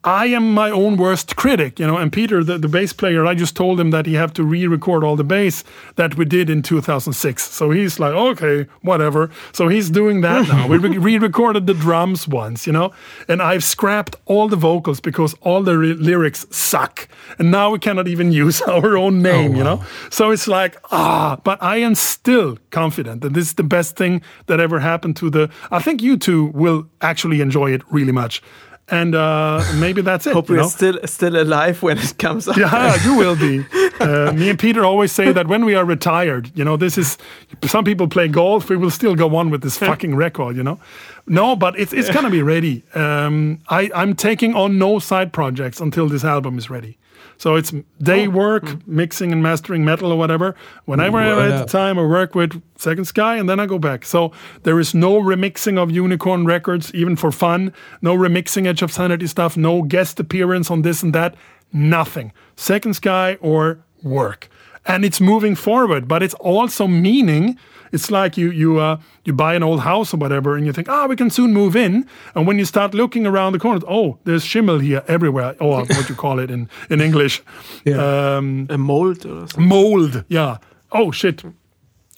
I 0.07 0.27
am 0.27 0.53
my 0.53 0.71
own 0.71 0.95
worst 0.95 1.35
critic, 1.35 1.81
you 1.81 1.85
know. 1.85 1.97
And 1.97 2.13
Peter, 2.13 2.41
the, 2.41 2.57
the 2.57 2.69
bass 2.69 2.93
player, 2.93 3.25
I 3.25 3.35
just 3.35 3.57
told 3.57 3.77
him 3.77 3.91
that 3.91 4.05
he 4.05 4.13
have 4.13 4.31
to 4.35 4.43
re-record 4.45 5.03
all 5.03 5.17
the 5.17 5.25
bass 5.25 5.65
that 5.97 6.15
we 6.15 6.23
did 6.23 6.49
in 6.49 6.61
2006. 6.61 7.43
So 7.43 7.71
he's 7.71 7.99
like, 7.99 8.13
okay, 8.13 8.67
whatever. 8.83 9.29
So 9.51 9.67
he's 9.67 9.89
doing 9.89 10.21
that 10.21 10.47
now. 10.47 10.65
We 10.65 10.77
re- 10.77 10.97
re-recorded 11.09 11.67
the 11.67 11.73
drums 11.73 12.25
once, 12.25 12.65
you 12.65 12.71
know, 12.71 12.93
and 13.27 13.41
I've 13.41 13.65
scrapped 13.65 14.15
all 14.27 14.47
the 14.47 14.55
vocals 14.55 15.01
because 15.01 15.33
all 15.41 15.61
the 15.61 15.73
lyrics 15.73 16.45
suck, 16.51 17.09
and 17.37 17.51
now 17.51 17.71
we 17.71 17.79
cannot 17.79 18.07
even 18.07 18.31
use 18.45 18.61
our 18.61 18.97
own 18.97 19.21
name, 19.21 19.57
you 19.57 19.63
know. 19.65 19.83
So 20.09 20.31
it's 20.31 20.47
like 20.47 20.77
ah, 20.89 21.37
but 21.43 21.61
I 21.61 21.77
am 21.77 21.95
still 21.95 22.57
confident 22.69 23.23
that 23.23 23.33
this 23.33 23.47
is 23.47 23.53
the 23.55 23.63
best 23.63 23.97
thing 23.97 24.21
that 24.45 24.61
ever 24.61 24.79
happened 24.79 25.17
to 25.17 25.29
the. 25.29 25.49
I 25.69 25.79
think 25.79 26.01
you 26.01 26.15
two 26.15 26.45
will 26.53 26.87
actually 27.01 27.41
enjoy 27.41 27.73
it 27.73 27.81
really 27.91 28.13
much. 28.13 28.41
And 28.89 29.15
uh, 29.15 29.61
maybe 29.75 30.01
that's 30.01 30.25
it. 30.27 30.33
Hope 30.33 30.49
we're 30.49 30.57
know? 30.57 30.67
still 30.67 30.97
still 31.05 31.35
alive 31.35 31.83
when 31.83 31.97
it 31.97 32.17
comes 32.17 32.47
out. 32.47 32.55
Yeah, 32.55 32.95
you 33.05 33.17
will 33.17 33.35
be. 33.35 33.65
Uh, 33.99 34.31
me 34.31 34.49
and 34.49 34.57
Peter 34.57 34.85
always 34.85 35.11
say 35.11 35.33
that 35.33 35.47
when 35.47 35.65
we 35.65 35.75
are 35.75 35.83
retired, 35.83 36.51
you 36.55 36.63
know, 36.63 36.77
this 36.77 36.97
is 36.97 37.17
some 37.65 37.83
people 37.83 38.07
play 38.07 38.29
golf, 38.29 38.69
we 38.69 38.77
will 38.77 38.91
still 38.91 39.13
go 39.13 39.35
on 39.35 39.49
with 39.49 39.61
this 39.61 39.77
fucking 39.77 40.15
record, 40.15 40.55
you 40.55 40.63
know. 40.63 40.79
No, 41.27 41.55
but 41.57 41.77
it's 41.77 41.91
it's 41.91 42.09
gonna 42.09 42.29
be 42.29 42.41
ready. 42.41 42.83
Um, 42.93 43.59
I 43.67 43.91
I'm 43.93 44.15
taking 44.15 44.55
on 44.55 44.77
no 44.77 44.99
side 44.99 45.33
projects 45.33 45.81
until 45.81 46.07
this 46.07 46.23
album 46.23 46.57
is 46.57 46.69
ready. 46.69 46.97
So 47.37 47.55
it's 47.55 47.71
day 48.01 48.27
oh, 48.27 48.31
work, 48.31 48.67
hmm. 48.67 48.79
mixing 48.87 49.31
and 49.31 49.41
mastering 49.41 49.85
metal 49.85 50.11
or 50.11 50.17
whatever. 50.17 50.55
Whenever 50.85 51.17
mm, 51.17 51.21
I 51.21 51.45
have 51.45 51.59
the 51.59 51.65
time, 51.65 51.99
I 51.99 52.03
work 52.03 52.35
with 52.35 52.61
Second 52.77 53.05
Sky, 53.05 53.37
and 53.37 53.47
then 53.47 53.59
I 53.59 53.65
go 53.65 53.79
back. 53.79 54.05
So 54.05 54.31
there 54.63 54.79
is 54.79 54.93
no 54.93 55.21
remixing 55.21 55.77
of 55.77 55.91
Unicorn 55.91 56.45
Records, 56.45 56.93
even 56.93 57.15
for 57.15 57.31
fun. 57.31 57.73
No 58.01 58.15
remixing 58.15 58.65
Edge 58.65 58.81
of 58.81 58.91
Sanity 58.91 59.27
stuff. 59.27 59.55
No 59.55 59.83
guest 59.83 60.19
appearance 60.19 60.71
on 60.71 60.81
this 60.81 61.03
and 61.03 61.13
that. 61.13 61.35
Nothing. 61.71 62.33
Second 62.55 62.95
Sky 62.95 63.37
or 63.39 63.79
work, 64.03 64.49
and 64.85 65.05
it's 65.05 65.21
moving 65.21 65.55
forward. 65.55 66.07
But 66.07 66.23
it's 66.23 66.35
also 66.35 66.87
meaning. 66.87 67.57
It's 67.91 68.09
like 68.11 68.37
you 68.37 68.51
you 68.51 68.79
uh, 68.79 68.97
you 69.25 69.33
buy 69.33 69.55
an 69.55 69.63
old 69.63 69.79
house 69.81 70.13
or 70.13 70.17
whatever, 70.17 70.55
and 70.57 70.65
you 70.65 70.73
think, 70.73 70.89
ah, 70.89 71.07
we 71.07 71.15
can 71.15 71.29
soon 71.29 71.53
move 71.53 71.75
in. 71.75 72.05
And 72.35 72.47
when 72.47 72.57
you 72.59 72.65
start 72.65 72.93
looking 72.93 73.25
around 73.27 73.53
the 73.53 73.59
corner, 73.59 73.81
oh, 73.87 74.17
there's 74.23 74.43
schimmel 74.43 74.79
here 74.79 75.03
everywhere, 75.07 75.55
or 75.59 75.85
what 75.95 76.09
you 76.09 76.15
call 76.15 76.39
it 76.39 76.49
in 76.51 76.69
in 76.89 77.01
English. 77.01 77.41
Um, 77.85 78.67
A 78.69 78.77
mold 78.77 79.25
or 79.25 79.47
something. 79.47 79.67
mold. 79.67 80.23
Yeah. 80.27 80.57
Oh 80.91 81.11
shit. 81.11 81.43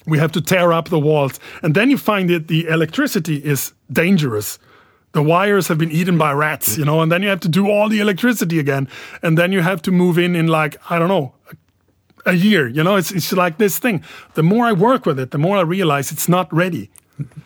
We 0.06 0.18
have 0.18 0.32
to 0.32 0.40
tear 0.40 0.72
up 0.72 0.88
the 0.88 0.98
walls, 0.98 1.38
and 1.62 1.74
then 1.74 1.90
you 1.90 1.98
find 1.98 2.28
that 2.30 2.48
the 2.48 2.66
electricity 2.68 3.36
is 3.36 3.74
dangerous. 3.92 4.58
The 5.12 5.22
wires 5.22 5.68
have 5.68 5.76
been 5.78 5.90
eaten 5.90 6.16
by 6.18 6.32
rats, 6.32 6.78
you 6.78 6.84
know, 6.84 7.00
and 7.02 7.10
then 7.10 7.22
you 7.22 7.28
have 7.28 7.40
to 7.40 7.48
do 7.48 7.68
all 7.68 7.88
the 7.88 8.00
electricity 8.00 8.58
again, 8.58 8.88
and 9.22 9.36
then 9.36 9.52
you 9.52 9.60
have 9.62 9.82
to 9.82 9.90
move 9.92 10.18
in 10.18 10.34
in 10.36 10.46
like 10.46 10.76
I 10.90 10.98
don't 10.98 11.08
know, 11.08 11.34
a, 12.26 12.34
year. 12.34 12.68
You 12.68 12.82
know, 12.82 12.96
it's 12.96 13.10
it's 13.12 13.32
like 13.32 13.58
this 13.58 13.78
thing. 13.78 14.04
The 14.34 14.42
more 14.42 14.66
I 14.66 14.72
work 14.72 15.06
with 15.06 15.18
it, 15.18 15.30
the 15.30 15.38
more 15.38 15.56
I 15.56 15.62
realize 15.62 16.12
it's 16.12 16.28
not 16.28 16.52
ready. 16.52 16.90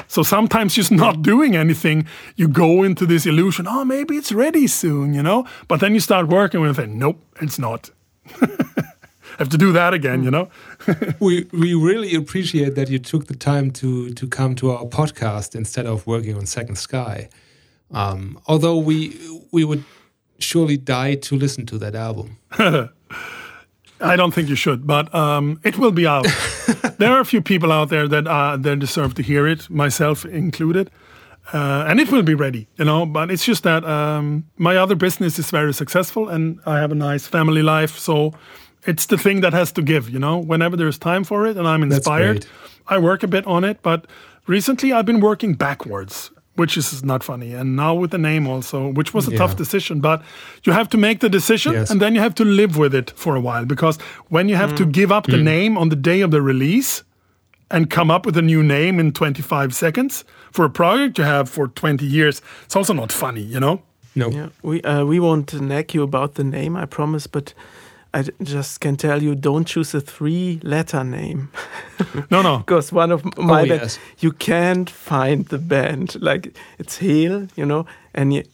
So 0.06 0.22
sometimes 0.22 0.74
just 0.74 0.92
not 0.92 1.22
doing 1.22 1.56
anything, 1.56 2.06
you 2.36 2.46
go 2.46 2.84
into 2.84 3.06
this 3.06 3.26
illusion. 3.26 3.66
Oh, 3.68 3.84
maybe 3.84 4.16
it's 4.16 4.30
ready 4.30 4.68
soon, 4.68 5.14
you 5.14 5.22
know. 5.22 5.46
But 5.66 5.80
then 5.80 5.94
you 5.94 6.00
start 6.00 6.28
working 6.28 6.60
with 6.60 6.78
it. 6.78 6.88
Nope, 6.88 7.20
it's 7.40 7.58
not. 7.58 7.90
have 9.38 9.48
to 9.48 9.58
do 9.58 9.72
that 9.72 9.94
again, 9.94 10.22
you 10.22 10.30
know. 10.30 10.48
we 11.20 11.46
we 11.52 11.74
really 11.74 12.14
appreciate 12.14 12.74
that 12.74 12.88
you 12.88 12.98
took 12.98 13.26
the 13.26 13.36
time 13.36 13.70
to 13.72 14.10
to 14.10 14.26
come 14.26 14.54
to 14.56 14.70
our 14.70 14.84
podcast 14.84 15.54
instead 15.54 15.86
of 15.86 16.06
working 16.06 16.36
on 16.36 16.46
Second 16.46 16.76
Sky. 16.76 17.28
Um, 17.90 18.38
although 18.46 18.78
we 18.78 19.16
we 19.52 19.64
would 19.64 19.84
surely 20.38 20.76
die 20.76 21.14
to 21.16 21.36
listen 21.36 21.66
to 21.66 21.78
that 21.78 21.94
album. 21.94 22.38
I 24.00 24.16
don't 24.16 24.34
think 24.34 24.48
you 24.48 24.56
should, 24.56 24.86
but 24.86 25.14
um, 25.14 25.60
it 25.62 25.78
will 25.78 25.92
be 25.92 26.06
out. 26.06 26.26
there 26.98 27.12
are 27.12 27.20
a 27.20 27.24
few 27.24 27.40
people 27.40 27.72
out 27.72 27.88
there 27.88 28.08
that 28.08 28.26
uh, 28.26 28.56
that 28.56 28.78
deserve 28.78 29.14
to 29.14 29.22
hear 29.22 29.46
it, 29.46 29.70
myself 29.70 30.24
included, 30.24 30.90
uh, 31.52 31.84
and 31.86 32.00
it 32.00 32.10
will 32.10 32.22
be 32.22 32.34
ready. 32.34 32.66
You 32.76 32.84
know, 32.84 33.06
but 33.06 33.30
it's 33.30 33.44
just 33.44 33.62
that 33.62 33.84
um, 33.84 34.44
my 34.56 34.76
other 34.76 34.94
business 34.94 35.38
is 35.38 35.50
very 35.50 35.72
successful, 35.72 36.28
and 36.28 36.58
I 36.66 36.78
have 36.78 36.92
a 36.92 36.96
nice 36.96 37.26
family 37.26 37.62
life, 37.62 37.96
so 37.98 38.34
it's 38.86 39.06
the 39.06 39.16
thing 39.16 39.40
that 39.42 39.52
has 39.52 39.72
to 39.72 39.82
give. 39.82 40.10
You 40.10 40.18
know, 40.18 40.38
whenever 40.38 40.76
there's 40.76 40.98
time 40.98 41.24
for 41.24 41.46
it, 41.46 41.56
and 41.56 41.66
I'm 41.66 41.82
inspired. 41.82 42.46
I 42.86 42.98
work 42.98 43.22
a 43.22 43.28
bit 43.28 43.46
on 43.46 43.64
it. 43.64 43.78
But 43.82 44.06
recently, 44.46 44.92
I've 44.92 45.06
been 45.06 45.20
working 45.20 45.54
backwards. 45.54 46.30
Which 46.56 46.76
is 46.76 47.02
not 47.02 47.24
funny, 47.24 47.52
and 47.52 47.74
now 47.74 47.94
with 48.00 48.10
the 48.12 48.18
name 48.18 48.46
also, 48.46 48.88
which 48.92 49.12
was 49.12 49.26
a 49.26 49.30
Yeah. 49.32 49.38
tough 49.38 49.56
decision. 49.56 50.00
But 50.00 50.22
you 50.64 50.72
have 50.72 50.88
to 50.90 50.96
make 50.98 51.18
the 51.18 51.28
decision, 51.28 51.72
Yes. 51.72 51.90
and 51.90 52.00
then 52.00 52.14
you 52.14 52.20
have 52.22 52.34
to 52.34 52.44
live 52.44 52.76
with 52.78 52.94
it 52.94 53.12
for 53.16 53.34
a 53.36 53.40
while 53.40 53.64
because 53.66 53.98
when 54.30 54.48
you 54.48 54.56
have 54.56 54.74
to 54.76 54.84
give 54.86 55.10
up 55.16 55.26
the 55.26 55.36
name 55.36 55.76
on 55.76 55.88
the 55.88 55.96
day 55.96 56.22
of 56.24 56.30
the 56.30 56.40
release 56.40 57.02
and 57.70 57.90
come 57.90 58.14
up 58.14 58.24
with 58.26 58.36
a 58.36 58.42
new 58.42 58.62
name 58.62 59.00
in 59.00 59.10
25 59.12 59.74
seconds 59.74 60.24
for 60.52 60.64
a 60.64 60.70
project 60.70 61.18
you 61.18 61.24
have 61.24 61.48
for 61.48 61.66
20 61.68 62.06
years, 62.06 62.40
it's 62.64 62.76
also 62.76 62.92
not 62.94 63.10
funny, 63.12 63.42
you 63.42 63.58
know? 63.58 63.80
No, 64.16 64.28
Yeah, 64.30 64.48
we 64.62 64.80
uh, 64.82 65.04
we 65.04 65.18
won't 65.18 65.52
nag 65.60 65.92
you 65.94 66.04
about 66.04 66.34
the 66.34 66.44
name, 66.44 66.76
I 66.82 66.86
promise, 66.86 67.26
but 67.30 67.52
I 68.14 68.22
d- 68.22 68.30
just 68.42 68.80
can 68.80 68.96
tell 68.96 69.22
you 69.22 69.34
don't 69.34 69.66
choose 69.66 69.92
a 69.96 70.00
three-letter 70.00 71.02
name 71.04 71.48
No, 72.30 72.42
no. 72.42 72.58
because 72.58 72.92
one 72.92 73.12
of 73.12 73.22
oh, 73.26 73.42
my 73.42 73.62
Oh, 73.62 73.66
band, 73.66 73.80
yes. 73.82 73.98
you 74.20 74.32
can't 74.32 74.88
find 74.88 75.46
the 75.48 75.58
band 75.58 76.16
like 76.22 76.56
it's 76.78 76.98
Hail, 76.98 77.48
you 77.56 77.66
know, 77.66 77.86
and 78.14 78.30
y- 78.32 78.44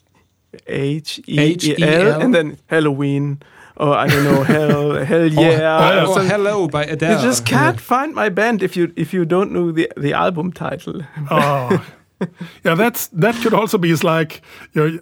H 0.67 1.19
E 1.29 1.35
E 1.39 1.39
H-E-L? 1.41 2.09
L, 2.15 2.21
and 2.23 2.35
then 2.35 2.57
Halloween, 2.67 3.39
or 3.77 3.95
I 3.95 4.09
don't 4.09 4.25
know, 4.25 4.43
Hell, 4.55 5.05
Hell 5.05 5.21
oh, 5.39 5.43
yeah. 5.51 5.79
or, 5.79 5.99
or 5.99 6.03
or 6.11 6.15
something. 6.15 6.31
Hello 6.31 6.67
by 6.69 6.85
Adele. 6.85 7.17
You 7.17 7.23
just 7.29 7.45
can't 7.47 7.81
find 7.81 8.15
my 8.15 8.29
band 8.31 8.63
if 8.63 8.77
you 8.77 8.93
if 8.97 9.13
you 9.15 9.25
don't 9.25 9.53
know 9.53 9.73
the 9.73 9.89
the 9.97 10.13
album 10.15 10.53
title. 10.53 11.03
Oh. 11.31 11.87
Yeah, 12.65 12.75
that's 12.75 13.09
that 13.09 13.35
could 13.43 13.55
also 13.55 13.79
be 13.79 13.91
as 13.91 14.05
like 14.05 14.43
you 14.75 14.83
know, 14.83 14.99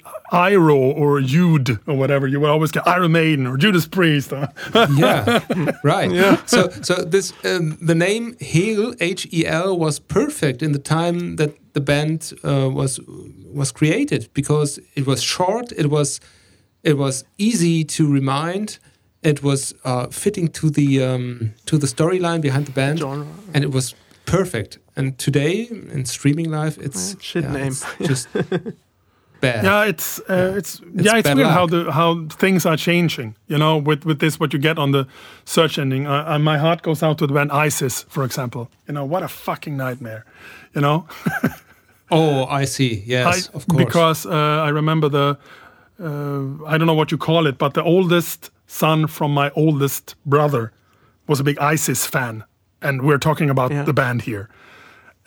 Iro 0.48 0.76
or 0.76 1.20
Jude 1.20 1.78
or 1.86 1.96
whatever. 1.96 2.26
You 2.28 2.40
would 2.40 2.50
always 2.50 2.70
get 2.70 2.86
Iron 2.86 3.12
Maiden 3.12 3.46
or 3.46 3.56
Judas 3.56 3.86
Priest. 3.86 4.32
yeah, 4.96 5.40
right. 5.82 6.10
Yeah. 6.10 6.36
So, 6.46 6.68
so 6.82 6.94
this 7.04 7.32
um, 7.44 7.76
the 7.80 7.94
name 7.94 8.36
Hel 8.40 8.94
H 9.00 9.26
E 9.32 9.44
L 9.46 9.76
was 9.76 9.98
perfect 10.00 10.62
in 10.62 10.72
the 10.72 10.78
time 10.78 11.36
that 11.36 11.50
the 11.74 11.80
band 11.80 12.32
uh, 12.44 12.68
was 12.70 13.00
was 13.52 13.72
created 13.72 14.28
because 14.32 14.78
it 14.94 15.06
was 15.06 15.22
short. 15.22 15.72
It 15.72 15.86
was 15.90 16.20
it 16.82 16.96
was 16.96 17.24
easy 17.38 17.84
to 17.84 18.06
remind, 18.12 18.78
It 19.22 19.42
was 19.42 19.74
uh, 19.84 20.06
fitting 20.10 20.48
to 20.52 20.70
the 20.70 21.02
um, 21.02 21.52
to 21.64 21.76
the 21.78 21.86
storyline 21.88 22.40
behind 22.40 22.66
the 22.66 22.72
band, 22.72 22.98
Genre. 22.98 23.26
and 23.52 23.64
it 23.64 23.72
was 23.72 23.94
perfect. 24.30 24.78
And 24.96 25.16
today 25.18 25.66
in 25.92 26.04
streaming 26.04 26.50
live, 26.50 26.78
it's 26.80 27.12
Yeah, 27.12 27.20
shit 27.20 27.50
name. 27.50 27.66
it's 27.72 27.84
just 28.08 28.28
bad. 29.40 29.64
Yeah, 29.64 29.84
it's 29.88 30.20
uh, 30.28 30.54
it's, 30.58 30.80
yeah, 30.94 31.16
it's 31.18 31.28
bad 31.28 31.36
weird 31.36 31.48
how 31.50 31.66
the 31.66 31.92
how 31.92 32.26
things 32.38 32.66
are 32.66 32.76
changing. 32.76 33.34
You 33.48 33.58
know, 33.58 33.76
with 33.86 34.04
with 34.04 34.18
this, 34.18 34.38
what 34.40 34.52
you 34.52 34.58
get 34.58 34.78
on 34.78 34.92
the 34.92 35.04
search 35.44 35.78
engine. 35.78 36.06
Uh, 36.06 36.24
uh, 36.34 36.38
my 36.38 36.58
heart 36.58 36.82
goes 36.82 37.02
out 37.02 37.18
to 37.18 37.26
the 37.26 37.34
band 37.34 37.50
ISIS, 37.66 38.04
for 38.08 38.24
example. 38.24 38.68
You 38.86 38.94
know, 38.94 39.04
what 39.04 39.22
a 39.22 39.28
fucking 39.28 39.76
nightmare. 39.76 40.24
You 40.74 40.80
know, 40.80 41.06
Oh, 42.10 42.46
I 42.46 42.64
see. 42.66 43.02
Yes, 43.06 43.26
I- 43.26 43.56
of 43.56 43.66
course. 43.66 43.84
because 43.84 44.26
uh, 44.26 44.64
I 44.66 44.70
remember 44.70 45.08
the 45.10 45.36
uh, 46.00 46.64
I 46.66 46.78
don't 46.78 46.86
know 46.86 46.94
what 46.98 47.10
you 47.10 47.18
call 47.18 47.46
it, 47.46 47.58
but 47.58 47.74
the 47.74 47.82
oldest 47.82 48.50
son 48.66 49.06
from 49.06 49.32
my 49.34 49.50
oldest 49.54 50.14
brother 50.24 50.72
was 51.26 51.40
a 51.40 51.44
big 51.44 51.58
ISIS 51.58 52.06
fan, 52.06 52.44
and 52.82 53.02
we're 53.02 53.18
talking 53.18 53.50
about 53.50 53.70
Yeah. 53.70 53.82
the 53.84 53.92
band 53.92 54.22
here. 54.22 54.48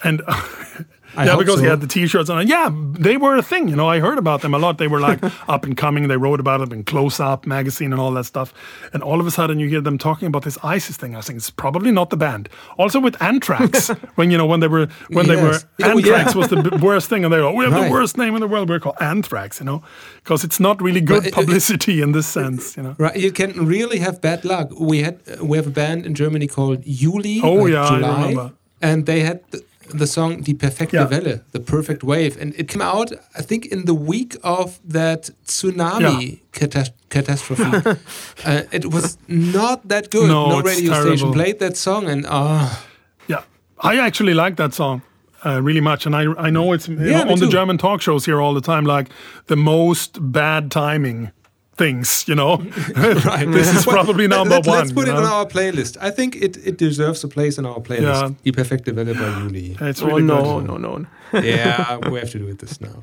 And 0.03 0.22
I 1.15 1.25
yeah, 1.25 1.35
because 1.35 1.59
he 1.59 1.67
had 1.67 1.81
the 1.81 1.88
T-shirts 1.88 2.29
on. 2.29 2.47
Yeah, 2.47 2.69
they 2.73 3.17
were 3.17 3.35
a 3.35 3.41
thing. 3.41 3.67
You 3.67 3.75
know, 3.75 3.88
I 3.88 3.99
heard 3.99 4.17
about 4.17 4.41
them 4.41 4.53
a 4.53 4.57
lot. 4.59 4.77
They 4.77 4.88
were 4.88 4.99
like 4.99 5.19
up 5.49 5.65
and 5.65 5.75
coming. 5.75 6.07
They 6.07 6.17
wrote 6.17 6.39
about 6.39 6.61
it 6.61 6.71
in 6.71 6.83
Close 6.83 7.19
Up 7.19 7.45
magazine 7.45 7.91
and 7.91 7.99
all 8.01 8.11
that 8.13 8.25
stuff. 8.25 8.53
And 8.93 9.03
all 9.03 9.19
of 9.19 9.27
a 9.27 9.31
sudden, 9.31 9.59
you 9.59 9.67
hear 9.67 9.81
them 9.81 9.97
talking 9.97 10.27
about 10.27 10.43
this 10.43 10.57
ISIS 10.63 10.97
thing. 10.97 11.15
I 11.15 11.21
think 11.21 11.38
it's 11.38 11.49
probably 11.49 11.91
not 11.91 12.09
the 12.11 12.17
band. 12.17 12.47
Also 12.77 12.99
with 12.99 13.21
Anthrax, 13.21 13.88
when 14.15 14.31
you 14.31 14.38
know 14.38 14.45
when 14.45 14.59
they 14.61 14.67
were 14.67 14.88
when 15.09 15.27
they 15.27 15.35
were 15.35 15.51
Yes. 15.51 15.65
Oh, 15.83 15.97
Anthrax 15.97 16.33
yeah. 16.33 16.38
was 16.39 16.47
the 16.49 16.61
b- 16.63 16.77
worst 16.81 17.09
thing, 17.09 17.23
and 17.25 17.33
they 17.33 17.38
go, 17.38 17.51
"We 17.53 17.65
have 17.65 17.73
Right. 17.73 17.85
the 17.85 17.91
worst 17.91 18.17
name 18.17 18.35
in 18.35 18.41
the 18.41 18.47
world. 18.47 18.69
We're 18.69 18.79
called 18.79 18.97
Anthrax." 19.01 19.59
You 19.59 19.65
know, 19.65 19.83
because 20.23 20.43
it's 20.45 20.59
not 20.59 20.81
really 20.81 21.01
good 21.01 21.23
But 21.23 21.27
it- 21.27 21.33
publicity 21.33 22.01
in 22.01 22.11
this 22.13 22.27
sense. 22.27 22.77
You 22.77 22.83
know. 22.83 22.95
Right, 22.97 23.15
you 23.17 23.31
can 23.31 23.65
really 23.65 23.99
have 23.99 24.21
bad 24.21 24.45
luck. 24.45 24.69
We 24.79 25.01
had 25.03 25.19
uh, 25.27 25.43
we 25.45 25.57
have 25.57 25.67
a 25.67 25.71
band 25.71 26.05
in 26.05 26.13
Germany 26.15 26.47
called 26.47 26.83
Juli. 26.85 27.41
Oh, 27.43 27.65
yeah, 27.65 27.83
I 27.83 27.97
remember. 27.97 28.51
And 28.81 29.05
they 29.05 29.19
had 29.19 29.41
the, 29.51 29.63
the 29.97 30.07
song 30.07 30.41
"Die 30.43 30.53
perfekte 30.53 30.93
Yeah. 30.93 31.09
Welle," 31.09 31.39
the 31.51 31.59
perfect 31.59 32.03
wave, 32.03 32.38
and 32.41 32.53
it 32.57 32.68
came 32.68 32.81
out 32.81 33.11
I 33.39 33.41
think 33.41 33.65
in 33.65 33.85
the 33.85 33.93
week 33.93 34.35
of 34.43 34.80
that 34.93 35.30
tsunami 35.45 36.39
catas- 36.51 36.93
catastrophe. 37.09 37.63
uh, 38.45 38.61
it 38.72 38.85
was 38.85 39.18
not 39.27 39.88
that 39.88 40.09
good. 40.11 40.27
No, 40.27 40.49
No, 40.49 40.61
radio 40.61 40.91
terrible. 40.93 41.18
station 41.18 41.31
played 41.34 41.59
that 41.59 41.77
song, 41.77 42.07
and 42.09 42.26
ah, 42.30 42.84
Yeah, 43.27 43.43
I 43.80 43.97
actually 44.07 44.34
like 44.34 44.55
that 44.55 44.73
song 44.73 45.01
uh, 45.45 45.59
really 45.63 45.81
much, 45.81 46.05
and 46.05 46.15
I 46.15 46.23
I 46.47 46.49
know 46.51 46.73
it's 46.73 46.88
know, 46.88 47.05
Yeah, 47.05 47.26
me 47.26 47.31
on 47.34 47.39
the. 47.39 47.47
German 47.47 47.77
talk 47.77 48.01
shows 48.01 48.26
here 48.26 48.39
all 48.41 48.53
the 48.61 48.61
time, 48.73 48.85
like 48.97 49.09
the 49.47 49.55
most 49.55 50.18
bad 50.31 50.69
timing 50.72 51.31
things. 51.77 52.26
You 52.27 52.35
know, 52.35 52.57
right. 53.26 53.45
this 53.52 53.73
is 53.76 53.84
probably 53.85 54.27
number 54.27 54.56
Let, 54.56 54.68
one. 54.68 54.77
Let's 54.80 54.91
put 54.91 55.07
you 55.07 55.14
it 55.14 55.18
on 55.18 55.26
our 55.26 55.45
playlist. 55.45 55.98
I 56.02 56.11
think 56.11 56.35
it, 56.35 56.57
it 56.65 56.77
deserves 56.77 57.23
a 57.23 57.27
place 57.27 57.57
in 57.57 57.65
our 57.65 57.80
playlist. 57.80 58.22
Yeah. 58.22 58.30
Die 58.43 58.52
perfekte 58.52 58.93
Welle 58.95 59.14
by 59.14 59.39
Juli. 59.39 59.77
It's 59.81 60.02
Oh 60.02 60.07
really 60.07 60.23
no, 60.23 60.60
good. 60.60 60.68
no, 60.68 60.77
no. 60.77 61.06
yeah, 61.41 61.98
we 62.10 62.19
have 62.19 62.30
to 62.31 62.39
do 62.39 62.48
it 62.48 62.60
this 62.60 62.80
now. 62.81 62.99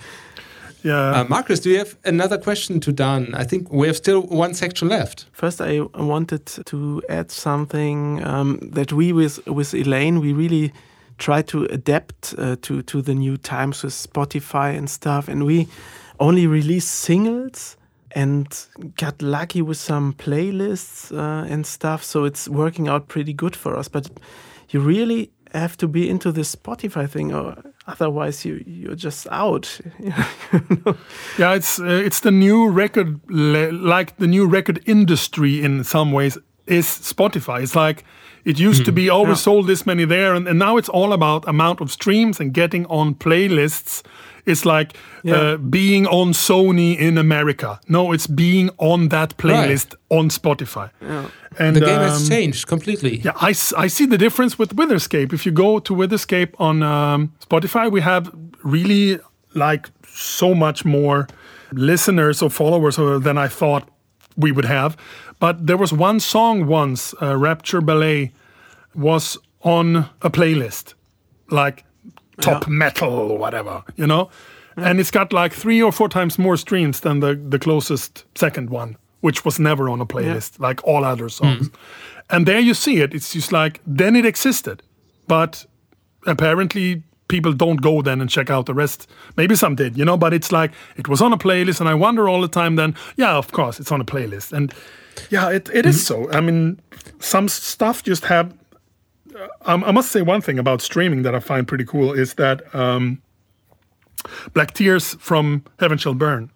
Yeah, 0.84 1.20
Uh, 1.20 1.24
Marcus, 1.28 1.60
do 1.60 1.70
you 1.70 1.78
have 1.78 1.96
another 2.04 2.38
question 2.38 2.78
to 2.80 2.92
Dan? 2.92 3.34
I 3.34 3.44
think 3.44 3.72
we 3.72 3.86
have 3.88 3.96
still 3.96 4.22
one 4.22 4.54
section 4.54 4.88
left. 4.88 5.26
First, 5.32 5.60
I 5.60 5.80
wanted 5.94 6.46
to 6.66 7.02
add 7.08 7.30
something 7.32 8.22
um, 8.24 8.58
that 8.74 8.92
we 8.92 9.12
with 9.12 9.40
with 9.46 9.74
Elaine 9.74 10.20
we 10.20 10.32
really 10.32 10.72
try 11.16 11.42
to 11.42 11.64
adapt 11.70 12.34
uh, 12.38 12.54
to 12.60 12.82
to 12.82 13.02
the 13.02 13.14
new 13.14 13.36
times 13.36 13.82
with 13.82 13.92
Spotify 13.94 14.76
and 14.78 14.88
stuff, 14.88 15.28
and 15.28 15.42
we 15.42 15.66
only 16.18 16.46
release 16.46 16.86
singles 16.86 17.76
and 18.18 18.66
got 18.96 19.22
lucky 19.22 19.62
with 19.62 19.76
some 19.76 20.12
playlists 20.12 21.12
uh, 21.12 21.46
and 21.52 21.64
stuff. 21.64 22.02
So 22.02 22.24
it's 22.24 22.48
working 22.48 22.88
out 22.88 23.06
pretty 23.06 23.32
good 23.32 23.54
for 23.54 23.76
us. 23.78 23.86
But 23.86 24.10
you 24.70 24.80
really 24.80 25.30
have 25.54 25.76
to 25.76 25.86
be 25.86 26.10
into 26.10 26.32
the 26.32 26.40
Spotify 26.40 27.08
thing, 27.08 27.32
or 27.32 27.54
otherwise 27.86 28.44
you 28.44 28.64
you're 28.66 28.96
just 28.96 29.28
out. 29.30 29.80
yeah. 31.38 31.54
It's 31.54 31.78
uh, 31.78 32.06
it's 32.06 32.20
the 32.20 32.32
new 32.32 32.68
record, 32.68 33.20
like 33.30 34.16
the 34.16 34.26
new 34.26 34.48
record 34.48 34.82
industry 34.84 35.62
in 35.62 35.84
some 35.84 36.10
ways 36.10 36.36
is 36.66 36.86
Spotify. 36.86 37.62
It's 37.62 37.76
like 37.76 38.04
it 38.44 38.58
used 38.58 38.84
to 38.84 38.92
be 38.92 39.08
always 39.10 39.40
sold 39.40 39.66
this 39.68 39.86
many 39.86 40.06
there, 40.06 40.34
and, 40.34 40.48
and 40.48 40.58
now 40.58 40.76
it's 40.76 40.88
all 40.88 41.12
about 41.12 41.48
amount 41.48 41.80
of 41.80 41.90
streams 41.90 42.40
and 42.40 42.52
getting 42.52 42.84
on 42.86 43.14
playlists. 43.14 44.02
It's 44.48 44.64
like 44.64 44.96
Yeah. 45.22 45.34
uh, 45.36 45.56
being 45.58 46.06
on 46.06 46.32
Sony 46.32 46.96
in 46.98 47.18
America. 47.18 47.78
No, 47.88 48.12
it's 48.12 48.26
being 48.26 48.70
on 48.78 49.08
that 49.08 49.36
playlist 49.36 49.94
on 50.08 50.30
Spotify. 50.30 50.90
And 51.58 51.76
The 51.76 51.80
game 51.80 52.00
um, 52.00 52.08
has 52.08 52.28
changed 52.28 52.66
completely. 52.66 53.20
Yeah, 53.24 53.32
I, 53.36 53.48
I 53.84 53.88
see 53.88 54.06
the 54.06 54.18
difference 54.18 54.58
with 54.58 54.76
Witherscape. 54.76 55.32
If 55.32 55.44
you 55.46 55.52
go 55.52 55.78
to 55.80 55.94
Witherscape 55.94 56.52
on 56.58 56.82
um, 56.82 57.32
Spotify, 57.48 57.90
we 57.90 58.00
have 58.00 58.30
really 58.64 59.18
like 59.54 59.90
so 60.14 60.54
much 60.54 60.84
more 60.84 61.26
listeners 61.72 62.42
or 62.42 62.50
followers 62.50 62.98
uh, 62.98 63.18
than 63.18 63.36
I 63.38 63.48
thought 63.48 63.88
we 64.36 64.52
would 64.52 64.64
have. 64.66 64.96
But 65.40 65.66
there 65.66 65.76
was 65.76 65.92
one 65.92 66.20
song 66.20 66.66
once, 66.66 67.14
uh, 67.22 67.36
Rapture 67.36 67.80
Ballet, 67.80 68.32
was 68.94 69.38
on 69.62 70.08
a 70.22 70.30
playlist, 70.30 70.94
like 71.50 71.84
top 72.40 72.68
metal 72.68 73.12
or 73.12 73.38
whatever, 73.38 73.82
you 73.96 74.06
know? 74.06 74.30
And 74.76 75.00
it's 75.00 75.10
got 75.10 75.32
like 75.32 75.52
three 75.52 75.82
or 75.82 75.90
four 75.90 76.08
times 76.08 76.38
more 76.38 76.56
streams 76.56 77.00
than 77.00 77.20
the, 77.20 77.34
the 77.34 77.58
closest 77.58 78.24
second 78.36 78.70
one, 78.70 78.96
which 79.20 79.44
was 79.44 79.58
never 79.58 79.88
on 79.88 80.00
a 80.00 80.06
playlist, 80.06 80.60
like 80.60 80.84
all 80.84 81.04
other 81.04 81.28
songs. 81.28 81.68
Hmm. 81.68 81.74
And 82.30 82.46
there 82.46 82.60
you 82.60 82.74
see 82.74 83.00
it. 83.00 83.12
It's 83.14 83.32
just 83.32 83.50
like, 83.50 83.80
then 83.86 84.14
it 84.14 84.24
existed. 84.24 84.82
But 85.26 85.66
apparently 86.26 87.02
people 87.28 87.52
don't 87.52 87.80
go 87.82 88.02
then 88.02 88.20
and 88.20 88.30
check 88.30 88.50
out 88.50 88.66
the 88.66 88.74
rest. 88.74 89.08
Maybe 89.36 89.54
some 89.54 89.74
did, 89.74 89.96
you 89.96 90.04
know, 90.04 90.16
but 90.16 90.32
it's 90.32 90.50
like 90.50 90.72
it 90.96 91.08
was 91.08 91.20
on 91.20 91.32
a 91.32 91.38
playlist, 91.38 91.80
and 91.80 91.88
I 91.88 91.94
wonder 91.94 92.28
all 92.28 92.40
the 92.40 92.48
time 92.48 92.76
then, 92.76 92.94
yeah, 93.16 93.36
of 93.36 93.52
course, 93.52 93.78
it's 93.78 93.92
on 93.92 94.00
a 94.00 94.04
playlist. 94.04 94.52
And 94.52 94.74
yeah, 95.30 95.50
it, 95.50 95.68
it 95.72 95.86
is 95.86 95.96
mm-hmm. 95.96 96.30
so. 96.30 96.32
I 96.32 96.40
mean, 96.40 96.80
some 97.20 97.48
stuff 97.48 98.02
just 98.02 98.24
have. 98.24 98.54
Um, 99.62 99.84
I 99.84 99.92
must 99.92 100.10
say 100.10 100.22
one 100.22 100.40
thing 100.40 100.58
about 100.58 100.80
streaming 100.80 101.22
that 101.22 101.34
I 101.34 101.40
find 101.40 101.66
pretty 101.66 101.84
cool 101.84 102.12
is 102.12 102.34
that 102.34 102.74
um, 102.74 103.22
Black 104.52 104.74
Tears 104.74 105.14
from 105.14 105.64
Heaven 105.78 105.98
Shall 105.98 106.14
Burn 106.14 106.50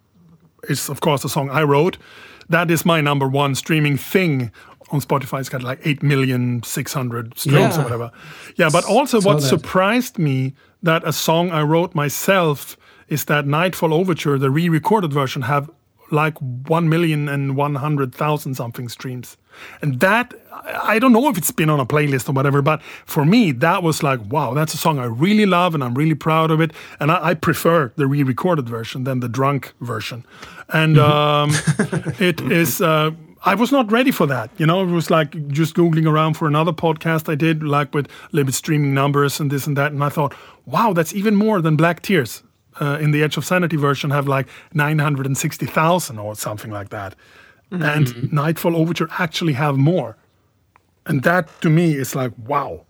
is, 0.69 0.89
of 0.89 1.01
course, 1.01 1.25
a 1.25 1.29
song 1.29 1.51
I 1.51 1.63
wrote. 1.63 1.99
That 2.49 2.71
is 2.71 2.85
my 2.85 3.01
number 3.01 3.29
one 3.29 3.55
streaming 3.55 3.97
thing 3.97 4.51
on 4.91 5.01
Spotify. 5.01 5.41
It's 5.41 5.49
got 5.49 5.63
like 5.63 5.81
8 5.85 6.03
million 6.03 6.63
600 6.63 7.39
streams 7.39 7.79
or 7.79 7.83
whatever. 7.83 8.11
Yeah, 8.57 8.69
but 8.71 8.85
also 8.85 9.21
what 9.21 9.41
that. 9.41 9.47
surprised 9.47 10.19
me 10.19 10.55
that 10.83 11.07
a 11.07 11.13
song 11.13 11.51
I 11.51 11.63
wrote 11.63 11.95
myself 11.95 12.77
is 13.09 13.25
that 13.27 13.47
Nightfall 13.47 13.93
Overture, 13.93 14.39
the 14.39 14.51
re-recorded 14.51 15.13
version, 15.13 15.43
have 15.43 15.71
like 16.11 16.37
1 16.39 16.89
million 16.89 17.29
and 17.29 17.57
100,000 17.57 18.55
something 18.55 18.89
streams. 18.89 19.37
And 19.81 20.01
that, 20.01 20.35
I 20.53 20.99
don't 20.99 21.13
know 21.13 21.29
if 21.29 21.39
it's 21.39 21.51
been 21.51 21.71
on 21.71 21.81
a 21.81 21.87
playlist 21.87 22.29
or 22.29 22.33
whatever, 22.33 22.63
but 22.63 22.83
for 23.07 23.25
me, 23.25 23.53
that 23.53 23.83
was 23.83 24.03
like, 24.03 24.21
wow, 24.31 24.55
that's 24.55 24.75
a 24.75 24.77
song 24.77 24.99
I 24.99 25.05
really 25.05 25.47
love 25.47 25.75
and 25.75 25.83
I'm 25.83 25.95
really 25.95 26.15
proud 26.15 26.51
of 26.51 26.61
it. 26.61 26.73
And 27.01 27.11
I, 27.11 27.29
I 27.31 27.35
prefer 27.35 27.93
the 27.97 28.07
re 28.07 28.23
recorded 28.23 28.69
version 28.69 29.05
than 29.05 29.21
the 29.21 29.29
drunk 29.29 29.73
version. 29.81 30.25
And 30.69 30.99
um, 30.99 31.51
it 32.19 32.41
is, 32.41 32.81
uh, 32.81 33.11
I 33.45 33.55
was 33.57 33.73
not 33.73 33.91
ready 33.91 34.13
for 34.13 34.27
that. 34.27 34.51
You 34.57 34.67
know, 34.67 34.83
it 34.83 34.87
was 34.87 35.11
like 35.11 35.49
just 35.49 35.75
Googling 35.75 36.09
around 36.09 36.35
for 36.35 36.47
another 36.47 36.73
podcast 36.73 37.29
I 37.29 37.35
did, 37.35 37.63
like 37.63 37.93
with 37.93 38.09
limit 38.31 38.55
streaming 38.55 38.95
numbers 38.95 39.41
and 39.41 39.51
this 39.51 39.67
and 39.67 39.77
that. 39.77 39.91
And 39.91 40.03
I 40.03 40.11
thought, 40.11 40.35
wow, 40.65 40.93
that's 40.93 41.13
even 41.13 41.35
more 41.35 41.61
than 41.61 41.77
Black 41.77 42.03
Tears. 42.03 42.43
Uh, 42.81 42.97
in 43.03 43.11
the 43.11 43.23
Edge 43.23 43.37
of 43.37 43.45
Sanity 43.45 43.77
version, 43.77 44.09
have 44.09 44.27
like 44.27 44.49
960,000 44.73 46.19
or 46.19 46.35
something 46.35 46.71
like 46.71 46.89
that. 46.89 47.15
Mm-hmm. 47.73 47.83
And 47.83 48.07
mm-hmm. 48.07 48.37
Nightfall 48.37 48.77
Overture 48.77 49.09
actually 49.19 49.55
have 49.55 49.77
more. 49.77 50.17
And 51.07 51.23
that 51.23 51.49
to 51.63 51.71
me 51.71 51.95
is 51.95 52.15
like, 52.15 52.33
wow. 52.47 52.85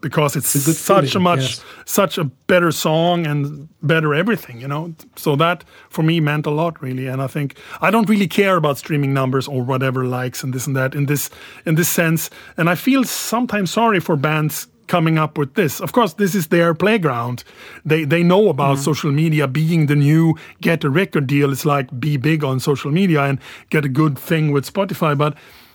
Because 0.00 0.36
it's, 0.36 0.54
a 0.54 0.58
good 0.58 0.76
such 0.76 1.16
a 1.16 1.18
much, 1.18 1.40
yes. 1.40 1.64
such 1.84 2.18
a 2.18 2.24
better 2.24 2.70
song 2.70 3.26
and 3.26 3.68
better 3.82 4.14
everything, 4.14 4.60
you 4.60 4.68
know. 4.68 4.94
So 5.16 5.34
that 5.34 5.64
for 5.90 6.04
me 6.04 6.20
meant 6.20 6.46
a 6.46 6.50
lot, 6.50 6.80
really. 6.80 7.08
And 7.08 7.20
I 7.20 7.26
think 7.26 7.56
I 7.80 7.90
don't 7.90 8.08
really 8.08 8.28
care 8.28 8.56
about 8.56 8.78
streaming 8.78 9.12
numbers 9.12 9.48
or 9.48 9.64
whatever 9.64 10.04
likes 10.04 10.44
and 10.44 10.52
this 10.52 10.68
and 10.68 10.76
that 10.76 10.94
in 10.94 11.06
this 11.06 11.30
in 11.66 11.74
this 11.74 11.88
sense. 11.88 12.30
And 12.56 12.70
I 12.70 12.76
feel 12.76 13.02
sometimes 13.02 13.72
sorry 13.72 13.98
for 13.98 14.14
bands 14.14 14.68
coming 14.88 15.18
up 15.18 15.38
with 15.38 15.54
this. 15.54 15.80
Of 15.80 15.92
course, 15.92 16.14
this 16.14 16.34
is 16.34 16.48
their 16.48 16.74
playground. 16.74 17.44
They 17.84 18.04
they 18.04 18.22
know 18.22 18.48
about 18.48 18.76
mm-hmm. 18.76 18.84
social 18.84 19.12
media 19.12 19.46
being 19.46 19.86
the 19.86 19.96
new 19.96 20.34
get 20.60 20.84
a 20.84 20.90
record 20.90 21.26
deal. 21.26 21.52
It's 21.52 21.64
like 21.64 22.00
be 22.00 22.16
big 22.16 22.42
on 22.44 22.60
social 22.60 22.90
media 22.90 23.22
and 23.22 23.38
get 23.70 23.84
a 23.84 23.88
good 23.88 24.18
thing 24.18 24.52
with 24.52 24.72
Spotify, 24.72 25.16
but 25.16 25.34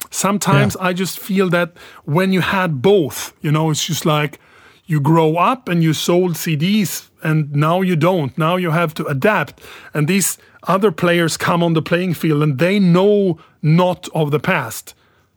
sometimes 0.10 0.76
I 0.77 0.94
just 0.94 1.19
feel 1.19 1.49
that 1.49 1.73
when 2.06 2.34
you 2.34 2.41
had 2.41 2.81
both, 2.81 3.34
you 3.41 3.52
know, 3.52 3.72
it's 3.72 3.85
just 3.85 4.06
like 4.06 4.40
you 4.85 4.99
grow 4.99 5.38
up 5.38 5.69
and 5.69 5.81
you 5.81 5.94
sold 5.94 6.34
CDs 6.34 7.10
and 7.23 7.52
now 7.53 7.81
you 7.81 7.95
don't. 7.95 8.38
Now 8.38 8.57
you 8.57 8.72
have 8.72 8.94
to 8.95 9.06
adapt. 9.06 9.61
And 9.94 10.07
these 10.07 10.38
other 10.68 10.91
players 10.91 11.38
come 11.38 11.64
on 11.64 11.73
the 11.73 11.81
playing 11.81 12.14
field 12.14 12.44
and 12.44 12.60
they 12.60 12.80
know 12.80 13.40
not 13.61 14.10
of 14.14 14.31
the 14.31 14.40
past. 14.40 14.94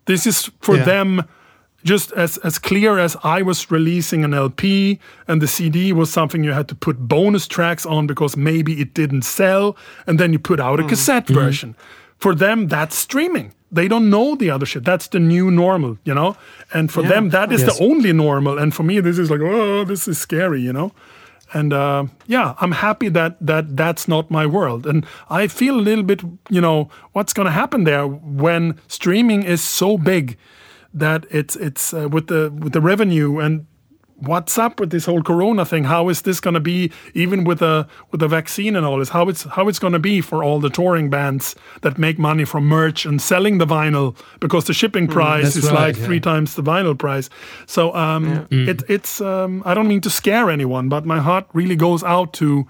This 0.07 0.27
is 0.27 0.51
for 0.61 0.77
Yeah. 0.77 0.85
them 0.85 1.25
just 1.87 2.13
as 2.13 2.39
as 2.45 2.59
clear 2.59 2.99
as 2.99 3.17
I 3.37 3.43
was 3.43 3.71
releasing 3.71 4.25
an 4.25 4.35
LP 4.35 4.99
and 5.29 5.41
the 5.41 5.47
CD 5.47 5.93
was 5.93 6.09
something 6.13 6.45
you 6.45 6.53
had 6.55 6.69
to 6.69 6.75
put 6.75 6.97
bonus 6.99 7.47
tracks 7.47 7.87
on 7.87 8.07
because 8.07 8.37
maybe 8.37 8.73
it 8.81 8.95
didn't 8.95 9.23
sell, 9.25 9.77
and 10.07 10.19
then 10.21 10.33
you 10.33 10.39
put 10.39 10.61
out 10.61 10.81
a 10.81 10.85
cassette 10.85 11.29
version. 11.29 11.75
For 12.19 12.35
them, 12.35 12.69
that's 12.69 12.97
streaming. 12.97 13.53
They 13.73 13.89
don't 13.89 14.09
know 14.11 14.37
the 14.37 14.51
other 14.55 14.67
shit. 14.67 14.85
That's 14.85 15.09
the 15.09 15.19
new 15.19 15.51
normal, 15.51 15.99
you 16.05 16.15
know. 16.15 16.35
And 16.73 16.91
for 16.91 17.03
Yeah, 17.03 17.09
them, 17.13 17.31
that 17.31 17.53
is 17.53 17.61
Yes. 17.61 17.69
the 17.79 17.85
only 17.85 18.13
normal. 18.13 18.59
And 18.59 18.73
for 18.73 18.85
me, 18.85 19.01
this 19.03 19.19
is 19.19 19.29
like, 19.31 19.41
oh, 19.43 19.85
this 19.85 20.09
is 20.09 20.19
scary, 20.19 20.61
you 20.63 20.73
know. 20.73 20.91
And 21.53 21.73
uh, 21.73 22.05
yeah, 22.27 22.55
I'm 22.61 22.73
happy 22.73 23.09
that 23.11 23.37
that 23.47 23.77
that's 23.77 24.07
not 24.09 24.31
my 24.31 24.47
world. 24.47 24.87
And 24.87 25.05
I 25.41 25.49
feel 25.49 25.75
a 25.79 25.85
little 25.91 26.05
bit, 26.05 26.23
you 26.51 26.61
know, 26.61 26.89
what's 27.15 27.33
going 27.33 27.47
to 27.47 27.53
happen 27.63 27.85
there 27.85 28.07
when 28.43 28.75
streaming 28.89 29.43
is 29.45 29.61
so 29.63 29.99
big 29.99 30.37
that 30.97 31.27
it's 31.31 31.55
it's 31.57 31.95
uh, 31.95 32.09
with 32.09 32.27
the 32.27 32.51
with 32.51 32.73
the 32.73 32.81
revenue 32.81 33.39
and 33.39 33.67
what's 34.19 34.57
up 34.59 34.81
with 34.81 34.91
this 34.91 35.05
whole 35.05 35.23
corona 35.23 35.65
thing? 35.65 35.85
How 35.85 36.09
is 36.09 36.23
this 36.23 36.41
going 36.41 36.55
to 36.55 36.61
be 36.61 36.91
even 37.15 37.45
with 37.45 37.63
a 37.63 37.87
with 38.11 38.23
a 38.23 38.29
vaccine 38.29 38.77
and 38.77 38.85
all 38.85 38.99
this? 38.99 39.11
How 39.11 39.29
it's 39.29 39.45
how 39.45 39.69
it's 39.69 39.79
going 39.79 39.93
to 39.93 39.99
be 39.99 40.21
for 40.21 40.43
all 40.43 40.59
the 40.61 40.71
touring 40.71 41.11
bands 41.11 41.55
that 41.83 41.99
make 41.99 42.19
money 42.19 42.45
from 42.45 42.65
merch 42.65 43.05
and 43.05 43.21
selling 43.21 43.59
the 43.59 43.67
vinyl? 43.67 44.17
Because 44.41 44.65
the 44.65 44.75
shipping 44.75 45.07
price 45.07 45.55
that's 45.55 45.57
is 45.57 45.65
right, 45.67 45.75
like 45.75 45.97
yeah. 45.97 46.05
three 46.07 46.21
times 46.21 46.55
the 46.55 46.63
vinyl 46.63 46.99
price. 46.99 47.29
So 47.67 47.95
um 47.95 48.47
it, 48.51 48.83
it's 48.89 49.21
um 49.21 49.63
i 49.65 49.75
don't 49.75 49.89
mean 49.89 50.01
to 50.01 50.11
scare 50.11 50.51
anyone 50.51 50.89
but 50.89 51.05
my 51.05 51.21
heart 51.21 51.47
really 51.53 51.77
goes 51.77 52.03
out 52.03 52.33
to 52.35 52.67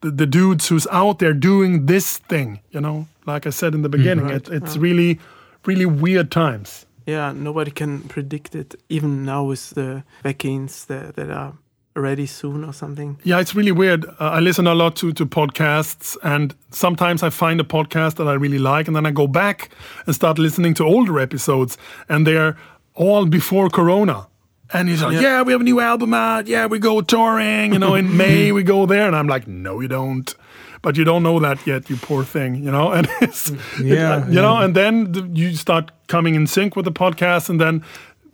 the, 0.00 0.10
the 0.10 0.26
dudes 0.26 0.68
who's 0.68 0.86
out 0.90 1.18
there 1.18 1.32
doing 1.32 1.86
this 1.86 2.18
thing 2.18 2.60
you 2.70 2.80
know? 2.80 3.06
Like 3.26 3.46
i 3.46 3.50
said 3.50 3.74
in 3.74 3.82
the 3.82 3.88
beginning 3.88 4.28
it, 4.30 4.48
it's 4.48 4.76
really 4.76 5.18
really 5.64 5.86
weird 5.86 6.30
times 6.30 6.86
Yeah, 7.08 7.32
nobody 7.32 7.70
can 7.70 8.02
predict 8.02 8.54
it, 8.54 8.74
even 8.90 9.24
now 9.24 9.44
with 9.44 9.70
the 9.70 10.04
vaccines 10.22 10.84
that, 10.84 11.16
that 11.16 11.30
are 11.30 11.54
ready 11.96 12.26
soon 12.26 12.64
or 12.64 12.72
something. 12.74 13.18
Yeah, 13.24 13.40
it's 13.40 13.54
really 13.54 13.72
weird. 13.72 14.04
Uh, 14.04 14.36
I 14.36 14.40
listen 14.40 14.66
a 14.66 14.74
lot 14.74 14.94
to 14.96 15.12
to 15.14 15.24
podcasts, 15.26 16.18
and 16.22 16.54
sometimes 16.70 17.22
I 17.22 17.30
find 17.30 17.60
a 17.60 17.64
podcast 17.64 18.16
that 18.16 18.28
I 18.28 18.34
really 18.34 18.58
like, 18.58 18.88
and 18.88 18.94
then 18.94 19.06
I 19.06 19.10
go 19.10 19.26
back 19.26 19.70
and 20.06 20.14
start 20.14 20.38
listening 20.38 20.74
to 20.74 20.84
older 20.84 21.18
episodes, 21.18 21.78
and 22.10 22.26
they're 22.26 22.56
all 22.94 23.24
before 23.26 23.70
Corona. 23.70 24.26
And 24.70 24.88
he's 24.90 25.02
like, 25.02 25.14
yeah. 25.14 25.22
Yeah. 25.22 25.42
we 25.44 25.52
have 25.52 25.62
a 25.62 25.64
new 25.64 25.80
album 25.80 26.12
out. 26.12 26.46
Yeah, 26.46 26.66
we 26.66 26.78
go 26.78 27.00
touring. 27.00 27.72
You 27.72 27.78
know, 27.78 27.94
in 27.94 28.16
May 28.18 28.52
we 28.52 28.62
go 28.62 28.84
there, 28.86 29.06
and 29.06 29.16
I'm 29.16 29.26
like, 29.28 29.48
no, 29.48 29.80
you 29.80 29.88
don't. 29.88 30.34
But 30.82 30.96
you 30.96 31.04
don't 31.04 31.22
know 31.22 31.40
that 31.40 31.66
yet, 31.66 31.90
you 31.90 31.96
poor 31.96 32.24
thing. 32.24 32.56
You 32.56 32.70
know, 32.70 32.92
and 32.96 33.08
it's 33.20 33.50
Yeah, 33.82 34.26
you 34.28 34.40
know, 34.40 34.58
and 34.58 34.74
then 34.74 35.12
the, 35.12 35.28
you 35.32 35.54
start 35.54 35.90
coming 36.06 36.34
in 36.34 36.46
sync 36.46 36.76
with 36.76 36.84
the 36.84 36.92
podcast, 36.92 37.48
and 37.48 37.60
then 37.60 37.84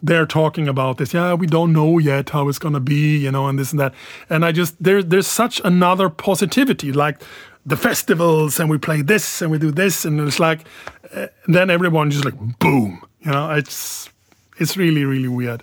they're 0.03 0.27
talking 0.27 0.69
about 0.69 0.99
this. 0.99 1.15
Yeah, 1.15 1.35
we 1.35 1.47
don't 1.47 1.73
know 1.73 1.99
yet 1.99 2.31
how 2.31 2.49
it's 2.49 2.59
gonna 2.59 2.81
be, 2.81 3.17
you 3.17 3.31
know, 3.31 3.49
and 3.49 3.59
this 3.59 3.73
and 3.73 3.81
that. 3.81 3.95
And 4.29 4.45
I 4.45 4.53
just 4.53 4.83
there 4.83 5.03
there's 5.03 5.27
such 5.27 5.61
another 5.65 6.09
positivity, 6.11 6.93
like 6.93 7.23
the 7.67 7.77
festivals, 7.77 8.61
and 8.61 8.69
we 8.69 8.79
play 8.79 9.03
this 9.03 9.41
and 9.43 9.51
we 9.51 9.59
do 9.59 9.71
this, 9.71 10.05
and 10.05 10.21
it's 10.21 10.39
like 10.39 10.67
uh, 11.15 11.29
then 11.47 11.71
everyone 11.71 12.11
just 12.11 12.25
like 12.25 12.59
boom, 12.59 13.03
you 13.21 13.31
know. 13.31 13.51
It's 13.51 14.11
it's 14.59 14.77
really 14.77 15.05
really 15.05 15.29
weird, 15.29 15.63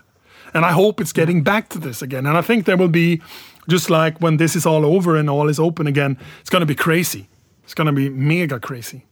and 0.54 0.66
I 0.66 0.72
hope 0.72 1.00
it's 1.00 1.14
getting 1.14 1.44
back 1.44 1.70
to 1.70 1.80
this 1.80 2.02
again. 2.02 2.26
And 2.26 2.36
I 2.38 2.42
think 2.42 2.66
there 2.66 2.78
will 2.78 2.88
be 2.88 3.22
just 3.68 3.90
like 3.90 4.20
when 4.20 4.38
this 4.38 4.56
is 4.56 4.66
all 4.66 4.86
over 4.86 5.16
and 5.16 5.30
all 5.30 5.50
is 5.50 5.60
open 5.60 5.88
again, 5.88 6.18
it's 6.40 6.50
gonna 6.50 6.66
be 6.66 6.76
crazy. 6.76 7.28
It's 7.64 7.74
gonna 7.74 7.94
be 7.94 8.10
mega 8.10 8.60
crazy. 8.60 9.06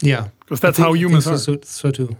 Yeah. 0.00 0.28
Because 0.40 0.60
that's 0.60 0.76
think- 0.76 0.86
how 0.86 0.94
humans 0.94 1.24
so, 1.24 1.32
are. 1.32 1.38
So, 1.38 1.58
so 1.62 1.90
too. 1.90 2.16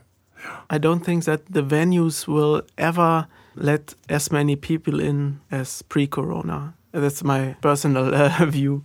I 0.70 0.78
don't 0.78 1.05
think 1.05 1.24
that 1.24 1.47
the 1.47 1.62
venues 1.62 2.27
will 2.27 2.62
ever 2.77 3.27
let 3.55 3.95
as 4.09 4.31
many 4.31 4.57
people 4.57 5.01
in 5.01 5.40
as 5.51 5.82
pre-corona. 5.82 6.74
That's 6.93 7.24
my 7.24 7.57
personal 7.61 8.15
uh, 8.15 8.47
view. 8.47 8.85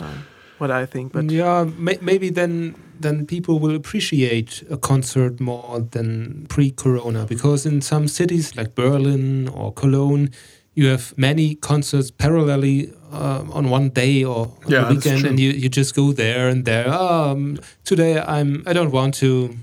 Uh, 0.00 0.12
what 0.58 0.70
I 0.70 0.86
think, 0.86 1.12
but 1.12 1.30
yeah, 1.30 1.64
may, 1.76 1.98
maybe 2.00 2.30
then 2.30 2.74
then 2.98 3.26
people 3.26 3.58
will 3.58 3.76
appreciate 3.76 4.62
a 4.70 4.78
concert 4.78 5.38
more 5.38 5.80
than 5.80 6.46
pre-corona 6.48 7.26
because 7.26 7.66
in 7.66 7.82
some 7.82 8.08
cities 8.08 8.56
like 8.56 8.74
Berlin 8.74 9.48
or 9.48 9.70
Cologne, 9.72 10.30
you 10.76 10.86
have 10.88 11.16
many 11.16 11.54
concerts 11.56 12.10
parallelly 12.12 12.92
uh, 13.10 13.42
on 13.50 13.70
one 13.70 13.88
day 13.88 14.22
or 14.24 14.46
on 14.64 14.70
Yeah, 14.70 14.84
the 14.84 14.94
weekend, 14.94 15.24
and 15.26 15.40
you, 15.40 15.50
you 15.50 15.68
just 15.68 15.94
go 15.96 16.12
there 16.12 16.48
and 16.48 16.64
there. 16.64 16.88
Um, 16.92 17.58
today 17.84 18.20
I'm 18.20 18.62
I 18.66 18.72
don't 18.74 18.92
want 18.92 19.14
to. 19.14 19.56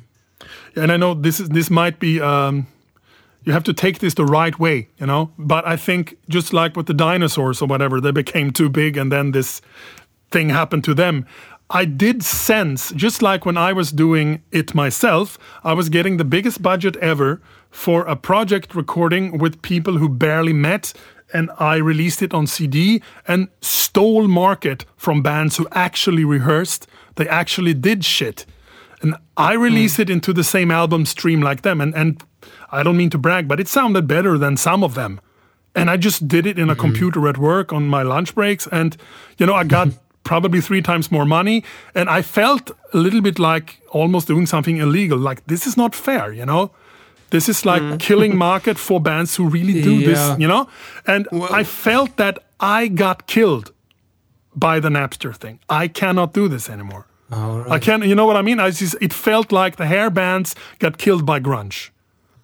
and 0.76 0.92
I 0.92 0.98
know 0.98 1.14
this 1.14 1.40
is 1.40 1.50
this 1.50 1.70
might 1.70 2.00
be 2.00 2.20
um, 2.20 2.66
you 3.46 3.54
have 3.54 3.64
to 3.64 3.74
take 3.74 4.00
this 4.00 4.16
the 4.16 4.26
right 4.26 4.58
way, 4.60 4.88
you 5.00 5.06
know. 5.06 5.30
But 5.38 5.68
I 5.68 5.78
think 5.78 6.18
just 6.30 6.52
like 6.52 6.76
with 6.76 6.88
the 6.88 6.94
dinosaurs 6.96 7.62
or 7.62 7.68
whatever, 7.68 8.02
they 8.02 8.12
became 8.12 8.52
too 8.52 8.70
big, 8.70 8.98
and 8.98 9.12
then 9.12 9.32
this 9.32 9.62
thing 10.32 10.50
happened 10.50 10.84
to 10.86 10.94
them. 10.96 11.26
I 11.70 11.86
did 11.86 12.24
sense, 12.24 12.92
just 12.96 13.22
like 13.22 13.46
when 13.46 13.58
I 13.58 13.74
was 13.74 13.92
doing 13.92 14.42
it 14.52 14.76
myself, 14.76 15.38
I 15.64 15.74
was 15.74 15.90
getting 15.90 16.18
the 16.18 16.26
biggest 16.26 16.62
budget 16.62 16.96
ever 16.98 17.40
for 17.74 18.06
a 18.06 18.16
project 18.16 18.74
recording 18.74 19.38
with 19.38 19.62
people 19.62 19.98
who 19.98 20.08
barely 20.08 20.54
met. 20.54 20.94
And 21.34 21.52
I 21.60 21.78
released 21.78 22.22
it 22.22 22.34
on 22.34 22.48
CD 22.48 23.02
and 23.28 23.50
stole 23.60 24.28
market 24.28 24.86
from 24.96 25.22
bands 25.22 25.58
who 25.58 25.68
actually 25.72 26.24
rehearsed. 26.24 26.88
They 27.16 27.28
actually 27.28 27.74
did 27.74 28.06
shit 28.06 28.46
and 29.04 29.16
I 29.38 29.56
hmm. 29.56 29.62
released 29.62 30.00
it 30.00 30.10
into 30.10 30.34
the 30.34 30.44
same 30.44 30.72
album 30.72 31.06
stream 31.06 31.42
like 31.42 31.62
them. 31.62 31.80
And 31.82 31.94
and 31.94 32.24
I 32.72 32.82
don't 32.82 32.98
mean 32.98 33.12
to 33.12 33.18
brag, 33.20 33.48
but 33.48 33.60
it 33.60 33.68
sounded 33.68 34.08
better 34.08 34.38
than 34.38 34.58
some 34.58 34.84
of 34.84 34.96
them. 34.96 35.20
And 35.76 35.90
I 35.90 35.98
just 35.98 36.28
did 36.28 36.46
it 36.46 36.58
in 36.58 36.70
a 36.70 36.74
hmm. 36.74 36.80
computer 36.80 37.28
at 37.28 37.38
work 37.38 37.72
on 37.72 37.88
my 37.88 38.02
lunch 38.02 38.34
breaks, 38.34 38.68
and 38.72 38.98
you 39.38 39.46
know 39.46 39.54
I 39.54 39.66
got 39.66 39.90
probably 40.24 40.62
three 40.62 40.82
times 40.82 41.12
more 41.12 41.26
money, 41.26 41.64
and 41.94 42.10
I 42.10 42.22
felt 42.22 42.72
a 42.94 42.98
little 42.98 43.22
bit 43.22 43.38
like 43.38 43.82
almost 43.90 44.28
doing 44.28 44.48
something 44.48 44.78
illegal. 44.78 45.20
Like 45.20 45.46
this 45.46 45.68
is 45.68 45.78
not 45.78 45.94
fair, 45.94 46.34
you 46.34 46.46
know. 46.46 46.72
This 47.34 47.50
is 47.50 47.66
like 47.66 47.82
mm. 47.82 48.00
killing 48.00 48.38
market 48.38 48.78
for 48.78 49.02
bands 49.02 49.36
who 49.38 49.50
really 49.50 49.82
do 49.82 49.96
Yeah. 49.96 50.08
this, 50.10 50.40
you 50.42 50.48
know. 50.48 50.68
And 51.08 51.28
I 51.60 51.64
felt 51.64 52.12
that 52.18 52.36
I 52.60 52.88
got 52.88 53.18
killed 53.26 53.72
by 54.56 54.80
the 54.80 54.90
Napster 54.90 55.34
thing. 55.36 55.58
I 55.68 55.88
cannot 55.88 56.34
do 56.34 56.48
this 56.48 56.70
anymore. 56.70 57.06
I 57.76 57.80
can't. 57.80 58.06
You 58.06 58.14
know 58.14 58.28
what 58.28 58.38
I 58.38 58.44
mean? 58.44 58.60
I 58.60 58.70
just, 58.70 58.96
it 59.02 59.14
felt 59.14 59.52
like 59.52 59.78
the 59.78 59.88
hair 59.88 60.10
bands 60.12 60.56
got 60.78 61.00
killed 61.00 61.26
by 61.26 61.40
grunge. 61.40 61.90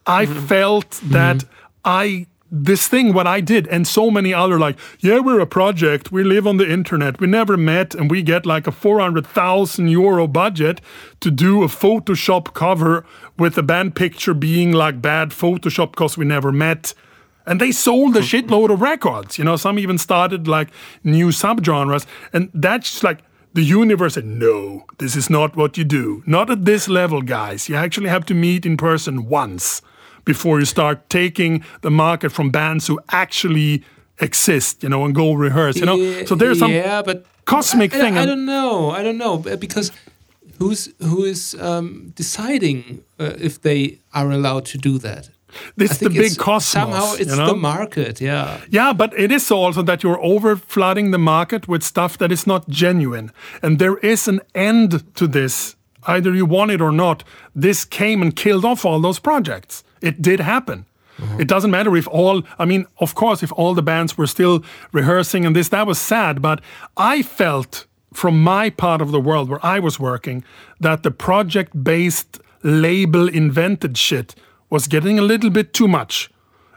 I 0.07 0.25
mm-hmm. 0.25 0.47
felt 0.47 0.89
that 1.11 1.37
mm-hmm. 1.37 2.03
I 2.03 2.25
this 2.51 2.87
thing 2.87 3.13
what 3.13 3.27
I 3.27 3.41
did 3.41 3.67
and 3.67 3.87
so 3.87 4.09
many 4.09 4.33
other 4.33 4.57
like 4.57 4.77
yeah 4.99 5.19
we're 5.19 5.39
a 5.39 5.47
project 5.47 6.11
we 6.11 6.23
live 6.23 6.47
on 6.47 6.57
the 6.57 6.69
internet 6.69 7.19
we 7.19 7.27
never 7.27 7.57
met 7.57 7.93
and 7.93 8.09
we 8.09 8.23
get 8.23 8.45
like 8.45 8.65
a 8.65 8.71
400,000 8.71 9.87
euro 9.87 10.27
budget 10.27 10.81
to 11.19 11.29
do 11.29 11.63
a 11.63 11.67
photoshop 11.67 12.53
cover 12.53 13.05
with 13.37 13.55
the 13.55 13.63
band 13.63 13.95
picture 13.95 14.33
being 14.33 14.71
like 14.71 15.01
bad 15.01 15.29
photoshop 15.29 15.91
because 15.91 16.17
we 16.17 16.25
never 16.25 16.51
met. 16.51 16.93
And 17.45 17.59
they 17.59 17.71
sold 17.71 18.15
a 18.15 18.21
shitload 18.21 18.71
of 18.71 18.81
records 18.81 19.37
you 19.37 19.43
know 19.43 19.55
some 19.55 19.77
even 19.77 19.97
started 19.97 20.47
like 20.47 20.69
new 21.03 21.27
subgenres 21.27 22.05
and 22.33 22.49
that's 22.53 23.03
like 23.03 23.19
the 23.53 23.63
universe 23.63 24.15
said 24.15 24.25
no 24.25 24.85
this 24.97 25.15
is 25.15 25.29
not 25.29 25.55
what 25.55 25.77
you 25.77 25.83
do. 25.83 26.23
Not 26.25 26.49
at 26.49 26.65
this 26.65 26.87
level 26.87 27.21
guys. 27.21 27.69
You 27.69 27.75
actually 27.75 28.09
have 28.09 28.25
to 28.25 28.33
meet 28.33 28.65
in 28.65 28.75
person 28.75 29.27
once 29.27 29.81
before 30.33 30.55
you 30.61 30.65
start 30.65 30.97
taking 31.09 31.53
the 31.81 31.89
market 32.05 32.31
from 32.37 32.47
bands 32.51 32.83
who 32.87 32.95
actually 33.23 33.71
exist 34.27 34.83
you 34.83 34.89
know 34.93 35.01
and 35.05 35.13
go 35.15 35.27
rehearse 35.45 35.75
you 35.81 35.87
know 35.89 35.97
so 36.29 36.33
there's 36.35 36.59
some 36.59 36.71
yeah, 36.71 37.01
but 37.09 37.17
cosmic 37.45 37.91
I, 37.93 37.97
I- 37.97 38.01
thing 38.01 38.17
I, 38.17 38.25
don't 38.25 38.45
know. 38.45 38.91
I 38.99 39.01
don't 39.05 39.17
know 39.25 39.37
because 39.67 39.91
who's 40.59 40.93
who 40.99 41.23
is 41.25 41.55
um, 41.59 42.13
deciding 42.15 43.03
uh, 43.19 43.47
if 43.47 43.53
they 43.61 43.97
are 44.13 44.31
allowed 44.31 44.65
to 44.65 44.77
do 44.77 44.99
that? 44.99 45.29
This 45.75 45.91
it's 45.91 45.99
the 45.99 46.09
big 46.09 46.37
cosmos 46.37 46.63
Somehow 46.63 47.13
it's 47.13 47.31
you 47.31 47.37
know? 47.37 47.47
the 47.47 47.55
market. 47.73 48.21
Yeah. 48.21 48.59
Yeah, 48.69 48.93
but 48.93 49.13
it 49.17 49.31
is 49.31 49.51
also 49.51 49.81
that 49.83 50.03
you're 50.03 50.23
over 50.23 50.55
flooding 50.55 51.11
the 51.11 51.17
market 51.17 51.67
with 51.67 51.81
stuff 51.83 52.17
that 52.17 52.31
is 52.31 52.45
not 52.45 52.69
genuine. 52.69 53.31
And 53.61 53.79
there 53.79 53.97
is 54.03 54.27
an 54.27 54.39
end 54.53 54.89
to 55.15 55.27
this. 55.27 55.75
Either 56.03 56.35
you 56.35 56.45
want 56.45 56.71
it 56.71 56.81
or 56.81 56.91
not. 56.91 57.23
This 57.55 57.85
came 57.85 58.21
and 58.21 58.35
killed 58.35 58.63
off 58.65 58.85
all 58.85 59.01
those 59.01 59.19
projects. 59.19 59.83
It 60.01 60.21
did 60.21 60.39
happen. 60.39 60.85
It 61.37 61.49
doesn't 61.49 61.69
matter 61.69 61.97
if 61.97 62.07
all, 62.07 62.43
I 62.57 62.63
mean, 62.63 62.85
of 62.99 63.13
course, 63.13 63.43
if 63.43 63.51
all 63.51 63.73
the 63.73 63.81
bands 63.81 64.17
were 64.17 64.25
still 64.25 64.63
rehearsing 64.93 65.45
and 65.45 65.53
this, 65.53 65.67
that 65.67 65.85
was 65.85 65.99
sad. 65.99 66.41
But 66.41 66.61
I 66.95 67.23
felt 67.23 67.87
from 68.13 68.41
my 68.41 68.69
part 68.69 69.01
of 69.01 69.11
the 69.11 69.19
world 69.19 69.49
where 69.49 69.59
I 69.61 69.79
was 69.79 69.99
working 69.99 70.45
that 70.79 71.03
the 71.03 71.11
project 71.11 71.83
based 71.83 72.39
label 72.63 73.27
invented 73.27 73.97
shit 73.97 74.33
was 74.69 74.87
getting 74.87 75.19
a 75.19 75.21
little 75.21 75.49
bit 75.49 75.73
too 75.73 75.89
much 75.89 76.29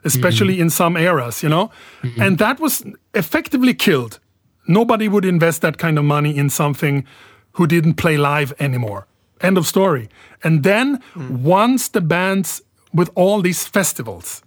especially 0.04 0.54
mm-hmm. 0.54 0.62
in 0.62 0.70
some 0.70 0.96
eras, 0.96 1.42
you 1.42 1.48
know? 1.48 1.70
Mm-hmm. 2.02 2.22
And 2.22 2.38
that 2.38 2.60
was 2.60 2.84
effectively 3.14 3.74
killed. 3.74 4.18
Nobody 4.66 5.08
would 5.08 5.24
invest 5.24 5.62
that 5.62 5.78
kind 5.78 5.98
of 5.98 6.04
money 6.04 6.36
in 6.36 6.50
something 6.50 7.06
who 7.52 7.66
didn't 7.66 7.94
play 7.94 8.16
live 8.16 8.52
anymore. 8.58 9.06
End 9.40 9.58
of 9.58 9.66
story. 9.66 10.08
And 10.44 10.62
then 10.62 11.02
mm. 11.14 11.30
once 11.30 11.88
the 11.88 12.00
bands 12.00 12.62
with 12.92 13.10
all 13.14 13.40
these 13.40 13.66
festivals, 13.66 14.42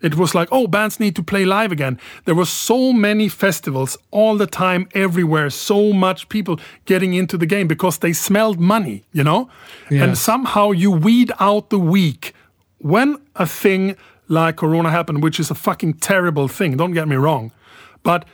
it 0.00 0.14
was 0.14 0.34
like, 0.34 0.48
oh, 0.50 0.66
bands 0.66 0.98
need 0.98 1.14
to 1.16 1.22
play 1.22 1.44
live 1.44 1.72
again. 1.72 1.98
There 2.24 2.34
were 2.34 2.46
so 2.46 2.92
many 2.92 3.28
festivals 3.28 3.98
all 4.10 4.38
the 4.38 4.46
time, 4.46 4.88
everywhere. 4.94 5.50
So 5.50 5.92
much 5.92 6.28
people 6.28 6.58
getting 6.86 7.14
into 7.14 7.36
the 7.36 7.46
game 7.46 7.68
because 7.68 7.98
they 7.98 8.14
smelled 8.14 8.58
money, 8.58 9.04
you 9.12 9.22
know. 9.22 9.50
And 9.90 10.16
somehow 10.16 10.70
you 10.70 10.90
weed 10.90 11.32
out 11.38 11.68
the 11.68 11.78
weak. 11.78 12.34
When 12.78 13.18
a 13.36 13.46
thing 13.46 13.96
like 14.28 14.56
Corona 14.56 14.90
happened, 14.90 15.22
which 15.22 15.38
is 15.38 15.50
a 15.50 15.54
fucking 15.54 15.94
terrible 15.94 16.48
thing, 16.48 16.76
don't 16.78 16.92
get 16.92 17.06
me 17.06 17.16
wrong, 17.16 17.52
but 18.02 18.24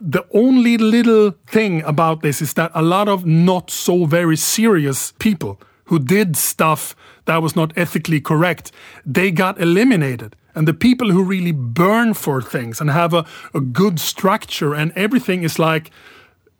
the 0.00 0.24
only 0.32 0.76
little 0.78 1.32
thing 1.46 1.82
about 1.82 2.22
this 2.22 2.42
is 2.42 2.54
that 2.54 2.70
a 2.74 2.82
lot 2.82 3.08
of 3.08 3.24
not 3.24 3.70
so 3.70 4.06
very 4.06 4.36
serious 4.36 5.12
people 5.18 5.60
who 5.84 5.98
did 5.98 6.36
stuff 6.36 6.96
that 7.24 7.42
was 7.42 7.54
not 7.56 7.72
ethically 7.76 8.20
correct, 8.20 8.72
they 9.04 9.30
got 9.30 9.60
eliminated. 9.60 10.36
And 10.54 10.68
the 10.68 10.74
people 10.74 11.10
who 11.10 11.24
really 11.24 11.52
burn 11.52 12.14
for 12.14 12.42
things 12.42 12.80
and 12.80 12.90
have 12.90 13.14
a, 13.14 13.24
a 13.54 13.60
good 13.60 13.98
structure 13.98 14.74
and 14.74 14.92
everything 14.94 15.44
is 15.44 15.58
like, 15.58 15.90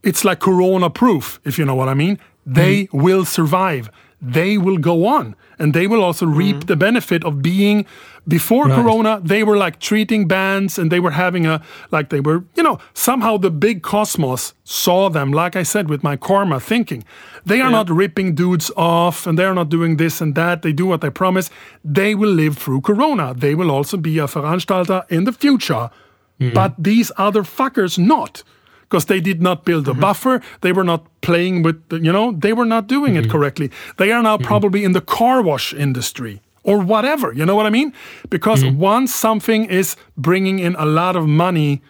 it's 0.02 0.24
like 0.24 0.40
corona 0.40 0.89
proof, 0.90 1.40
if 1.44 1.59
you 1.59 1.64
know 1.64 1.74
what 1.74 1.89
I 1.89 1.94
mean. 1.94 2.18
They 2.47 2.84
mm-hmm. 2.84 3.02
will 3.02 3.24
survive. 3.24 3.90
They 4.23 4.57
will 4.57 4.78
go 4.78 5.07
on. 5.07 5.35
And 5.59 5.74
they 5.74 5.86
will 5.89 6.03
also 6.03 6.27
reap 6.27 6.57
mm-hmm. 6.57 6.66
the 6.66 6.77
benefit 6.77 7.24
of 7.24 7.43
being 7.43 7.86
before 8.27 8.66
Right. 8.66 8.77
corona, 8.77 9.20
they 9.23 9.43
were 9.43 9.57
like 9.57 9.81
treating 9.81 10.28
bands 10.28 10.78
and 10.78 10.93
they 10.93 11.01
were 11.01 11.11
having 11.11 11.44
a 11.44 11.61
like 11.90 12.11
they 12.11 12.20
were, 12.20 12.44
you 12.55 12.62
know, 12.62 12.78
somehow 12.94 13.36
the 13.36 13.51
big 13.51 13.82
cosmos 13.82 14.55
saw 14.62 15.11
them, 15.11 15.32
like 15.32 15.57
I 15.57 15.65
said, 15.65 15.89
with 15.89 16.05
my 16.05 16.16
karma 16.16 16.61
thinking. 16.61 17.05
They 17.44 17.61
are 17.61 17.70
not 17.70 17.90
ripping 17.90 18.36
dudes 18.36 18.70
off 18.77 19.27
and 19.27 19.36
they're 19.36 19.55
not 19.55 19.69
doing 19.69 19.97
this 19.97 20.20
and 20.20 20.36
that. 20.36 20.62
They 20.62 20.73
do 20.73 20.86
what 20.86 21.01
they 21.01 21.11
promise. 21.11 21.51
They 21.85 22.15
will 22.15 22.31
live 22.31 22.57
through 22.57 22.82
corona. 22.82 23.35
They 23.35 23.57
will 23.57 23.70
also 23.73 23.97
be 23.97 24.20
a 24.20 24.28
Veranstalter 24.28 25.05
in 25.11 25.24
the 25.24 25.32
future. 25.32 25.90
Mm-hmm. 26.39 26.55
But 26.55 26.74
these 26.78 27.11
other 27.16 27.43
fuckers 27.43 27.99
not 27.99 28.44
because 28.93 29.06
they 29.06 29.20
did 29.20 29.40
not 29.40 29.64
build 29.64 29.89
a 29.89 29.93
mm-hmm. 29.93 30.01
buffer. 30.01 30.43
They 30.60 30.70
were 30.70 30.85
not 30.85 31.06
playing 31.23 31.62
with, 31.62 31.89
the, 31.89 31.98
you 31.98 32.12
know, 32.12 32.32
they 32.32 32.52
were 32.52 32.66
not 32.66 32.89
doing 32.89 33.16
it 33.16 33.23
mm-hmm. 33.23 33.31
correctly. 33.32 33.70
They 33.97 34.12
are 34.12 34.23
now 34.23 34.36
mm-hmm. 34.36 34.44
probably 34.44 34.85
in 34.85 34.93
the 34.93 35.01
car 35.01 35.40
wash 35.40 35.73
industry 35.73 36.43
or 36.62 36.78
whatever. 36.78 37.32
You 37.32 37.47
know 37.47 37.56
what 37.56 37.64
I 37.64 37.70
mean? 37.70 37.94
Because 38.28 38.62
once 38.66 39.14
something 39.14 39.64
is 39.64 39.97
bringing 40.14 40.59
in 40.59 40.77
a 40.77 40.85
lot 40.85 41.16
of 41.16 41.27
money, 41.27 41.81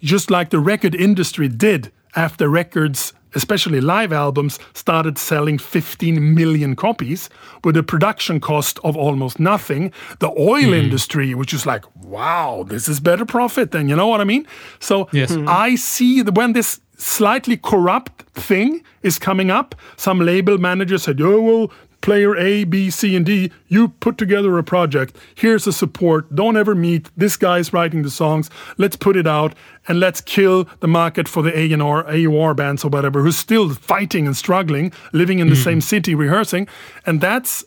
just 0.00 0.30
like 0.30 0.50
the 0.50 0.60
record 0.60 0.94
industry 0.94 1.48
did 1.48 1.90
after 2.14 2.48
records, 2.48 3.12
especially 3.34 3.80
live 3.80 4.12
albums, 4.12 4.58
started 4.74 5.18
selling 5.18 5.58
15 5.58 6.34
million 6.34 6.76
copies 6.76 7.30
with 7.64 7.76
a 7.76 7.82
production 7.82 8.40
cost 8.40 8.78
of 8.84 8.96
almost 8.96 9.38
nothing. 9.38 9.92
The 10.18 10.30
oil 10.30 10.62
mm-hmm. 10.62 10.74
industry, 10.74 11.34
which 11.34 11.52
is 11.52 11.66
like, 11.66 11.84
wow, 11.96 12.64
this 12.66 12.88
is 12.88 13.00
better 13.00 13.24
profit 13.24 13.70
than, 13.70 13.88
you 13.88 13.96
know 13.96 14.08
what 14.08 14.20
I 14.20 14.24
mean? 14.24 14.46
So 14.80 15.08
Yes. 15.12 15.32
Mm-hmm. 15.32 15.48
I 15.48 15.76
see 15.76 16.22
that 16.22 16.34
when 16.34 16.52
this 16.52 16.80
slightly 16.96 17.56
corrupt 17.56 18.22
thing 18.32 18.82
is 19.02 19.18
coming 19.18 19.50
up, 19.50 19.74
some 19.96 20.20
label 20.20 20.58
manager 20.58 20.98
said, 20.98 21.20
oh, 21.20 21.40
well, 21.40 21.72
player 22.02 22.36
A, 22.36 22.64
B, 22.64 22.90
C, 22.90 23.16
and 23.16 23.24
D, 23.24 23.50
you 23.68 23.88
put 23.88 24.18
together 24.18 24.58
a 24.58 24.62
project. 24.62 25.16
Here's 25.34 25.64
the 25.64 25.72
support. 25.72 26.34
Don't 26.34 26.56
ever 26.56 26.74
meet. 26.74 27.10
This 27.16 27.36
guy's 27.36 27.72
writing 27.72 28.02
the 28.02 28.10
songs. 28.10 28.50
Let's 28.76 28.96
put 28.96 29.16
it 29.16 29.26
out 29.26 29.54
and 29.88 29.98
let's 29.98 30.20
kill 30.20 30.68
the 30.80 30.88
market 30.88 31.28
for 31.28 31.42
the 31.42 31.56
A&R, 31.56 32.06
AUR 32.06 32.54
bands 32.54 32.84
or 32.84 32.88
whatever 32.88 33.22
who's 33.22 33.38
still 33.38 33.70
fighting 33.70 34.26
and 34.26 34.36
struggling, 34.36 34.92
living 35.12 35.38
in 35.38 35.48
the 35.48 35.54
hmm. 35.54 35.62
same 35.62 35.80
city, 35.80 36.14
rehearsing. 36.14 36.68
And 37.06 37.20
that's 37.20 37.64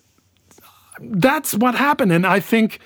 that's 1.00 1.54
what 1.54 1.74
happened. 1.74 2.12
And 2.12 2.26
I 2.26 2.40
think 2.40 2.78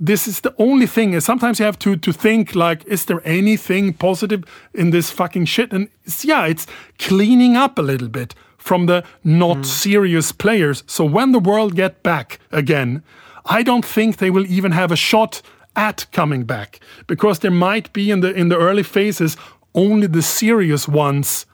this 0.00 0.26
is 0.26 0.40
the 0.40 0.54
only 0.58 0.86
thing. 0.86 1.12
Is 1.12 1.24
sometimes 1.24 1.60
you 1.60 1.66
have 1.66 1.78
to 1.80 1.96
to 1.96 2.12
think 2.12 2.54
like, 2.54 2.84
is 2.86 3.04
there 3.04 3.22
anything 3.24 3.92
positive 3.94 4.44
in 4.74 4.90
this 4.90 5.10
fucking 5.10 5.44
shit? 5.46 5.72
And 5.72 5.88
it's, 6.04 6.24
yeah, 6.24 6.46
it's 6.46 6.66
cleaning 6.98 7.56
up 7.56 7.78
a 7.78 7.82
little 7.82 8.08
bit 8.08 8.34
from 8.62 8.86
the 8.86 9.04
not 9.24 9.56
hmm. 9.56 9.62
serious 9.64 10.32
players. 10.32 10.84
So 10.86 11.04
when 11.04 11.32
the 11.32 11.38
world 11.38 11.74
get 11.74 12.02
back 12.02 12.38
again, 12.50 13.02
I 13.44 13.62
don't 13.62 13.84
think 13.84 14.16
they 14.16 14.30
will 14.30 14.46
even 14.46 14.72
have 14.72 14.92
a 14.92 14.96
shot 14.96 15.42
at 15.74 16.06
coming 16.12 16.44
back 16.44 16.80
because 17.06 17.40
there 17.40 17.50
might 17.50 17.92
be 17.92 18.10
in 18.10 18.20
the 18.20 18.32
in 18.32 18.48
the 18.50 18.58
early 18.58 18.82
phases 18.82 19.36
only 19.74 20.06
the 20.06 20.22
serious 20.22 20.86
ones 20.86 21.46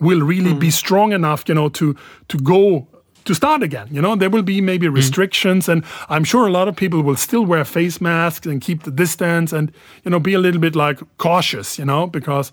will 0.00 0.22
really 0.22 0.54
be 0.54 0.68
hmm. 0.68 0.80
strong 0.82 1.12
enough, 1.12 1.48
you 1.48 1.54
know, 1.54 1.68
to 1.68 1.94
to 2.28 2.38
go 2.38 2.86
to 3.24 3.34
start 3.34 3.62
again. 3.62 3.88
You 3.90 4.00
know, 4.00 4.16
there 4.16 4.30
will 4.30 4.42
be 4.42 4.60
maybe 4.60 4.86
hmm. 4.86 4.94
restrictions, 4.94 5.68
and 5.68 5.84
I'm 6.08 6.24
sure 6.24 6.46
a 6.46 6.50
lot 6.50 6.66
of 6.68 6.76
people 6.76 7.02
will 7.02 7.16
still 7.16 7.44
wear 7.44 7.64
face 7.64 8.00
masks 8.00 8.46
and 8.46 8.60
keep 8.60 8.82
the 8.82 8.90
distance, 8.90 9.52
and 9.52 9.70
you 10.04 10.10
know, 10.10 10.20
be 10.20 10.34
a 10.34 10.38
little 10.38 10.60
bit 10.60 10.74
like 10.74 10.98
cautious, 11.18 11.78
you 11.78 11.84
know, 11.84 12.06
because 12.06 12.52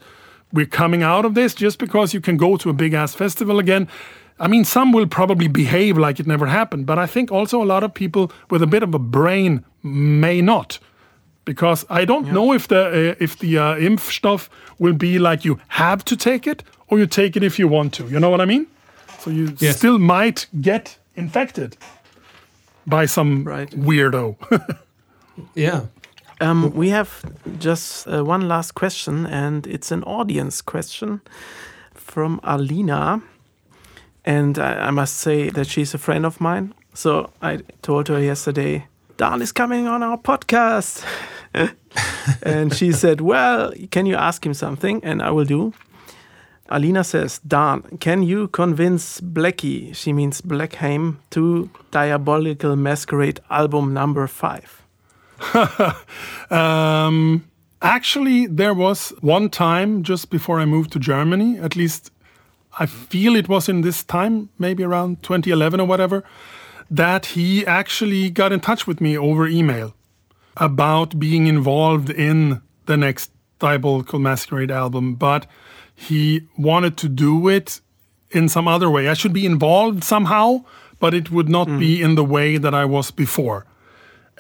we're 0.55 0.65
coming 0.77 1.03
out 1.03 1.25
of 1.25 1.33
this. 1.33 1.53
Just 1.53 1.77
because 1.79 2.13
you 2.15 2.21
can 2.21 2.37
go 2.37 2.57
to 2.57 2.69
a 2.69 2.73
big 2.73 2.93
ass 2.93 3.13
festival 3.15 3.59
again. 3.59 3.87
I 4.39 4.47
mean, 4.47 4.65
some 4.65 4.91
will 4.91 5.07
probably 5.07 5.47
behave 5.47 5.97
like 6.07 6.19
it 6.19 6.27
never 6.27 6.45
happened, 6.47 6.85
but 6.85 6.97
I 6.97 7.07
think 7.07 7.31
also 7.31 7.61
a 7.63 7.65
lot 7.73 7.83
of 7.83 7.93
people 7.93 8.31
with 8.49 8.61
a 8.61 8.67
bit 8.67 8.83
of 8.83 8.93
a 8.93 8.99
brain 8.99 9.63
may 9.83 10.41
not 10.41 10.79
because 11.45 11.85
I 11.89 12.05
don't 12.05 12.27
know 12.33 12.53
if 12.55 12.67
the 12.67 13.11
uh, 13.11 13.23
if 13.23 13.37
the 13.39 13.57
uh, 13.57 13.75
Impfstoff 13.89 14.49
will 14.79 14.93
be 14.97 15.19
like 15.19 15.45
you 15.45 15.57
have 15.67 16.03
to 16.03 16.15
take 16.17 16.51
it 16.51 16.63
or 16.87 16.99
you 16.99 17.07
take 17.07 17.37
it 17.37 17.43
if 17.43 17.57
you 17.59 17.69
want 17.69 17.93
to. 17.93 18.03
You 18.09 18.19
know 18.19 18.29
what 18.29 18.41
I 18.41 18.45
mean? 18.45 18.67
So 19.19 19.29
you 19.31 19.55
Yes. 19.59 19.77
still 19.77 19.99
might 19.99 20.47
get 20.61 20.97
infected 21.15 21.77
by 22.85 23.07
some 23.07 23.43
Right. 23.45 23.71
weirdo. 23.71 24.35
Yeah. 25.55 25.81
Um, 26.41 26.73
we 26.75 26.89
have 26.89 27.23
just 27.59 28.07
uh, 28.07 28.23
one 28.23 28.47
last 28.47 28.73
question, 28.73 29.25
and 29.25 29.65
it's 29.67 29.91
an 29.91 30.03
audience 30.03 30.61
question 30.61 31.21
from 31.93 32.39
Alina. 32.43 33.21
And 34.25 34.59
I, 34.59 34.87
I 34.87 34.91
must 34.91 35.17
say 35.17 35.49
that 35.49 35.67
she's 35.67 35.93
a 35.93 35.97
friend 35.97 36.25
of 36.25 36.41
mine. 36.41 36.73
So 36.93 37.31
I 37.41 37.59
told 37.81 38.07
her 38.07 38.21
yesterday, 38.21 38.87
Dan 39.17 39.41
is 39.41 39.51
coming 39.51 39.87
on 39.87 40.03
our 40.03 40.17
podcast. 40.17 41.05
and 42.43 42.73
she 42.73 42.91
said, 42.91 43.21
Well, 43.21 43.71
can 43.91 44.05
you 44.05 44.15
ask 44.15 44.45
him 44.45 44.53
something? 44.53 45.03
And 45.03 45.21
I 45.21 45.31
will 45.31 45.45
do. 45.45 45.73
Alina 46.69 47.03
says, 47.03 47.39
Dan, 47.47 47.83
can 47.99 48.23
you 48.23 48.47
convince 48.47 49.21
Blackie, 49.21 49.95
she 49.95 50.11
means 50.11 50.41
Blakkheim, 50.41 51.17
to 51.29 51.69
Diabolical 51.91 52.75
Masquerade 52.75 53.39
album 53.51 53.93
number 53.93 54.25
five? 54.25 54.84
Um, 56.51 57.45
actually, 57.81 58.45
there 58.45 58.73
was 58.73 59.09
one 59.21 59.49
time 59.49 60.03
just 60.03 60.29
before 60.29 60.59
I 60.59 60.65
moved 60.65 60.91
to 60.91 60.99
Germany, 60.99 61.57
at 61.57 61.75
least 61.75 62.11
I 62.77 62.85
feel 62.85 63.35
it 63.35 63.47
was 63.49 63.69
in 63.69 63.81
this 63.81 64.03
time, 64.03 64.49
maybe 64.59 64.83
around 64.83 65.23
2011 65.23 65.79
or 65.79 65.87
whatever, 65.87 66.23
that 66.91 67.27
he 67.27 67.65
actually 67.65 68.29
got 68.29 68.51
in 68.51 68.59
touch 68.59 68.85
with 68.85 69.01
me 69.01 69.17
over 69.17 69.47
email 69.47 69.95
about 70.57 71.17
being 71.19 71.47
involved 71.47 72.09
in 72.09 72.61
the 72.85 72.97
next 72.97 73.31
Diabolical 73.59 74.19
Masquerade 74.19 74.71
album, 74.71 75.15
but 75.15 75.47
he 75.95 76.41
wanted 76.57 76.97
to 76.97 77.09
do 77.09 77.47
it 77.47 77.81
in 78.31 78.49
some 78.49 78.67
other 78.67 78.89
way. 78.89 79.07
I 79.07 79.13
should 79.13 79.33
be 79.33 79.45
involved 79.45 80.03
somehow, 80.03 80.65
but 80.99 81.13
it 81.13 81.31
would 81.31 81.49
not 81.49 81.67
be 81.79 82.01
in 82.01 82.15
the 82.15 82.23
way 82.23 82.57
that 82.57 82.73
I 82.73 82.85
was 82.85 83.11
before. 83.11 83.65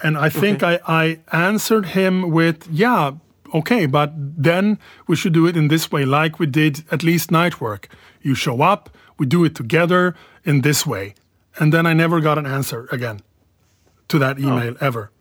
And 0.03 0.17
I 0.17 0.29
think 0.29 0.61
I, 0.61 0.79
I 0.87 1.19
answered 1.31 1.87
him 1.87 2.31
with, 2.31 2.67
yeah, 2.69 3.13
okay, 3.53 3.85
but 3.85 4.11
then 4.15 4.77
we 5.07 5.15
should 5.15 5.33
do 5.33 5.47
it 5.47 5.55
in 5.55 5.69
this 5.69 5.91
way, 5.91 6.05
like 6.05 6.39
we 6.39 6.45
did 6.45 6.83
at 6.91 7.03
least 7.03 7.29
Nightwork. 7.29 7.85
You 8.21 8.35
show 8.35 8.61
up, 8.61 8.89
we 9.17 9.25
do 9.25 9.45
it 9.45 9.55
together 9.55 10.15
in 10.43 10.61
this 10.61 10.85
way. 10.85 11.15
And 11.57 11.73
then 11.73 11.85
I 11.85 11.93
never 11.93 12.19
got 12.19 12.37
an 12.37 12.45
answer 12.45 12.87
again 12.91 13.21
to 14.09 14.19
that 14.19 14.37
oh. 14.37 14.41
email 14.41 14.75
ever. 14.81 15.11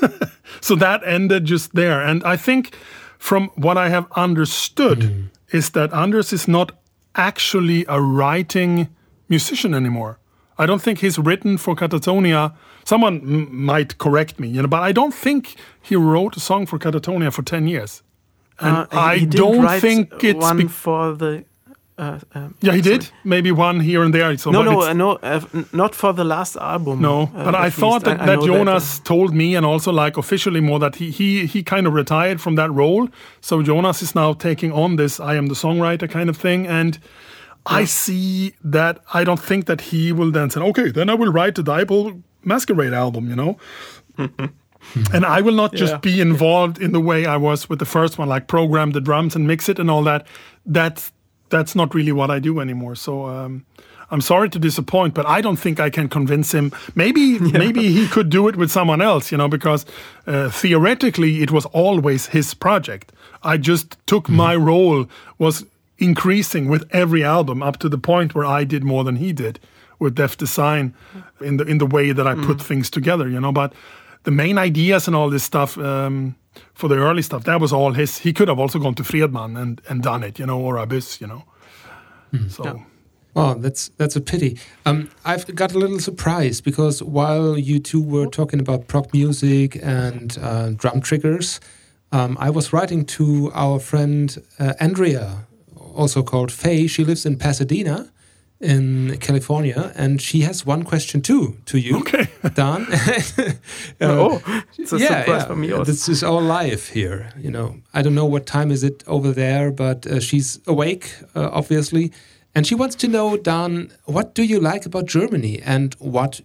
so 0.60 0.74
that 0.76 1.02
ended 1.04 1.44
just 1.44 1.74
there. 1.74 2.00
And 2.00 2.24
I 2.24 2.36
think 2.36 2.74
from 3.18 3.48
what 3.56 3.76
I 3.76 3.90
have 3.90 4.10
understood 4.12 5.02
hmm. 5.02 5.22
is 5.50 5.70
that 5.70 5.92
Anders 5.92 6.32
is 6.32 6.48
not 6.48 6.72
actually 7.14 7.84
a 7.88 8.00
writing 8.00 8.88
musician 9.28 9.74
anymore. 9.74 10.18
I 10.58 10.66
don't 10.66 10.80
think 10.80 11.00
he's 11.00 11.18
written 11.18 11.58
for 11.58 11.74
Katatonia. 11.74 12.54
Someone 12.84 13.20
m- 13.22 13.64
might 13.66 13.98
correct 13.98 14.38
me, 14.40 14.48
you 14.48 14.62
know, 14.62 14.68
but 14.68 14.82
I 14.82 14.92
don't 14.92 15.14
think 15.14 15.54
he 15.80 15.96
wrote 15.96 16.36
a 16.36 16.40
song 16.40 16.66
for 16.66 16.78
Katatonia 16.78 17.30
for 17.32 17.42
10 17.42 17.66
years. 17.68 18.02
And 18.60 18.76
Uh, 18.76 18.86
I 18.92 19.24
don't 19.24 19.80
think 19.80 20.22
it's 20.24 20.40
one 20.50 20.56
be- 20.56 20.68
for 20.68 21.14
the. 21.16 21.44
Uh, 21.98 22.18
um, 22.34 22.54
yeah, 22.62 22.72
he 22.72 22.82
sorry. 22.82 22.98
did. 22.98 23.10
Maybe 23.22 23.52
one 23.52 23.78
here 23.80 24.02
and 24.02 24.12
there. 24.14 24.36
So, 24.38 24.50
No, 24.50 24.62
no, 24.62 24.80
uh, 24.82 24.92
no, 24.94 25.18
uh, 25.22 25.40
not 25.72 25.94
for 25.94 26.12
the 26.14 26.24
last 26.24 26.56
album. 26.56 27.00
No, 27.00 27.22
uh, 27.36 27.44
but 27.44 27.54
I 27.54 27.70
thought 27.70 28.02
least. 28.02 28.04
that, 28.06 28.20
I- 28.20 28.22
I 28.22 28.26
that 28.36 28.40
Jonas 28.46 28.98
told 29.04 29.34
me, 29.34 29.54
and 29.56 29.64
also 29.66 29.92
like 29.92 30.16
officially 30.16 30.60
more, 30.60 30.78
that 30.80 30.96
he 30.96 31.10
he 31.10 31.46
he 31.46 31.62
kind 31.62 31.86
of 31.86 31.92
retired 31.92 32.40
from 32.40 32.56
that 32.56 32.70
role. 32.72 33.08
So 33.40 33.62
Jonas 33.62 34.02
is 34.02 34.14
now 34.14 34.32
taking 34.32 34.72
on 34.72 34.96
this 34.96 35.20
"I 35.20 35.36
am 35.36 35.46
the 35.48 35.54
songwriter" 35.54 36.08
kind 36.08 36.28
of 36.30 36.36
thing, 36.36 36.66
and 36.66 36.98
I 37.66 37.84
see 37.84 38.54
that 38.72 38.98
I 39.14 39.22
don't 39.24 39.40
think 39.40 39.66
that 39.66 39.80
he 39.92 40.12
will 40.12 40.32
then 40.32 40.50
say, 40.50 40.60
okay, 40.60 40.90
then 40.90 41.08
I 41.10 41.14
will 41.14 41.30
write 41.32 41.54
the 41.54 41.62
Diabolical 41.62 42.22
Masquerade 42.44 42.92
album, 42.92 43.28
you 43.30 43.36
know? 43.36 43.56
and 45.12 45.24
I 45.24 45.40
will 45.40 45.54
not 45.54 45.72
just 45.74 45.92
Yeah. 45.92 45.98
be 45.98 46.20
involved 46.20 46.78
in 46.80 46.92
the 46.92 47.00
way 47.00 47.26
I 47.26 47.36
was 47.36 47.68
with 47.68 47.78
the 47.78 47.84
first 47.86 48.18
one, 48.18 48.28
like 48.28 48.46
program 48.46 48.90
the 48.92 49.00
drums 49.00 49.36
and 49.36 49.46
mix 49.46 49.68
it 49.68 49.78
and 49.78 49.90
all 49.90 50.02
that. 50.04 50.26
That's 50.66 51.12
that's 51.48 51.74
not 51.74 51.94
really 51.94 52.12
what 52.12 52.30
I 52.30 52.38
do 52.40 52.60
anymore. 52.60 52.94
So 52.96 53.26
um, 53.26 53.64
I'm 54.10 54.22
sorry 54.22 54.48
to 54.50 54.58
disappoint, 54.58 55.12
but 55.14 55.26
I 55.26 55.42
don't 55.42 55.58
think 55.58 55.78
I 55.80 55.90
can 55.90 56.08
convince 56.08 56.52
him. 56.52 56.72
Maybe 56.94 57.38
maybe 57.58 57.92
he 57.92 58.06
could 58.08 58.30
do 58.30 58.48
it 58.48 58.56
with 58.56 58.70
someone 58.70 59.02
else, 59.02 59.30
you 59.32 59.38
know, 59.38 59.48
because 59.48 59.84
uh, 60.26 60.48
theoretically 60.50 61.42
it 61.42 61.50
was 61.50 61.66
always 61.66 62.26
his 62.26 62.54
project. 62.54 63.12
I 63.42 63.56
just 63.58 63.96
took 64.06 64.28
my 64.28 64.54
role 64.56 65.06
was 65.38 65.64
increasing 65.98 66.68
with 66.70 66.84
every 66.90 67.22
album 67.24 67.62
up 67.62 67.76
to 67.78 67.88
the 67.88 67.98
point 67.98 68.34
where 68.34 68.46
I 68.60 68.64
did 68.64 68.82
more 68.84 69.04
than 69.04 69.16
he 69.16 69.32
did 69.32 69.58
with 70.02 70.14
Death's 70.14 70.36
Design 70.36 70.94
in 71.40 71.56
the 71.56 71.64
in 71.64 71.78
the 71.78 71.86
way 71.86 72.12
that 72.12 72.26
I 72.26 72.34
put 72.34 72.60
things 72.60 72.90
together, 72.90 73.28
you 73.28 73.40
know. 73.40 73.52
But 73.52 73.72
the 74.24 74.30
main 74.30 74.58
ideas 74.58 75.06
and 75.06 75.16
all 75.16 75.30
this 75.30 75.44
stuff 75.44 75.78
um, 75.78 76.34
for 76.74 76.88
the 76.88 76.96
early 76.96 77.22
stuff 77.22 77.44
that 77.44 77.60
was 77.60 77.72
all 77.72 77.92
his. 77.92 78.18
He 78.18 78.32
could 78.32 78.48
have 78.48 78.58
also 78.58 78.78
gone 78.78 78.94
to 78.94 79.02
Fredman 79.02 79.56
and 79.56 79.80
and 79.88 80.02
done 80.02 80.22
it, 80.22 80.38
you 80.38 80.46
know, 80.46 80.60
or 80.60 80.76
Abyss, 80.76 81.20
you 81.20 81.26
know. 81.26 81.44
So. 82.48 82.82
Oh, 83.34 83.54
that's 83.54 83.88
that's 83.96 84.14
a 84.14 84.20
pity. 84.20 84.58
Um, 84.84 85.08
I've 85.24 85.46
got 85.54 85.72
a 85.74 85.78
little 85.78 86.00
surprise 86.00 86.60
because 86.60 87.02
while 87.02 87.56
you 87.56 87.78
two 87.78 88.02
were 88.02 88.26
talking 88.26 88.60
about 88.60 88.88
prog 88.88 89.12
music 89.14 89.78
and 89.82 90.36
uh, 90.40 90.70
drum 90.70 91.00
triggers, 91.00 91.58
um, 92.12 92.36
I 92.38 92.50
was 92.50 92.72
writing 92.74 93.06
to 93.06 93.50
our 93.54 93.78
friend 93.80 94.36
uh, 94.58 94.74
Andrea, 94.80 95.46
also 95.76 96.22
called 96.22 96.52
Faye. 96.52 96.86
She 96.86 97.04
lives 97.04 97.24
in 97.24 97.38
Pasadena, 97.38 98.11
in 98.62 99.16
California, 99.18 99.92
and 99.96 100.20
she 100.20 100.40
has 100.42 100.64
one 100.66 100.82
question 100.84 101.20
too 101.20 101.56
to 101.66 101.78
you, 101.78 101.98
Okay. 101.98 102.26
Dan. 102.54 102.86
Uh, 104.00 104.06
oh, 104.26 104.42
it's 104.78 104.92
a 104.92 104.98
surprise 104.98 105.44
for 105.46 105.56
me 105.56 105.72
also. 105.72 105.84
This 105.84 106.08
is 106.08 106.22
all 106.22 106.40
live 106.42 106.88
here. 106.88 107.30
You 107.38 107.50
know, 107.50 107.76
I 107.94 108.02
don't 108.02 108.14
know 108.14 108.24
what 108.26 108.46
time 108.46 108.70
is 108.72 108.82
it 108.82 109.02
over 109.06 109.32
there, 109.32 109.70
but 109.70 110.06
uh, 110.06 110.20
she's 110.20 110.60
awake, 110.66 111.14
uh, 111.36 111.50
obviously, 111.52 112.12
and 112.54 112.66
she 112.66 112.74
wants 112.74 112.96
to 112.96 113.08
know, 113.08 113.36
Dan, 113.36 113.92
what 114.04 114.34
do 114.34 114.42
you 114.42 114.60
like 114.60 114.86
about 114.86 115.06
Germany, 115.06 115.60
and 115.64 115.94
what 115.98 116.40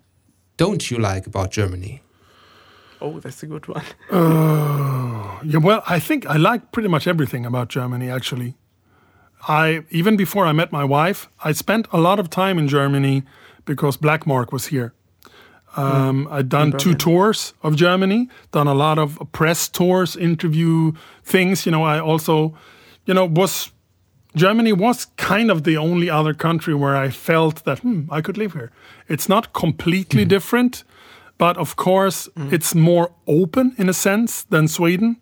don't 0.58 0.90
you 0.92 0.98
like 0.98 1.28
about 1.28 1.52
Germany? 1.52 2.02
Oh, 3.02 3.20
that's 3.20 3.44
a 3.44 3.48
good 3.48 3.68
one. 3.68 3.84
Yeah, 5.44 5.60
well, 5.60 5.84
I 5.88 6.00
think 6.00 6.26
I 6.26 6.38
like 6.38 6.72
pretty 6.72 6.90
much 6.90 7.08
everything 7.08 7.46
about 7.46 7.70
Germany. 7.70 8.10
Actually, 8.10 8.56
I 9.48 9.84
even 9.90 10.18
before 10.18 10.46
I 10.46 10.52
met 10.52 10.72
my 10.72 10.84
wife, 10.84 11.30
I 11.44 11.54
spent 11.54 11.88
a 11.92 12.00
lot 12.00 12.20
of 12.20 12.30
time 12.30 12.60
in 12.60 12.68
Germany 12.68 13.24
because 13.66 13.98
Black 13.98 14.28
Mark 14.28 14.52
was 14.52 14.68
here. 14.68 14.94
Um, 15.76 16.28
I'd 16.32 16.50
done 16.50 16.72
two 16.72 16.96
tours 16.96 17.54
of 17.62 17.76
Germany, 17.76 18.30
done 18.52 18.68
a 18.68 18.74
lot 18.74 18.98
of 18.98 19.20
press 19.32 19.70
tours, 19.70 20.16
interview 20.16 20.94
things. 21.24 21.66
You 21.66 21.72
know, 21.72 21.84
I 21.84 22.00
also, 22.00 22.58
you 23.06 23.14
know, 23.14 23.26
was 23.26 23.72
Germany 24.36 24.74
was 24.74 25.06
kind 25.18 25.52
of 25.52 25.64
the 25.64 25.78
only 25.78 26.10
other 26.10 26.34
country 26.34 26.74
where 26.74 26.96
I 26.96 27.10
felt 27.10 27.64
that 27.66 27.80
hmm, 27.80 28.02
I 28.10 28.22
could 28.22 28.38
live 28.38 28.54
here. 28.54 28.72
It's 29.08 29.30
not 29.30 29.54
completely 29.54 30.26
different, 30.26 30.84
but 31.38 31.58
of 31.58 31.76
course 31.76 32.28
it's 32.52 32.76
more 32.76 33.12
open 33.28 33.76
in 33.78 33.88
a 33.88 33.94
sense 33.94 34.44
than 34.44 34.68
Sweden. 34.68 35.18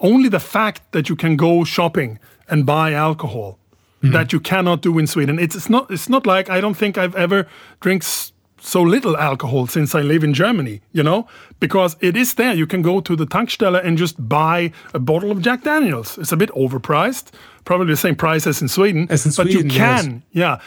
Only 0.00 0.28
the 0.28 0.40
fact 0.40 0.92
that 0.92 1.08
you 1.08 1.16
can 1.16 1.36
go 1.36 1.64
shopping 1.64 2.18
and 2.48 2.66
buy 2.66 2.92
alcohol 2.92 3.58
Mm-hmm. 4.04 4.12
that 4.12 4.32
you 4.32 4.40
cannot 4.40 4.82
do 4.82 4.98
in 4.98 5.06
Sweden. 5.06 5.38
It's, 5.38 5.56
it's 5.56 5.70
not. 5.70 5.90
It's 5.90 6.08
not 6.08 6.26
like 6.26 6.50
I 6.50 6.60
don't 6.60 6.76
think 6.76 6.98
I've 6.98 7.16
ever 7.16 7.46
drank 7.80 8.02
s- 8.02 8.32
so 8.60 8.82
little 8.82 9.16
alcohol 9.16 9.66
since 9.66 9.94
I 9.94 10.02
live 10.02 10.24
in 10.24 10.34
Germany. 10.34 10.80
You 10.92 11.02
know, 11.02 11.26
because 11.58 11.96
it 12.00 12.16
is 12.16 12.34
there. 12.34 12.54
You 12.54 12.66
can 12.66 12.82
go 12.82 13.00
to 13.00 13.16
the 13.16 13.26
Tankstelle 13.26 13.82
and 13.82 13.98
just 13.98 14.28
buy 14.28 14.72
a 14.92 14.98
bottle 14.98 15.30
of 15.30 15.40
Jack 15.40 15.62
Daniels. 15.62 16.18
It's 16.18 16.32
a 16.32 16.36
bit 16.36 16.50
overpriced, 16.50 17.32
probably 17.64 17.92
the 17.92 17.96
same 17.96 18.16
price 18.16 18.46
as 18.46 18.62
in 18.62 18.68
Sweden. 18.68 19.06
As 19.10 19.24
in 19.24 19.30
but 19.30 19.50
Sweden, 19.50 19.70
you 19.70 19.76
yes. 19.76 20.02
can, 20.02 20.22
yeah. 20.32 20.58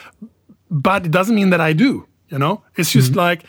But 0.69 1.05
it 1.05 1.11
doesn't 1.11 1.35
mean 1.35 1.51
that 1.51 1.61
I 1.61 1.73
do. 1.73 2.07
You 2.30 2.39
know, 2.39 2.64
it's 2.76 2.91
just 2.91 3.11
mm-hmm. 3.11 3.19
like 3.19 3.43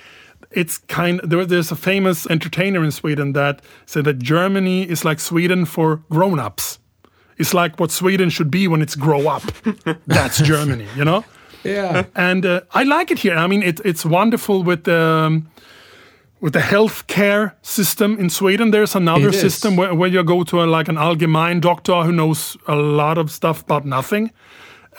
it's 0.51 0.78
kind. 0.78 1.20
There, 1.24 1.44
there's 1.44 1.73
a 1.73 1.77
famous 1.77 2.27
entertainer 2.31 2.85
in 2.85 2.90
Sweden 2.90 3.32
that 3.32 3.60
said 3.86 4.05
that 4.05 4.19
Germany 4.19 4.89
is 4.89 5.05
like 5.05 5.20
Sweden 5.20 5.65
for 5.65 6.02
grown-ups. 6.10 6.78
It's 7.39 7.55
like 7.55 7.78
what 7.78 7.90
Sweden 7.90 8.31
should 8.31 8.51
be 8.51 8.69
when 8.69 8.82
it's 8.82 8.97
grow 8.97 9.28
up. 9.28 9.43
That's 10.06 10.40
Germany, 10.43 10.86
you 10.97 11.05
know. 11.05 11.24
Yeah, 11.65 12.05
And 12.15 12.47
uh, 12.47 12.60
I 12.73 12.85
like 12.85 13.10
it 13.10 13.19
here. 13.19 13.36
I 13.36 13.47
mean, 13.47 13.62
it, 13.62 13.81
it's 13.85 14.05
wonderful 14.05 14.62
with 14.62 14.85
the 14.85 15.01
um, 15.01 15.51
with 16.40 16.52
the 16.52 16.60
healthcare 16.60 17.52
system 17.62 18.19
in 18.19 18.31
Sweden. 18.31 18.70
There's 18.70 18.94
another 18.94 19.32
system 19.32 19.77
where, 19.77 19.94
where 19.94 20.09
you 20.09 20.23
go 20.23 20.44
to 20.44 20.62
a, 20.62 20.66
like 20.66 20.89
an 20.89 20.97
allgemein 20.97 21.60
doctor 21.60 22.02
who 22.05 22.12
knows 22.12 22.56
a 22.66 22.77
lot 22.77 23.19
of 23.19 23.31
stuff 23.31 23.62
about 23.62 23.85
nothing. 23.85 24.31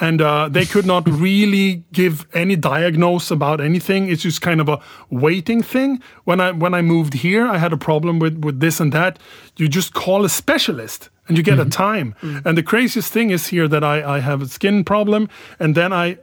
And 0.02 0.22
uh, 0.22 0.50
they 0.50 0.66
could 0.66 0.86
not 0.86 1.08
really 1.22 1.84
give 1.92 2.26
any 2.34 2.56
diagnose 2.56 3.32
about 3.32 3.62
anything. 3.62 4.10
It's 4.10 4.24
just 4.24 4.42
kind 4.42 4.62
of 4.62 4.70
a 4.70 4.80
waiting 5.10 5.64
thing. 5.64 6.02
When 6.26 6.40
I 6.40 6.52
when 6.52 6.74
I 6.74 6.82
moved 6.82 7.14
here, 7.14 7.48
I 7.48 7.58
had 7.58 7.74
a 7.74 7.78
problem 7.78 8.20
with 8.20 8.44
with 8.44 8.60
this 8.60 8.80
and 8.80 8.92
that. 8.94 9.20
You 9.58 9.68
just 9.68 9.94
call 9.94 10.26
a 10.26 10.30
specialist 10.30 11.10
and 11.30 11.38
you 11.38 11.44
get 11.44 11.60
a 11.60 11.66
time. 11.66 12.16
And 12.44 12.58
the 12.58 12.64
craziest 12.64 13.14
thing 13.14 13.30
is 13.30 13.48
here 13.48 13.68
that 13.70 13.84
I, 13.84 14.16
I 14.16 14.20
have 14.20 14.42
a 14.42 14.48
skin 14.48 14.84
problem, 14.84 15.30
and 15.60 15.76
then 15.76 15.94
I 15.94 16.18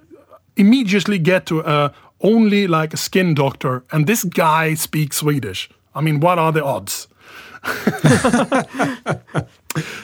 immediately 0.57 1.19
get 1.19 1.47
to 1.47 1.63
uh, 1.63 1.93
only 2.21 2.67
like 2.67 2.93
a 2.93 2.97
skin 2.97 3.35
doctor, 3.35 3.85
and 3.93 4.07
this 4.07 4.25
guy 4.25 4.75
speaks 4.75 5.19
Swedish. 5.19 5.71
I 5.95 6.01
mean, 6.03 6.21
what 6.21 6.39
are 6.39 6.53
the 6.53 6.65
odds? 6.65 7.09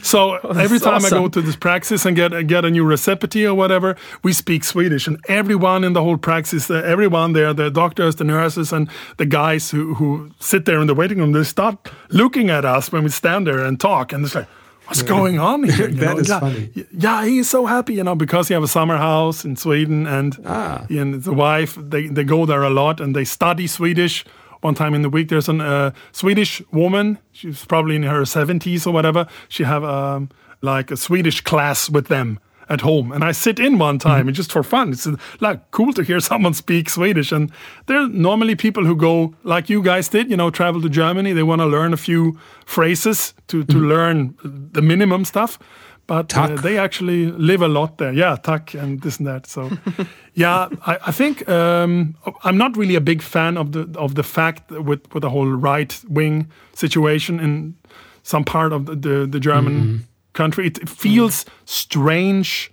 so 0.02 0.34
every 0.56 0.78
time 0.80 1.04
I 1.04 1.10
go 1.10 1.28
to 1.28 1.40
this 1.40 1.56
praxis 1.56 2.04
and 2.06 2.16
get 2.16 2.46
get 2.46 2.64
a 2.64 2.70
new 2.70 2.84
recipe 2.84 3.46
or 3.46 3.54
whatever, 3.54 3.96
we 4.22 4.32
speak 4.32 4.64
Swedish, 4.64 5.06
and 5.06 5.18
everyone 5.28 5.84
in 5.84 5.92
the 5.92 6.02
whole 6.02 6.16
praxis, 6.16 6.70
uh, 6.70 6.74
everyone 6.84 7.32
there, 7.32 7.54
the 7.54 7.70
doctors, 7.70 8.16
the 8.16 8.24
nurses, 8.24 8.72
and 8.72 8.88
the 9.16 9.26
guys 9.26 9.70
who 9.70 9.94
who 9.94 10.30
sit 10.40 10.64
there 10.64 10.80
in 10.80 10.86
the 10.86 10.94
waiting 10.94 11.18
room, 11.18 11.32
they 11.32 11.44
start 11.44 11.90
looking 12.10 12.50
at 12.50 12.64
us 12.64 12.90
when 12.92 13.04
we 13.04 13.10
stand 13.10 13.46
there 13.46 13.64
and 13.64 13.80
talk, 13.80 14.12
and 14.12 14.24
it's 14.24 14.34
like. 14.34 14.48
What's 14.86 15.02
going 15.02 15.38
on 15.38 15.62
here? 15.68 15.88
you 15.88 15.94
That 15.96 16.14
know? 16.14 16.18
is 16.20 16.28
yeah, 16.28 16.40
funny. 16.40 16.70
Yeah, 16.92 17.24
he 17.24 17.38
is 17.38 17.48
so 17.50 17.66
happy, 17.66 17.94
you 17.94 18.04
know, 18.04 18.14
because 18.14 18.48
he 18.48 18.54
have 18.54 18.62
a 18.62 18.68
summer 18.68 18.96
house 18.96 19.44
in 19.44 19.56
Sweden, 19.56 20.06
and 20.06 20.36
Ah. 20.44 20.84
he 20.88 20.98
and 20.98 21.22
the 21.22 21.32
wife 21.32 21.76
they, 21.80 22.08
they 22.08 22.24
go 22.24 22.46
there 22.46 22.62
a 22.62 22.70
lot 22.70 23.00
and 23.00 23.14
they 23.14 23.24
study 23.24 23.66
Swedish. 23.66 24.24
One 24.60 24.74
time 24.74 24.94
in 24.94 25.02
the 25.02 25.08
week, 25.10 25.28
there's 25.28 25.48
a 25.48 25.56
uh, 25.58 25.90
Swedish 26.12 26.62
woman. 26.70 27.18
She's 27.32 27.64
probably 27.64 27.96
in 27.96 28.04
her 28.04 28.22
70s 28.22 28.86
or 28.86 28.92
whatever. 28.92 29.26
She 29.48 29.64
have 29.64 29.82
um, 29.82 30.28
like 30.60 30.90
a 30.92 30.96
Swedish 30.96 31.40
class 31.40 31.90
with 31.90 32.06
them 32.06 32.38
at 32.72 32.80
home, 32.80 33.12
and 33.12 33.22
I 33.22 33.32
sit 33.32 33.60
in 33.60 33.78
one 33.78 33.98
time 33.98 34.28
and 34.28 34.34
just 34.34 34.50
for 34.50 34.62
fun. 34.62 34.92
It's 34.92 35.06
like 35.40 35.70
cool 35.70 35.92
to 35.92 36.02
hear 36.02 36.20
someone 36.30 36.54
speak 36.54 36.90
Swedish, 36.90 37.32
and 37.32 37.52
there 37.86 37.98
are 37.98 38.08
normally 38.08 38.56
people 38.56 38.84
who 38.84 38.96
go 38.96 39.34
like 39.44 39.68
you 39.68 39.82
guys 39.82 40.08
did, 40.08 40.30
you 40.30 40.36
know, 40.36 40.50
travel 40.50 40.80
to 40.82 40.88
Germany. 40.88 41.32
They 41.32 41.42
want 41.42 41.60
to 41.60 41.66
learn 41.66 41.92
a 41.92 41.96
few 41.96 42.38
phrases 42.64 43.34
to 43.48 43.64
to 43.64 43.78
learn 43.78 44.34
the 44.72 44.82
minimum 44.82 45.24
stuff. 45.24 45.58
But 46.06 46.36
uh, 46.36 46.56
they 46.56 46.78
actually 46.78 47.30
live 47.30 47.62
a 47.62 47.68
lot 47.68 47.98
there. 47.98 48.12
Yeah, 48.12 48.36
tack 48.36 48.74
and 48.74 49.00
this 49.02 49.18
and 49.18 49.26
that. 49.26 49.46
So, 49.46 49.70
yeah, 50.34 50.68
I, 50.84 50.98
I 51.06 51.12
think 51.12 51.48
um, 51.48 52.16
I'm 52.42 52.58
not 52.58 52.76
really 52.76 52.96
a 52.96 53.00
big 53.00 53.22
fan 53.22 53.56
of 53.56 53.70
the 53.70 53.88
of 53.96 54.14
the 54.14 54.22
fact 54.22 54.70
with 54.70 55.00
with 55.14 55.22
the 55.22 55.30
whole 55.30 55.48
right 55.48 56.00
wing 56.08 56.50
situation 56.74 57.40
in 57.40 57.74
some 58.22 58.44
part 58.44 58.72
of 58.72 58.86
the 58.86 58.96
the, 58.96 59.26
the 59.26 59.40
German 59.40 60.06
country. 60.32 60.66
It, 60.66 60.88
feels 60.88 61.44
mm. 61.44 61.48
strange 61.64 62.72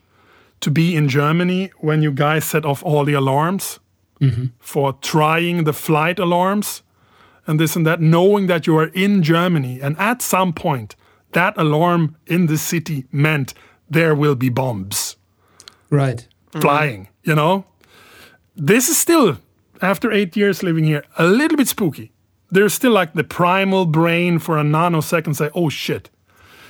to 0.61 0.71
be 0.71 0.95
in 0.95 1.07
Germany 1.07 1.71
when 1.79 2.01
you 2.01 2.11
guys 2.11 2.45
set 2.45 2.65
off 2.65 2.83
all 2.83 3.05
the 3.05 3.13
alarms 3.13 3.79
mm-hmm. 4.19 4.45
for 4.59 4.93
trying 4.93 5.63
the 5.63 5.73
flight 5.73 6.19
alarms 6.19 6.83
and 7.47 7.59
this 7.59 7.75
and 7.75 7.85
that, 7.85 8.01
knowing 8.01 8.47
that 8.47 8.67
you 8.67 8.77
are 8.77 8.87
in 8.87 9.23
Germany. 9.23 9.81
And 9.81 9.97
at 9.97 10.21
some 10.21 10.53
point, 10.53 10.95
that 11.31 11.57
alarm 11.57 12.15
in 12.27 12.47
the 12.47 12.57
city 12.57 13.05
meant 13.11 13.53
there 13.89 14.13
will 14.13 14.35
be 14.35 14.49
bombs 14.49 15.15
right. 15.89 16.27
flying, 16.51 17.07
you 17.23 17.35
know? 17.35 17.65
This 18.55 18.89
is 18.89 18.97
still, 18.97 19.37
after 19.81 20.11
eight 20.11 20.35
years 20.35 20.61
living 20.61 20.83
here, 20.83 21.03
a 21.17 21.25
little 21.25 21.57
bit 21.57 21.67
spooky. 21.67 22.11
There's 22.51 22.73
still 22.73 22.91
like 22.91 23.13
the 23.13 23.23
primal 23.23 23.85
brain 23.85 24.39
for 24.39 24.57
a 24.57 24.63
nanosecond 24.63 25.35
say, 25.35 25.49
oh 25.55 25.69
shit. 25.69 26.09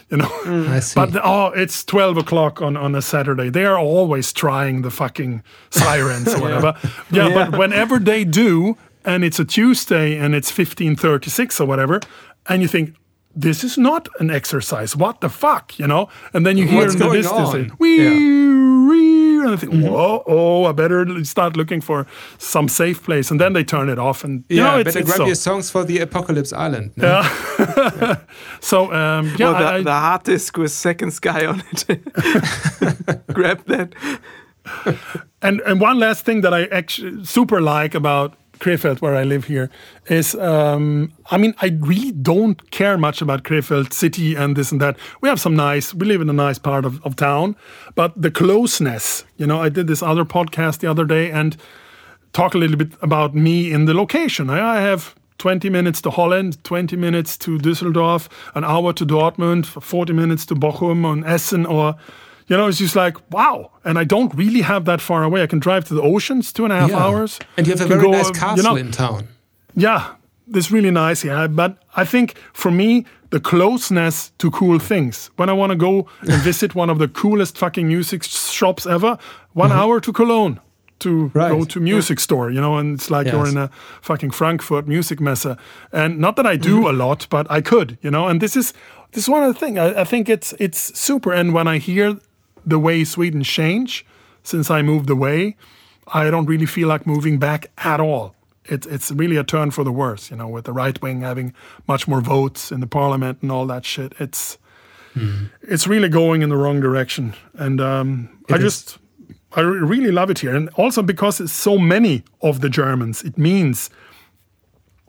You 0.10 0.18
know, 0.18 0.26
mm. 0.26 0.82
see. 0.82 0.96
but 0.96 1.16
oh, 1.24 1.48
it's 1.56 1.84
twelve 1.84 2.18
o'clock 2.18 2.62
on, 2.62 2.76
on 2.76 2.96
a 2.96 3.02
Saturday. 3.02 3.50
They 3.50 3.66
are 3.66 3.78
always 3.78 4.34
trying 4.34 4.82
the 4.82 4.90
fucking 4.90 5.44
sirens 5.70 6.34
or 6.34 6.42
whatever. 6.42 6.74
Yeah, 7.12 7.30
but 7.34 7.58
whenever 7.58 8.00
they 8.00 8.24
do, 8.24 8.76
and 9.06 9.24
it's 9.24 9.40
a 9.40 9.46
Tuesday 9.46 10.18
and 10.18 10.34
it's 10.34 10.50
fifteen 10.50 10.96
thirty 10.96 11.30
six 11.30 11.62
or 11.62 11.68
whatever, 11.68 12.00
and 12.48 12.64
you 12.64 12.68
think, 12.68 12.96
this 13.36 13.64
is 13.64 13.78
not 13.78 14.10
an 14.20 14.30
exercise. 14.32 14.96
What 14.96 15.22
the 15.22 15.30
fuck, 15.30 15.78
you 15.80 15.88
know? 15.88 16.10
And 16.34 16.46
then 16.46 16.58
you 16.58 16.66
hear 16.68 16.82
What's 16.82 16.94
in 16.94 17.00
the 17.00 17.06
going 17.06 17.22
distance, 17.22 17.50
on? 17.50 17.60
it, 17.66 17.80
wee, 17.80 18.04
Yeah. 18.04 18.90
wee, 18.90 19.40
and 19.40 19.50
I 19.52 19.56
think, 19.56 19.74
Mm-hmm. 19.74 19.88
whoa, 19.94 20.24
oh, 20.28 20.66
I 20.66 20.72
better 20.74 21.06
start 21.24 21.56
looking 21.56 21.80
for 21.82 22.06
some 22.38 22.68
safe 22.68 23.04
place. 23.04 23.32
And 23.32 23.40
then 23.40 23.54
they 23.54 23.64
turn 23.64 23.88
it 23.90 24.00
off, 24.00 24.24
and 24.24 24.44
you 24.50 24.58
yeah, 24.58 24.64
know, 24.72 24.80
it's, 24.80 24.88
better 24.88 25.00
it's 25.00 25.08
grab 25.10 25.18
so. 25.18 25.26
your 25.28 25.36
songs 25.36 25.70
for 25.72 25.84
the 25.86 26.00
Apocalypse 26.00 26.52
Island. 26.54 26.92
no? 26.98 27.22
So 28.62 28.92
um, 28.94 29.34
yeah, 29.38 29.52
well, 29.52 29.54
the, 29.54 29.66
I- 29.66 29.76
I- 29.78 29.84
the 29.84 29.92
hard 29.94 30.24
disk 30.24 30.58
with 30.58 30.72
Second 30.72 31.12
Sky 31.12 31.46
on 31.46 31.64
it. 31.72 31.86
Grab 33.34 33.66
that. 33.68 33.94
And 35.42 35.62
and 35.62 35.80
one 35.82 36.00
last 36.00 36.26
thing 36.26 36.42
that 36.42 36.54
I 36.54 36.66
actually 36.66 37.24
super 37.26 37.62
like 37.62 37.96
about 37.96 38.34
Krefeld, 38.60 39.02
where 39.02 39.16
I 39.16 39.24
live 39.24 39.46
here, 39.46 39.70
is 40.08 40.36
um, 40.36 41.12
I 41.32 41.38
mean 41.38 41.54
I 41.62 41.78
really 41.80 42.12
don't 42.12 42.70
care 42.72 42.98
much 42.98 43.22
about 43.22 43.44
Krefeld 43.44 43.94
city 43.94 44.36
and 44.36 44.56
this 44.56 44.72
and 44.72 44.82
that. 44.82 44.98
We 45.22 45.30
have 45.30 45.40
some 45.40 45.56
nice. 45.56 45.94
We 45.94 46.06
live 46.08 46.22
in 46.22 46.30
a 46.30 46.34
nice 46.34 46.60
part 46.60 46.86
of, 46.86 47.04
of 47.06 47.16
town, 47.16 47.56
but 47.96 48.20
the 48.22 48.32
closeness. 48.32 49.24
You 49.38 49.48
know, 49.48 49.62
I 49.62 49.70
did 49.70 49.88
this 49.88 50.04
other 50.04 50.26
podcast 50.26 50.80
the 50.80 50.88
other 50.88 51.06
day 51.06 51.32
and 51.32 51.58
talk 52.34 52.54
a 52.54 52.58
little 52.58 52.78
bit 52.78 52.92
about 53.02 53.34
me 53.34 53.72
in 53.72 53.86
the 53.86 53.94
location. 53.94 54.50
I, 54.50 54.78
I 54.78 54.82
have. 54.82 55.16
20 55.40 55.70
minutes 55.70 56.02
to 56.02 56.10
Holland, 56.10 56.62
20 56.66 56.98
minutes 56.98 57.38
to 57.38 57.58
Düsseldorf, 57.58 58.28
an 58.56 58.66
hour 58.66 58.92
to 58.92 59.06
Dortmund, 59.06 59.66
40 59.66 60.12
minutes 60.12 60.46
to 60.48 60.54
Bochum 60.54 61.10
and 61.10 61.24
Essen, 61.24 61.66
or, 61.66 61.96
you 62.50 62.58
know, 62.58 62.68
it's 62.68 62.80
just 62.80 62.96
like, 62.96 63.16
wow. 63.32 63.72
And 63.86 63.98
I 63.98 64.04
don't 64.04 64.34
really 64.36 64.62
have 64.62 64.84
that 64.86 65.02
far 65.02 65.24
away. 65.24 65.44
I 65.44 65.48
can 65.48 65.60
drive 65.60 65.86
to 65.86 65.94
the 65.94 66.02
oceans, 66.02 66.52
two 66.52 66.64
and 66.66 66.74
a 66.74 66.80
half 66.80 66.90
Yeah. 66.90 67.04
hours. 67.06 67.40
And 67.58 67.68
you 67.68 67.74
have 67.74 67.82
a 67.82 67.88
very 67.88 68.02
go, 68.02 68.12
nice 68.12 68.32
castle 68.32 68.58
you 68.58 68.64
know, 68.64 68.76
in 68.76 68.92
town. 68.92 69.28
yeah, 69.76 70.02
this 70.48 70.72
really 70.72 70.92
nice. 70.92 71.24
Yeah, 71.24 71.48
but 71.48 71.78
I 71.96 72.06
think 72.06 72.34
for 72.54 72.72
me, 72.72 73.06
the 73.30 73.40
closeness 73.40 74.32
to 74.40 74.50
cool 74.52 74.80
things. 74.80 75.30
When 75.38 75.50
I 75.50 75.54
want 75.54 75.70
to 75.72 75.76
go 75.78 76.08
and 76.22 76.42
visit 76.44 76.74
one 76.76 76.90
of 76.92 76.98
the 76.98 77.08
coolest 77.08 77.58
fucking 77.58 77.88
music 77.88 78.24
shops 78.24 78.86
ever, 78.88 79.18
one 79.54 79.72
hour 79.72 80.00
to 80.00 80.12
Cologne 80.12 80.60
to 81.00 81.10
Mm-hmm. 81.10 81.38
Right. 81.40 81.52
go 81.52 81.66
to 81.66 81.80
music 81.80 82.20
store, 82.20 82.52
you 82.52 82.60
know, 82.60 82.78
and 82.78 82.96
it's 83.00 83.10
like 83.10 83.28
you're 83.32 83.48
in 83.48 83.58
a 83.58 83.70
fucking 84.02 84.32
Frankfurt 84.32 84.86
music 84.88 85.20
messe. 85.22 85.56
And 85.94 86.18
not 86.20 86.36
that 86.36 86.46
I 86.46 86.58
do 86.58 86.76
Mm-hmm. 86.78 86.88
a 86.88 87.06
lot, 87.06 87.28
but 87.30 87.46
I 87.50 87.62
could, 87.62 87.98
you 88.02 88.12
know. 88.12 88.28
And 88.28 88.42
this 88.42 88.56
is 88.56 88.74
this 89.12 89.24
is 89.24 89.30
one 89.30 89.44
of 89.44 89.54
the 89.54 89.60
things. 89.60 89.78
I, 89.78 90.02
I 90.02 90.04
think 90.04 90.28
it's 90.30 90.54
it's 90.60 91.00
super. 91.00 91.32
And 91.32 91.54
when 91.54 91.68
I 91.68 91.78
hear 91.80 92.18
the 92.66 92.80
way 92.80 93.04
Sweden 93.04 93.44
change 93.44 94.06
since 94.44 94.70
I 94.70 94.82
moved 94.82 95.10
away, 95.10 95.56
I 96.08 96.30
don't 96.30 96.46
really 96.46 96.66
feel 96.66 96.88
like 96.88 97.06
moving 97.06 97.40
back 97.40 97.72
at 97.78 98.00
all. 98.00 98.36
It's 98.66 98.86
it's 98.88 99.12
really 99.12 99.38
a 99.38 99.44
turn 99.44 99.72
for 99.72 99.84
the 99.84 99.92
worse, 99.92 100.30
you 100.30 100.38
know, 100.38 100.48
with 100.48 100.66
the 100.66 100.74
right 100.74 101.02
wing 101.02 101.22
having 101.22 101.54
much 101.88 102.08
more 102.08 102.22
votes 102.22 102.72
in 102.72 102.80
the 102.80 102.88
parliament 102.88 103.40
and 103.42 103.52
all 103.52 103.66
that 103.68 103.86
shit. 103.86 104.14
It's 104.20 104.58
it's 105.62 105.88
really 105.88 106.10
going 106.10 106.42
in 106.42 106.50
the 106.50 106.56
wrong 106.56 106.80
direction, 106.80 107.34
and 107.54 107.82
um, 107.82 108.30
I 108.50 108.56
is. 108.56 108.62
just 108.62 108.98
I 109.54 109.62
really 109.62 110.12
love 110.12 110.30
it 110.30 110.40
here, 110.40 110.56
and 110.56 110.70
also 110.76 111.02
because 111.02 111.42
it's 111.42 111.52
so 111.52 111.78
many 111.78 112.24
of 112.42 112.62
the 112.62 112.70
Germans, 112.70 113.24
it 113.24 113.38
means 113.38 113.90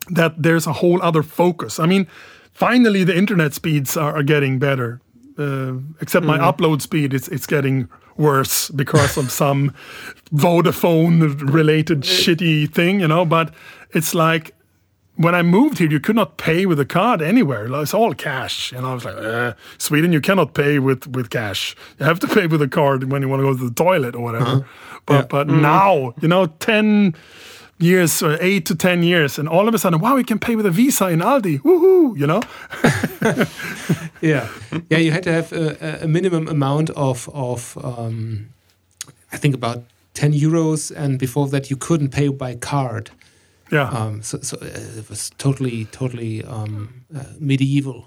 that 0.09 0.41
there's 0.41 0.65
a 0.65 0.73
whole 0.73 1.01
other 1.01 1.23
focus. 1.23 1.79
I 1.79 1.85
mean, 1.85 2.07
finally 2.51 3.03
the 3.03 3.15
internet 3.15 3.53
speeds 3.53 3.95
are, 3.95 4.13
are 4.13 4.23
getting 4.23 4.59
better. 4.59 4.99
Uh, 5.37 5.73
except 6.01 6.25
my 6.25 6.37
upload 6.37 6.81
speed, 6.81 7.13
it's 7.13 7.27
it's 7.27 7.47
getting 7.47 7.87
worse 8.17 8.69
because 8.69 9.17
of 9.17 9.31
some 9.41 9.73
Vodafone 10.33 11.51
related 11.51 12.01
shitty 12.01 12.71
thing, 12.73 12.99
you 12.99 13.07
know. 13.07 13.25
But 13.25 13.53
it's 13.91 14.13
like 14.13 14.53
when 15.15 15.35
I 15.35 15.41
moved 15.41 15.77
here, 15.77 15.89
you 15.89 15.99
could 15.99 16.15
not 16.15 16.37
pay 16.37 16.65
with 16.65 16.79
a 16.79 16.85
card 16.85 17.21
anywhere. 17.21 17.67
It's 17.81 17.93
all 17.93 18.13
cash, 18.13 18.71
and 18.71 18.85
I 18.85 18.93
was 18.93 19.05
like, 19.05 19.17
eh, 19.17 19.53
Sweden, 19.77 20.13
you 20.13 20.21
cannot 20.21 20.53
pay 20.53 20.79
with 20.79 21.07
with 21.07 21.29
cash. 21.29 21.75
You 21.99 22.05
have 22.05 22.19
to 22.19 22.27
pay 22.27 22.47
with 22.47 22.61
a 22.61 22.67
card 22.67 23.11
when 23.11 23.21
you 23.21 23.29
want 23.29 23.41
to 23.41 23.45
go 23.45 23.57
to 23.57 23.69
the 23.69 23.73
toilet 23.73 24.15
or 24.15 24.23
whatever. 24.23 24.65
But 25.05 25.29
but 25.29 25.47
now, 25.47 26.13
you 26.21 26.27
know, 26.27 26.47
ten 26.47 27.15
years 27.81 28.21
or 28.23 28.37
eight 28.41 28.65
to 28.67 28.75
ten 28.75 29.03
years, 29.03 29.39
and 29.39 29.49
all 29.49 29.67
of 29.67 29.73
a 29.73 29.77
sudden, 29.77 29.99
wow, 29.99 30.15
we 30.15 30.23
can 30.23 30.39
pay 30.39 30.55
with 30.55 30.65
a 30.65 30.71
Visa 30.71 31.07
in 31.09 31.19
Aldi. 31.21 31.59
Woohoo! 31.61 32.17
You 32.17 32.27
know, 32.27 32.41
Yeah, 34.21 34.47
yeah. 34.89 34.99
You 34.99 35.11
had 35.11 35.23
to 35.23 35.31
have 35.31 35.51
a, 35.53 36.03
a 36.03 36.07
minimum 36.07 36.47
amount 36.47 36.89
of 36.91 37.29
of 37.33 37.77
um, 37.83 38.49
I 39.33 39.37
think 39.37 39.55
about 39.55 39.83
ten 40.13 40.33
euros, 40.33 40.91
and 40.95 41.17
before 41.19 41.47
that 41.49 41.69
you 41.69 41.77
couldn't 41.77 42.09
pay 42.09 42.27
by 42.29 42.55
card. 42.55 43.09
yeah. 43.71 43.89
Um, 43.89 44.21
so 44.21 44.39
so 44.41 44.57
uh, 44.61 44.99
it 44.99 45.09
was 45.09 45.31
totally 45.37 45.85
totally 45.85 46.43
um, 46.45 47.03
uh, 47.15 47.23
medieval. 47.39 48.05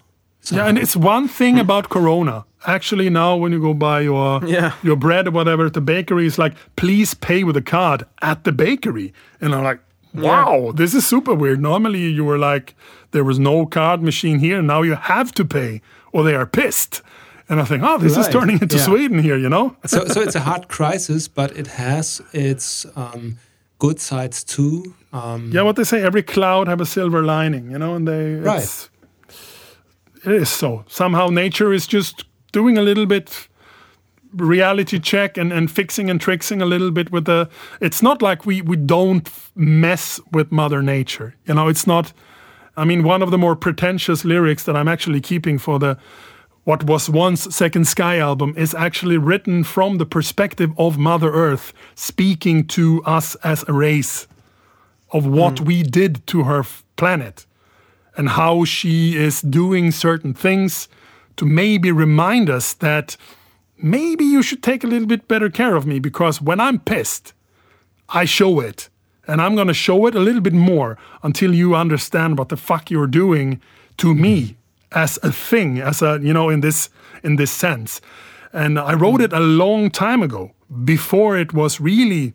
Yeah, 0.53 0.67
and 0.69 0.79
it's 0.79 0.97
one 0.97 1.29
thing 1.29 1.59
about 1.59 1.89
Corona. 1.89 2.45
Actually, 2.67 3.11
now 3.11 3.37
when 3.37 3.53
you 3.53 3.61
go 3.61 3.75
buy 3.75 4.01
your 4.03 4.41
Yeah. 4.47 4.73
your 4.83 4.97
bread 4.97 5.27
or 5.27 5.31
whatever 5.33 5.67
at 5.67 5.73
the 5.73 5.81
bakery, 5.81 6.27
it's 6.27 6.39
like, 6.39 6.55
please 6.77 7.15
pay 7.15 7.45
with 7.45 7.57
a 7.57 7.63
card 7.63 8.05
at 8.21 8.45
the 8.45 8.53
bakery. 8.53 9.13
And 9.41 9.55
I'm 9.55 9.65
like, 9.65 9.81
wow, 10.15 10.73
this 10.77 10.95
is 10.95 11.07
super 11.07 11.35
weird. 11.35 11.61
Normally 11.61 12.09
you 12.09 12.25
were 12.25 12.39
like, 12.39 12.75
there 13.11 13.25
was 13.25 13.39
no 13.39 13.67
card 13.67 14.03
machine 14.03 14.39
here. 14.39 14.63
Now 14.63 14.83
you 14.83 14.95
have 14.95 15.33
to 15.33 15.45
pay, 15.45 15.81
or 16.13 16.25
they 16.25 16.35
are 16.35 16.47
pissed. 16.47 17.03
And 17.49 17.61
I 17.61 17.65
think, 17.65 17.83
oh, 17.85 17.99
this 17.99 18.17
is 18.17 18.29
turning 18.29 18.59
into 18.63 18.77
yeah. 18.77 18.85
Sweden 18.85 19.19
here, 19.19 19.37
you 19.37 19.49
know? 19.51 19.77
so 19.87 20.07
so 20.07 20.21
it's 20.23 20.35
a 20.37 20.41
hard 20.41 20.69
crisis, 20.69 21.29
but 21.29 21.51
it 21.57 21.67
has 21.67 22.23
its 22.33 22.87
um, 22.97 23.37
good 23.79 24.01
sides 24.01 24.43
too. 24.45 24.95
Um, 25.13 25.51
Yeah, 25.53 25.63
what 25.65 25.77
they 25.77 25.85
say, 25.85 26.03
every 26.03 26.23
cloud 26.23 26.69
have 26.69 26.81
a 26.83 26.87
silver 26.87 27.23
lining, 27.23 27.71
you 27.71 27.79
know, 27.79 27.95
and 27.95 28.07
they 28.09 28.37
Right. 28.37 28.89
It's, 30.25 30.51
so. 30.51 30.85
Somehow 30.89 31.29
nature 31.29 31.73
is 31.73 31.87
just 31.87 32.25
doing 32.53 32.79
a 32.79 32.83
little 32.83 33.07
bit 33.07 33.49
reality 34.33 34.99
check 34.99 35.37
and, 35.37 35.53
and 35.53 35.71
fixing 35.71 36.11
and 36.11 36.21
trixing 36.21 36.61
a 36.61 36.67
little 36.67 36.91
bit 36.91 37.13
with 37.13 37.25
the 37.25 37.49
it's 37.81 38.03
not 38.03 38.21
like 38.21 38.45
we 38.45 38.63
we 38.63 38.77
don't 38.77 39.31
mess 39.55 40.21
with 40.33 40.51
mother 40.51 40.83
nature. 40.83 41.35
You 41.47 41.55
know, 41.55 41.69
it's 41.69 41.87
not 41.87 42.13
I 42.77 42.85
mean 42.85 43.03
one 43.03 43.23
of 43.23 43.31
the 43.31 43.39
more 43.39 43.57
pretentious 43.57 44.25
lyrics 44.25 44.65
that 44.65 44.77
I'm 44.77 44.89
actually 44.89 45.21
keeping 45.21 45.59
for 45.59 45.79
the 45.79 45.99
what 46.65 46.85
was 46.85 47.11
once 47.11 47.55
Second 47.55 47.87
Sky 47.87 48.19
album 48.19 48.55
is 48.57 48.75
actually 48.75 49.19
written 49.19 49.65
from 49.65 49.99
the 49.99 50.07
perspective 50.07 50.73
of 50.79 50.99
Mother 50.99 51.31
Earth 51.31 51.73
speaking 51.95 52.67
to 52.69 53.03
us 53.05 53.35
as 53.37 53.65
a 53.69 53.73
race 53.73 54.27
of 55.11 55.27
what 55.27 55.59
hmm. 55.59 55.67
we 55.67 55.83
did 55.83 56.27
to 56.29 56.45
her 56.45 56.65
planet 56.97 57.47
and 58.17 58.31
how 58.31 58.65
she 58.65 59.17
is 59.17 59.41
doing 59.43 59.91
certain 59.91 60.35
things 60.35 60.89
to 61.37 61.45
maybe 61.45 61.91
remind 61.91 62.49
us 62.49 62.75
that 62.75 63.17
maybe 63.77 64.25
you 64.25 64.43
should 64.43 64.63
take 64.63 64.85
a 64.85 64.87
little 64.87 65.09
bit 65.09 65.29
better 65.29 65.51
care 65.51 65.75
of 65.75 65.87
me 65.87 65.99
because 65.99 66.41
when 66.41 66.61
I'm 66.61 66.79
pissed, 66.79 67.33
I 68.09 68.25
show 68.25 68.61
it. 68.61 68.89
And 69.27 69.41
I'm 69.41 69.55
going 69.55 69.69
to 69.69 69.75
show 69.75 70.07
it 70.07 70.15
a 70.15 70.21
little 70.21 70.43
bit 70.43 70.53
more 70.53 70.99
until 71.23 71.55
you 71.55 71.75
understand 71.75 72.39
what 72.39 72.51
the 72.51 72.57
fuck 72.57 72.91
you're 72.91 73.07
doing 73.07 73.61
to 73.97 74.15
me 74.15 74.57
as 74.93 75.19
a 75.23 75.33
thing, 75.33 75.81
as 75.81 76.03
a, 76.03 76.21
you 76.23 76.33
know, 76.33 76.51
in 76.51 76.61
this 76.61 76.91
in 77.23 77.37
this 77.37 77.51
sense. 77.51 78.01
And 78.53 78.79
I 78.79 78.95
wrote 78.95 79.21
it 79.21 79.33
a 79.33 79.41
long 79.41 79.91
time 79.91 80.23
ago 80.23 80.53
before 80.85 81.39
it 81.39 81.53
was 81.53 81.81
really 81.81 82.35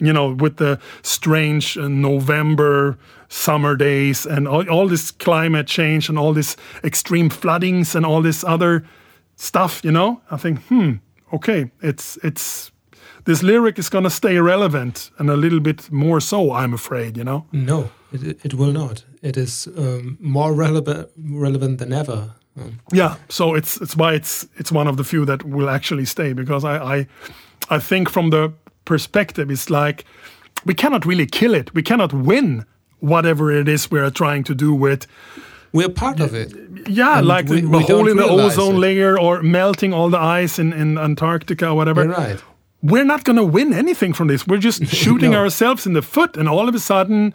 you 0.00 0.12
know, 0.12 0.34
with 0.34 0.56
the 0.56 0.78
strange 1.02 1.76
uh, 1.76 1.88
November 1.88 2.96
summer 3.28 3.76
days 3.76 4.26
and 4.26 4.48
all, 4.48 4.68
all 4.70 4.88
this 4.88 5.10
climate 5.10 5.66
change 5.66 6.08
and 6.08 6.18
all 6.18 6.32
this 6.32 6.56
extreme 6.82 7.30
floodings 7.30 7.94
and 7.94 8.06
all 8.06 8.22
this 8.22 8.44
other 8.44 8.84
stuff, 9.36 9.80
you 9.84 9.92
know, 9.92 10.20
I 10.30 10.36
think, 10.36 10.60
hmm, 10.68 10.92
okay, 11.32 11.70
it's 11.82 12.18
it's 12.22 12.72
this 13.24 13.42
lyric 13.42 13.78
is 13.78 13.90
gonna 13.90 14.10
stay 14.10 14.38
relevant 14.38 15.10
and 15.18 15.30
a 15.30 15.36
little 15.36 15.60
bit 15.60 15.90
more 15.92 16.20
so, 16.20 16.52
I'm 16.52 16.72
afraid, 16.74 17.16
you 17.16 17.24
know. 17.24 17.44
No, 17.52 17.90
it, 18.12 18.44
it 18.44 18.54
will 18.54 18.72
not. 18.72 19.04
It 19.22 19.36
is 19.36 19.68
um, 19.76 20.16
more 20.20 20.54
relevant 20.54 21.08
relevant 21.16 21.78
than 21.78 21.92
ever. 21.92 22.34
Um, 22.56 22.80
Yeah, 22.92 23.16
so 23.28 23.54
it's 23.54 23.80
it's 23.80 23.96
why 23.96 24.14
it's 24.14 24.46
it's 24.56 24.72
one 24.72 24.88
of 24.88 24.96
the 24.96 25.04
few 25.04 25.24
that 25.26 25.42
will 25.44 25.68
actually 25.68 26.06
stay 26.06 26.32
because 26.32 26.64
I 26.64 26.98
I, 26.98 27.06
I 27.76 27.78
think 27.80 28.08
from 28.10 28.30
the 28.30 28.52
perspective 28.92 29.50
it's 29.54 29.68
like 29.70 30.04
we 30.64 30.74
cannot 30.74 31.04
really 31.06 31.26
kill 31.26 31.54
it. 31.54 31.66
We 31.74 31.82
cannot 31.82 32.12
win 32.12 32.64
whatever 33.00 33.44
it 33.60 33.68
is 33.68 33.90
we're 33.90 34.10
trying 34.10 34.44
to 34.44 34.54
do 34.54 34.70
with 34.74 35.06
we're 35.72 35.90
part 36.04 36.18
of 36.20 36.34
it. 36.34 36.50
yeah, 36.88 37.18
And 37.18 37.26
like 37.26 37.46
we- 37.48 37.60
the, 37.60 37.68
we 37.68 37.78
the 37.78 37.92
hole 37.94 38.08
in 38.08 38.16
the 38.16 38.24
ozone 38.24 38.76
it. 38.76 38.78
layer 38.86 39.20
or 39.20 39.42
melting 39.42 39.92
all 39.92 40.08
the 40.10 40.18
ice 40.44 40.58
in, 40.58 40.72
in 40.72 40.96
Antarctica 40.98 41.68
or 41.68 41.74
whatever. 41.76 42.04
You're 42.04 42.12
right. 42.28 42.42
We're 42.82 43.04
not 43.04 43.24
going 43.24 43.36
to 43.36 43.44
win 43.58 43.72
anything 43.74 44.14
from 44.14 44.28
this. 44.28 44.46
We're 44.46 44.64
just 44.70 44.86
shooting 45.02 45.32
No. 45.32 45.40
ourselves 45.42 45.86
in 45.86 45.92
the 45.92 46.02
foot. 46.02 46.36
And 46.38 46.48
all 46.48 46.68
of 46.68 46.74
a 46.74 46.78
sudden, 46.78 47.34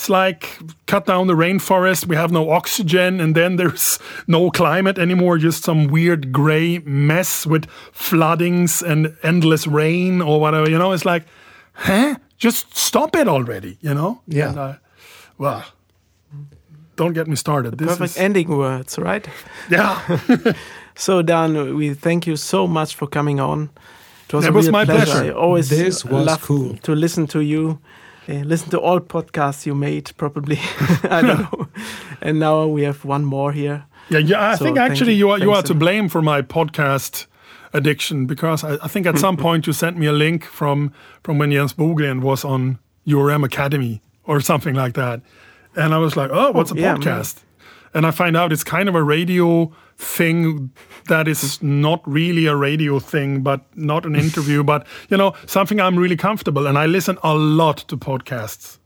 it's 0.00 0.08
like 0.08 0.58
cut 0.86 1.04
down 1.04 1.26
the 1.26 1.34
rainforest. 1.34 2.06
We 2.06 2.16
have 2.16 2.32
no 2.32 2.50
oxygen. 2.50 3.20
And 3.20 3.34
then 3.34 3.56
there's 3.56 3.98
no 4.26 4.50
climate 4.50 4.98
anymore. 4.98 5.36
Just 5.38 5.62
some 5.64 5.88
weird 5.88 6.32
gray 6.32 6.78
mess 6.86 7.46
with 7.46 7.66
floodings 7.92 8.82
and 8.82 9.14
endless 9.22 9.66
rain 9.66 10.22
or 10.22 10.40
whatever. 10.40 10.70
You 10.70 10.78
know, 10.78 10.92
it's 10.92 11.04
like, 11.04 11.24
huh? 11.74 12.14
Just 12.38 12.74
stop 12.76 13.14
it 13.14 13.28
already, 13.28 13.76
you 13.82 13.92
know? 13.94 14.20
Yeah. 14.26 14.48
And, 14.48 14.58
uh, 14.58 14.74
well, 15.36 15.64
don't 16.96 17.12
get 17.12 17.26
me 17.26 17.36
started. 17.36 17.76
This 17.76 17.88
Perfect 17.88 18.12
is, 18.12 18.16
ending 18.16 18.48
words, 18.48 18.98
right? 18.98 19.28
yeah. 19.70 20.00
So 20.96 21.22
Dan, 21.22 21.76
we 21.76 21.94
thank 21.94 22.26
you 22.26 22.36
so 22.36 22.66
much 22.66 22.94
for 22.94 23.06
coming 23.08 23.40
on. 23.40 23.70
It 24.28 24.34
was, 24.34 24.44
It 24.44 24.50
a 24.50 24.52
was 24.52 24.68
my 24.70 24.84
pleasure. 24.84 25.04
pleasure. 25.12 25.32
I 25.32 25.34
always 25.34 25.68
This 25.68 26.04
was 26.04 26.26
love 26.26 26.42
cool. 26.42 26.76
to 26.82 26.94
listen 26.94 27.26
to 27.28 27.40
you. 27.40 27.78
Uh, 28.28 28.32
listen 28.44 28.70
to 28.70 28.80
all 28.80 29.00
podcasts 29.00 29.66
you 29.66 29.74
made, 29.74 30.12
probably. 30.16 30.58
I 31.04 31.22
don't 31.22 31.40
know. 31.52 31.66
And 32.22 32.38
now 32.38 32.66
we 32.66 32.82
have 32.82 33.04
one 33.06 33.24
more 33.24 33.50
here. 33.50 33.86
Yeah, 34.10 34.18
yeah. 34.18 34.50
I 34.50 34.54
So 34.56 34.64
think 34.64 34.78
actually 34.78 35.14
you. 35.14 35.28
you, 35.28 35.30
are 35.30 35.38
you 35.38 35.52
are 35.52 35.62
to 35.62 35.74
blame 35.74 36.08
for 36.10 36.20
my 36.20 36.42
podcast 36.42 37.26
addiction 37.72 38.26
because 38.26 38.62
I, 38.62 38.74
I 38.84 38.88
think 38.88 39.06
at 39.06 39.18
some 39.18 39.36
point 39.46 39.66
you 39.66 39.72
sent 39.72 39.96
me 39.96 40.06
a 40.06 40.12
link 40.12 40.44
from 40.44 40.92
from 41.22 41.38
when 41.38 41.50
Jens 41.50 41.72
Bogren 41.72 42.20
was 42.20 42.44
on 42.44 42.78
URM 43.06 43.42
Academy 43.44 44.02
or 44.24 44.40
something 44.40 44.74
like 44.74 44.92
that, 44.94 45.22
and 45.74 45.94
I 45.94 45.98
was 45.98 46.14
like, 46.16 46.30
oh, 46.32 46.50
what's 46.52 46.72
a 46.72 46.74
yeah, 46.74 46.94
podcast? 46.94 47.42
And 47.94 48.04
I 48.06 48.10
find 48.10 48.36
out 48.36 48.52
it's 48.52 48.64
kind 48.64 48.88
of 48.88 48.94
a 48.94 49.02
radio 49.02 49.72
thing 50.00 50.70
that 51.08 51.28
is 51.28 51.62
not 51.62 52.00
really 52.06 52.46
a 52.46 52.56
radio 52.56 52.98
thing, 52.98 53.42
but 53.42 53.60
not 53.76 54.06
an 54.06 54.16
interview, 54.16 54.64
but 54.64 54.86
you 55.08 55.16
know 55.16 55.34
something 55.46 55.80
I'm 55.80 55.98
really 55.98 56.16
comfortable. 56.16 56.66
And 56.66 56.78
I 56.78 56.86
listen 56.86 57.18
a 57.22 57.34
lot 57.34 57.78
to 57.88 57.96
podcasts 57.96 58.78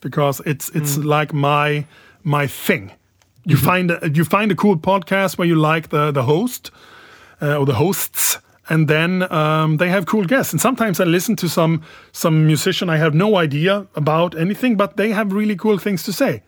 because 0.00 0.40
it's 0.44 0.68
it's 0.70 0.98
like 0.98 1.32
my 1.32 1.86
my 2.22 2.46
thing. 2.46 2.92
You 3.44 3.56
find 3.56 3.90
a, 3.90 4.10
you 4.12 4.24
find 4.24 4.50
a 4.50 4.56
cool 4.56 4.76
podcast 4.76 5.38
where 5.38 5.46
you 5.46 5.54
like 5.54 5.88
the 5.88 6.10
the 6.10 6.24
host 6.24 6.70
uh, 7.40 7.56
or 7.56 7.66
the 7.66 7.74
hosts, 7.74 8.38
and 8.68 8.88
then 8.88 9.22
um, 9.32 9.76
they 9.76 9.88
have 9.88 10.06
cool 10.06 10.24
guests. 10.24 10.52
And 10.52 10.60
sometimes 10.60 11.00
I 11.00 11.04
listen 11.04 11.36
to 11.36 11.48
some 11.48 11.82
some 12.12 12.46
musician 12.46 12.90
I 12.90 12.96
have 12.96 13.14
no 13.14 13.36
idea 13.36 13.86
about 13.94 14.36
anything, 14.36 14.76
but 14.76 14.96
they 14.96 15.12
have 15.12 15.32
really 15.32 15.56
cool 15.56 15.78
things 15.78 16.02
to 16.04 16.12
say, 16.12 16.42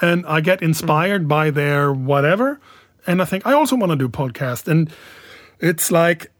and 0.00 0.24
I 0.26 0.40
get 0.40 0.62
inspired 0.62 1.26
by 1.26 1.50
their 1.50 1.92
whatever. 1.92 2.60
And 3.06 3.22
I 3.22 3.24
think 3.24 3.46
I 3.46 3.52
also 3.52 3.76
want 3.76 3.90
to 3.92 3.96
do 3.96 4.08
podcast, 4.08 4.68
and 4.68 4.90
it's 5.60 5.90
like 5.90 6.30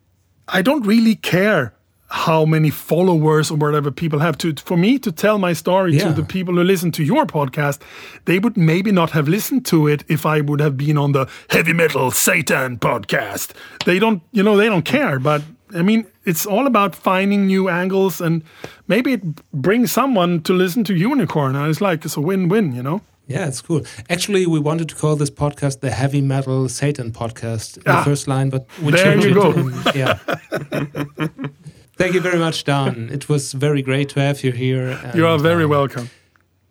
I 0.48 0.62
don't 0.62 0.86
really 0.86 1.14
care 1.16 1.72
how 2.08 2.44
many 2.44 2.70
followers 2.70 3.50
or 3.50 3.56
whatever 3.56 3.90
people 3.90 4.20
have 4.20 4.38
to 4.38 4.54
for 4.64 4.76
me 4.76 4.96
to 4.98 5.10
tell 5.10 5.38
my 5.38 5.52
story 5.52 5.96
Yeah. 5.96 6.04
to 6.08 6.12
the 6.12 6.22
people 6.22 6.54
who 6.54 6.62
listen 6.62 6.92
to 6.92 7.02
your 7.02 7.26
podcast 7.26 7.80
they 8.26 8.38
would 8.38 8.56
maybe 8.56 8.92
not 8.92 9.10
have 9.10 9.26
listened 9.26 9.66
to 9.66 9.88
it 9.88 10.04
if 10.06 10.24
i 10.24 10.40
would 10.40 10.60
have 10.60 10.76
been 10.76 10.96
on 10.98 11.10
the 11.12 11.26
heavy 11.50 11.72
metal 11.72 12.12
satan 12.12 12.78
podcast 12.78 13.50
they 13.86 13.98
don't 13.98 14.22
you 14.30 14.44
know 14.44 14.56
they 14.56 14.68
don't 14.68 14.84
care 14.84 15.18
but 15.18 15.42
i 15.74 15.82
mean 15.82 16.06
it's 16.24 16.46
all 16.46 16.66
about 16.68 16.94
finding 16.94 17.44
new 17.48 17.68
angles 17.68 18.20
and 18.20 18.42
maybe 18.86 19.14
it 19.14 19.22
brings 19.52 19.90
someone 19.90 20.40
to 20.42 20.52
listen 20.52 20.84
to 20.84 20.94
unicorn 20.94 21.56
and 21.56 21.68
it's 21.68 21.80
like 21.80 22.04
it's 22.04 22.16
a 22.16 22.20
win-win 22.20 22.72
you 22.72 22.84
know 22.84 23.00
Yeah, 23.28 23.48
it's 23.48 23.60
cool. 23.60 23.82
Actually, 24.08 24.46
we 24.46 24.60
wanted 24.60 24.88
to 24.88 24.94
call 24.94 25.16
this 25.16 25.30
podcast 25.30 25.80
the 25.80 25.90
Heavy 25.90 26.20
Metal 26.20 26.68
Satan 26.68 27.10
Podcast 27.10 27.76
in 27.78 27.82
Ah, 27.86 27.98
the 27.98 28.04
first 28.10 28.28
line, 28.28 28.50
but 28.50 28.66
we 28.80 28.92
there 28.92 29.04
changed 29.04 29.26
you 29.26 29.30
it. 29.32 29.34
go. 29.34 29.50
and- 29.52 29.94
yeah. 29.94 30.18
Thank 31.98 32.14
you 32.14 32.20
very 32.20 32.38
much, 32.38 32.64
Dan. 32.64 33.08
It 33.10 33.28
was 33.28 33.52
very 33.54 33.82
great 33.82 34.08
to 34.10 34.20
have 34.20 34.44
you 34.44 34.52
here. 34.52 34.98
you 35.14 35.26
are 35.26 35.38
very 35.38 35.64
um, 35.64 35.70
welcome 35.70 36.08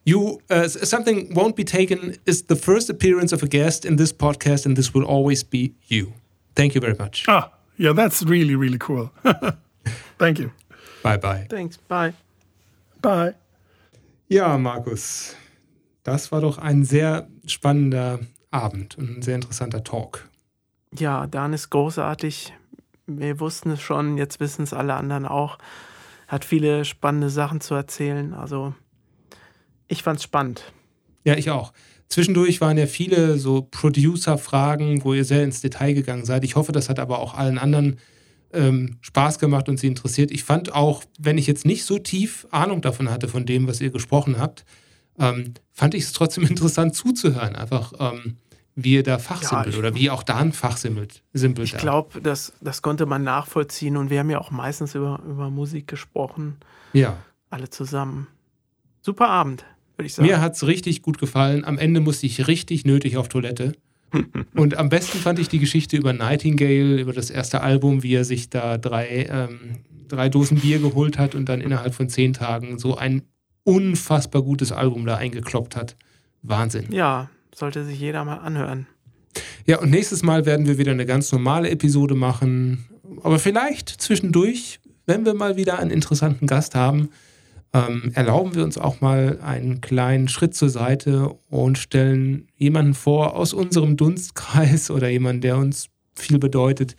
You 0.05 0.39
uh, 0.49 0.67
something 0.67 1.33
won't 1.33 1.55
be 1.55 1.63
taken 1.63 2.15
is 2.25 2.43
the 2.43 2.55
first 2.55 2.89
appearance 2.89 3.33
of 3.35 3.43
a 3.43 3.47
guest 3.47 3.85
in 3.85 3.95
this 3.97 4.13
podcast, 4.13 4.65
and 4.65 4.77
this 4.77 4.93
will 4.93 5.03
always 5.05 5.43
be 5.43 5.73
you. 5.87 6.13
Thank 6.55 6.73
you 6.75 6.81
very 6.81 6.95
much. 6.99 7.25
ah 7.27 7.49
yeah 7.77 7.93
that's 7.95 8.23
really 8.23 8.55
really 8.55 8.77
cool 8.79 9.09
thank 10.19 10.39
you 10.39 10.49
Bye 11.03 11.17
bye. 11.17 11.45
Thanks. 11.49 11.77
Bye. 11.89 12.13
bye 13.01 13.33
Ja, 14.29 14.57
Markus, 14.57 15.35
das 16.05 16.31
war 16.31 16.39
doch 16.39 16.59
ein 16.59 16.85
sehr 16.85 17.27
spannender 17.45 18.19
Abend 18.51 18.97
und 18.97 19.17
ein 19.17 19.21
sehr 19.21 19.35
interessanter 19.35 19.83
Talk. 19.83 20.29
Ja, 20.97 21.27
Dan 21.27 21.51
ist 21.51 21.71
großartig. 21.71 22.53
Wir 23.07 23.39
wussten 23.39 23.71
es 23.71 23.81
schon, 23.81 24.17
jetzt 24.17 24.39
wissen 24.39 24.61
es 24.61 24.71
alle 24.71 24.93
anderen 24.93 25.25
auch. 25.25 25.57
Hat 26.27 26.45
viele 26.45 26.85
spannende 26.85 27.29
Sachen 27.29 27.59
zu 27.59 27.73
erzählen. 27.73 28.33
Also, 28.33 28.73
ich 29.87 30.03
fand's 30.03 30.23
spannend. 30.23 30.71
Ja, 31.23 31.35
ich 31.35 31.49
auch. 31.49 31.73
Zwischendurch 32.07 32.61
waren 32.61 32.77
ja 32.77 32.85
viele 32.85 33.39
so 33.39 33.63
Producer-Fragen, 33.63 35.03
wo 35.03 35.13
ihr 35.15 35.25
sehr 35.25 35.43
ins 35.43 35.61
Detail 35.61 35.93
gegangen 35.93 36.23
seid. 36.23 36.43
Ich 36.43 36.55
hoffe, 36.55 36.71
das 36.71 36.87
hat 36.87 36.99
aber 36.99 37.17
auch 37.17 37.33
allen 37.33 37.57
anderen 37.57 37.99
ähm, 38.53 38.97
Spaß 39.01 39.39
gemacht 39.39 39.69
und 39.69 39.79
sie 39.79 39.87
interessiert. 39.87 40.29
Ich 40.29 40.43
fand 40.43 40.71
auch, 40.71 41.03
wenn 41.19 41.39
ich 41.39 41.47
jetzt 41.47 41.65
nicht 41.65 41.83
so 41.83 41.97
tief 41.97 42.47
Ahnung 42.51 42.81
davon 42.81 43.09
hatte, 43.09 43.27
von 43.27 43.47
dem, 43.47 43.67
was 43.67 43.81
ihr 43.81 43.89
gesprochen 43.89 44.37
habt, 44.37 44.65
ähm, 45.19 45.53
fand 45.71 45.93
ich 45.93 46.03
es 46.03 46.13
trotzdem 46.13 46.43
interessant 46.47 46.95
zuzuhören. 46.95 47.55
Einfach, 47.55 47.93
ähm, 47.99 48.37
wie 48.75 48.93
ihr 48.93 49.03
da 49.03 49.19
fachsimpelt 49.19 49.73
ich- 49.73 49.79
oder 49.79 49.95
wie 49.95 50.09
auch 50.09 50.23
da 50.23 50.37
ein 50.37 50.51
Fachsimpelt. 50.51 51.23
Simpelt 51.33 51.67
Ich 51.67 51.77
glaube, 51.77 52.21
das, 52.21 52.53
das 52.61 52.81
konnte 52.81 53.05
man 53.05 53.23
nachvollziehen 53.23 53.95
und 53.97 54.09
wir 54.09 54.19
haben 54.19 54.29
ja 54.29 54.39
auch 54.39 54.51
meistens 54.51 54.95
über, 54.95 55.21
über 55.27 55.49
Musik 55.49 55.87
gesprochen. 55.87 56.57
Ja. 56.93 57.17
Alle 57.49 57.69
zusammen. 57.69 58.27
Super 59.01 59.29
Abend, 59.29 59.65
würde 59.95 60.07
ich 60.07 60.13
sagen. 60.13 60.27
Mir 60.27 60.41
hat 60.41 60.55
es 60.55 60.67
richtig 60.67 61.01
gut 61.01 61.19
gefallen. 61.19 61.63
Am 61.63 61.77
Ende 61.77 62.01
musste 62.01 62.25
ich 62.25 62.47
richtig 62.47 62.85
nötig 62.85 63.17
auf 63.17 63.29
Toilette. 63.29 63.73
Und 64.53 64.77
am 64.77 64.89
besten 64.89 65.17
fand 65.19 65.39
ich 65.39 65.47
die 65.47 65.59
Geschichte 65.59 65.97
über 65.97 66.13
Nightingale, 66.13 66.99
über 66.99 67.13
das 67.13 67.29
erste 67.29 67.61
Album, 67.61 68.03
wie 68.03 68.13
er 68.13 68.25
sich 68.25 68.49
da 68.49 68.77
drei, 68.77 69.27
ähm, 69.29 69.77
drei 70.07 70.29
Dosen 70.29 70.59
Bier 70.59 70.79
geholt 70.79 71.17
hat 71.17 71.35
und 71.35 71.49
dann 71.49 71.61
innerhalb 71.61 71.93
von 71.93 72.09
zehn 72.09 72.33
Tagen 72.33 72.77
so 72.77 72.97
ein 72.97 73.23
unfassbar 73.65 74.41
gutes 74.43 74.71
Album 74.71 75.05
da 75.05 75.17
eingekloppt 75.17 75.75
hat. 75.75 75.97
Wahnsinn. 76.41 76.85
Ja, 76.91 77.29
sollte 77.53 77.83
sich 77.83 77.99
jeder 77.99 78.23
mal 78.23 78.37
anhören. 78.37 78.87
Ja, 79.65 79.79
und 79.79 79.89
nächstes 79.89 80.23
Mal 80.23 80.45
werden 80.45 80.67
wir 80.67 80.77
wieder 80.77 80.91
eine 80.91 81.05
ganz 81.05 81.31
normale 81.31 81.69
Episode 81.69 82.15
machen. 82.15 82.85
Aber 83.23 83.39
vielleicht 83.39 83.89
zwischendurch, 83.89 84.79
wenn 85.05 85.25
wir 85.25 85.33
mal 85.33 85.57
wieder 85.57 85.79
einen 85.79 85.91
interessanten 85.91 86.47
Gast 86.47 86.75
haben, 86.75 87.09
ähm, 87.73 88.11
erlauben 88.13 88.55
wir 88.55 88.63
uns 88.63 88.77
auch 88.77 89.01
mal 89.01 89.39
einen 89.41 89.81
kleinen 89.81 90.27
Schritt 90.27 90.55
zur 90.55 90.69
Seite 90.69 91.35
und 91.49 91.77
stellen 91.77 92.47
jemanden 92.55 92.93
vor 92.93 93.35
aus 93.35 93.53
unserem 93.53 93.97
Dunstkreis 93.97 94.89
oder 94.91 95.09
jemanden, 95.09 95.41
der 95.41 95.57
uns 95.57 95.87
viel 96.15 96.39
bedeutet 96.39 96.95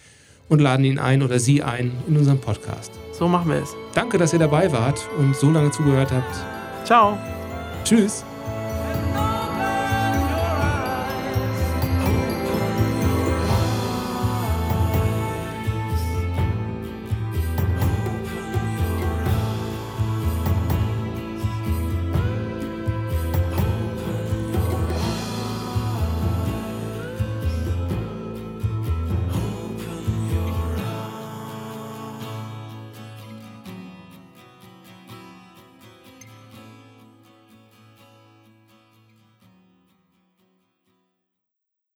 und 0.48 0.60
laden 0.60 0.84
ihn 0.84 0.98
ein 0.98 1.22
oder 1.22 1.38
sie 1.38 1.62
ein 1.62 1.92
in 2.06 2.16
unserem 2.16 2.40
Podcast. 2.40 2.92
So 3.12 3.26
machen 3.26 3.50
wir 3.50 3.62
es. 3.62 3.74
Danke, 3.94 4.18
dass 4.18 4.32
ihr 4.32 4.38
dabei 4.38 4.70
wart 4.72 5.08
und 5.18 5.34
so 5.34 5.50
lange 5.50 5.70
zugehört 5.70 6.12
habt. 6.12 6.55
Ciao. 6.86 7.18
Tschüss. 7.82 8.24